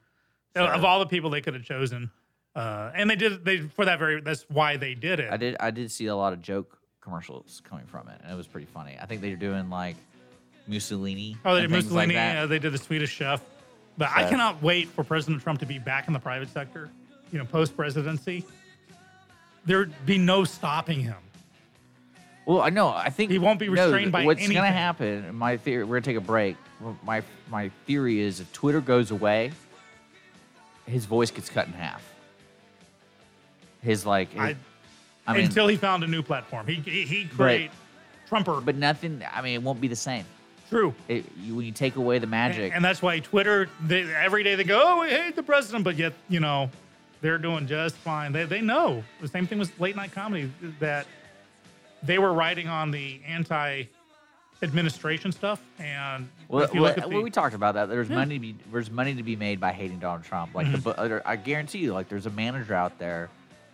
Sure. 0.57 0.69
Of 0.69 0.85
all 0.85 1.01
the 1.01 1.07
people 1.07 1.31
they 1.31 1.41
could 1.41 1.55
have 1.55 1.65
chosen, 1.65 2.13
uh, 2.55 2.93
and 2.95 3.11
they 3.11 3.17
did. 3.17 3.45
They 3.45 3.59
for 3.59 3.85
that 3.87 3.99
very. 3.99 4.21
That's 4.21 4.47
why 4.49 4.77
they 4.77 4.95
did 4.95 5.19
it. 5.19 5.33
I 5.33 5.37
did 5.37 5.57
I 5.59 5.73
did 5.73 5.91
see 5.91 6.07
a 6.07 6.15
lot 6.15 6.33
of 6.33 6.41
joke 6.41 6.80
commercials 7.01 7.63
coming 7.69 7.87
from 7.87 8.09
it, 8.09 8.21
and 8.23 8.33
it 8.33 8.37
was 8.37 8.47
pretty 8.47 8.67
funny. 8.67 8.97
I 9.01 9.07
think 9.07 9.21
they 9.21 9.31
were 9.31 9.37
doing 9.37 9.71
like 9.71 9.97
Mussolini. 10.67 11.37
Oh, 11.45 11.55
they 11.55 11.63
did 11.63 11.71
like 11.71 11.85
Mussolini. 11.85 12.15
that. 12.15 12.37
uh, 12.39 12.47
they 12.47 12.59
did 12.59 12.73
the 12.73 12.79
Swedish 12.79 13.11
Chef. 13.11 13.43
But 13.99 14.11
I 14.15 14.29
cannot 14.31 14.63
wait 14.63 14.89
for 14.89 15.05
President 15.05 15.43
Trump 15.43 15.61
to 15.61 15.67
be 15.67 15.79
back 15.79 16.07
in 16.07 16.15
the 16.15 16.21
private 16.21 16.49
sector. 16.51 16.89
You 17.33 17.39
know, 17.39 17.45
post 17.45 17.77
presidency, 17.77 18.45
there'd 19.67 19.93
be 20.07 20.17
no 20.17 20.45
stopping 20.45 21.01
him. 21.01 21.17
Well, 22.47 22.63
I 22.63 22.71
know. 22.71 22.89
I 22.89 23.11
think 23.11 23.31
He 23.31 23.39
won't 23.39 23.61
be 23.61 23.69
no, 23.69 23.85
restrained 23.85 24.11
by 24.11 24.25
What's 24.25 24.47
gonna 24.49 24.67
happen? 24.67 25.35
My 25.35 25.57
theory. 25.57 25.85
We're 25.85 25.97
gonna 26.01 26.07
take 26.07 26.17
a 26.17 26.21
break. 26.21 26.57
My 27.05 27.23
my 27.51 27.71
theory 27.87 28.21
is 28.21 28.41
if 28.41 28.53
Twitter 28.53 28.81
goes 28.81 29.11
away, 29.11 29.53
his 30.87 31.05
voice 31.05 31.31
gets 31.31 31.51
cut 31.51 31.67
in 31.67 31.73
half. 31.75 32.03
His 33.83 34.07
like. 34.07 34.37
I, 34.39 34.57
I 35.27 35.35
mean, 35.35 35.45
until 35.45 35.69
he 35.69 35.77
found 35.77 36.03
a 36.03 36.07
new 36.07 36.23
platform, 36.23 36.67
he 36.67 36.75
he, 36.75 37.05
he 37.05 37.25
create 37.27 37.71
Trumper. 38.29 38.61
But 38.61 38.77
nothing. 38.77 39.23
I 39.33 39.43
mean, 39.43 39.55
it 39.55 39.63
won't 39.63 39.81
be 39.81 39.89
the 39.89 39.97
same. 39.97 40.25
True. 40.69 40.95
It, 41.09 41.25
you, 41.41 41.57
when 41.57 41.67
you 41.67 41.73
take 41.73 41.97
away 41.97 42.19
the 42.21 42.29
magic, 42.29 42.73
And 42.75 42.85
that's 42.85 43.03
why 43.03 43.19
Twitter, 43.19 43.69
they, 43.85 44.03
every 44.15 44.45
day 44.45 44.55
they 44.55 44.63
go, 44.63 44.81
oh, 44.85 45.01
we 45.01 45.09
hate 45.11 45.35
the 45.35 45.43
president, 45.43 45.83
but 45.83 45.97
yet, 45.97 46.13
you 46.29 46.39
know, 46.39 46.71
they're 47.23 47.39
doing 47.39 47.67
just 47.67 47.97
fine. 47.97 48.31
They, 48.33 48.45
they 48.45 48.61
know. 48.61 49.03
The 49.21 49.27
same 49.27 49.49
thing 49.49 49.59
with 49.59 49.79
late 49.81 49.97
night 49.97 50.13
comedy 50.13 50.49
that 50.79 51.07
they 52.05 52.19
were 52.21 52.33
writing 52.33 52.69
on 52.69 52.93
the 52.93 53.21
anti 53.27 53.85
administration 54.63 55.33
stuff. 55.33 55.61
And 55.81 56.29
Well, 56.49 56.63
if 56.65 56.73
you 56.75 56.83
well, 56.83 56.91
at 56.91 57.03
the, 57.03 57.09
well, 57.09 57.23
we 57.23 57.31
talked 57.31 57.55
about 57.57 57.75
that. 57.75 57.89
There's 57.89 58.09
Yeah. 58.09 58.17
money 58.17 58.35
to 58.37 58.41
be 58.41 58.55
there's 58.71 58.91
money 58.91 59.15
to 59.15 59.23
be 59.23 59.35
made 59.35 59.59
by 59.59 59.73
hating 59.73 59.99
Donald 59.99 60.23
Trump. 60.25 60.55
Like 60.55 60.71
the 60.71 60.79
Mhm. 60.79 60.85
book, 60.85 60.95
other- 60.99 61.23
I 61.27 61.37
guarantee 61.37 61.79
you, 61.79 61.95
like 61.95 62.09
there's 62.09 62.27
a 62.27 62.31
manager 62.31 62.75
out 62.75 62.99
there 62.99 63.29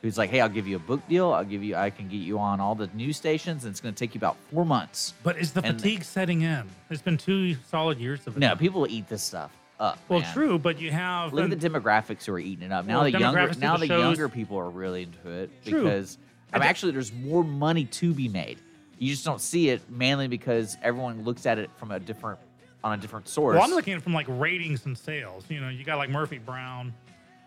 who's 0.06 0.16
like, 0.16 0.30
"Hey, 0.30 0.40
I'll 0.40 0.48
give 0.48 0.66
you 0.66 0.76
a 0.76 0.80
book 0.80 1.06
deal. 1.08 1.32
I'll 1.32 1.44
give 1.44 1.62
you, 1.62 1.74
I 1.74 1.90
can 1.90 2.08
get 2.08 2.18
you 2.18 2.38
on 2.38 2.60
all 2.60 2.74
the 2.74 2.88
news 2.94 3.16
stations, 3.16 3.64
and 3.64 3.72
it's 3.72 3.80
going 3.80 3.94
to 3.94 3.98
take 3.98 4.14
you 4.14 4.18
about 4.18 4.36
four 4.52 4.64
months." 4.64 5.14
but 5.22 5.36
is 5.36 5.52
the 5.52 5.62
and- 5.64 5.80
fatigue 5.80 6.04
setting 6.04 6.42
in? 6.42 6.62
It's 6.90 7.02
been 7.02 7.18
two 7.18 7.56
solid 7.68 7.98
years 7.98 8.26
of 8.26 8.36
it. 8.36 8.40
No, 8.40 8.54
people 8.56 8.86
eat 8.88 9.08
this 9.08 9.22
stuff 9.22 9.50
up. 9.80 9.98
Well, 10.08 10.20
man. 10.20 10.32
true, 10.32 10.58
but 10.58 10.80
you 10.80 10.90
have. 10.92 11.32
Look 11.32 11.50
at 11.50 11.60
the 11.60 11.68
demographics 11.68 12.24
who 12.24 12.32
are 12.34 12.38
eating 12.38 12.66
it 12.66 12.72
up. 12.72 12.86
Now 12.86 13.02
Well, 13.02 13.10
the 13.10 13.18
younger, 13.18 13.52
now 13.58 13.76
the 13.76 13.86
the 13.86 13.98
younger 13.98 14.28
people 14.28 14.56
are 14.58 14.70
really 14.70 15.02
into 15.02 15.28
it 15.28 15.50
True. 15.64 15.82
because 15.82 16.18
I 16.52 16.58
mean, 16.58 16.68
actually, 16.68 16.92
there's 16.92 17.12
more 17.12 17.44
money 17.44 17.84
to 17.84 18.14
be 18.14 18.28
made. 18.28 18.58
You 18.98 19.10
just 19.10 19.24
don't 19.24 19.40
see 19.40 19.68
it 19.68 19.82
mainly 19.90 20.28
because 20.28 20.76
everyone 20.82 21.24
looks 21.24 21.44
at 21.44 21.58
it 21.58 21.70
from 21.76 21.90
a 21.90 22.00
different 22.00 22.38
on 22.82 22.96
a 22.96 23.02
different 23.02 23.28
source. 23.28 23.54
well, 23.54 23.64
I'm 23.64 23.72
looking 23.72 23.94
at 23.94 23.98
it 23.98 24.02
from 24.02 24.14
like 24.14 24.26
ratings 24.28 24.86
and 24.86 24.96
sales. 24.96 25.44
You 25.48 25.60
know, 25.60 25.68
you 25.68 25.84
got 25.84 25.98
like 25.98 26.08
Murphy 26.08 26.38
Brown. 26.38 26.94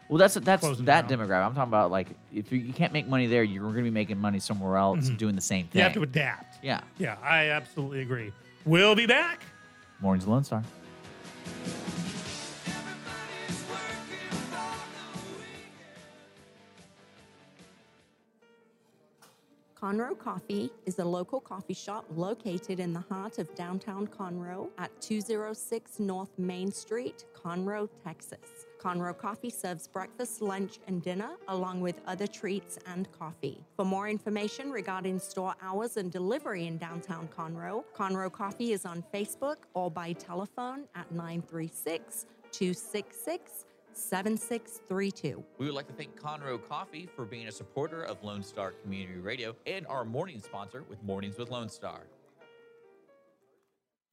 Well, 0.09 0.17
that's 0.17 0.33
that's 0.33 0.61
Closing 0.61 0.85
that 0.85 1.07
down. 1.07 1.19
demographic. 1.19 1.45
I'm 1.45 1.53
talking 1.55 1.69
about 1.69 1.91
like 1.91 2.07
if 2.33 2.51
you, 2.51 2.57
you 2.59 2.73
can't 2.73 2.91
make 2.91 3.07
money 3.07 3.27
there, 3.27 3.43
you're 3.43 3.61
going 3.61 3.75
to 3.75 3.83
be 3.83 3.89
making 3.91 4.17
money 4.19 4.39
somewhere 4.39 4.75
else 4.75 5.07
Mhm. 5.09 5.17
doing 5.17 5.35
the 5.35 5.41
same 5.41 5.67
thing. 5.67 5.79
You 5.79 5.83
have 5.83 5.93
to 5.93 6.01
adapt. 6.01 6.57
Yeah. 6.63 6.81
Yeah, 6.97 7.15
I 7.23 7.49
absolutely 7.51 8.01
agree. 8.01 8.33
We'll 8.65 8.95
be 8.95 9.05
back. 9.05 9.43
Mornings 10.01 10.25
Lone 10.27 10.43
Star. 10.43 10.63
Conroe 19.79 20.17
Coffee 20.17 20.69
is 20.85 20.99
a 20.99 21.05
local 21.05 21.39
coffee 21.39 21.73
shop 21.73 22.05
located 22.15 22.79
in 22.79 22.91
the 22.93 22.99
heart 22.99 23.37
of 23.37 23.53
downtown 23.55 24.07
Conroe 24.07 24.67
at 24.77 24.91
206 25.01 25.99
North 25.99 26.37
Main 26.37 26.71
Street, 26.71 27.23
Conroe, 27.33 27.87
Texas. 28.03 28.65
Conroe 28.79 29.17
Coffee 29.17 29.49
serves 29.49 29.87
breakfast, 29.87 30.41
lunch, 30.41 30.79
and 30.87 31.01
dinner, 31.01 31.31
along 31.49 31.81
with 31.81 31.99
other 32.07 32.27
treats 32.27 32.79
and 32.87 33.11
coffee. 33.11 33.63
For 33.75 33.83
more 33.85 34.07
information 34.07 34.71
regarding 34.71 35.19
store 35.19 35.53
hours 35.61 35.97
and 35.97 36.11
delivery 36.11 36.67
in 36.67 36.77
downtown 36.77 37.27
Conroe, 37.27 37.83
Conroe 37.95 38.31
Coffee 38.31 38.71
is 38.71 38.85
on 38.85 39.03
Facebook 39.13 39.57
or 39.73 39.91
by 39.91 40.13
telephone 40.13 40.85
at 40.95 41.11
936 41.11 42.25
266 42.51 43.65
7632. 43.93 45.43
We 45.57 45.65
would 45.65 45.75
like 45.75 45.87
to 45.87 45.93
thank 45.93 46.19
Conroe 46.19 46.59
Coffee 46.69 47.09
for 47.15 47.25
being 47.25 47.47
a 47.47 47.51
supporter 47.51 48.03
of 48.03 48.23
Lone 48.23 48.43
Star 48.43 48.71
Community 48.71 49.19
Radio 49.19 49.55
and 49.65 49.85
our 49.87 50.05
morning 50.05 50.39
sponsor 50.39 50.83
with 50.89 51.03
Mornings 51.03 51.37
with 51.37 51.49
Lone 51.49 51.69
Star. 51.69 52.03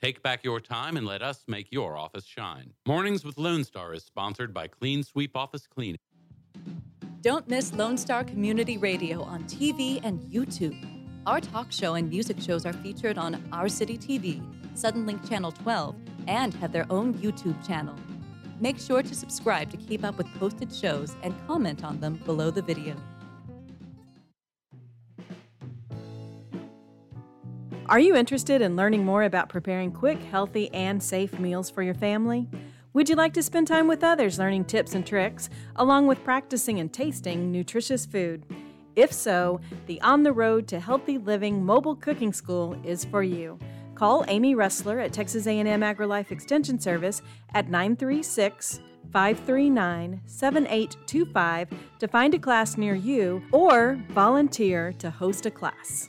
Take 0.00 0.22
back 0.22 0.44
your 0.44 0.60
time 0.60 0.96
and 0.96 1.06
let 1.06 1.22
us 1.22 1.44
make 1.48 1.68
your 1.70 1.96
office 1.96 2.26
shine. 2.26 2.72
Mornings 2.86 3.24
with 3.24 3.38
Lone 3.38 3.64
Star 3.64 3.94
is 3.94 4.04
sponsored 4.04 4.52
by 4.52 4.66
Clean 4.68 5.02
Sweep 5.02 5.36
Office 5.36 5.66
Cleaning. 5.66 5.98
Don't 7.22 7.48
miss 7.48 7.72
Lone 7.72 7.96
Star 7.96 8.22
Community 8.22 8.76
Radio 8.76 9.22
on 9.22 9.44
TV 9.44 10.00
and 10.04 10.20
YouTube. 10.30 10.76
Our 11.26 11.40
talk 11.40 11.72
show 11.72 11.94
and 11.94 12.10
music 12.10 12.38
shows 12.40 12.66
are 12.66 12.74
featured 12.74 13.16
on 13.16 13.42
Our 13.50 13.68
City 13.68 13.96
TV, 13.96 14.42
Suddenlink 14.74 15.26
Channel 15.26 15.52
12, 15.52 15.96
and 16.26 16.52
have 16.54 16.72
their 16.72 16.86
own 16.90 17.14
YouTube 17.14 17.66
channel. 17.66 17.94
Make 18.60 18.78
sure 18.78 19.02
to 19.02 19.14
subscribe 19.14 19.70
to 19.70 19.76
keep 19.78 20.04
up 20.04 20.18
with 20.18 20.26
posted 20.34 20.74
shows 20.74 21.16
and 21.22 21.34
comment 21.46 21.82
on 21.82 21.98
them 22.00 22.20
below 22.26 22.50
the 22.50 22.62
video. 22.62 22.94
Are 27.86 28.00
you 28.00 28.16
interested 28.16 28.62
in 28.62 28.76
learning 28.76 29.04
more 29.04 29.24
about 29.24 29.50
preparing 29.50 29.92
quick, 29.92 30.18
healthy, 30.22 30.72
and 30.72 31.02
safe 31.02 31.38
meals 31.38 31.68
for 31.68 31.82
your 31.82 31.94
family? 31.94 32.48
Would 32.94 33.10
you 33.10 33.14
like 33.14 33.34
to 33.34 33.42
spend 33.42 33.68
time 33.68 33.88
with 33.88 34.02
others 34.02 34.38
learning 34.38 34.64
tips 34.64 34.94
and 34.94 35.06
tricks, 35.06 35.50
along 35.76 36.06
with 36.06 36.24
practicing 36.24 36.80
and 36.80 36.90
tasting 36.90 37.52
nutritious 37.52 38.06
food? 38.06 38.46
If 38.96 39.12
so, 39.12 39.60
the 39.84 40.00
On 40.00 40.22
the 40.22 40.32
Road 40.32 40.66
to 40.68 40.80
Healthy 40.80 41.18
Living 41.18 41.62
Mobile 41.62 41.94
Cooking 41.94 42.32
School 42.32 42.74
is 42.84 43.04
for 43.04 43.22
you. 43.22 43.58
Call 43.94 44.24
Amy 44.28 44.54
Ressler 44.54 45.04
at 45.04 45.12
Texas 45.12 45.46
A&M 45.46 45.66
AgriLife 45.66 46.30
Extension 46.30 46.80
Service 46.80 47.20
at 47.52 47.68
936 47.68 48.80
539 49.12 50.22
7825 50.24 51.68
to 51.98 52.08
find 52.08 52.34
a 52.34 52.38
class 52.38 52.78
near 52.78 52.94
you 52.94 53.42
or 53.52 54.00
volunteer 54.08 54.94
to 54.94 55.10
host 55.10 55.44
a 55.44 55.50
class. 55.50 56.08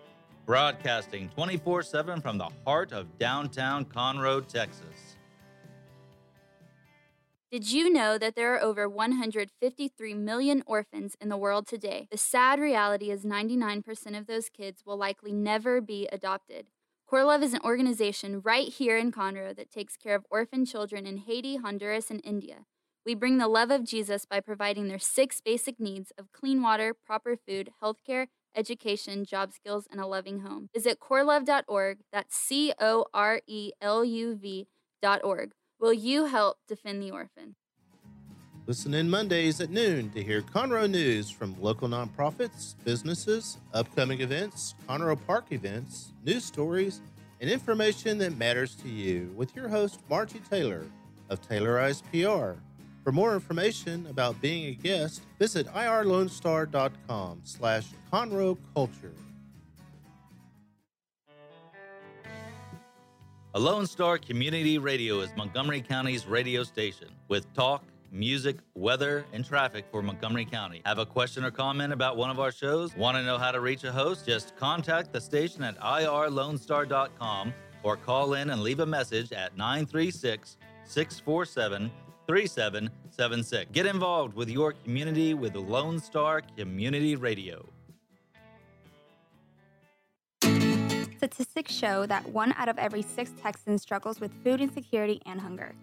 broadcasting 0.51 1.29
24 1.29 1.81
7 1.81 2.19
from 2.19 2.37
the 2.37 2.49
heart 2.65 2.91
of 2.91 3.17
downtown 3.17 3.85
Conroe, 3.85 4.45
Texas. 4.45 5.15
Did 7.49 7.71
you 7.71 7.89
know 7.89 8.17
that 8.17 8.35
there 8.35 8.53
are 8.53 8.61
over 8.61 8.89
153 8.89 10.13
million 10.13 10.61
orphans 10.65 11.15
in 11.21 11.29
the 11.29 11.37
world 11.37 11.67
today? 11.67 12.09
The 12.11 12.17
sad 12.17 12.59
reality 12.59 13.11
is 13.11 13.23
99% 13.23 14.17
of 14.17 14.27
those 14.27 14.49
kids 14.49 14.83
will 14.85 14.97
likely 14.97 15.31
never 15.31 15.79
be 15.79 16.09
adopted. 16.11 16.67
Core 17.07 17.23
Love 17.23 17.43
is 17.43 17.53
an 17.53 17.61
organization 17.63 18.41
right 18.41 18.67
here 18.67 18.97
in 18.97 19.13
Conroe 19.13 19.55
that 19.55 19.71
takes 19.71 19.95
care 19.95 20.15
of 20.15 20.25
orphan 20.29 20.65
children 20.65 21.05
in 21.05 21.15
Haiti, 21.15 21.55
Honduras, 21.55 22.11
and 22.11 22.19
India. 22.25 22.65
We 23.05 23.15
bring 23.15 23.37
the 23.37 23.47
love 23.47 23.71
of 23.71 23.85
Jesus 23.85 24.25
by 24.25 24.41
providing 24.41 24.89
their 24.89 24.99
six 24.99 25.39
basic 25.39 25.79
needs 25.79 26.11
of 26.17 26.33
clean 26.33 26.61
water, 26.61 26.93
proper 26.93 27.37
food, 27.37 27.69
healthcare, 27.81 28.27
education, 28.55 29.25
job 29.25 29.51
skills, 29.53 29.87
and 29.91 29.99
a 29.99 30.05
loving 30.05 30.39
home. 30.39 30.69
Visit 30.73 30.99
coreluv.org. 30.99 31.99
That's 32.11 32.35
C 32.35 32.73
O 32.79 33.05
R 33.13 33.41
E 33.47 33.71
L 33.81 34.03
U 34.03 34.35
V.org. 34.35 35.51
Will 35.79 35.93
you 35.93 36.25
help 36.25 36.57
defend 36.67 37.01
the 37.01 37.11
orphan? 37.11 37.55
Listen 38.67 38.93
in 38.93 39.09
Mondays 39.09 39.59
at 39.59 39.71
noon 39.71 40.11
to 40.11 40.23
hear 40.23 40.41
Conroe 40.41 40.89
news 40.89 41.31
from 41.31 41.59
local 41.59 41.89
nonprofits, 41.89 42.75
businesses, 42.85 43.57
upcoming 43.73 44.21
events, 44.21 44.75
Conroe 44.87 45.17
Park 45.25 45.45
events, 45.51 46.13
news 46.23 46.45
stories, 46.45 47.01
and 47.41 47.49
information 47.49 48.19
that 48.19 48.37
matters 48.37 48.75
to 48.75 48.87
you 48.87 49.33
with 49.35 49.55
your 49.55 49.67
host, 49.67 49.99
Margie 50.09 50.41
Taylor 50.49 50.85
of 51.29 51.41
Taylorized 51.41 52.03
PR. 52.11 52.59
For 53.03 53.11
more 53.11 53.33
information 53.33 54.05
about 54.07 54.39
being 54.41 54.65
a 54.65 54.75
guest, 54.75 55.23
visit 55.39 55.67
irlonestar.com 55.67 57.41
slash 57.43 57.87
Conroe 58.13 58.57
Culture. 58.75 59.13
A 63.53 63.59
Lone 63.59 63.87
Star 63.87 64.17
Community 64.17 64.77
Radio 64.77 65.19
is 65.19 65.29
Montgomery 65.35 65.81
County's 65.81 66.25
radio 66.25 66.63
station 66.63 67.09
with 67.27 67.51
talk, 67.53 67.83
music, 68.11 68.57
weather, 68.75 69.25
and 69.33 69.43
traffic 69.43 69.85
for 69.91 70.01
Montgomery 70.01 70.45
County. 70.45 70.81
Have 70.85 70.99
a 70.99 71.05
question 71.05 71.43
or 71.43 71.51
comment 71.51 71.91
about 71.91 72.17
one 72.17 72.29
of 72.29 72.39
our 72.39 72.51
shows? 72.51 72.95
Want 72.95 73.17
to 73.17 73.23
know 73.23 73.37
how 73.37 73.51
to 73.51 73.59
reach 73.59 73.83
a 73.83 73.91
host? 73.91 74.25
Just 74.27 74.55
contact 74.55 75.11
the 75.11 75.19
station 75.19 75.63
at 75.63 75.77
irlonestar.com 75.79 77.53
or 77.83 77.97
call 77.97 78.35
in 78.35 78.51
and 78.51 78.61
leave 78.61 78.79
a 78.79 78.85
message 78.85 79.33
at 79.33 79.57
936 79.57 80.57
647 80.85 81.91
3776. 82.27 83.71
Get 83.71 83.85
involved 83.85 84.35
with 84.35 84.49
your 84.49 84.73
community 84.73 85.33
with 85.33 85.55
Lone 85.55 85.99
Star 85.99 86.41
Community 86.57 87.15
Radio. 87.15 87.67
Statistics 91.17 91.71
show 91.71 92.05
that 92.07 92.27
one 92.29 92.53
out 92.57 92.67
of 92.67 92.79
every 92.79 93.03
six 93.03 93.31
Texans 93.41 93.81
struggles 93.81 94.19
with 94.19 94.31
food 94.43 94.59
insecurity 94.59 95.21
and 95.25 95.39
hunger. 95.39 95.73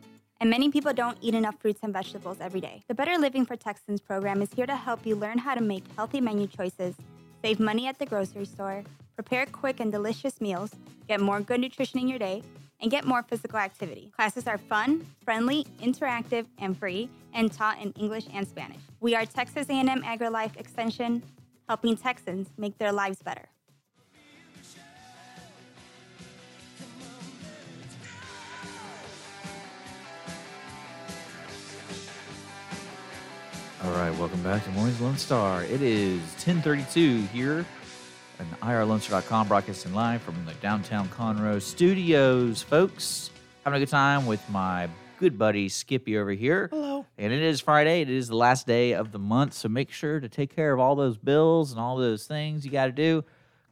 And 0.41 0.51
many 0.51 0.71
people 0.71 0.93
don't 0.93 1.19
eat 1.21 1.35
enough 1.35 1.57
fruits 1.61 1.81
and 1.83 1.93
vegetables 1.93 2.39
every 2.41 2.61
day. 2.61 2.83
The 2.89 2.95
Better 2.95 3.19
Living 3.19 3.45
for 3.45 3.57
Texans 3.57 4.01
program 4.01 4.43
is 4.43 4.53
here 4.53 4.67
to 4.67 4.77
help 4.77 5.07
you 5.07 5.17
learn 5.17 5.39
how 5.39 5.55
to 5.55 5.61
make 5.61 5.85
healthy 5.97 6.21
menu 6.21 6.47
choices, 6.47 6.95
save 7.43 7.61
money 7.61 7.87
at 7.87 7.99
the 7.99 8.07
grocery 8.07 8.47
store, 8.47 8.85
prepare 9.15 9.47
quick 9.47 9.81
and 9.81 9.91
delicious 9.91 10.41
meals, 10.41 10.71
get 11.09 11.21
more 11.21 11.41
good 11.41 11.61
nutrition 11.61 11.99
in 11.99 12.09
your 12.09 12.19
day, 12.19 12.43
and 12.81 12.91
get 12.91 13.05
more 13.05 13.23
physical 13.23 13.59
activity. 13.59 14.11
Classes 14.15 14.47
are 14.47 14.59
fun, 14.59 15.07
friendly, 15.25 15.67
interactive, 15.83 16.47
and 16.59 16.77
free, 16.79 17.09
and 17.35 17.53
taught 17.53 17.81
in 17.81 17.93
English 17.93 18.27
and 18.33 18.47
Spanish. 18.47 18.81
We 19.01 19.15
are 19.15 19.27
Texas 19.27 19.69
A&M 19.69 20.03
AgriLife 20.03 20.57
Extension, 20.57 21.23
helping 21.69 21.97
Texans 21.97 22.49
make 22.57 22.79
their 22.79 22.93
lives 22.93 23.23
better. 23.23 23.49
All 33.85 33.93
right, 33.93 34.11
welcome 34.19 34.43
back 34.43 34.65
to 34.65 34.71
Morning's 34.73 35.01
Lone 35.01 35.17
Star. 35.17 35.63
It 35.63 35.83
is 35.83 36.21
1032 36.21 37.23
here 37.33 37.65
on 38.41 38.47
irlonestar.com, 38.63 39.49
broadcasting 39.49 39.95
live 39.95 40.23
from 40.23 40.35
the 40.47 40.55
downtown 40.55 41.09
Conroe 41.09 41.61
studios, 41.61 42.63
folks. 42.63 43.31
Having 43.65 43.77
a 43.77 43.81
good 43.81 43.91
time 43.91 44.27
with 44.27 44.49
my 44.51 44.89
good 45.19 45.39
buddy 45.39 45.69
Skippy 45.69 46.17
over 46.17 46.31
here. 46.31 46.69
Hello. 46.71 47.05
And 47.19 47.33
it 47.33 47.43
is 47.43 47.61
Friday. 47.61 48.03
It 48.03 48.11
is 48.11 48.29
the 48.29 48.37
last 48.37 48.67
day 48.67 48.93
of 48.93 49.11
the 49.13 49.19
month, 49.19 49.55
so 49.55 49.69
make 49.69 49.91
sure 49.91 50.21
to 50.21 50.29
take 50.29 50.55
care 50.55 50.73
of 50.73 50.79
all 50.81 50.95
those 50.95 51.17
bills 51.17 51.73
and 51.73 51.81
all 51.81 51.97
those 51.97 52.27
things 52.27 52.65
you 52.65 52.71
got 52.71 52.87
to 52.87 52.93
do 52.93 53.25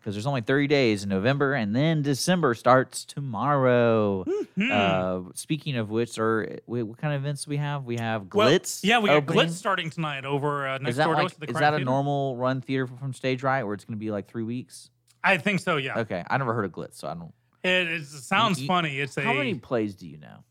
because 0.07 0.15
there's 0.15 0.27
only 0.27 0.41
30 0.41 0.69
days 0.69 1.03
in 1.03 1.09
November, 1.09 1.55
and 1.55 1.75
then 1.75 2.01
December 2.01 2.55
starts 2.55 3.05
tomorrow. 3.05 4.23
Mm-hmm. 4.23 4.71
Uh, 4.71 5.33
speaking 5.35 5.77
of 5.77 5.91
which, 5.91 6.17
are 6.17 6.61
wait, 6.69 6.85
what 6.85 6.97
kind 6.97 7.13
of 7.13 7.23
events 7.23 7.45
do 7.45 7.51
we 7.51 7.57
have? 7.57 7.83
We 7.83 7.97
have 7.97 8.33
Well, 8.33 8.49
Glitz. 8.49 8.85
yeah, 8.85 9.01
we 9.01 9.09
got 9.09 9.17
opening. 9.17 9.47
Glitz 9.49 9.55
starting 9.55 9.91
tonight 9.91 10.25
over 10.25 10.69
uh, 10.69 10.79
next 10.79 10.91
Is 10.91 10.97
that 10.99 11.07
door 11.07 11.17
to 11.17 11.23
like 11.23 11.33
us 11.33 11.37
the 11.39 11.47
is 11.51 11.55
that 11.55 11.75
a 11.75 11.79
Theater. 11.79 11.85
normal 11.85 12.37
run 12.37 12.61
theater 12.61 12.87
from 12.87 13.13
Stage 13.15 13.43
Right 13.43 13.65
where 13.65 13.75
it's 13.75 13.85
going 13.85 13.97
to 13.97 13.99
be 13.99 14.13
like 14.13 14.29
three 14.29 14.45
weeks? 14.45 14.91
I 15.25 15.39
think 15.39 15.59
so. 15.59 15.77
Yeah. 15.77 15.99
Okay, 15.99 16.23
I 16.31 16.39
never 16.39 16.55
heard 16.55 16.67
of 16.67 16.71
Glitz, 16.71 16.95
so 16.99 17.09
I 17.09 17.15
don't. 17.15 17.35
It, 17.65 17.89
it 17.89 18.07
sounds 18.07 18.61
You- 18.61 18.69
funny. 18.69 19.01
It's 19.01 19.17
a 19.17 19.23
How 19.23 19.33
many 19.33 19.55
plays 19.55 19.97
do 19.97 20.07
you 20.07 20.19
know? 20.19 20.45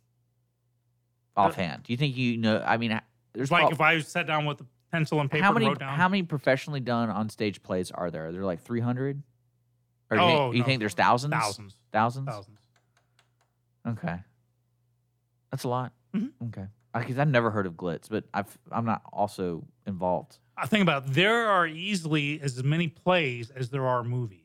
Offhand, 1.37 1.83
do 1.83 1.93
you 1.93 1.97
think 1.97 2.17
you 2.17 2.35
know? 2.35 2.61
I 2.65 2.75
mean, 2.75 2.99
there's 3.33 3.51
like 3.51 3.71
if 3.71 3.79
I 3.79 3.99
sat 4.01 4.27
down 4.27 4.45
with 4.45 4.59
a 4.59 4.65
pencil 4.91 5.21
and 5.21 5.31
paper 5.31 5.43
how 5.45 5.53
many 5.53 5.65
and 5.65 5.71
wrote 5.71 5.79
down. 5.79 5.97
how 5.97 6.09
many 6.09 6.23
professionally 6.23 6.81
done 6.81 7.09
on 7.09 7.29
stage 7.29 7.63
plays 7.63 7.89
are 7.91 8.11
there? 8.11 8.27
Are 8.27 8.31
there 8.33 8.43
like 8.45 8.61
300? 8.61 9.23
Or 10.11 10.17
do 10.17 10.23
you, 10.23 10.29
Oh, 10.29 10.37
think, 10.45 10.53
you 10.55 10.59
no. 10.61 10.65
think 10.65 10.79
there's 10.79 10.93
thousands? 10.93 11.33
Thousands. 11.33 11.75
Thousands? 11.91 12.27
Thousands. 12.29 12.59
Okay. 13.87 14.19
That's 15.51 15.63
a 15.63 15.67
lot. 15.69 15.93
Mhm. 16.13 16.31
Okay. 16.47 16.65
Because 16.93 17.17
I've 17.19 17.27
never 17.27 17.51
heard 17.51 17.65
of 17.65 17.73
Glitz, 17.73 18.07
but 18.09 18.23
I've, 18.33 18.57
I'm 18.71 18.85
not 18.85 19.01
also 19.11 19.65
involved. 19.85 20.37
I 20.57 20.65
think 20.67 20.81
about 20.83 21.05
it, 21.07 21.13
there 21.13 21.47
are 21.49 21.67
easily 21.67 22.39
as 22.41 22.63
many 22.63 22.87
plays 22.87 23.49
as 23.51 23.69
there 23.69 23.85
are 23.85 24.03
movies. 24.03 24.39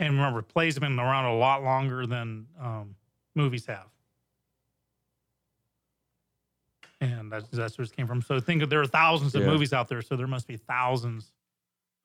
And 0.00 0.14
remember, 0.14 0.42
plays 0.42 0.74
have 0.74 0.80
been 0.80 0.98
around 0.98 1.26
a 1.26 1.36
lot 1.36 1.62
longer 1.62 2.04
than 2.06 2.46
um, 2.60 2.96
movies 3.36 3.66
have. 3.66 3.86
And 7.00 7.30
that's, 7.30 7.48
that's 7.48 7.76
where 7.78 7.84
it 7.84 7.92
came 7.94 8.06
from. 8.06 8.22
So 8.22 8.40
think 8.40 8.62
of 8.62 8.70
there 8.70 8.80
are 8.80 8.86
thousands 8.86 9.34
of 9.34 9.42
Yeah. 9.42 9.50
movies 9.50 9.72
out 9.72 9.88
there, 9.88 10.02
so 10.02 10.16
there 10.16 10.26
must 10.26 10.46
be 10.48 10.56
thousands 10.56 11.32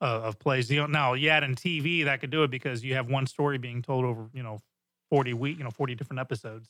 uh, 0.01 0.21
of 0.23 0.39
plays. 0.39 0.69
You 0.69 0.81
know, 0.81 0.87
now, 0.87 1.13
yeah, 1.13 1.43
in 1.43 1.55
TV 1.55 2.05
that 2.05 2.21
could 2.21 2.29
do 2.29 2.43
it 2.43 2.51
because 2.51 2.83
you 2.83 2.95
have 2.95 3.09
one 3.09 3.27
story 3.27 3.57
being 3.57 3.81
told 3.81 4.05
over, 4.05 4.29
you 4.33 4.43
know, 4.43 4.59
forty 5.09 5.33
week, 5.33 5.57
you 5.57 5.63
know, 5.63 5.71
forty 5.71 5.95
different 5.95 6.19
episodes 6.19 6.69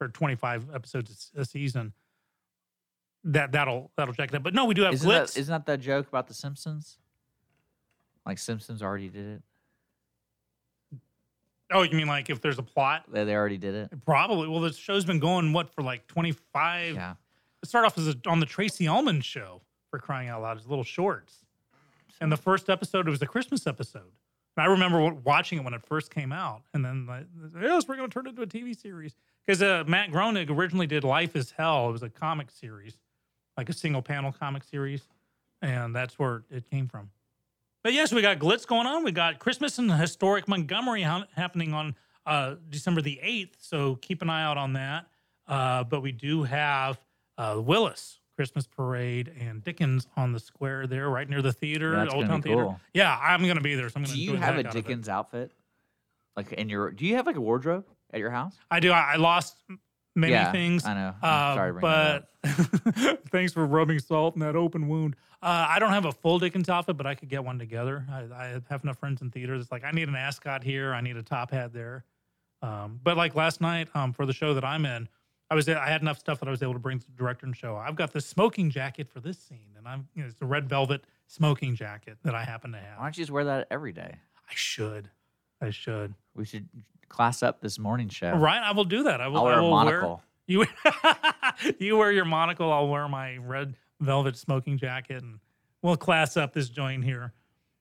or 0.00 0.08
twenty 0.08 0.34
five 0.34 0.66
episodes 0.74 1.30
a 1.36 1.44
season. 1.44 1.92
That 3.24 3.52
that'll 3.52 3.90
that'll 3.96 4.14
check 4.14 4.30
that. 4.30 4.42
But 4.42 4.54
no, 4.54 4.64
we 4.64 4.74
do 4.74 4.82
have 4.82 4.94
Isn't 4.94 5.08
Glitz. 5.08 5.34
that, 5.34 5.40
isn't 5.40 5.52
that 5.52 5.66
that 5.66 5.80
joke 5.80 6.08
about 6.08 6.26
The 6.26 6.34
Simpsons? 6.34 6.98
Like 8.24 8.38
Simpsons 8.38 8.82
already 8.82 9.08
did 9.08 9.26
it. 9.26 9.42
Oh, 11.72 11.82
you 11.82 11.96
mean 11.96 12.08
like 12.08 12.30
if 12.30 12.40
there's 12.40 12.58
a 12.58 12.62
plot? 12.62 13.04
They, 13.12 13.24
they 13.24 13.34
already 13.34 13.58
did 13.58 13.74
it. 13.74 14.04
Probably. 14.04 14.48
Well, 14.48 14.60
the 14.60 14.72
show's 14.72 15.04
been 15.04 15.20
going 15.20 15.52
what 15.52 15.72
for 15.72 15.82
like 15.82 16.06
25. 16.08 16.94
Yeah. 16.94 17.14
It 17.62 17.68
started 17.68 17.86
off 17.86 17.98
as 17.98 18.08
a, 18.08 18.16
on 18.26 18.40
the 18.40 18.46
Tracey 18.46 18.88
Ullman 18.88 19.20
show 19.20 19.60
for 19.90 19.98
crying 19.98 20.28
out 20.28 20.42
loud. 20.42 20.56
It's 20.56 20.66
little 20.66 20.84
shorts. 20.84 21.44
And 22.20 22.30
the 22.30 22.36
first 22.36 22.68
episode 22.68 23.06
it 23.08 23.10
was 23.10 23.22
a 23.22 23.26
Christmas 23.26 23.66
episode. 23.66 24.12
And 24.56 24.64
I 24.64 24.66
remember 24.66 25.12
watching 25.24 25.58
it 25.58 25.64
when 25.64 25.74
it 25.74 25.82
first 25.82 26.12
came 26.12 26.32
out. 26.32 26.62
And 26.74 26.84
then 26.84 27.06
like, 27.06 27.26
yes, 27.60 27.86
we're 27.88 27.96
going 27.96 28.10
to 28.10 28.14
turn 28.14 28.26
it 28.26 28.30
into 28.30 28.42
a 28.42 28.46
TV 28.46 28.78
series 28.78 29.14
because 29.46 29.62
uh, 29.62 29.84
Matt 29.86 30.10
Groening 30.12 30.50
originally 30.50 30.86
did 30.86 31.04
Life 31.04 31.36
Is 31.36 31.52
Hell. 31.52 31.88
It 31.88 31.92
was 31.92 32.02
a 32.02 32.10
comic 32.10 32.50
series, 32.50 32.98
like 33.56 33.68
a 33.68 33.72
single 33.72 34.02
panel 34.02 34.32
comic 34.32 34.64
series, 34.64 35.02
and 35.62 35.94
that's 35.94 36.18
where 36.18 36.42
it 36.50 36.68
came 36.70 36.88
from. 36.88 37.10
But 37.82 37.94
yes, 37.94 38.12
we 38.12 38.20
got 38.20 38.38
Glitz 38.38 38.66
going 38.66 38.86
on. 38.86 39.04
We 39.04 39.12
got 39.12 39.38
Christmas 39.38 39.78
in 39.78 39.88
historic 39.88 40.46
Montgomery 40.46 41.02
ha- 41.02 41.26
happening 41.34 41.72
on 41.72 41.94
uh, 42.26 42.56
December 42.68 43.00
the 43.00 43.18
8th. 43.24 43.54
So 43.58 43.96
keep 43.96 44.20
an 44.20 44.28
eye 44.28 44.44
out 44.44 44.58
on 44.58 44.74
that. 44.74 45.06
Uh, 45.46 45.84
but 45.84 46.02
we 46.02 46.12
do 46.12 46.42
have 46.42 47.00
uh, 47.38 47.60
Willis 47.64 48.19
Christmas 48.40 48.66
Parade 48.66 49.30
and 49.38 49.62
Dickens 49.62 50.06
on 50.16 50.32
the 50.32 50.40
square 50.40 50.86
there, 50.86 51.10
right 51.10 51.28
near 51.28 51.42
the 51.42 51.52
theater, 51.52 51.94
That's 51.94 52.14
Old 52.14 52.24
Town 52.24 52.40
Theater. 52.40 52.62
cool. 52.62 52.80
Yeah, 52.94 53.18
I'm 53.20 53.42
going 53.42 53.56
to 53.56 53.60
be 53.60 53.74
there. 53.74 53.90
So 53.90 53.98
I'm 53.98 54.04
gonna. 54.04 54.14
Do 54.14 54.18
you 54.22 54.34
have 54.36 54.56
a 54.56 54.62
Dickens 54.62 55.10
outfit? 55.10 55.52
Like 56.38 56.50
in 56.54 56.70
your? 56.70 56.90
Do 56.90 57.04
you 57.04 57.16
have 57.16 57.26
like 57.26 57.36
a 57.36 57.40
wardrobe 57.42 57.84
at 58.14 58.18
your 58.18 58.30
house? 58.30 58.54
I 58.70 58.80
do. 58.80 58.92
I, 58.92 59.12
I 59.12 59.16
lost 59.16 59.58
many 60.16 60.32
Yeah, 60.32 60.50
things. 60.52 60.86
I 60.86 60.94
know. 60.94 61.14
Uh, 61.22 61.54
sorry 61.54 61.68
to 61.68 61.80
bring 61.80 61.92
that 61.92 62.24
but 62.42 63.20
thanks 63.30 63.52
for 63.52 63.66
rubbing 63.66 63.98
salt 63.98 64.36
in 64.36 64.40
that 64.40 64.56
open 64.56 64.88
wound. 64.88 65.16
Uh, 65.42 65.66
I 65.68 65.78
don't 65.78 65.90
have 65.92 66.06
a 66.06 66.12
full 66.12 66.38
Dickens 66.38 66.70
outfit, 66.70 66.96
but 66.96 67.06
I 67.06 67.14
could 67.14 67.28
get 67.28 67.44
one 67.44 67.58
together. 67.58 68.06
I, 68.10 68.20
I 68.34 68.60
have 68.70 68.82
enough 68.84 68.96
friends 68.96 69.20
in 69.20 69.30
theaters. 69.30 69.60
It's 69.60 69.70
like 69.70 69.84
I 69.84 69.90
need 69.90 70.08
an 70.08 70.16
ascot 70.16 70.64
here. 70.64 70.94
I 70.94 71.02
need 71.02 71.18
a 71.18 71.22
top 71.22 71.50
hat 71.50 71.74
there. 71.74 72.04
Um, 72.62 73.00
but 73.02 73.18
like 73.18 73.34
last 73.34 73.60
night 73.60 73.88
um, 73.94 74.14
for 74.14 74.24
the 74.24 74.32
show 74.32 74.54
that 74.54 74.64
I'm 74.64 74.86
in, 74.86 75.10
I 75.50 75.54
was 75.56 75.68
I 75.68 75.88
had 75.88 76.00
enough 76.00 76.18
stuff 76.18 76.38
that 76.40 76.48
I 76.48 76.50
was 76.50 76.62
able 76.62 76.74
to 76.74 76.78
bring 76.78 77.00
to 77.00 77.06
the 77.06 77.12
director 77.12 77.44
and 77.44 77.56
show. 77.56 77.76
I've 77.76 77.96
got 77.96 78.12
the 78.12 78.20
smoking 78.20 78.70
jacket 78.70 79.08
for 79.08 79.18
this 79.20 79.38
scene, 79.38 79.74
and 79.76 79.86
I'm 79.88 80.08
you 80.14 80.22
know, 80.22 80.28
it's 80.28 80.40
a 80.40 80.46
red 80.46 80.68
velvet 80.68 81.04
smoking 81.26 81.74
jacket 81.74 82.18
that 82.22 82.34
I 82.34 82.44
happen 82.44 82.70
to 82.72 82.78
have. 82.78 82.98
Why 82.98 83.04
don't 83.04 83.16
you 83.16 83.22
just 83.22 83.32
wear 83.32 83.44
that 83.44 83.66
every 83.70 83.92
day? 83.92 84.14
I 84.48 84.52
should. 84.54 85.10
I 85.60 85.70
should. 85.70 86.14
We 86.34 86.44
should 86.44 86.68
class 87.08 87.42
up 87.42 87.60
this 87.60 87.78
morning 87.78 88.08
show. 88.08 88.32
Right, 88.32 88.62
I 88.62 88.72
will 88.72 88.84
do 88.84 89.02
that. 89.02 89.20
I 89.20 89.26
will. 89.26 89.38
I'll 89.38 89.44
wear 89.44 89.54
I 89.54 89.58
a 89.58 89.62
will 89.62 89.70
monocle. 89.70 90.22
you 90.46 90.64
you 91.80 91.96
wear 91.96 92.12
your 92.12 92.24
monocle. 92.24 92.72
I'll 92.72 92.88
wear 92.88 93.08
my 93.08 93.36
red 93.38 93.74
velvet 94.00 94.36
smoking 94.36 94.78
jacket, 94.78 95.22
and 95.22 95.40
we'll 95.82 95.96
class 95.96 96.36
up 96.36 96.52
this 96.52 96.68
joint 96.68 97.04
here. 97.04 97.32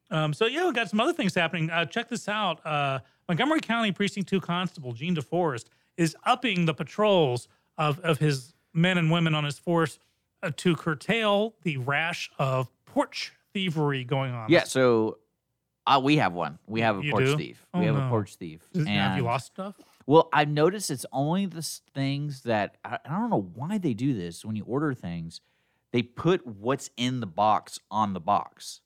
Um, 0.10 0.34
so 0.34 0.48
yeah, 0.48 0.66
we 0.66 0.74
got 0.74 0.90
some 0.90 1.00
other 1.00 1.14
things 1.14 1.36
happening. 1.36 1.70
Uh, 1.70 1.86
check 1.86 2.10
this 2.10 2.28
out. 2.28 2.66
Uh, 2.66 3.00
Montgomery 3.28 3.60
County 3.60 3.91
Precinct 3.91 4.28
Two 4.28 4.41
Constable 4.41 4.91
Gene 4.94 5.16
DeForest 5.16 5.66
is 5.98 6.16
upping 6.24 6.66
the 6.66 6.74
patrols 6.74 7.48
of 7.80 7.99
of 8.01 8.19
his 8.19 8.53
men 8.73 8.99
and 8.99 9.10
women 9.10 9.34
on 9.34 9.43
his 9.43 9.57
force 9.57 9.97
uh, 10.43 10.51
to 10.57 10.76
curtail 10.76 11.56
the 11.64 11.77
rash 11.77 12.30
of 12.38 12.69
porch 12.85 13.34
thievery 13.53 14.03
going 14.03 14.31
on. 14.31 14.49
Yeah. 14.51 14.65
So 14.65 15.18
uh, 15.88 15.99
we 16.03 16.18
have 16.18 16.34
one. 16.34 16.60
We 16.68 16.81
have 16.81 16.99
a 16.99 17.03
You 17.03 17.11
porch 17.11 17.26
do? 17.26 17.38
thief. 17.38 17.65
Oh, 17.73 17.80
we 17.80 17.88
have 17.88 17.95
no. 17.95 18.06
a 18.06 18.10
porch 18.10 18.35
thief. 18.35 18.61
Is- 18.73 18.85
have 18.85 19.18
you 19.18 19.23
lost 19.23 19.47
stuff? 19.47 19.76
Well, 20.06 20.27
I've 20.34 20.49
noticed 20.49 20.89
it's 20.89 21.06
only 21.11 21.45
the 21.45 21.61
things 21.93 22.41
that 22.41 22.77
I, 22.84 22.97
I 23.06 23.10
don't 23.19 23.30
know 23.30 23.49
why 23.53 23.77
they 23.77 23.93
do 23.93 24.14
this. 24.14 24.43
When 24.43 24.56
you 24.56 24.64
order 24.65 24.93
things, 24.93 25.41
they 25.91 26.01
put 26.01 26.45
what's 26.45 26.89
in 26.97 27.19
the 27.19 27.27
box 27.27 27.80
on 27.91 28.14
the 28.14 28.19
box. 28.19 28.81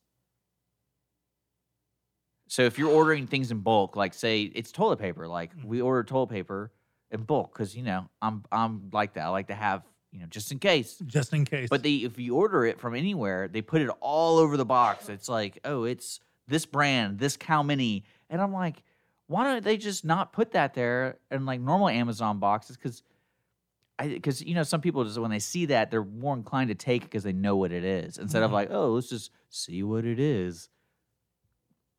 So 2.48 2.64
if 2.64 2.78
you're 2.78 2.92
ordering 2.92 3.26
things 3.26 3.52
in 3.52 3.60
bulk, 3.60 3.96
like 3.96 4.14
say 4.14 4.44
it's 4.44 4.72
toilet 4.72 5.00
paper, 5.00 5.28
like 5.28 5.52
we 5.64 5.82
order 5.82 6.04
toilet 6.04 6.28
paper 6.28 6.72
in 7.14 7.24
bulk 7.24 7.54
because 7.54 7.76
you 7.76 7.84
know 7.84 8.10
I'm 8.22 8.44
I'm 8.52 8.90
like 8.92 9.14
that. 9.14 9.26
I 9.26 9.30
like 9.30 9.48
to 9.48 9.56
have 9.56 9.84
you 10.12 10.20
know 10.20 10.26
just 10.28 10.52
in 10.52 10.60
case. 10.60 10.98
Just 11.06 11.34
in 11.34 11.46
case. 11.46 11.70
But 11.70 11.84
they 11.84 11.96
if 11.98 12.20
you 12.20 12.36
order 12.36 12.66
it 12.66 12.80
from 12.80 12.96
anywhere, 12.96 13.48
they 13.48 13.62
put 13.62 13.82
it 13.82 13.90
all 14.02 14.38
over 14.40 14.58
the 14.58 14.66
box. 14.66 15.08
It's 15.10 15.30
like 15.30 15.60
oh, 15.64 15.84
it's 15.86 16.20
this 16.48 16.66
brand, 16.66 17.20
this 17.20 17.38
cow 17.38 17.64
mini, 17.64 18.04
and 18.30 18.42
I'm 18.42 18.52
like, 18.52 18.84
why 19.28 19.44
don't 19.46 19.64
they 19.64 19.78
just 19.78 20.04
not 20.04 20.34
put 20.34 20.52
that 20.52 20.74
there 20.74 21.18
in 21.32 21.46
like 21.46 21.62
normal 21.62 21.88
Amazon 21.88 22.40
boxes? 22.40 22.76
Because 22.76 23.02
I 24.00 24.08
because 24.08 24.42
you 24.42 24.56
know 24.56 24.64
some 24.64 24.82
people 24.82 25.04
just 25.06 25.20
when 25.20 25.32
they 25.32 25.40
see 25.40 25.68
that 25.68 25.92
they're 25.92 26.04
more 26.04 26.36
inclined 26.36 26.70
to 26.70 26.76
take 26.76 27.04
it 27.04 27.06
because 27.06 27.24
they 27.24 27.32
know 27.34 27.56
what 27.56 27.72
it 27.72 27.84
is 27.84 28.18
instead 28.18 28.42
of 28.44 28.50
Mhm. 28.50 28.54
like 28.56 28.72
oh 28.72 28.90
let's 28.94 29.08
just 29.08 29.30
see 29.50 29.84
what 29.84 30.04
it 30.04 30.20
is. 30.20 30.68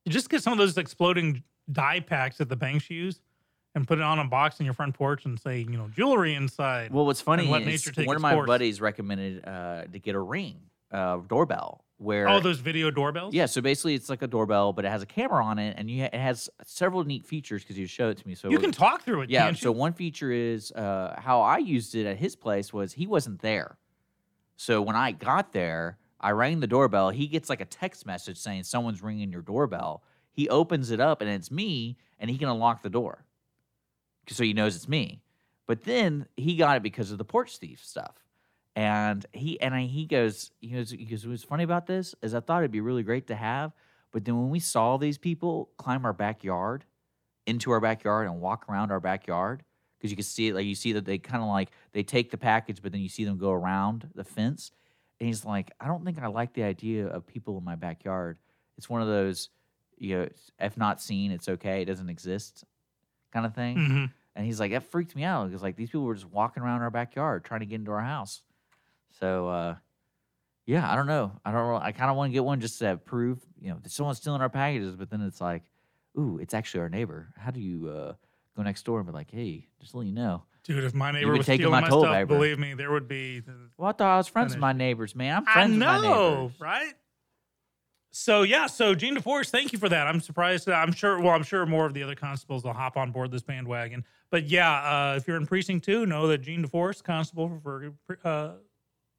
You 0.04 0.12
just 0.12 0.28
get 0.28 0.42
some 0.42 0.52
of 0.52 0.58
those 0.58 0.76
exploding 0.76 1.42
dye 1.72 2.00
packs 2.00 2.36
that 2.38 2.48
the 2.50 2.56
banks 2.56 2.90
use 2.90 3.20
and 3.74 3.86
put 3.86 3.98
it 3.98 4.02
on 4.04 4.18
a 4.18 4.24
box 4.24 4.60
in 4.60 4.64
your 4.64 4.74
front 4.74 4.94
porch 4.94 5.24
and 5.24 5.38
say, 5.38 5.58
you 5.60 5.76
know, 5.76 5.88
jewelry 5.94 6.34
inside. 6.34 6.92
Well, 6.92 7.06
what's 7.06 7.20
funny 7.20 7.46
let 7.48 7.62
is 7.62 7.66
nature 7.66 7.92
take 7.92 8.06
one 8.06 8.16
of 8.16 8.22
my 8.22 8.34
course. 8.34 8.46
buddies 8.46 8.80
recommended 8.80 9.44
uh, 9.46 9.84
to 9.92 9.98
get 9.98 10.14
a 10.14 10.20
ring 10.20 10.56
uh, 10.92 11.18
doorbell 11.28 11.84
where 11.98 12.28
Oh, 12.28 12.40
those 12.40 12.58
video 12.60 12.90
doorbells? 12.90 13.34
Yeah, 13.34 13.46
so 13.46 13.60
basically 13.60 13.94
it's 13.94 14.08
like 14.08 14.22
a 14.22 14.26
doorbell, 14.26 14.72
but 14.72 14.84
it 14.84 14.88
has 14.88 15.02
a 15.02 15.06
camera 15.06 15.44
on 15.44 15.58
it, 15.58 15.74
and 15.78 15.90
you, 15.90 16.04
it 16.04 16.14
has 16.14 16.48
several 16.64 17.04
neat 17.04 17.24
features 17.26 17.62
because 17.62 17.78
you 17.78 17.86
showed 17.86 18.10
it 18.10 18.18
to 18.18 18.28
me. 18.28 18.34
So 18.34 18.50
You 18.50 18.58
can 18.58 18.72
talk 18.72 19.02
through 19.02 19.22
it, 19.22 19.30
Yeah. 19.30 19.52
so 19.54 19.72
one 19.72 19.92
feature 19.92 20.30
is 20.30 20.70
uh, 20.72 21.14
how 21.18 21.40
I 21.42 21.58
used 21.58 21.94
it 21.94 22.06
at 22.06 22.16
his 22.16 22.36
place 22.36 22.72
was 22.72 22.92
he 22.92 23.06
wasn't 23.06 23.40
there. 23.42 23.76
So 24.56 24.82
when 24.82 24.94
I 24.96 25.12
got 25.12 25.52
there, 25.52 25.98
I 26.20 26.30
rang 26.30 26.60
the 26.60 26.66
doorbell. 26.66 27.10
He 27.10 27.26
gets 27.26 27.48
like 27.48 27.60
a 27.60 27.64
text 27.66 28.06
message 28.06 28.38
saying 28.38 28.64
someone's 28.64 29.02
ringing 29.02 29.30
your 29.32 29.42
doorbell. 29.42 30.02
He 30.30 30.48
opens 30.48 30.90
it 30.90 31.00
up 31.00 31.20
and 31.20 31.30
it's 31.30 31.50
me, 31.50 31.96
and 32.18 32.30
he 32.30 32.38
can 32.38 32.48
unlock 32.48 32.82
the 32.82 32.90
door, 32.90 33.23
so 34.28 34.44
he 34.44 34.52
knows 34.52 34.76
it's 34.76 34.88
me. 34.88 35.20
But 35.66 35.84
then 35.84 36.26
he 36.36 36.56
got 36.56 36.76
it 36.76 36.82
because 36.82 37.10
of 37.10 37.18
the 37.18 37.24
porch 37.24 37.58
thief 37.58 37.82
stuff. 37.82 38.16
And 38.76 39.24
he 39.32 39.60
and 39.60 39.74
I, 39.74 39.82
he 39.82 40.04
goes, 40.04 40.50
he 40.60 40.68
goes, 40.68 40.90
he 40.90 41.04
goes, 41.04 41.26
what's 41.26 41.44
funny 41.44 41.64
about 41.64 41.86
this 41.86 42.14
is 42.22 42.34
I 42.34 42.40
thought 42.40 42.62
it'd 42.62 42.72
be 42.72 42.80
really 42.80 43.04
great 43.04 43.28
to 43.28 43.34
have, 43.36 43.72
but 44.10 44.24
then 44.24 44.36
when 44.36 44.50
we 44.50 44.58
saw 44.58 44.96
these 44.96 45.18
people 45.18 45.70
climb 45.76 46.04
our 46.04 46.12
backyard, 46.12 46.84
into 47.46 47.70
our 47.70 47.80
backyard 47.80 48.26
and 48.26 48.40
walk 48.40 48.66
around 48.68 48.90
our 48.90 49.00
backyard, 49.00 49.62
because 49.98 50.10
you 50.10 50.16
can 50.16 50.24
see 50.24 50.48
it, 50.48 50.54
like 50.54 50.66
you 50.66 50.74
see 50.74 50.92
that 50.92 51.04
they 51.04 51.18
kind 51.18 51.42
of 51.42 51.48
like 51.48 51.70
they 51.92 52.02
take 52.02 52.30
the 52.30 52.36
package, 52.36 52.82
but 52.82 52.92
then 52.92 53.00
you 53.00 53.08
see 53.08 53.24
them 53.24 53.38
go 53.38 53.52
around 53.52 54.08
the 54.14 54.24
fence. 54.24 54.72
And 55.20 55.28
he's 55.28 55.44
like, 55.44 55.70
I 55.80 55.86
don't 55.86 56.04
think 56.04 56.20
I 56.20 56.26
like 56.26 56.52
the 56.52 56.64
idea 56.64 57.06
of 57.06 57.26
people 57.26 57.56
in 57.56 57.64
my 57.64 57.76
backyard. 57.76 58.38
It's 58.76 58.90
one 58.90 59.02
of 59.02 59.08
those, 59.08 59.50
you 59.98 60.18
know, 60.18 60.28
if 60.58 60.76
not 60.76 61.00
seen, 61.00 61.30
it's 61.30 61.48
okay. 61.48 61.82
It 61.82 61.84
doesn't 61.84 62.10
exist, 62.10 62.64
kind 63.34 63.44
of 63.44 63.54
thing. 63.54 63.76
Mhm. 63.76 64.12
And 64.36 64.46
he's 64.46 64.58
like, 64.58 64.70
that 64.72 64.84
freaked 64.90 65.14
me 65.14 65.22
out 65.24 65.46
because 65.48 65.62
like 65.62 65.76
these 65.76 65.88
people 65.90 66.04
were 66.06 66.14
just 66.14 66.28
walking 66.30 66.62
around 66.62 66.80
our 66.80 66.90
backyard 66.90 67.44
trying 67.44 67.60
to 67.60 67.66
get 67.66 67.76
into 67.76 67.90
our 67.92 68.00
house. 68.02 68.40
So 69.20 69.48
uh, 69.48 69.74
yeah, 70.66 70.90
I 70.90 70.96
don't 70.96 71.06
know. 71.06 71.32
I 71.44 71.52
don't. 71.52 71.66
know. 71.68 71.76
I 71.76 71.92
kind 71.92 72.10
of 72.10 72.16
want 72.16 72.30
to 72.30 72.32
get 72.32 72.44
one 72.44 72.60
just 72.60 72.78
to 72.78 72.96
prove, 72.96 73.38
you 73.60 73.68
know, 73.70 73.78
that 73.82 73.92
someone's 73.92 74.16
stealing 74.18 74.40
our 74.40 74.48
packages. 74.48 74.96
But 74.96 75.10
then 75.10 75.20
it's 75.20 75.40
like, 75.40 75.62
ooh, 76.18 76.38
it's 76.40 76.54
actually 76.54 76.80
our 76.80 76.88
neighbor. 76.88 77.28
How 77.36 77.50
do 77.50 77.60
you 77.60 77.88
uh, 77.90 78.14
go 78.56 78.62
next 78.62 78.84
door 78.84 78.98
and 78.98 79.06
be 79.06 79.12
like, 79.12 79.30
hey, 79.30 79.66
just 79.80 79.94
let 79.94 80.06
you 80.06 80.12
know, 80.12 80.42
Dude, 80.64 80.82
if 80.82 80.94
my 80.94 81.10
neighbor 81.12 81.32
was 81.32 81.44
taking 81.46 81.64
stealing 81.66 81.72
my 81.72 81.80
my, 81.82 81.88
stuff, 81.88 82.04
paper. 82.14 82.26
believe 82.26 82.58
me, 82.58 82.72
there 82.74 82.90
would 82.90 83.06
be. 83.06 83.42
well, 83.76 83.90
I 83.90 83.92
thought 83.92 84.14
I 84.14 84.16
was 84.16 84.26
friends 84.28 84.54
with 84.54 84.60
my 84.60 84.72
neighbors, 84.72 85.14
man. 85.14 85.36
I'm 85.36 85.44
I 85.48 85.52
friends 85.52 85.70
with 85.72 85.78
my 85.80 86.00
neighbors. 86.00 86.52
right? 86.60 86.92
So 88.16 88.42
yeah, 88.44 88.68
so 88.68 88.94
Gene 88.94 89.16
DeForest, 89.16 89.50
thank 89.50 89.72
you 89.72 89.78
for 89.80 89.88
that. 89.88 90.06
I'm 90.06 90.20
surprised. 90.20 90.68
I'm 90.68 90.92
sure. 90.92 91.20
Well, 91.20 91.34
I'm 91.34 91.42
sure 91.42 91.66
more 91.66 91.84
of 91.84 91.94
the 91.94 92.04
other 92.04 92.14
constables 92.14 92.62
will 92.62 92.72
hop 92.72 92.96
on 92.96 93.10
board 93.10 93.32
this 93.32 93.42
bandwagon. 93.42 94.04
But 94.30 94.44
yeah, 94.44 94.70
uh, 94.70 95.16
if 95.16 95.26
you're 95.26 95.36
in 95.36 95.48
precinct 95.48 95.84
two, 95.84 96.06
know 96.06 96.28
that 96.28 96.38
Gene 96.38 96.64
DeForest, 96.64 97.02
constable 97.02 97.60
for 97.64 97.92
uh, 98.22 98.52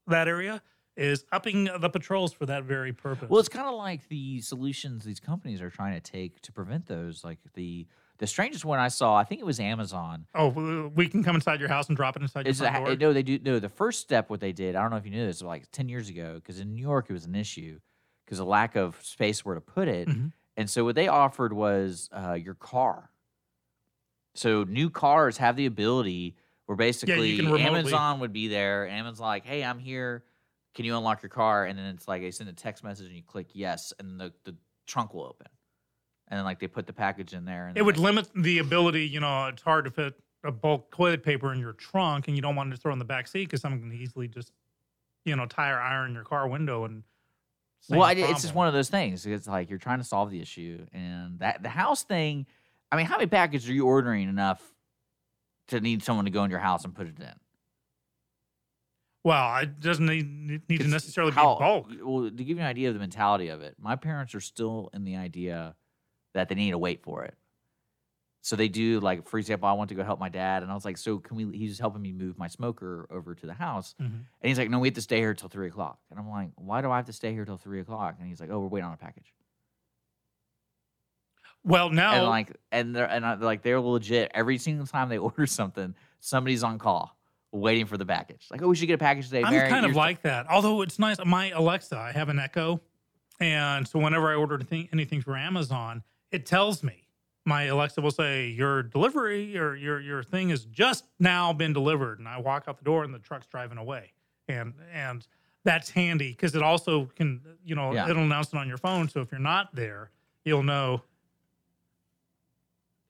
that 0.07 0.29
area, 0.29 0.61
is 0.95 1.25
upping 1.33 1.65
the 1.65 1.89
patrols 1.89 2.31
for 2.31 2.45
that 2.45 2.63
very 2.63 2.93
purpose. 2.93 3.29
Well, 3.29 3.41
it's 3.41 3.49
kind 3.49 3.67
of 3.67 3.75
like 3.75 4.07
the 4.07 4.39
solutions 4.39 5.03
these 5.03 5.19
companies 5.19 5.61
are 5.61 5.69
trying 5.69 5.95
to 5.95 5.99
take 5.99 6.39
to 6.43 6.53
prevent 6.53 6.85
those. 6.85 7.21
Like 7.21 7.39
the 7.53 7.87
the 8.19 8.27
strangest 8.27 8.63
one 8.63 8.79
I 8.79 8.87
saw, 8.87 9.13
I 9.13 9.25
think 9.25 9.41
it 9.41 9.45
was 9.45 9.59
Amazon. 9.59 10.25
oh, 10.35 10.89
we 10.95 11.09
can 11.09 11.21
come 11.21 11.35
inside 11.35 11.59
your 11.59 11.67
house 11.67 11.89
and 11.89 11.97
drop 11.97 12.15
it 12.15 12.21
inside 12.21 12.45
your 12.45 12.51
Is 12.51 12.59
front 12.59 12.73
that, 12.73 12.85
door. 12.97 13.09
no, 13.09 13.11
they 13.11 13.23
do. 13.23 13.39
No, 13.43 13.59
the 13.59 13.67
first 13.67 13.99
step, 13.99 14.29
what 14.29 14.39
they 14.39 14.53
did, 14.53 14.77
I 14.77 14.81
don't 14.81 14.91
know 14.91 14.95
if 14.95 15.03
you 15.03 15.11
knew 15.11 15.25
this, 15.25 15.41
like 15.41 15.69
ten 15.73 15.89
years 15.89 16.07
ago, 16.07 16.35
because 16.35 16.61
in 16.61 16.71
New 16.73 16.81
York 16.81 17.07
it 17.09 17.13
was 17.13 17.25
an 17.25 17.35
issue 17.35 17.81
because 18.25 18.37
the 18.39 18.45
lack 18.45 18.75
of 18.75 18.99
space 19.03 19.45
where 19.45 19.55
to 19.55 19.61
put 19.61 19.87
it, 19.87 20.07
Mhm. 20.07 20.31
and 20.57 20.69
so 20.69 20.83
what 20.83 20.95
they 20.95 21.07
offered 21.07 21.53
was 21.53 22.09
uh, 22.11 22.33
your 22.33 22.55
car. 22.55 23.11
So 24.33 24.63
new 24.63 24.89
cars 24.89 25.37
have 25.37 25.55
the 25.55 25.65
ability 25.65 26.35
where 26.65 26.75
basically 26.75 27.37
remotely- 27.37 27.63
Amazon 27.63 28.19
would 28.19 28.33
be 28.33 28.47
there. 28.47 28.85
and 28.85 28.93
Amazon's 28.93 29.19
like, 29.19 29.45
"Hey, 29.45 29.63
I'm 29.63 29.79
here. 29.79 30.23
Can 30.73 30.83
you 30.85 30.97
unlock 30.97 31.21
your 31.21 31.29
car?" 31.29 31.65
And 31.65 31.77
then 31.77 31.85
it's 31.93 32.07
like 32.07 32.21
they 32.21 32.31
send 32.31 32.49
a 32.49 32.53
text 32.53 32.83
message 32.83 33.07
and 33.07 33.15
you 33.15 33.23
click 33.23 33.47
yes, 33.53 33.93
and 33.99 34.19
the, 34.19 34.33
the 34.43 34.55
trunk 34.87 35.13
will 35.13 35.23
open. 35.25 35.47
And 36.27 36.37
then 36.39 36.43
like 36.45 36.59
they 36.59 36.67
put 36.67 36.87
the 36.87 36.93
package 36.93 37.33
in 37.33 37.45
there. 37.45 37.67
And 37.67 37.77
It 37.77 37.83
would 37.83 37.97
limit 37.97 38.29
the 38.35 38.57
ability. 38.57 39.07
You 39.07 39.19
know, 39.19 39.45
it's 39.47 39.61
hard 39.61 39.85
to 39.85 39.91
fit 39.91 40.19
a 40.43 40.51
bulk 40.51 40.91
toilet 40.91 41.23
paper 41.23 41.53
in 41.53 41.59
your 41.59 41.73
trunk, 41.73 42.27
and 42.27 42.35
you 42.35 42.41
don't 42.41 42.55
want 42.55 42.71
to 42.71 42.77
throw 42.77 42.91
in 42.93 42.99
the 42.99 43.05
back 43.05 43.27
seat 43.27 43.45
because 43.45 43.61
someone 43.61 43.79
can 43.81 43.93
easily 43.93 44.27
just, 44.27 44.51
you 45.23 45.35
know, 45.35 45.45
tire 45.45 45.79
iron 45.79 46.13
your 46.13 46.23
car 46.23 46.47
window 46.47 46.83
and. 46.85 47.03
Same 47.81 47.99
Well, 47.99 48.07
I, 48.07 48.13
it's 48.13 48.41
just 48.41 48.55
one 48.55 48.67
of 48.67 48.73
those 48.73 48.89
things. 48.89 49.25
It's 49.25 49.47
like 49.47 49.69
you're 49.69 49.79
trying 49.79 49.99
to 49.99 50.03
solve 50.03 50.31
the 50.31 50.41
issue, 50.41 50.85
and 50.93 51.39
that 51.39 51.63
the 51.63 51.69
house 51.69 52.03
thing. 52.03 52.45
I 52.91 52.97
mean, 52.97 53.05
how 53.05 53.17
many 53.17 53.27
packages 53.27 53.69
are 53.69 53.73
you 53.73 53.85
ordering 53.85 54.29
enough 54.29 54.61
to 55.67 55.79
need 55.79 56.03
someone 56.03 56.25
to 56.25 56.31
go 56.31 56.43
in 56.43 56.51
your 56.51 56.59
house 56.59 56.85
and 56.85 56.93
put 56.93 57.07
it 57.07 57.19
in? 57.19 57.33
Well, 59.23 59.57
it 59.57 59.81
doesn't 59.81 60.05
need, 60.05 60.61
need 60.69 60.81
to 60.81 60.87
necessarily 60.87 61.31
how- 61.31 61.55
be 61.55 61.59
bulk. 61.59 61.87
Well, 62.03 62.29
to 62.29 62.43
give 62.43 62.57
you 62.57 62.61
an 62.61 62.67
idea 62.67 62.89
of 62.89 62.93
the 62.93 62.99
mentality 62.99 63.47
of 63.47 63.61
it, 63.61 63.75
my 63.79 63.95
parents 63.95 64.35
are 64.35 64.39
still 64.39 64.91
in 64.93 65.03
the 65.03 65.15
idea 65.15 65.75
that 66.35 66.47
they 66.47 66.55
need 66.55 66.71
to 66.71 66.77
wait 66.77 67.01
for 67.01 67.23
it. 67.23 67.33
So 68.45 68.55
they 68.55 68.67
do 68.67 68.99
like, 68.99 69.27
for 69.27 69.39
example, 69.39 69.67
I 69.67 69.73
want 69.73 69.89
to 69.89 69.95
go 69.95 70.03
help 70.03 70.19
my 70.19 70.29
dad, 70.29 70.61
and 70.61 70.71
I 70.71 70.75
was 70.75 70.85
like, 70.85 70.99
so 70.99 71.17
can 71.17 71.35
we? 71.35 71.57
He's 71.57 71.79
helping 71.79 72.03
me 72.03 72.11
move 72.11 72.37
my 72.37 72.47
smoker 72.47 73.07
over 73.09 73.33
to 73.33 73.45
the 73.47 73.55
house, 73.55 73.95
Mhm. 73.99 74.05
and 74.05 74.23
he's 74.43 74.59
like, 74.59 74.69
no, 74.69 74.77
we 74.77 74.87
have 74.87 74.93
to 74.93 75.01
stay 75.01 75.17
here 75.17 75.33
till 75.33 75.49
three 75.49 75.67
o'clock, 75.67 75.97
and 76.11 76.19
I'm 76.19 76.29
like, 76.29 76.49
why 76.53 76.83
do 76.83 76.91
I 76.91 76.97
have 76.97 77.07
to 77.07 77.13
stay 77.13 77.33
here 77.33 77.43
till 77.43 77.57
three 77.57 77.79
o'clock? 77.79 78.17
And 78.19 78.27
he's 78.27 78.39
like, 78.39 78.51
oh, 78.51 78.59
we're 78.59 78.67
waiting 78.67 78.85
on 78.85 78.93
a 78.93 78.97
package. 78.97 79.33
Well, 81.63 81.89
now 81.89 82.13
and 82.13 82.25
like, 82.27 82.55
and 82.71 82.95
they're 82.95 83.09
and 83.09 83.25
I, 83.25 83.33
like 83.33 83.63
they're 83.63 83.81
legit. 83.81 84.29
Every 84.35 84.59
single 84.59 84.85
time 84.85 85.09
they 85.09 85.17
order 85.27 85.47
something, 85.47 85.95
somebody's 86.19 86.63
on 86.63 86.77
call 86.77 87.17
waiting 87.51 87.87
for 87.87 87.97
the 87.97 88.05
package. 88.05 88.45
Like, 88.51 88.61
oh, 88.61 88.67
we 88.67 88.75
should 88.75 88.85
get 88.87 88.93
a 88.93 88.97
package 88.99 89.25
today. 89.25 89.41
I'm 89.43 89.51
Mary, 89.53 89.69
kind 89.69 89.87
of 89.87 89.95
like 89.95 90.21
that. 90.21 90.45
Although 90.51 90.81
it's 90.83 90.99
nice. 90.99 91.17
My 91.25 91.49
Alexa, 91.49 91.97
I 91.97 92.11
have 92.11 92.29
an 92.29 92.37
Echo, 92.37 92.79
and 93.39 93.87
so 93.87 93.97
whenever 93.97 94.29
I 94.31 94.35
order 94.35 94.53
anything, 94.53 94.87
anything 94.93 95.23
through 95.23 95.37
Amazon, 95.37 96.03
it 96.29 96.45
tells 96.45 96.83
me. 96.83 97.04
My 97.47 97.63
Alexa 97.65 98.01
will 98.01 98.11
say, 98.11 98.47
"Your 98.47 98.81
delivery 98.83 99.57
or 99.57 99.75
your 99.75 99.99
your 99.99 100.23
thing 100.23 100.49
has 100.49 100.65
just 100.65 101.05
now 101.19 101.53
been 101.53 101.73
delivered," 101.73 102.17
and 102.19 102.27
I 102.27 102.39
walk 102.39 102.65
out 102.67 102.77
the 102.79 102.83
door 102.85 103.03
and 103.03 103.13
the 103.13 103.19
truck's 103.19 103.45
driving 103.47 103.77
away, 103.77 104.13
and 104.47 104.73
and 104.91 105.25
that's 105.63 105.89
handy 105.91 106.29
because 106.31 106.55
it 106.55 106.63
also 106.63 107.05
can 107.15 107.41
you 107.63 107.75
know 107.75 107.93
Yeah. 107.93 108.09
it'll 108.09 108.23
announce 108.23 108.49
it 108.53 108.57
on 108.57 108.67
your 108.67 108.77
phone. 108.77 109.09
So 109.09 109.21
if 109.21 109.31
you're 109.31 109.39
not 109.39 109.75
there, 109.75 110.09
you'll 110.43 110.63
know 110.63 111.03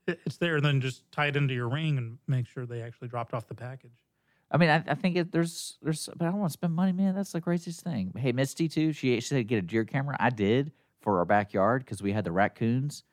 it's 0.08 0.38
there. 0.38 0.62
Then 0.62 0.82
just 0.82 1.10
tie 1.12 1.28
it 1.28 1.36
into 1.36 1.54
your 1.54 1.70
ring 1.70 1.98
and 1.98 2.18
make 2.28 2.48
sure 2.48 2.66
they 2.66 2.82
actually 2.82 3.08
dropped 3.08 3.34
off 3.34 3.48
the 3.48 3.56
package. 3.56 4.04
I 4.52 4.58
mean, 4.58 4.70
I, 4.70 4.84
I 4.88 4.94
think 4.96 5.16
it, 5.16 5.32
there's 5.32 5.78
there's, 5.82 6.08
but 6.16 6.26
I 6.28 6.30
don't 6.32 6.40
want 6.40 6.52
to 6.52 6.54
spend 6.54 6.74
money, 6.74 6.92
man. 6.92 7.16
That's 7.16 7.32
the 7.32 7.42
craziest 7.42 7.82
thing. 7.82 8.14
Hey, 8.16 8.32
Misty 8.32 8.68
too. 8.68 8.94
She 8.94 9.16
she 9.16 9.22
said 9.22 9.48
get 9.48 9.58
a 9.60 9.62
deer 9.62 9.86
camera. 9.86 10.16
I 10.20 10.30
did 10.30 10.72
for 11.02 11.20
our 11.20 11.26
backyard 11.26 11.84
because 11.86 12.04
we 12.04 12.12
had 12.12 12.26
the 12.26 12.32
raccoons. 12.32 13.04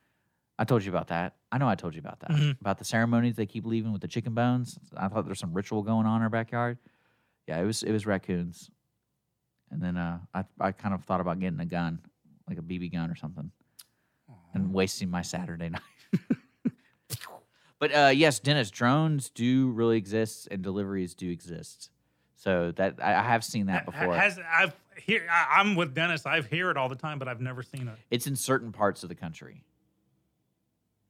I 0.63 0.65
told 0.65 0.85
you 0.85 0.91
about 0.91 1.09
that. 1.09 1.35
I 1.51 1.57
know 1.57 1.67
I 1.67 1.75
told 1.75 1.93
you 1.93 1.99
about 1.99 2.21
that. 2.21 2.29
Mhm. 2.31 2.61
About 2.61 2.77
the 2.77 2.85
ceremonies 2.85 3.35
they 3.35 3.45
keep 3.45 3.65
leaving 3.65 3.91
with 3.91 4.01
the 4.01 4.07
chicken 4.07 4.33
bones. 4.33 4.79
I 4.95 5.09
thought 5.09 5.25
there's 5.25 5.37
some 5.39 5.51
ritual 5.51 5.83
going 5.83 6.05
on 6.05 6.15
in 6.17 6.23
our 6.23 6.29
backyard. 6.29 6.77
Yeah, 7.47 7.59
it 7.59 7.65
was 7.65 7.83
it 7.83 7.91
was 7.91 8.05
raccoons. 8.05 8.71
And 9.71 9.81
then 9.81 9.97
uh, 9.97 10.19
I 10.33 10.45
I 10.61 10.71
kind 10.71 10.93
of 10.95 11.03
thought 11.03 11.19
about 11.19 11.41
getting 11.41 11.59
a 11.59 11.65
gun, 11.65 11.99
like 12.47 12.57
a 12.57 12.61
BB 12.61 12.93
gun 12.93 13.11
or 13.11 13.15
something, 13.17 13.51
and 14.53 14.73
wasting 14.73 15.09
my 15.09 15.21
Saturday 15.21 15.67
night. 15.77 15.81
But 17.79 17.93
uh, 17.93 18.11
yes, 18.15 18.39
Dennis, 18.39 18.71
drones 18.71 19.29
do 19.29 19.69
really 19.71 19.97
exist 19.97 20.47
and 20.49 20.61
deliveries 20.63 21.13
do 21.13 21.29
exist. 21.29 21.89
So 22.37 22.71
that 22.77 22.99
I, 23.03 23.15
I 23.15 23.23
have 23.23 23.43
seen 23.43 23.65
that 23.65 23.83
before. 23.85 24.15
Has 24.15 24.39
I've 24.49 24.73
here 24.97 25.27
I- 25.29 25.59
I'm 25.59 25.75
with 25.75 25.93
Dennis. 25.93 26.25
I've 26.25 26.45
hear 26.45 26.71
it 26.71 26.77
all 26.77 26.87
the 26.87 26.95
time, 26.95 27.19
but 27.19 27.27
I've 27.27 27.41
never 27.41 27.63
seen 27.63 27.89
it. 27.89 27.95
it's 28.09 28.27
in 28.27 28.37
certain 28.37 28.71
parts 28.71 29.03
of 29.03 29.09
the 29.09 29.15
country. 29.15 29.65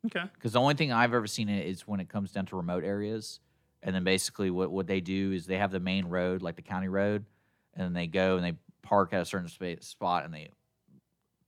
Okay. 0.06 0.24
Because 0.34 0.54
the 0.54 0.60
only 0.60 0.74
thing 0.74 0.92
I've 0.92 1.14
ever 1.14 1.28
seen 1.28 1.50
it 1.50 1.66
is 1.66 1.88
when 1.88 2.00
it 2.00 2.10
comes 2.10 2.32
down 2.32 2.46
to 2.48 2.56
remote 2.56 2.84
areas. 2.84 3.40
And 3.82 3.94
then 3.94 4.04
basically 4.04 4.50
what, 4.50 4.72
what 4.72 4.88
they 4.88 5.02
do 5.02 5.32
is 5.32 5.46
they 5.46 5.58
have 5.58 5.72
the 5.72 5.80
main 5.80 6.06
road, 6.06 6.42
like 6.42 6.56
the 6.56 6.62
county 6.62 6.88
road, 6.88 7.26
and 7.74 7.84
then 7.84 7.94
they 7.94 8.08
go 8.08 8.36
and 8.38 8.46
they 8.46 8.54
park 8.82 9.14
at 9.14 9.22
a 9.22 9.26
certain 9.26 9.48
spa- 9.48 9.82
spot 9.82 10.26
and 10.26 10.34
they 10.34 10.50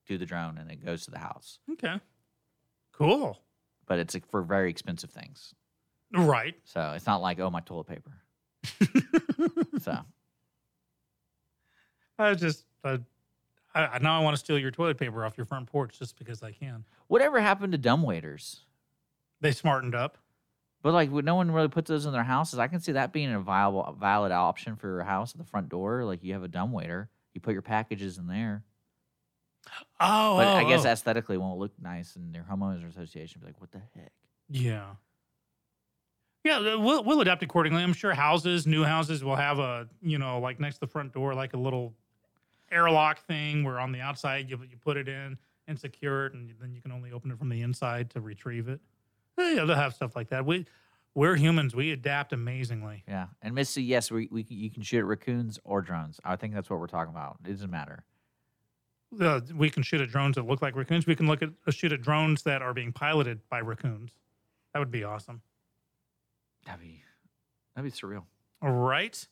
do 0.08 0.18
the 0.18 0.26
drone 0.26 0.58
and 0.58 0.70
it 0.72 0.84
goes 0.86 1.06
to 1.06 1.12
the 1.12 1.20
house. 1.20 1.60
Okay. 1.74 2.00
Cool. 2.92 3.40
But 3.88 4.00
it's 4.00 4.14
like 4.14 4.30
for 4.30 4.42
very 4.42 4.70
expensive 4.70 5.12
things. 5.12 5.54
Right. 6.14 6.56
So 6.64 6.94
it's 6.96 7.06
not 7.06 7.22
like, 7.22 7.40
oh, 7.40 7.50
my 7.50 7.62
toilet 7.62 7.88
paper. 7.88 8.12
so 9.80 9.98
I 12.18 12.34
just 12.34 12.66
I, 12.84 13.00
I 13.76 14.00
now 14.00 14.20
I 14.20 14.24
want 14.24 14.36
to 14.36 14.40
steal 14.40 14.58
your 14.58 14.72
toilet 14.72 14.98
paper 14.98 15.26
off 15.26 15.38
your 15.38 15.46
front 15.46 15.68
porch 15.68 16.00
just 16.00 16.18
because 16.18 16.42
I 16.42 16.52
can. 16.52 16.86
whatever 17.08 17.40
happened 17.42 17.74
to 17.74 17.78
dumb 17.78 18.02
waiters? 18.04 18.62
They 19.42 19.52
smartened 19.52 19.94
up. 19.94 20.18
But 20.82 20.94
like, 20.94 21.12
no 21.12 21.36
one 21.36 21.52
really 21.52 21.68
puts 21.68 21.90
those 21.90 22.06
in 22.06 22.14
their 22.14 22.24
houses. 22.24 22.60
I 22.60 22.68
can 22.68 22.80
see 22.80 22.92
that 22.92 23.12
being 23.12 23.34
a 23.34 23.40
viable, 23.40 23.98
valid 24.00 24.32
option 24.32 24.76
for 24.76 24.88
your 24.88 25.04
house 25.04 25.34
at 25.34 25.40
the 25.40 25.44
front 25.44 25.68
door. 25.68 26.06
Like, 26.06 26.24
you 26.24 26.34
have 26.34 26.44
a 26.44 26.48
dumb 26.48 26.72
waiter, 26.72 27.10
you 27.34 27.42
put 27.42 27.54
your 27.54 27.64
packages 27.64 28.20
in 28.20 28.28
there. 28.28 28.64
Oh, 30.00 30.38
but 30.38 30.48
oh, 30.48 30.54
I 30.58 30.64
guess 30.64 30.86
oh. 30.86 30.90
aesthetically, 30.90 31.36
it 31.36 31.40
won't 31.40 31.58
look 31.58 31.72
nice, 31.82 32.16
and 32.16 32.36
your 32.36 32.44
homeowners 32.44 32.88
association 32.88 33.42
will 33.42 33.48
be 33.48 33.54
like, 33.54 33.62
"What 33.62 33.72
the 33.72 33.82
heck?" 33.96 34.12
Yeah. 34.48 34.86
Yeah, 36.44 36.58
uh, 36.58 36.80
we'll 36.80 37.04
we'll 37.04 37.22
adapt 37.22 37.42
accordingly. 37.42 37.82
I'm 37.82 37.94
sure 37.94 38.14
houses, 38.14 38.68
new 38.68 38.84
houses, 38.84 39.24
will 39.24 39.36
have 39.36 39.58
a 39.58 39.88
you 40.04 40.20
know 40.20 40.40
like 40.40 40.60
next 40.60 40.76
to 40.76 40.80
the 40.82 40.88
front 40.88 41.14
door, 41.14 41.34
like 41.34 41.56
a 41.56 41.58
little 41.58 41.96
airlock 42.76 43.26
thing 43.26 43.64
where 43.64 43.80
on 43.80 43.92
the 43.92 44.02
outside 44.02 44.50
you 44.50 44.60
you 44.70 44.78
put 44.78 44.98
it 44.98 45.08
in 45.08 45.38
and 45.68 45.80
secure 45.80 46.28
it, 46.28 46.34
and 46.34 46.54
then 46.62 46.74
you 46.74 46.82
can 46.82 46.92
only 46.92 47.12
open 47.12 47.32
it 47.32 47.40
from 47.40 47.50
the 47.50 47.62
inside 47.62 48.10
to 48.12 48.22
retrieve 48.22 48.68
it. 48.68 48.80
Eh, 49.40 49.54
Yeah, 49.56 49.66
they'll 49.66 49.76
have 49.76 49.94
stuff 49.96 50.16
like 50.16 50.30
that. 50.30 50.46
We 50.46 50.66
we're 51.16 51.36
humans. 51.38 51.74
We 51.74 51.92
adapt 51.92 52.34
amazingly. 52.34 53.04
Yeah, 53.08 53.28
and 53.42 53.56
Missy, 53.56 53.84
yes, 53.84 54.12
we, 54.12 54.28
we 54.30 54.46
you 54.50 54.70
can 54.70 54.84
shoot 54.84 55.00
at 55.00 55.06
raccoons 55.06 55.60
or 55.64 55.82
drones. 55.82 56.20
I 56.26 56.36
think 56.36 56.54
that's 56.54 56.70
what 56.70 56.80
we're 56.80 56.88
talking 56.88 57.14
about. 57.14 57.38
It 57.46 57.52
doesn't 57.52 57.72
matter. 57.72 58.04
Uh, 59.20 59.40
we 59.56 59.70
can 59.70 59.82
shoot 59.82 60.02
at 60.02 60.10
drones 60.10 60.36
that 60.36 60.46
look 60.46 60.62
like 60.62 60.76
raccoons. 60.76 61.08
We 61.08 61.16
can 61.16 61.26
look 61.28 61.42
at 61.42 61.50
uh, 61.66 61.72
shoot 61.72 61.94
at 61.94 62.02
drones 62.02 62.44
that 62.44 62.62
are 62.62 62.74
being 62.74 62.92
piloted 62.92 63.40
by 63.50 63.62
raccoons. 63.62 64.12
That 64.74 64.80
would 64.80 64.92
be 64.92 65.06
awesome. 65.06 65.42
That'd 66.66 66.82
be 66.82 67.02
that'd 67.76 67.90
be 67.90 67.98
surreal. 67.98 68.24
All 68.62 68.72
right. 68.72 69.26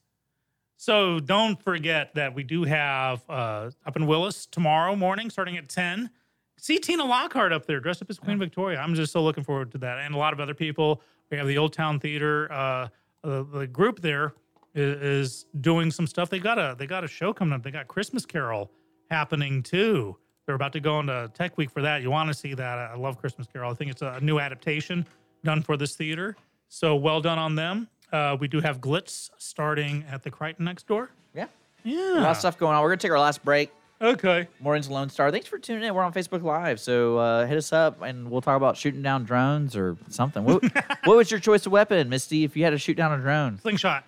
So 0.84 1.22
don't 1.22 1.64
forget 1.64 2.14
that 2.16 2.36
we 2.36 2.44
do 2.44 2.66
have 2.66 3.24
uh, 3.30 3.72
up 3.86 3.96
in 3.96 4.06
Willis 4.06 4.46
tomorrow 4.46 4.98
morning, 4.98 5.30
starting 5.30 5.56
at 5.56 5.70
10. 5.70 6.10
See 6.58 6.78
Tina 6.78 7.06
Lockhart 7.06 7.54
up 7.54 7.66
there 7.66 7.80
dressed 7.80 8.02
up 8.02 8.10
as 8.10 8.20
Queen 8.20 8.38
Victoria. 8.38 8.80
I'm 8.80 8.94
just 8.94 9.14
so 9.14 9.24
looking 9.24 9.46
forward 9.46 9.72
to 9.72 9.78
that. 9.78 10.00
And 10.00 10.14
a 10.14 10.18
lot 10.18 10.34
of 10.34 10.42
other 10.42 10.54
people. 10.54 11.02
We 11.32 11.38
have 11.38 11.48
the 11.48 11.58
Old 11.58 11.72
Town 11.72 12.02
Theater. 12.02 12.52
Uh, 12.52 12.90
the, 13.22 13.46
the 13.46 13.66
group 13.66 14.02
there 14.02 14.34
is, 14.76 15.02
is 15.02 15.46
doing 15.62 15.90
some 15.90 16.06
stuff. 16.06 16.30
They 16.30 16.40
got 16.40 16.60
a 16.60 16.76
they 16.78 16.86
got 16.86 17.06
a 17.06 17.08
show 17.08 17.32
coming 17.32 17.54
up. 17.54 17.64
They 17.64 17.72
got 17.72 17.88
Christmas 17.88 18.26
Carol 18.26 18.70
happening 19.10 19.64
too. 19.64 20.18
They're 20.46 20.56
about 20.56 20.74
to 20.74 20.82
go 20.82 21.00
into 21.00 21.32
Tech 21.34 21.58
Week 21.58 21.72
for 21.72 21.82
that. 21.82 22.02
You 22.02 22.12
want 22.12 22.28
to 22.28 22.34
see 22.34 22.54
that? 22.56 22.78
I 22.78 22.98
love 22.98 23.18
Christmas 23.20 23.48
Carol. 23.48 23.72
I 23.72 23.74
think 23.74 23.90
it's 23.90 24.02
a 24.02 24.20
new 24.20 24.38
adaptation 24.38 25.08
done 25.46 25.62
for 25.62 25.78
this 25.78 25.96
theater. 25.96 26.36
So 26.68 26.98
well 26.98 27.22
done 27.22 27.40
on 27.40 27.56
them. 27.56 27.88
Uh, 28.14 28.38
we 28.40 28.48
do 28.48 28.62
have 28.62 28.80
Glitz 28.80 29.30
starting 29.40 30.06
at 30.10 30.22
the 30.24 30.30
Crighton 30.32 30.64
next 30.66 30.88
door. 30.88 31.10
Yeah. 31.36 31.48
Yeah. 31.84 32.20
A 32.20 32.22
lot 32.22 32.30
of 32.32 32.38
stuff 32.38 32.58
going 32.60 32.76
on. 32.76 32.82
We're 32.84 32.90
gonna 32.90 32.98
take 32.98 33.12
our 33.12 33.20
last 33.20 33.44
break. 33.44 33.72
Okay. 34.00 34.48
Morning's 34.60 34.90
Lone 34.90 35.10
Star. 35.10 35.32
Thanks 35.32 35.48
for 35.48 35.58
tuning 35.58 35.84
in. 35.84 35.94
We're 35.96 36.04
on 36.04 36.14
Facebook 36.14 36.44
Live, 36.44 36.80
so 36.80 37.18
uh, 37.18 37.48
hit 37.48 37.58
us 37.58 37.74
up 37.74 38.02
and 38.02 38.30
we'll 38.30 38.42
talk 38.42 38.56
about 38.58 38.78
shooting 38.78 39.02
down 39.02 39.24
drones 39.24 39.76
or 39.76 39.98
something. 40.10 40.44
What, 40.44 40.62
what 41.06 41.18
was 41.18 41.32
your 41.32 41.40
choice 41.40 41.66
of 41.66 41.72
weapon, 41.72 42.08
Misty? 42.10 42.44
If 42.44 42.56
you 42.56 42.64
had 42.66 42.70
to 42.72 42.78
shoot 42.78 42.96
down 42.98 43.14
a 43.14 43.18
drone, 43.22 43.60
slingshot. 43.62 44.04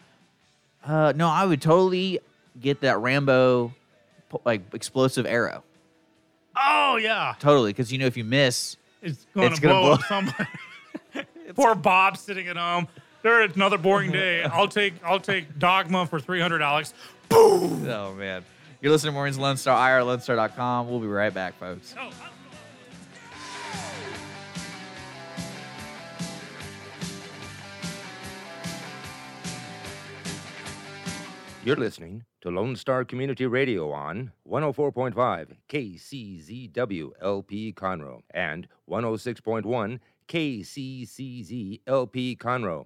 Uh, 0.86 1.14
no, 1.16 1.28
I 1.30 1.46
would 1.46 1.62
totally 1.62 2.20
get 2.62 2.82
that 2.82 3.00
Rambo, 3.00 3.74
like 4.44 4.62
explosive 4.74 5.26
arrow. 5.26 5.64
Oh 6.56 6.98
yeah. 6.98 7.34
Totally, 7.40 7.72
because 7.72 7.92
you 7.92 7.98
know 7.98 8.06
if 8.06 8.18
you 8.18 8.24
miss, 8.24 8.78
It's 9.02 9.26
going 9.34 9.54
to 9.54 9.62
gonna 9.62 9.74
blow, 9.80 9.92
up 9.94 10.00
blow- 10.02 10.08
somebody. 10.08 10.50
Poor 11.56 11.74
Bob 11.74 12.18
sitting 12.18 12.48
at 12.48 12.58
home. 12.58 12.88
There, 13.26 13.42
it's 13.42 13.56
another 13.56 13.80
boring 13.80 14.12
day. 14.24 14.44
I'll 14.44 14.68
take 14.68 14.94
I'll 15.04 15.20
take 15.20 15.58
Dogma 15.58 16.06
for 16.06 16.20
three 16.20 16.40
hundred 16.40 16.62
Alex. 16.62 16.94
Boom. 17.28 17.88
Oh 17.90 18.14
man. 18.14 18.46
You're 18.82 18.92
listening 18.92 19.14
to 19.14 19.16
Mornings 19.16 19.40
Lone 19.40 19.58
Star, 19.58 19.76
IRLoneStar.com. 20.00 20.88
We'll 20.88 21.00
be 21.00 21.08
right 21.08 21.34
back, 21.34 21.58
folks. 21.58 21.96
Oh, 22.00 22.12
You're 31.64 31.76
listening 31.78 32.26
to 32.42 32.52
Lone 32.52 32.76
Star 32.76 33.04
Community 33.04 33.48
Radio 33.48 33.92
on 33.92 34.34
104.5 34.48 35.56
KCZW 35.68 37.10
LP 37.20 37.74
Conroe 37.74 38.22
and 38.30 38.68
106.1 38.88 40.00
KCCZ 40.28 41.82
LP 41.88 42.36
Conroe 42.36 42.86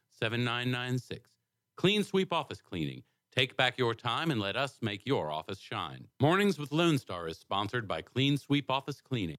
7996. 0.21 1.27
Clean 1.77 2.03
Sweep 2.03 2.31
Office 2.31 2.61
Cleaning. 2.61 3.01
Take 3.35 3.57
back 3.57 3.79
your 3.79 3.95
time 3.95 4.29
and 4.29 4.39
let 4.39 4.55
us 4.55 4.77
make 4.81 5.01
your 5.05 5.31
office 5.31 5.59
shine. 5.59 6.05
Mornings 6.21 6.59
with 6.59 6.71
Lone 6.71 6.99
Star 6.99 7.27
is 7.27 7.39
sponsored 7.39 7.87
by 7.87 8.03
Clean 8.03 8.37
Sweep 8.37 8.69
Office 8.69 9.01
Cleaning. 9.01 9.37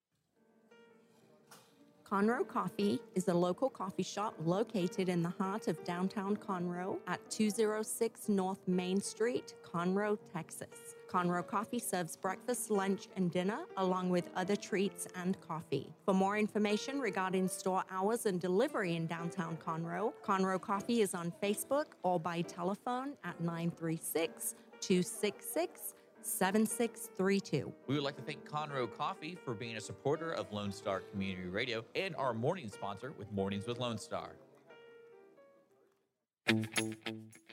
Conroe 2.12 2.46
Coffee 2.46 3.00
is 3.14 3.28
a 3.28 3.32
local 3.32 3.70
coffee 3.70 4.02
shop 4.02 4.34
located 4.44 5.08
in 5.08 5.22
the 5.22 5.30
heart 5.30 5.66
of 5.66 5.82
downtown 5.82 6.36
Conroe 6.36 6.98
at 7.06 7.18
206 7.30 8.28
North 8.28 8.58
Main 8.68 9.00
Street, 9.00 9.54
Conroe, 9.64 10.18
Texas. 10.30 10.94
Conroe 11.10 11.46
Coffee 11.46 11.78
serves 11.78 12.16
breakfast, 12.16 12.70
lunch, 12.70 13.08
and 13.16 13.30
dinner, 13.30 13.60
along 13.78 14.10
with 14.10 14.28
other 14.36 14.54
treats 14.54 15.08
and 15.14 15.40
coffee. 15.40 15.88
For 16.04 16.12
more 16.12 16.36
information 16.36 17.00
regarding 17.00 17.48
store 17.48 17.82
hours 17.90 18.26
and 18.26 18.38
delivery 18.38 18.94
in 18.96 19.06
downtown 19.06 19.56
Conroe, 19.66 20.12
Conroe 20.22 20.60
Coffee 20.60 21.00
is 21.00 21.14
on 21.14 21.32
Facebook 21.42 21.86
or 22.02 22.20
by 22.20 22.42
telephone 22.42 23.14
at 23.24 23.40
936 23.40 24.54
266 24.82 25.94
7632. 26.24 27.72
We 27.86 27.94
would 27.94 28.04
like 28.04 28.16
to 28.16 28.22
thank 28.22 28.48
Conroe 28.48 28.88
Coffee 28.96 29.36
for 29.44 29.54
being 29.54 29.76
a 29.76 29.80
supporter 29.80 30.32
of 30.32 30.52
Lone 30.52 30.72
Star 30.72 31.00
Community 31.12 31.48
Radio 31.48 31.84
and 31.94 32.14
our 32.16 32.34
morning 32.34 32.68
sponsor 32.68 33.12
with 33.18 33.30
Mornings 33.32 33.66
with 33.66 33.78
Lone 33.78 33.98
Star. 33.98 34.30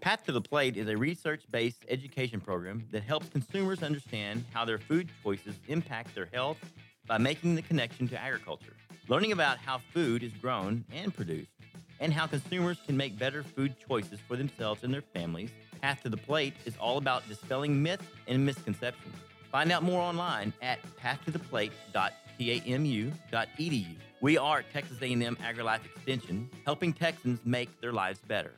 Path 0.01 0.25
to 0.25 0.31
the 0.31 0.41
Plate 0.41 0.77
is 0.77 0.87
a 0.87 0.97
research 0.97 1.43
based 1.51 1.85
education 1.89 2.39
program 2.39 2.87
that 2.91 3.03
helps 3.03 3.29
consumers 3.29 3.83
understand 3.83 4.43
how 4.53 4.65
their 4.65 4.79
food 4.79 5.09
choices 5.23 5.55
impact 5.67 6.15
their 6.15 6.29
health 6.33 6.57
by 7.05 7.17
making 7.17 7.55
the 7.55 7.61
connection 7.61 8.07
to 8.07 8.19
agriculture. 8.19 8.73
Learning 9.07 9.31
about 9.31 9.57
how 9.57 9.79
food 9.93 10.23
is 10.23 10.31
grown 10.33 10.85
and 10.93 11.13
produced, 11.13 11.51
and 11.99 12.13
how 12.13 12.27
consumers 12.27 12.77
can 12.85 12.95
make 12.95 13.17
better 13.17 13.43
food 13.43 13.75
choices 13.87 14.19
for 14.27 14.35
themselves 14.35 14.83
and 14.83 14.93
their 14.93 15.01
families, 15.01 15.49
Path 15.81 16.03
to 16.03 16.09
the 16.09 16.17
Plate 16.17 16.53
is 16.65 16.75
all 16.77 16.97
about 16.97 17.27
dispelling 17.27 17.81
myths 17.81 18.05
and 18.27 18.45
misconceptions. 18.45 19.15
Find 19.51 19.71
out 19.71 19.83
more 19.83 20.01
online 20.01 20.53
at 20.61 20.79
pathtotheplate.tamu.edu. 20.97 23.95
We 24.21 24.37
are 24.37 24.63
Texas 24.73 24.97
A&M 25.01 25.37
AgriLife 25.37 25.85
Extension, 25.85 26.49
helping 26.65 26.91
Texans 26.93 27.39
make 27.45 27.79
their 27.81 27.93
lives 27.93 28.19
better. 28.27 28.51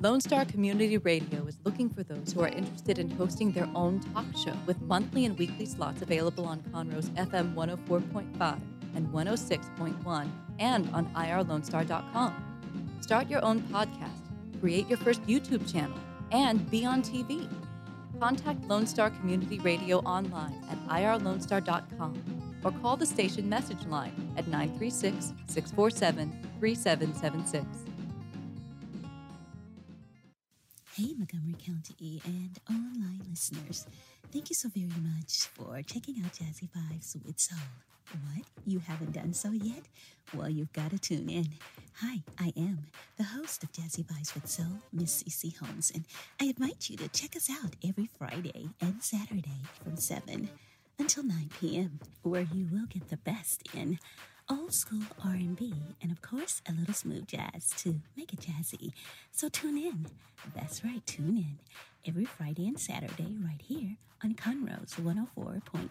Lone 0.00 0.20
Star 0.20 0.44
Community 0.44 0.98
Radio 0.98 1.46
is 1.46 1.58
looking 1.64 1.88
for 1.88 2.02
those 2.02 2.32
who 2.32 2.40
are 2.40 2.48
interested 2.48 2.98
in 2.98 3.08
hosting 3.10 3.52
their 3.52 3.68
own 3.74 4.00
talk 4.12 4.24
show 4.36 4.54
with 4.66 4.80
monthly 4.82 5.24
and 5.26 5.38
weekly 5.38 5.64
slots 5.64 6.02
available 6.02 6.44
on 6.44 6.60
Conroe's 6.72 7.10
FM 7.10 7.54
104.5 7.54 8.60
and 8.96 9.06
106.1 9.08 10.28
and 10.58 10.90
on 10.92 11.06
irlonestar.com. 11.14 12.34
Start 13.00 13.30
your 13.30 13.44
own 13.44 13.60
podcast, 13.62 14.21
create 14.62 14.88
your 14.88 14.98
first 14.98 15.20
YouTube 15.26 15.70
channel, 15.70 15.98
and 16.30 16.70
be 16.70 16.86
on 16.86 17.02
TV. 17.02 17.48
Contact 18.20 18.64
Lone 18.68 18.86
Star 18.86 19.10
Community 19.10 19.58
Radio 19.58 19.98
online 19.98 20.54
at 20.70 20.78
irlonestar.com 20.86 22.14
or 22.62 22.70
call 22.70 22.96
the 22.96 23.04
station 23.04 23.48
message 23.48 23.84
line 23.86 24.14
at 24.36 24.46
936 24.46 25.32
647 25.48 26.30
3776. 26.60 27.66
Hey, 30.94 31.14
Montgomery 31.18 31.56
County 31.58 31.94
E 31.98 32.20
and 32.24 32.60
online 32.70 33.22
listeners. 33.28 33.88
Thank 34.32 34.50
you 34.50 34.54
so 34.54 34.68
very 34.68 34.86
much 34.86 35.48
for 35.54 35.82
checking 35.82 36.22
out 36.24 36.32
Jazzy 36.34 36.68
Vibes 36.70 37.16
with 37.24 37.40
Soul. 37.40 37.58
What? 38.12 38.44
You 38.66 38.80
haven't 38.80 39.12
done 39.12 39.32
so 39.32 39.50
yet? 39.52 39.84
Well, 40.34 40.50
you've 40.50 40.72
got 40.74 40.90
to 40.90 40.98
tune 40.98 41.30
in. 41.30 41.48
Hi, 42.00 42.22
I 42.38 42.52
am 42.58 42.86
the 43.16 43.24
host 43.24 43.62
of 43.62 43.72
Jazzy 43.72 44.04
Vibes 44.04 44.34
with 44.34 44.46
Soul, 44.48 44.80
Miss 44.92 45.22
Cece 45.22 45.56
Holmes, 45.56 45.90
and 45.94 46.04
I 46.38 46.44
invite 46.44 46.90
you 46.90 46.98
to 46.98 47.08
check 47.08 47.36
us 47.36 47.48
out 47.48 47.74
every 47.86 48.10
Friday 48.18 48.68
and 48.82 49.02
Saturday 49.02 49.62
from 49.82 49.96
7 49.96 50.50
until 50.98 51.22
9 51.24 51.50
p.m., 51.58 52.00
where 52.22 52.46
you 52.52 52.68
will 52.70 52.86
get 52.86 53.08
the 53.08 53.16
best 53.16 53.66
in 53.74 53.98
old 54.50 54.74
school 54.74 55.02
R&B 55.24 55.72
and 56.02 56.12
of 56.12 56.20
course 56.20 56.60
a 56.68 56.72
little 56.72 56.92
smooth 56.92 57.26
jazz 57.26 57.70
to 57.78 58.00
make 58.16 58.34
it 58.34 58.40
jazzy. 58.40 58.92
So 59.30 59.48
tune 59.48 59.78
in. 59.78 60.06
That's 60.54 60.84
right, 60.84 61.06
tune 61.06 61.38
in 61.38 61.58
every 62.06 62.24
Friday 62.24 62.66
and 62.66 62.78
Saturday 62.78 63.36
right 63.44 63.60
here 63.62 63.96
on 64.22 64.34
Conroe's 64.34 64.94
104.5 64.94 65.90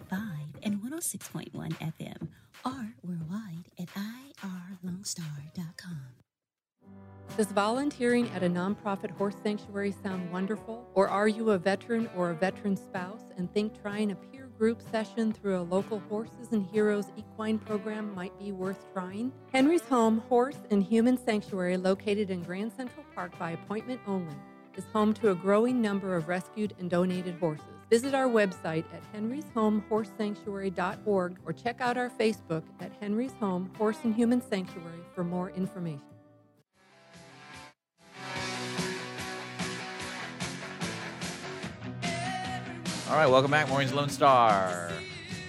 and 0.63 0.81
106.1 0.81 1.51
FM 1.51 2.27
or 2.65 2.93
worldwide 3.03 3.69
at 3.79 3.89
irlonestar.com. 3.89 6.01
Does 7.37 7.47
volunteering 7.47 8.29
at 8.31 8.43
a 8.43 8.49
nonprofit 8.49 9.11
horse 9.11 9.35
sanctuary 9.41 9.95
sound 10.03 10.29
wonderful? 10.31 10.85
Or 10.93 11.07
are 11.07 11.29
you 11.29 11.51
a 11.51 11.57
veteran 11.57 12.09
or 12.15 12.31
a 12.31 12.35
veteran 12.35 12.75
spouse 12.75 13.21
and 13.37 13.51
think 13.53 13.81
trying 13.81 14.11
a 14.11 14.15
peer 14.15 14.49
group 14.57 14.81
session 14.91 15.31
through 15.31 15.57
a 15.57 15.63
local 15.63 15.99
Horses 16.09 16.49
and 16.51 16.65
Heroes 16.67 17.05
equine 17.17 17.57
program 17.57 18.13
might 18.13 18.37
be 18.37 18.51
worth 18.51 18.83
trying? 18.93 19.31
Henry's 19.53 19.81
Home 19.83 20.17
Horse 20.27 20.57
and 20.71 20.83
Human 20.83 21.17
Sanctuary, 21.17 21.77
located 21.77 22.29
in 22.29 22.43
Grand 22.43 22.73
Central 22.73 23.05
Park 23.15 23.37
by 23.39 23.51
appointment 23.51 24.01
only, 24.05 24.35
is 24.75 24.85
home 24.93 25.13
to 25.15 25.31
a 25.31 25.35
growing 25.35 25.81
number 25.81 26.15
of 26.15 26.27
rescued 26.27 26.75
and 26.79 26.87
donated 26.89 27.35
horses. 27.39 27.65
Visit 27.89 28.13
our 28.15 28.27
website 28.27 28.83
at 28.93 29.01
henryshomehorsesanctuary.org 29.13 31.37
or 31.45 31.53
check 31.53 31.81
out 31.81 31.97
our 31.97 32.09
Facebook 32.09 32.63
at 32.79 32.91
Henry's 33.01 33.33
Home 33.41 33.71
Horse 33.77 33.97
and 34.03 34.15
Human 34.15 34.41
Sanctuary 34.41 35.01
for 35.13 35.23
more 35.23 35.49
information. 35.51 36.01
All 43.09 43.17
right, 43.17 43.29
welcome 43.29 43.51
back. 43.51 43.67
Morning's 43.67 43.91
Lone 43.91 44.07
Star. 44.07 44.89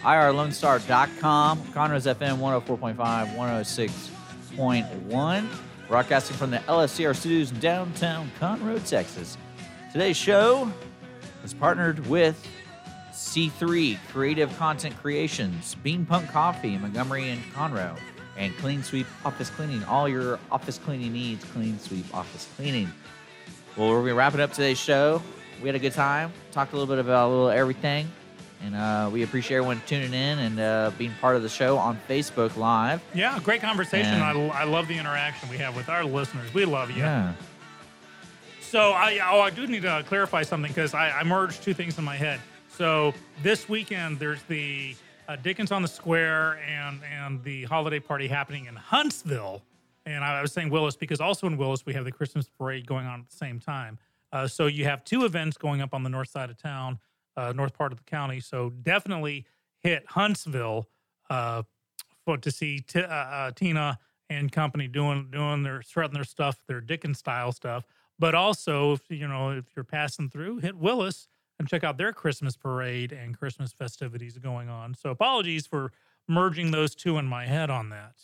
IRLoneStar.com. 0.02 1.62
Conroe's 1.72 2.06
FM 2.06 2.38
104.5, 2.38 2.96
106.1. 3.36 5.71
Broadcasting 5.92 6.38
from 6.38 6.50
the 6.50 6.56
LSCR 6.56 7.14
studios 7.14 7.50
in 7.50 7.60
downtown 7.60 8.30
Conroe, 8.40 8.82
Texas. 8.88 9.36
Today's 9.92 10.16
show 10.16 10.72
is 11.44 11.52
partnered 11.52 12.06
with 12.06 12.48
C3 13.12 13.98
Creative 14.08 14.50
Content 14.56 14.96
Creations, 15.02 15.74
Bean 15.82 16.06
Punk 16.06 16.30
Coffee 16.30 16.72
in 16.72 16.80
Montgomery 16.80 17.28
and 17.28 17.42
Conroe, 17.52 17.94
and 18.38 18.56
Clean 18.56 18.82
Sweep 18.82 19.06
Office 19.26 19.50
Cleaning. 19.50 19.84
All 19.84 20.08
your 20.08 20.40
office 20.50 20.78
cleaning 20.78 21.12
needs, 21.12 21.44
Clean 21.44 21.78
Sweep 21.78 22.06
Office 22.14 22.48
Cleaning. 22.56 22.90
Well, 23.76 23.90
we're 23.90 23.96
going 23.96 24.08
to 24.08 24.14
wrapping 24.14 24.40
up 24.40 24.54
today's 24.54 24.80
show. 24.80 25.20
We 25.60 25.68
had 25.68 25.74
a 25.74 25.78
good 25.78 25.92
time, 25.92 26.32
talked 26.52 26.72
a 26.72 26.76
little 26.76 26.90
bit 26.90 27.04
about 27.04 27.28
a 27.28 27.30
little 27.30 27.50
everything, 27.50 28.10
and 28.64 28.74
uh, 28.74 29.10
we 29.12 29.22
appreciate 29.22 29.56
everyone 29.58 29.82
tuning 29.86 30.14
in 30.14 30.38
and 30.38 30.60
uh, 30.60 30.90
being 30.96 31.12
part 31.20 31.36
of 31.36 31.42
the 31.42 31.48
show 31.48 31.76
on 31.78 31.98
Facebook 32.08 32.56
Live. 32.56 33.02
Yeah, 33.14 33.38
great 33.42 33.60
conversation. 33.60 34.12
And- 34.14 34.22
I, 34.52 34.62
I 34.62 34.64
love 34.64 34.88
the 34.88 34.96
interaction 34.98 35.48
we 35.48 35.58
have 35.58 35.76
with 35.76 35.88
our 35.88 36.04
listeners. 36.04 36.52
We 36.54 36.64
love 36.64 36.90
you. 36.90 36.98
Yeah. 36.98 37.32
So 38.60 38.92
I 38.92 39.18
oh 39.30 39.40
I 39.40 39.50
do 39.50 39.66
need 39.66 39.82
to 39.82 40.02
clarify 40.06 40.42
something 40.42 40.70
because 40.70 40.94
I, 40.94 41.10
I 41.10 41.24
merged 41.24 41.62
two 41.62 41.74
things 41.74 41.98
in 41.98 42.04
my 42.04 42.16
head. 42.16 42.40
So 42.68 43.12
this 43.42 43.68
weekend 43.68 44.18
there's 44.18 44.42
the 44.44 44.94
uh, 45.28 45.36
Dickens 45.36 45.70
on 45.72 45.82
the 45.82 45.88
Square 45.88 46.58
and 46.66 47.00
and 47.04 47.42
the 47.44 47.64
holiday 47.64 48.00
party 48.00 48.28
happening 48.28 48.66
in 48.66 48.74
Huntsville, 48.76 49.60
and 50.06 50.24
I 50.24 50.40
was 50.40 50.52
saying 50.52 50.70
Willis 50.70 50.96
because 50.96 51.20
also 51.20 51.46
in 51.46 51.58
Willis 51.58 51.84
we 51.84 51.92
have 51.92 52.04
the 52.06 52.12
Christmas 52.12 52.48
parade 52.48 52.86
going 52.86 53.06
on 53.06 53.20
at 53.20 53.28
the 53.28 53.36
same 53.36 53.60
time. 53.60 53.98
Uh, 54.32 54.48
so 54.48 54.66
you 54.66 54.84
have 54.84 55.04
two 55.04 55.26
events 55.26 55.58
going 55.58 55.82
up 55.82 55.92
on 55.92 56.02
the 56.02 56.08
north 56.08 56.30
side 56.30 56.48
of 56.48 56.56
town, 56.56 56.98
uh, 57.36 57.52
north 57.52 57.76
part 57.76 57.92
of 57.92 57.98
the 57.98 58.04
county. 58.04 58.40
So 58.40 58.70
definitely 58.70 59.46
hit 59.80 60.04
Huntsville 60.08 60.88
uh, 61.30 61.62
for 62.24 62.36
to 62.38 62.50
see 62.50 62.80
T- 62.80 63.00
uh, 63.00 63.06
uh, 63.06 63.50
Tina 63.52 63.98
and 64.30 64.50
company 64.50 64.88
doing 64.88 65.28
doing 65.30 65.62
their 65.62 65.82
shredding 65.82 66.14
their 66.14 66.24
stuff, 66.24 66.58
their 66.66 66.80
Dickens 66.80 67.18
style 67.18 67.52
stuff. 67.52 67.84
But 68.18 68.34
also, 68.34 68.92
if 68.92 69.02
you 69.10 69.26
know, 69.26 69.50
if 69.50 69.64
you're 69.74 69.84
passing 69.84 70.30
through, 70.30 70.58
hit 70.58 70.76
Willis 70.76 71.28
and 71.58 71.68
check 71.68 71.84
out 71.84 71.98
their 71.98 72.12
Christmas 72.12 72.56
parade 72.56 73.12
and 73.12 73.36
Christmas 73.38 73.72
festivities 73.72 74.38
going 74.38 74.68
on. 74.68 74.94
So 74.94 75.10
apologies 75.10 75.66
for 75.66 75.92
merging 76.28 76.70
those 76.70 76.94
two 76.94 77.18
in 77.18 77.26
my 77.26 77.46
head 77.46 77.70
on 77.70 77.90
that. 77.90 78.14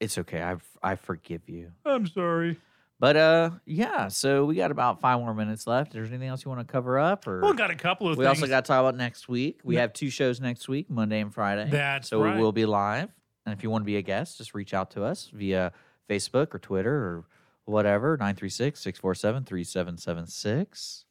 It's 0.00 0.18
okay. 0.18 0.42
I, 0.42 0.56
I 0.82 0.96
forgive 0.96 1.48
you. 1.48 1.72
I'm 1.84 2.06
sorry. 2.06 2.58
But 2.98 3.16
uh, 3.16 3.50
yeah. 3.66 4.08
So 4.08 4.46
we 4.46 4.54
got 4.54 4.70
about 4.70 5.00
five 5.00 5.18
more 5.18 5.34
minutes 5.34 5.66
left. 5.66 5.90
Is 5.90 5.94
there 5.94 6.04
anything 6.04 6.28
else 6.28 6.44
you 6.44 6.50
want 6.50 6.66
to 6.66 6.70
cover 6.70 6.98
up? 6.98 7.26
Or 7.26 7.40
Well, 7.40 7.52
got 7.52 7.70
a 7.70 7.76
couple 7.76 8.08
of 8.08 8.16
we 8.16 8.24
also 8.24 8.46
got 8.46 8.64
to 8.64 8.68
talk 8.68 8.80
about 8.80 8.96
next 8.96 9.28
week. 9.28 9.60
We 9.64 9.76
have 9.76 9.92
two 9.92 10.08
shows 10.10 10.40
next 10.40 10.68
week, 10.68 10.88
Monday 10.88 11.20
and 11.20 11.32
Friday. 11.32 11.68
That's 11.70 12.08
so 12.08 12.22
right. 12.22 12.36
we 12.36 12.42
will 12.42 12.52
be 12.52 12.64
live. 12.64 13.10
And 13.44 13.52
if 13.52 13.62
you 13.62 13.70
want 13.70 13.82
to 13.82 13.86
be 13.86 13.96
a 13.96 14.02
guest, 14.02 14.38
just 14.38 14.54
reach 14.54 14.74
out 14.74 14.90
to 14.92 15.04
us 15.04 15.30
via 15.32 15.72
Facebook 16.08 16.54
or 16.54 16.58
Twitter 16.58 16.94
or 16.94 17.24
whatever 17.64 18.16
936 18.16 18.80
647 18.80 19.44
3776. 19.44 21.04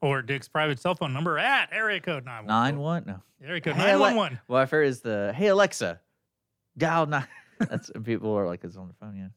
or 0.00 0.22
Dick's 0.22 0.48
private 0.48 0.78
cell 0.80 0.94
phone 0.94 1.12
number 1.12 1.38
at 1.38 1.70
area 1.72 2.00
code 2.00 2.24
911. 2.24 2.46
Nine 2.46 2.78
one 2.78 3.04
no. 3.06 3.22
Area 3.46 3.60
code 3.60 3.74
Hey, 3.74 3.90
Ale- 3.90 3.98
911. 3.98 4.40
Well, 4.48 4.62
I 4.62 4.66
heard 4.66 4.86
is 4.86 5.00
the 5.00 5.32
hey 5.34 5.48
Alexa, 5.48 6.00
dial 6.78 7.06
nine. 7.06 7.26
That's 7.58 7.90
people 8.04 8.32
are 8.36 8.46
like 8.46 8.62
it's 8.64 8.76
on 8.76 8.88
the 8.88 8.94
phone. 8.94 9.16
Yeah. 9.16 9.28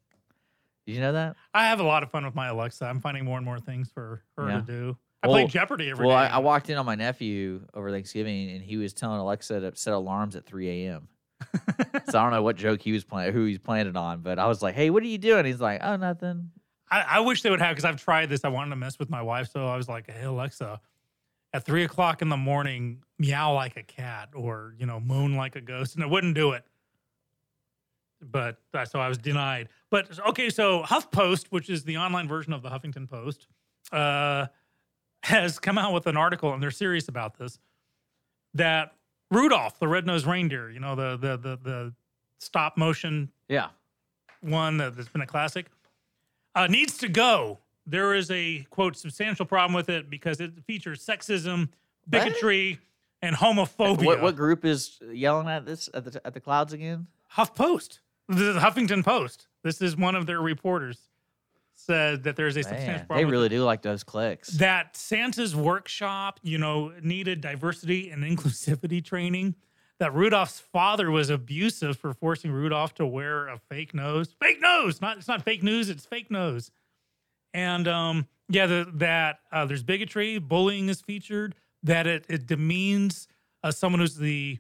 Did 0.85 0.95
you 0.95 1.01
know 1.01 1.13
that? 1.13 1.35
I 1.53 1.67
have 1.67 1.79
a 1.79 1.83
lot 1.83 2.03
of 2.03 2.11
fun 2.11 2.25
with 2.25 2.35
my 2.35 2.47
Alexa. 2.47 2.85
I'm 2.85 2.99
finding 2.99 3.25
more 3.25 3.37
and 3.37 3.45
more 3.45 3.59
things 3.59 3.89
for 3.89 4.23
her 4.37 4.49
Yeah. 4.49 4.55
to 4.57 4.61
do. 4.61 4.97
I 5.23 5.27
play 5.27 5.47
Jeopardy 5.47 5.89
every 5.89 6.05
well, 6.05 6.15
day. 6.15 6.31
I, 6.31 6.35
I 6.35 6.37
walked 6.37 6.69
in 6.69 6.77
on 6.77 6.85
my 6.85 6.93
nephew 6.93 7.65
over 7.73 7.89
Thanksgiving, 7.89 8.51
and 8.51 8.61
he 8.61 8.77
was 8.77 8.93
telling 8.93 9.19
Alexa 9.19 9.59
to 9.59 9.75
set 9.75 9.93
alarms 9.93 10.35
at 10.35 10.45
3 10.45 10.85
a.m. 10.85 11.07
so 12.09 12.19
I 12.19 12.23
don't 12.23 12.31
know 12.31 12.43
what 12.43 12.55
joke 12.57 12.81
he 12.81 12.91
was 12.91 13.03
playing, 13.03 13.33
who 13.33 13.45
he's 13.45 13.57
playing 13.57 13.87
it 13.87 13.95
on, 13.95 14.21
but 14.21 14.37
I 14.37 14.45
was 14.45 14.61
like, 14.61 14.75
"Hey, 14.75 14.89
what 14.91 15.01
are 15.01 15.07
you 15.07 15.17
doing?" 15.17 15.45
He's 15.45 15.59
like, 15.59 15.81
"Oh, 15.83 15.95
nothing." 15.95 16.51
I, 16.89 17.01
I 17.01 17.19
wish 17.21 17.41
they 17.41 17.49
would 17.49 17.59
have 17.59 17.71
because 17.75 17.85
I've 17.85 18.01
tried 18.01 18.29
this. 18.29 18.45
I 18.45 18.49
wanted 18.49 18.69
to 18.69 18.75
mess 18.75 18.99
with 18.99 19.09
my 19.09 19.21
wife, 19.21 19.49
so 19.51 19.65
I 19.67 19.75
was 19.75 19.89
like, 19.89 20.09
"Hey 20.09 20.23
Alexa, 20.23 20.79
at 21.53 21.65
three 21.65 21.83
o'clock 21.83 22.21
in 22.21 22.29
the 22.29 22.37
morning, 22.37 23.01
meow 23.17 23.53
like 23.53 23.75
a 23.77 23.83
cat, 23.83 24.29
or 24.35 24.75
you 24.77 24.85
know, 24.85 24.99
moan 24.99 25.35
like 25.35 25.55
a 25.55 25.61
ghost," 25.61 25.95
and 25.95 26.03
it 26.03 26.09
wouldn't 26.09 26.35
do 26.35 26.51
it. 26.51 26.63
But 28.21 28.57
uh, 28.73 28.85
so 28.85 28.99
I 28.99 29.09
was 29.09 29.17
denied. 29.17 29.69
But 29.95 30.19
okay, 30.27 30.49
so 30.49 30.83
HuffPost, 30.83 31.45
which 31.51 31.69
is 31.69 31.85
the 31.85 31.95
online 31.95 32.27
version 32.27 32.51
of 32.51 32.61
the 32.61 32.67
Huffington 32.69 33.09
Post, 33.09 33.47
uh, 33.93 34.47
has 35.23 35.57
come 35.57 35.77
out 35.77 35.93
with 35.93 36.05
an 36.05 36.17
article, 36.17 36.51
and 36.53 36.61
they're 36.61 36.69
serious 36.69 37.07
about 37.07 37.37
this. 37.37 37.59
That 38.55 38.93
Rudolph, 39.31 39.79
the 39.79 39.87
red-nosed 39.87 40.25
reindeer, 40.27 40.69
you 40.69 40.81
know, 40.81 40.95
the 40.95 41.15
the 41.15 41.37
the, 41.37 41.57
the 41.63 41.93
stop 42.39 42.75
motion 42.75 43.31
Yeah. 43.47 43.69
one 44.41 44.75
that- 44.79 44.97
that's 44.97 45.07
been 45.07 45.21
a 45.21 45.25
classic, 45.27 45.67
uh, 46.55 46.67
needs 46.67 46.97
to 46.97 47.07
go. 47.07 47.59
There 47.85 48.13
is 48.13 48.29
a 48.31 48.63
quote 48.71 48.97
substantial 48.97 49.45
problem 49.45 49.73
with 49.73 49.87
it 49.87 50.09
because 50.09 50.41
it 50.41 50.61
features 50.65 51.05
sexism, 51.05 51.69
bigotry, 52.09 52.79
and 53.21 53.33
homophobia. 53.37 54.05
What, 54.05 54.21
what 54.21 54.35
group 54.35 54.65
is 54.65 54.99
yelling 55.09 55.47
at 55.47 55.65
this 55.65 55.89
at 55.93 56.03
the 56.03 56.19
at 56.27 56.33
the 56.33 56.41
clouds 56.41 56.73
again? 56.73 57.07
HuffPost, 57.37 57.99
the 58.27 58.59
Huffington 58.59 59.01
Post. 59.01 59.47
This 59.65 59.81
is 59.81 59.97
one 59.97 60.13
of 60.13 60.27
their 60.27 60.41
reporters 60.41 60.99
said 61.73 62.23
that 62.23 62.35
there's 62.35 62.55
a 62.55 62.61
substantial 62.61 63.07
problem. 63.07 63.17
they 63.17 63.25
really 63.25 63.49
do 63.49 63.63
like 63.63 63.81
those 63.81 64.03
clicks. 64.03 64.49
that 64.49 64.95
Santa's 64.95 65.55
workshop, 65.55 66.39
you 66.43 66.59
know, 66.59 66.93
needed 67.01 67.41
diversity 67.41 68.11
and 68.11 68.23
inclusivity 68.37 69.03
training. 69.03 69.55
That 69.97 70.13
Rudolph's 70.13 70.59
father 70.59 71.09
was 71.09 71.31
abusive 71.31 71.97
for 71.97 72.13
forcing 72.13 72.51
Rudolph 72.51 72.93
to 72.95 73.07
wear 73.07 73.47
a 73.47 73.57
fake 73.57 73.95
nose. 73.95 74.35
Fake 74.39 74.61
nose, 74.61 75.01
not 75.01 75.17
it's 75.17 75.27
not 75.27 75.41
fake 75.41 75.63
news, 75.63 75.89
it's 75.89 76.05
fake 76.05 76.29
nose. 76.29 76.69
And 77.55 77.87
um, 77.87 78.27
yeah, 78.47 78.67
the, 78.67 78.87
that 78.95 79.39
uh, 79.51 79.65
there's 79.65 79.81
bigotry, 79.83 80.37
bullying 80.37 80.89
is 80.89 81.01
featured. 81.01 81.55
That 81.81 82.05
it 82.05 82.25
it 82.29 82.45
demeans 82.45 83.27
uh, 83.63 83.71
someone 83.71 83.99
who's 83.99 84.15
the 84.15 84.59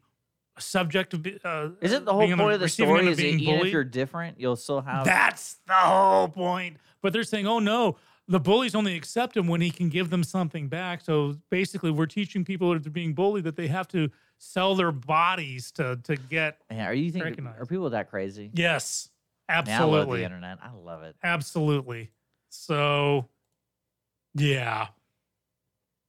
subject 0.59 1.13
of. 1.13 1.25
Uh, 1.43 1.69
Isn't 1.81 2.05
the 2.05 2.13
whole 2.13 2.27
point 2.27 2.53
of 2.53 2.59
the 2.59 2.69
story 2.69 3.07
is 3.07 3.17
being 3.17 3.39
even 3.39 3.65
if 3.65 3.71
you're 3.73 3.83
different, 3.83 4.39
you'll 4.39 4.55
still 4.55 4.81
have 4.81 5.05
That's 5.05 5.57
the 5.67 5.73
whole 5.73 6.27
point. 6.27 6.77
But 7.01 7.13
they're 7.13 7.23
saying, 7.23 7.47
oh 7.47 7.59
no, 7.59 7.97
the 8.27 8.39
bullies 8.39 8.73
only 8.73 8.95
accept 8.95 9.37
him 9.37 9.47
when 9.47 9.61
he 9.61 9.69
can 9.69 9.89
give 9.89 10.09
them 10.09 10.23
something 10.23 10.67
back. 10.67 11.01
So 11.01 11.37
basically, 11.51 11.91
we're 11.91 12.07
teaching 12.07 12.43
people 12.43 12.73
that 12.73 12.83
they're 12.83 12.91
being 12.91 13.13
bullied 13.13 13.43
that 13.43 13.55
they 13.55 13.67
have 13.67 13.87
to 13.89 14.09
sell 14.37 14.75
their 14.75 14.91
bodies 14.91 15.71
to 15.73 15.99
to 16.03 16.15
get. 16.15 16.57
Are 16.71 16.93
you 16.93 17.11
thinking? 17.11 17.29
recognized. 17.29 17.61
are 17.61 17.65
people 17.65 17.89
that 17.91 18.09
crazy? 18.09 18.49
Yes, 18.53 19.09
Man, 19.47 19.55
I 19.55 19.59
love 19.59 19.67
absolutely, 19.69 20.19
the 20.19 20.25
internet. 20.25 20.57
I 20.63 20.71
love 20.73 21.03
it. 21.03 21.15
absolutely. 21.23 22.11
So, 22.49 23.27
yeah. 24.33 24.87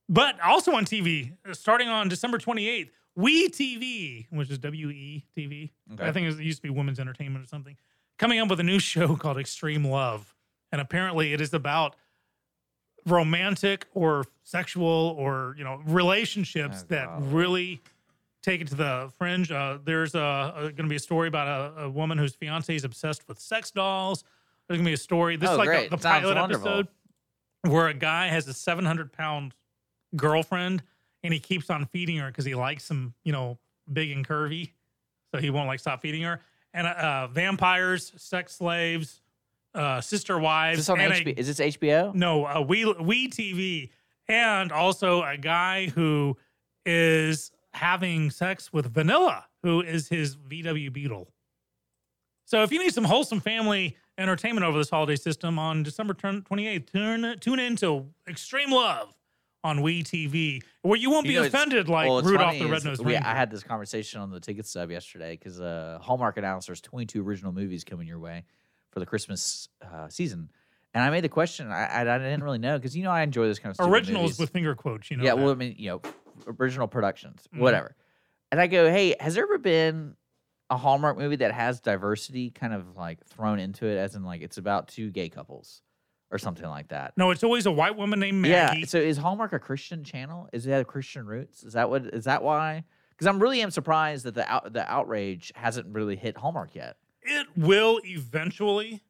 But 0.09 0.41
also 0.41 0.73
on 0.73 0.85
TV, 0.85 1.33
uh, 1.49 1.53
starting 1.55 1.89
on 1.89 2.09
December 2.09 2.39
28th, 2.39 2.91
We 3.17 3.49
TV, 3.49 4.27
which 4.31 4.51
is 4.51 4.59
W 4.59 4.91
E 4.91 5.25
TV, 5.37 5.71
Okay. 5.95 6.07
I 6.07 6.13
think 6.13 6.29
it 6.29 6.43
used 6.43 6.59
to 6.59 6.63
be 6.63 6.71
Women's 6.71 7.01
Entertainment 7.01 7.45
or 7.45 7.49
something, 7.49 7.77
coming 8.19 8.39
up 8.39 8.49
with 8.49 8.61
a 8.61 8.65
new 8.65 8.79
show 8.93 9.17
called 9.17 9.39
Extreme 9.39 9.85
Love. 9.85 10.35
And 10.73 10.81
apparently 10.81 11.33
it 11.33 11.41
is 11.41 11.55
about 11.55 11.97
romantic 13.07 13.87
or 13.95 14.25
sexual 14.45 15.15
or, 15.19 15.55
you 15.57 15.65
know, 15.65 15.81
relationships 15.87 16.83
Oh, 16.83 16.87
that 16.89 17.09
really 17.21 17.81
take 18.43 18.61
it 18.61 18.69
to 18.69 18.75
the 18.75 19.11
fringe. 19.19 19.51
Uh, 19.51 19.79
there's 19.85 20.15
a, 20.15 20.53
a 20.57 20.61
going 20.63 20.77
to 20.77 20.89
be 20.89 20.97
a 20.97 21.01
story 21.01 21.29
about 21.29 21.77
a, 21.79 21.83
a 21.85 21.89
woman 21.91 22.19
whose 22.19 22.35
fiance 22.35 22.75
is 22.75 22.85
obsessed 22.85 23.27
with 23.29 23.39
sex 23.39 23.71
dolls. 23.71 24.25
There's 24.69 24.79
going 24.79 24.85
to 24.85 24.91
be 24.91 24.95
a 24.95 24.97
story. 24.97 25.37
This 25.37 25.51
Oh, 25.51 25.53
is 25.55 25.59
like 25.59 25.67
great. 25.69 25.91
the, 25.91 25.97
the 25.97 26.03
Sounds 26.03 26.23
pilot 26.23 26.37
wonderful. 26.37 26.69
episode 26.69 26.89
where 27.63 27.89
a 27.89 27.95
guy 27.95 28.27
has 28.29 28.47
a 28.49 28.53
700 28.55 29.13
pound 29.13 29.55
girlfriend 30.15 30.83
and 31.23 31.33
he 31.33 31.41
keeps 31.41 31.71
on 31.71 31.87
feeding 31.87 32.19
her 32.19 32.29
because 32.29 32.45
he 32.45 32.55
likes 32.55 32.87
them, 32.89 33.15
you 33.25 33.33
know, 33.33 33.59
big 33.93 34.11
and 34.11 34.27
curvy. 34.27 34.71
So 35.33 35.41
he 35.41 35.51
won't 35.51 35.67
like 35.67 35.81
stop 35.81 36.03
feeding 36.03 36.23
her. 36.23 36.41
And 36.73 36.87
uh, 36.87 36.91
uh, 36.91 37.27
vampires, 37.29 38.13
sex 38.17 38.55
slaves, 38.55 39.23
uh, 39.75 40.01
sister 40.01 40.39
wives. 40.39 40.79
Is 40.81 40.87
this 40.87 40.91
on 40.91 41.01
and 41.01 41.13
a- 41.13 41.17
HBO? 41.17 41.39
Is 41.39 41.57
this 41.57 41.77
HBO? 41.77 42.15
no, 42.15 42.47
uh, 42.47 42.61
we 42.61 42.85
we 42.85 43.29
TV, 43.29 43.91
and 44.29 44.73
also 44.73 45.23
a 45.23 45.37
guy 45.37 45.87
who 45.89 46.37
is 46.85 47.51
having 47.73 48.31
sex 48.31 48.73
with 48.73 48.93
Vanilla, 48.93 49.47
who 49.63 49.83
is 49.83 50.09
his 50.09 50.37
VW 50.37 50.93
Beetle. 50.93 51.29
So 52.45 52.63
if 52.63 52.73
you 52.73 52.79
need 52.79 52.95
some 52.95 53.05
wholesome 53.05 53.41
family 53.41 53.97
entertainment 54.19 54.65
over 54.65 54.79
this 54.79 54.89
holiday 54.89 55.17
system 55.17 55.59
on 55.59 55.83
December 55.83 56.15
28th, 56.15 56.87
tune 56.87 57.39
tune 57.41 57.59
into 57.59 58.07
Extreme 58.29 58.71
Love 58.71 59.15
on 59.67 59.83
We 59.83 60.03
TV, 60.03 60.63
where 60.83 60.97
you 60.99 61.11
won't 61.11 61.27
You 61.27 61.33
be 61.33 61.37
know, 61.41 61.45
offended 61.47 61.89
like 61.89 62.09
well, 62.09 62.23
Rudolph 62.23 62.59
the 62.59 62.67
Red-Nosed 62.67 63.05
Reindeer. 63.05 63.21
I 63.25 63.35
had 63.35 63.51
this 63.51 63.63
conversation 63.63 64.21
on 64.21 64.31
the 64.31 64.41
ticket 64.41 64.65
stub 64.67 64.91
yesterday 64.91 65.33
because 65.33 65.61
uh, 65.61 65.99
Hallmark 66.01 66.37
announced 66.37 66.69
there's 66.69 66.81
22 66.81 67.27
original 67.27 67.53
movies 67.53 67.83
coming 67.85 68.07
your 68.07 68.19
way 68.21 68.45
for 68.91 69.01
the 69.01 69.07
Christmas 69.07 69.69
uh, 69.83 70.09
season. 70.09 70.49
And 70.95 71.03
I 71.05 71.11
made 71.11 71.25
the 71.25 71.29
question, 71.29 71.71
I, 71.71 71.85
I, 71.87 72.01
I 72.15 72.19
didn't 72.19 72.45
really 72.45 72.59
know 72.59 72.79
because, 72.79 72.97
you 72.97 73.03
know, 73.03 73.11
I 73.11 73.23
enjoy 73.23 73.47
this 73.49 73.59
kind 73.59 73.75
of 73.79 73.87
Originals 73.87 74.39
with 74.39 74.51
finger 74.51 74.75
quotes, 74.75 75.11
you 75.11 75.17
know. 75.19 75.25
yeah, 75.25 75.35
that. 75.35 75.43
well, 75.43 75.51
I 75.51 75.55
mean, 75.55 75.75
you 75.77 75.91
know, 75.91 76.01
original 76.59 76.87
productions, 76.87 77.47
Mhm. 77.55 77.59
whatever. 77.59 77.95
And 78.53 78.61
I 78.61 78.67
go, 78.69 78.89
hey, 78.91 79.15
has 79.21 79.35
there 79.35 79.45
ever 79.45 79.59
been 79.59 80.15
a 80.71 80.77
Hallmark 80.77 81.19
movie 81.19 81.37
that 81.37 81.53
has 81.53 81.81
diversity 81.81 82.51
kind 82.51 82.73
of 82.73 82.97
like 82.97 83.25
thrown 83.27 83.59
into 83.59 83.87
it, 83.87 83.97
as 83.99 84.15
in 84.15 84.23
like 84.25 84.41
it's 84.43 84.57
about 84.59 84.89
two 84.89 85.11
gay 85.11 85.29
couples 85.29 85.83
or 86.31 86.39
something 86.39 86.69
like 86.69 86.89
that? 86.89 87.13
no, 87.17 87.31
it's 87.31 87.45
always 87.45 87.67
a 87.67 87.73
white 87.73 87.97
woman 87.97 88.21
named 88.21 88.43
Maggie. 88.43 88.81
Yeah. 88.81 88.87
So 88.87 88.99
is 88.99 89.17
Hallmark 89.17 89.53
a 89.53 89.59
Christian 89.59 90.05
channel? 90.05 90.49
Is 90.53 90.67
it 90.67 90.73
have 90.73 90.87
Christian 90.87 91.27
roots? 91.27 91.63
Is 91.63 91.75
that 91.75 91.91
what? 91.91 92.07
Is 92.07 92.25
that 92.25 92.43
why? 92.43 92.85
Because 93.11 93.27
I'm 93.27 93.41
really 93.41 93.63
am 93.63 93.71
surprised 93.71 94.25
that 94.25 94.35
the 94.35 94.51
out, 94.51 94.73
the 94.73 94.91
outrage 94.91 95.53
hasn't 95.55 95.87
really 95.95 96.17
hit 96.17 96.37
Hallmark 96.37 96.75
yet. 96.75 96.97
It 97.23 97.47
will 97.57 98.01
eventually. 98.05 99.03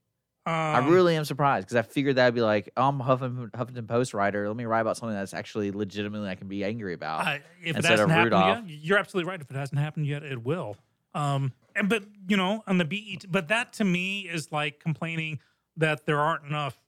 Um, 0.46 0.52
I 0.54 0.88
really 0.88 1.16
am 1.16 1.24
surprised 1.24 1.66
because 1.66 1.76
I 1.76 1.82
figured 1.82 2.16
that'd 2.16 2.32
be 2.32 2.40
like, 2.40 2.70
oh, 2.76 2.84
I'm 2.88 3.00
a 3.00 3.04
Huffington, 3.04 3.50
Huffington 3.50 3.88
Post 3.88 4.14
writer. 4.14 4.46
Let 4.46 4.56
me 4.56 4.64
write 4.64 4.82
about 4.82 4.96
something 4.96 5.16
that's 5.16 5.34
actually 5.34 5.72
legitimately 5.72 6.28
I 6.28 6.36
can 6.36 6.46
be 6.46 6.62
angry 6.62 6.94
about 6.94 7.40
if 7.64 7.76
it 7.76 7.84
hasn't 7.84 8.10
happened 8.10 8.24
Rudolph. 8.26 8.68
yet, 8.68 8.78
you're 8.84 8.98
absolutely 8.98 9.28
right. 9.28 9.40
If 9.40 9.50
it 9.50 9.56
hasn't 9.56 9.80
happened 9.80 10.06
yet, 10.06 10.22
it 10.22 10.44
will. 10.44 10.76
Um, 11.14 11.52
and 11.74 11.88
but 11.88 12.04
you 12.28 12.36
know, 12.36 12.62
on 12.68 12.78
the 12.78 12.84
BET, 12.84 13.24
but 13.28 13.48
that 13.48 13.72
to 13.74 13.84
me 13.84 14.20
is 14.20 14.52
like 14.52 14.78
complaining 14.78 15.40
that 15.78 16.06
there 16.06 16.20
aren't 16.20 16.44
enough 16.44 16.78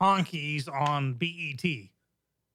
honkies 0.00 0.68
on 0.72 1.14
BET. 1.14 1.64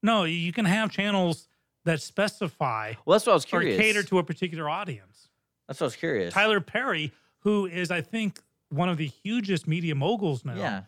No, 0.04 0.24
you 0.24 0.52
can 0.54 0.66
have 0.66 0.92
channels 0.92 1.48
that 1.86 2.02
specify 2.02 2.94
Well, 3.06 3.16
that's 3.16 3.26
what 3.26 3.34
I 3.34 3.36
was 3.36 3.46
curious. 3.46 3.78
or 3.78 3.82
cater 3.82 4.04
to 4.04 4.20
a 4.20 4.24
particular 4.24 4.70
audience. 4.70 5.30
That's 5.68 5.80
what 5.80 5.86
I 5.86 5.88
was 5.88 5.96
curious. 5.96 6.34
Tyler 6.34 6.60
Perry, 6.62 7.12
who 7.40 7.66
is 7.68 7.92
I 7.92 8.02
think 8.02 8.40
one 8.70 8.90
of 8.90 8.98
the 8.98 9.08
hugest 9.08 9.68
media 9.68 9.96
moguls 9.96 10.44
now, 10.46 10.56
Yeah. 10.56 10.82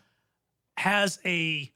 has 0.76 1.18
a 1.24 1.72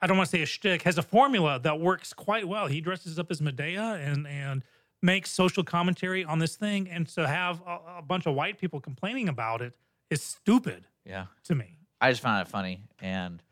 I 0.00 0.06
don't 0.06 0.16
want 0.16 0.30
to 0.30 0.36
say 0.36 0.42
a 0.42 0.46
shtick, 0.46 0.82
has 0.82 0.96
a 0.96 1.02
formula 1.02 1.58
that 1.58 1.80
works 1.80 2.12
quite 2.12 2.46
well. 2.46 2.68
He 2.68 2.80
dresses 2.80 3.18
up 3.18 3.30
as 3.32 3.40
Madea 3.40 3.98
and 4.06 4.26
and 4.28 4.62
makes 5.02 5.30
social 5.30 5.62
commentary 5.64 6.24
on 6.24 6.38
this 6.40 6.56
thing, 6.56 6.88
and 6.88 7.06
to 7.08 7.26
have 7.26 7.60
a, 7.66 7.78
a 7.98 8.02
bunch 8.02 8.26
of 8.26 8.34
white 8.34 8.58
people 8.58 8.80
complaining 8.80 9.28
about 9.28 9.60
it 9.62 9.72
is 10.10 10.22
stupid 10.22 10.86
Yeah. 11.04 11.26
to 11.44 11.54
me. 11.54 11.78
I 12.00 12.10
just 12.10 12.22
found 12.22 12.40
it 12.46 12.48
funny, 12.50 12.82
and 13.00 13.42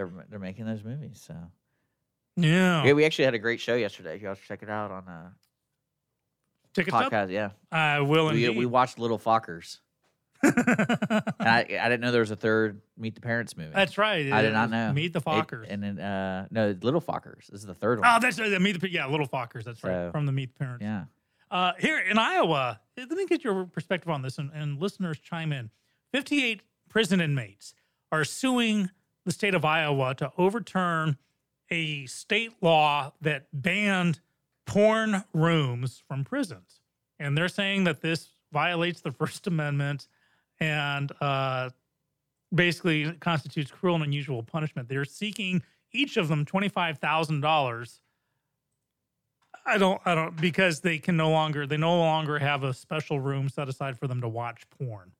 they're 0.00 0.26
they're 0.30 0.38
making 0.38 0.64
those 0.66 0.82
movies. 0.82 1.22
So 1.26 1.34
Yeah. 2.36 2.84
yeah, 2.84 2.92
we 2.94 3.04
actually 3.04 3.26
had 3.26 3.34
a 3.34 3.38
great 3.38 3.60
show 3.60 3.74
yesterday. 3.74 4.14
If 4.16 4.22
You 4.22 4.28
guys 4.28 4.38
should 4.38 4.48
check 4.48 4.62
it 4.62 4.70
out 4.70 4.90
on 4.90 5.06
uh, 5.08 5.30
Tickets 6.72 6.94
up? 6.96 7.12
podcast. 7.12 7.30
Yeah, 7.30 7.50
I 7.70 8.00
will 8.00 8.26
we, 8.30 8.44
indeed. 8.46 8.56
we 8.58 8.64
watched 8.66 8.98
Little 8.98 9.18
Fockers. 9.18 9.78
I, 10.42 11.66
I 11.68 11.88
didn't 11.88 12.00
know 12.00 12.12
there 12.12 12.20
was 12.20 12.30
a 12.30 12.36
third 12.36 12.80
Meet 12.96 13.14
the 13.14 13.20
Parents 13.20 13.56
movie. 13.56 13.72
That's 13.74 13.98
right. 13.98 14.32
I 14.32 14.40
did 14.42 14.52
not 14.54 14.70
know. 14.70 14.92
Meet 14.92 15.12
the 15.12 15.18
It- 15.18 15.24
Fockers. 15.24 15.66
and 15.68 15.82
then 15.82 15.98
uh, 15.98 16.46
no, 16.50 16.74
Little 16.80 17.00
Fockers. 17.02 17.46
This 17.48 17.60
is 17.60 17.66
the 17.66 17.74
third 17.74 18.00
one. 18.00 18.08
Oh, 18.08 18.18
that's 18.20 18.38
uh, 18.38 18.56
Meet 18.60 18.80
the 18.80 18.90
yeah, 18.90 19.06
Little 19.06 19.28
Fockers. 19.28 19.64
That's 19.64 19.82
right 19.84 20.10
from 20.12 20.24
the 20.26 20.32
Meet 20.32 20.54
the 20.56 20.64
Parents. 20.64 20.82
yeah. 20.82 21.04
Uh, 21.50 21.72
here 21.80 21.98
in 21.98 22.16
Iowa, 22.16 22.80
let 22.96 23.10
me 23.10 23.26
get 23.26 23.42
your 23.42 23.64
perspective 23.64 24.08
on 24.08 24.22
this, 24.22 24.38
and, 24.38 24.50
and 24.54 24.80
listeners 24.80 25.18
chime 25.18 25.52
in. 25.52 25.70
58 26.12 26.62
prison 26.88 27.20
inmates 27.20 27.74
are 28.12 28.24
suing 28.24 28.88
the 29.24 29.32
state 29.32 29.54
of 29.54 29.64
Iowa 29.64 30.14
to 30.16 30.32
overturn 30.38 31.16
a 31.70 32.06
state 32.06 32.52
law 32.60 33.12
that 33.20 33.46
banned 33.52 34.20
porn 34.66 35.24
rooms 35.32 36.02
from 36.06 36.24
prisons. 36.24 36.80
And 37.18 37.36
they're 37.36 37.48
saying 37.48 37.84
that 37.84 38.00
this 38.00 38.30
violates 38.52 39.00
the 39.00 39.12
First 39.18 39.46
Amendment 39.46 40.08
and 40.58 41.12
uh, 41.20 41.70
basically 42.54 43.12
constitutes 43.20 43.70
cruel 43.70 43.96
and 43.96 44.04
unusual 44.04 44.42
punishment. 44.42 44.88
They're 44.88 45.04
seeking 45.04 45.62
each 45.92 46.16
of 46.16 46.28
them 46.28 46.44
twenty 46.44 46.68
five 46.68 46.98
thousand 46.98 47.40
dollars. 47.40 48.00
I 49.66 49.78
don't, 49.78 50.00
I 50.06 50.14
don't, 50.14 50.40
because 50.40 50.80
they 50.80 50.98
can 50.98 51.16
no 51.16 51.30
longer, 51.30 51.66
they 51.66 51.76
no 51.76 51.98
longer 51.98 52.38
have 52.38 52.62
a 52.62 52.72
special 52.72 53.20
room 53.20 53.48
set 53.48 53.68
aside 53.68 53.98
for 53.98 54.08
them 54.08 54.22
to 54.22 54.28
watch 54.28 54.62
porn. 54.70 55.12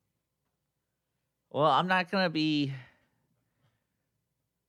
Well, 1.51 1.65
I'm 1.65 1.87
not 1.87 2.09
gonna 2.09 2.29
be 2.29 2.73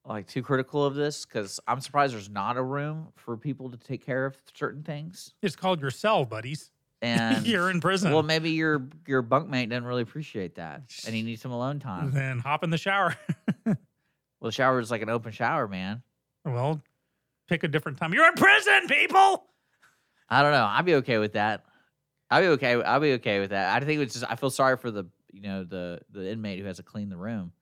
like 0.04 0.26
too 0.26 0.42
critical 0.42 0.84
of 0.84 0.94
this 0.94 1.24
because 1.24 1.60
I'm 1.66 1.80
surprised 1.80 2.14
there's 2.14 2.30
not 2.30 2.56
a 2.56 2.62
room 2.62 3.08
for 3.16 3.36
people 3.36 3.70
to 3.70 3.76
take 3.76 4.04
care 4.04 4.26
of 4.26 4.36
certain 4.54 4.82
things. 4.82 5.34
It's 5.42 5.56
called 5.56 5.80
your 5.80 5.90
cell, 5.90 6.24
buddies. 6.24 6.70
And 7.00 7.46
You're 7.46 7.70
in 7.70 7.80
prison. 7.80 8.12
Well, 8.12 8.22
maybe 8.22 8.50
your 8.50 8.86
your 9.06 9.22
bunkmate 9.22 9.70
doesn't 9.70 9.84
really 9.84 10.02
appreciate 10.02 10.54
that, 10.56 10.82
and 11.04 11.14
he 11.14 11.22
needs 11.22 11.42
some 11.42 11.50
alone 11.50 11.80
time. 11.80 12.12
Then 12.12 12.38
hop 12.38 12.62
in 12.62 12.70
the 12.70 12.78
shower. 12.78 13.16
well, 13.66 13.76
the 14.40 14.52
shower 14.52 14.78
is 14.78 14.90
like 14.90 15.02
an 15.02 15.10
open 15.10 15.32
shower, 15.32 15.66
man. 15.66 16.02
Well, 16.44 16.80
pick 17.48 17.64
a 17.64 17.68
different 17.68 17.98
time. 17.98 18.14
You're 18.14 18.28
in 18.28 18.34
prison, 18.34 18.86
people. 18.88 19.46
I 20.28 20.42
don't 20.42 20.52
know. 20.52 20.64
I'd 20.64 20.84
be 20.84 20.94
okay 20.96 21.18
with 21.18 21.32
that. 21.32 21.64
I'd 22.30 22.40
be 22.42 22.46
okay. 22.48 22.80
I'd 22.80 23.02
be 23.02 23.12
okay 23.14 23.40
with 23.40 23.50
that. 23.50 23.82
I 23.82 23.84
think 23.84 24.00
it's 24.00 24.14
just 24.14 24.26
I 24.30 24.36
feel 24.36 24.50
sorry 24.50 24.76
for 24.76 24.90
the 24.92 25.04
you 25.32 25.42
know 25.42 25.64
the 25.64 26.00
the 26.10 26.30
inmate 26.30 26.60
who 26.60 26.66
has 26.66 26.76
to 26.76 26.84
clean 26.84 27.08
the 27.08 27.16
room. 27.16 27.52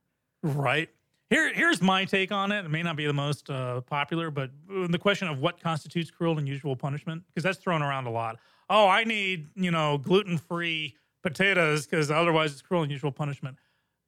Right. 0.43 0.91
Here, 1.31 1.55
here's 1.55 1.81
my 1.81 2.05
take 2.05 2.33
on 2.33 2.51
it. 2.51 2.65
It 2.65 2.71
may 2.71 2.83
not 2.83 2.97
be 2.97 3.07
the 3.07 3.13
most 3.13 3.49
uh, 3.49 3.81
popular, 3.83 4.33
but 4.33 4.51
uh, 4.69 4.89
the 4.89 4.99
question 4.99 5.29
of 5.29 5.39
what 5.39 5.61
constitutes 5.61 6.11
cruel 6.11 6.33
and 6.33 6.41
unusual 6.41 6.75
punishment, 6.75 7.23
because 7.29 7.45
that's 7.45 7.59
thrown 7.59 7.83
around 7.83 8.07
a 8.07 8.11
lot. 8.11 8.37
Oh, 8.69 8.89
I 8.89 9.05
need 9.05 9.49
you 9.55 9.71
know 9.71 9.97
gluten 9.97 10.39
free 10.39 10.97
potatoes 11.23 11.87
because 11.87 12.11
otherwise 12.11 12.53
it's 12.53 12.63
cruel 12.63 12.83
and 12.83 12.91
unusual 12.91 13.13
punishment. 13.13 13.57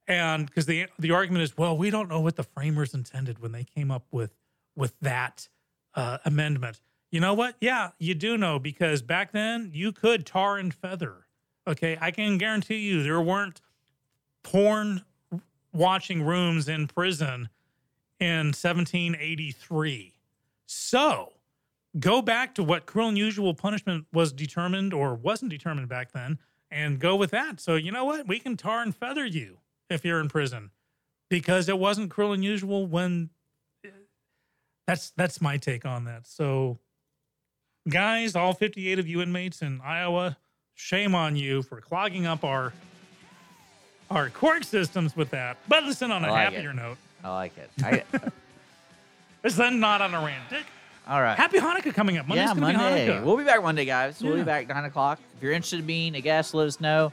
And 0.09 0.47
because 0.47 0.67
the 0.67 0.87
the 0.99 1.13
argument 1.13 1.45
is, 1.45 1.57
well, 1.57 1.77
we 1.79 1.91
don't 1.91 2.09
know 2.09 2.21
what 2.21 2.35
the 2.35 2.43
framers 2.43 2.93
intended 2.93 3.39
when 3.39 3.53
they 3.53 3.65
came 3.65 3.93
up 3.93 4.07
with 4.11 4.35
with 4.75 4.99
that 5.01 5.49
uh, 5.95 6.19
amendment. 6.25 6.81
You 7.13 7.21
know 7.21 7.35
what? 7.35 7.55
Yeah, 7.61 7.91
you 8.01 8.15
do 8.15 8.37
know 8.37 8.59
because 8.59 9.01
back 9.01 9.31
then 9.31 9.71
you 9.73 9.93
could 9.93 10.27
tar 10.27 10.59
and 10.59 10.75
feather. 10.75 11.27
Okay, 11.69 11.97
I 12.01 12.11
can 12.11 12.37
guarantee 12.37 12.79
you 12.79 13.05
there 13.05 13.21
weren't 13.21 13.61
porn 14.43 15.05
watching 15.73 16.23
rooms 16.23 16.69
in 16.69 16.87
prison 16.87 17.49
in 18.21 18.47
1783. 18.49 20.13
So 20.67 21.33
go 21.99 22.23
back 22.23 22.55
to 22.55 22.63
what 22.63 22.87
cruel 22.87 23.09
and 23.09 23.17
unusual 23.17 23.55
punishment 23.55 24.07
was 24.13 24.33
determined 24.33 24.95
or 24.95 25.15
wasn't 25.15 25.51
determined 25.51 25.89
back 25.89 26.13
then 26.13 26.39
and 26.71 26.99
go 26.99 27.17
with 27.17 27.31
that. 27.31 27.61
So, 27.61 27.75
you 27.75 27.93
know 27.93 28.05
what? 28.05 28.27
We 28.27 28.39
can 28.39 28.57
tar 28.57 28.83
and 28.83 28.95
feather 28.95 29.27
you 29.27 29.59
if 29.91 30.05
you're 30.05 30.21
in 30.21 30.29
prison 30.29 30.71
because 31.29 31.69
it 31.69 31.79
wasn't 31.79 32.11
cruel 32.11 32.33
and 32.33 32.41
unusual 32.41 32.87
when 32.87 33.31
that's 34.87 35.11
that's 35.17 35.41
my 35.41 35.57
take 35.57 35.85
on 35.85 36.05
that. 36.05 36.27
So 36.27 36.79
guys, 37.89 38.35
all 38.35 38.53
58 38.53 38.99
of 38.99 39.07
you 39.07 39.23
inmates 39.23 39.63
in 39.63 39.81
Iowa, 39.83 40.37
shame 40.75 41.15
on 41.15 41.37
you 41.37 41.63
for 41.63 41.81
clogging 41.81 42.27
up 42.27 42.45
our 42.45 42.73
our 44.17 44.31
court 44.31 44.65
systems 44.65 45.17
with 45.17 45.31
that. 45.31 45.57
But 45.69 45.85
listen 45.85 46.11
on 46.11 46.25
a 46.25 46.31
like 46.31 46.53
happier 46.53 46.71
it. 46.71 46.75
note. 46.77 46.97
I 47.25 47.31
like 47.35 47.57
it. 47.59 47.71
I, 47.85 48.03
uh, 48.15 48.19
Let's 49.43 49.57
then 49.57 49.81
not 49.81 50.01
on 50.01 50.15
a 50.15 50.25
rant. 50.25 50.49
Dick, 50.51 50.65
all 51.09 51.21
right. 51.21 51.37
Happy 51.37 51.59
Hanukkah 51.59 51.93
coming 51.95 52.17
up. 52.19 52.27
Monday's 52.29 52.49
yeah, 52.49 52.55
gonna 52.55 52.61
Monday. 52.79 53.07
be 53.07 53.13
Hanukkah. 53.13 53.25
We'll 53.25 53.37
be 53.37 53.45
back 53.45 53.63
Monday, 53.63 53.85
guys. 53.85 54.21
We'll 54.23 54.33
be 54.35 54.39
Yeah. 54.39 54.45
back 54.45 54.69
nine 54.69 54.85
o'clock. 54.85 55.19
If 55.37 55.43
you're 55.43 55.53
interested 55.53 55.81
in 55.81 55.87
being 55.87 56.15
a 56.15 56.21
guest, 56.21 56.55
let 56.55 56.67
us 56.69 56.81
know. 56.81 57.13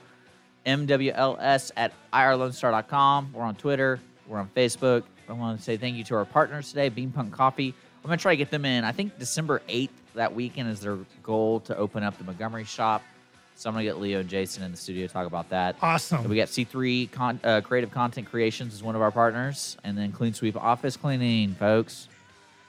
MWLS 0.66 1.72
at 1.78 1.94
irlonestar.com. 2.14 3.32
We're 3.34 3.44
on 3.44 3.56
Twitter. 3.56 4.00
We're 4.28 4.40
on 4.40 4.50
Facebook. 4.56 5.04
I 5.28 5.34
want 5.34 5.58
to 5.58 5.64
say 5.64 5.78
thank 5.78 5.96
you 5.96 6.04
to 6.06 6.16
our 6.16 6.26
partners 6.26 6.70
today, 6.70 6.90
Beanpunk 6.90 7.32
Coffee. 7.32 7.74
I'm 8.04 8.08
going 8.08 8.18
to 8.18 8.22
try 8.22 8.34
to 8.34 8.38
get 8.38 8.50
them 8.52 8.66
in. 8.66 8.84
I 8.84 8.92
think 8.92 9.18
December 9.20 9.62
8th, 9.68 9.90
that 10.16 10.34
weekend, 10.34 10.70
is 10.70 10.80
their 10.80 10.98
goal 11.24 11.60
to 11.62 11.76
open 11.78 12.04
up 12.04 12.18
the 12.18 12.24
Montgomery 12.24 12.64
shop. 12.64 13.04
So 13.60 13.70
I'm 13.70 13.74
going 13.74 13.86
to 13.86 13.92
get 13.92 14.00
Leo 14.00 14.22
and 14.22 14.30
Jason 14.30 14.64
in 14.64 14.72
the 14.72 14.78
studio 14.78 15.06
to 15.06 15.12
talk 15.12 15.28
about 15.28 15.50
that. 15.50 15.76
Awesome. 15.82 16.30
We 16.30 16.38
got 16.38 16.48
C3 16.48 17.12
Con- 17.12 17.42
uh, 17.44 17.60
Creative 17.60 17.92
Content 17.92 18.30
Creations 18.30 18.74
is 18.74 18.82
one 18.82 18.96
of 18.96 19.02
our 19.02 19.12
partners. 19.12 19.76
And 19.84 19.98
then 19.98 20.14
Clean 20.14 20.34
Sweep 20.34 20.56
Office 20.56 20.96
Cleaning, 20.96 21.56
folks. 21.56 22.08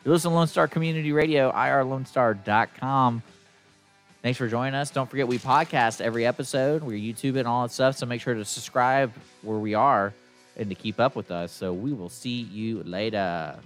You 0.04 0.10
listen 0.10 0.32
to 0.32 0.36
Lone 0.36 0.48
Star 0.48 0.66
Community 0.66 1.12
Radio, 1.12 1.52
irlonestar.com. 1.52 3.22
Thanks 4.20 4.36
for 4.36 4.48
joining 4.48 4.74
us. 4.74 4.90
Don't 4.90 5.08
forget 5.08 5.28
we 5.28 5.38
podcast 5.38 6.00
every 6.00 6.26
episode. 6.26 6.82
We're 6.82 6.98
YouTube 6.98 7.36
and 7.36 7.46
all 7.46 7.62
that 7.62 7.72
stuff. 7.72 7.96
So 7.96 8.04
make 8.06 8.20
sure 8.20 8.34
to 8.34 8.44
subscribe 8.44 9.12
where 9.42 9.58
we 9.58 9.74
are 9.74 10.12
and 10.56 10.68
to 10.70 10.74
keep 10.74 10.98
up 10.98 11.14
with 11.14 11.30
us. 11.30 11.52
So 11.52 11.72
we 11.72 11.92
will 11.92 12.10
see 12.10 12.40
you 12.40 12.82
later. 12.82 13.56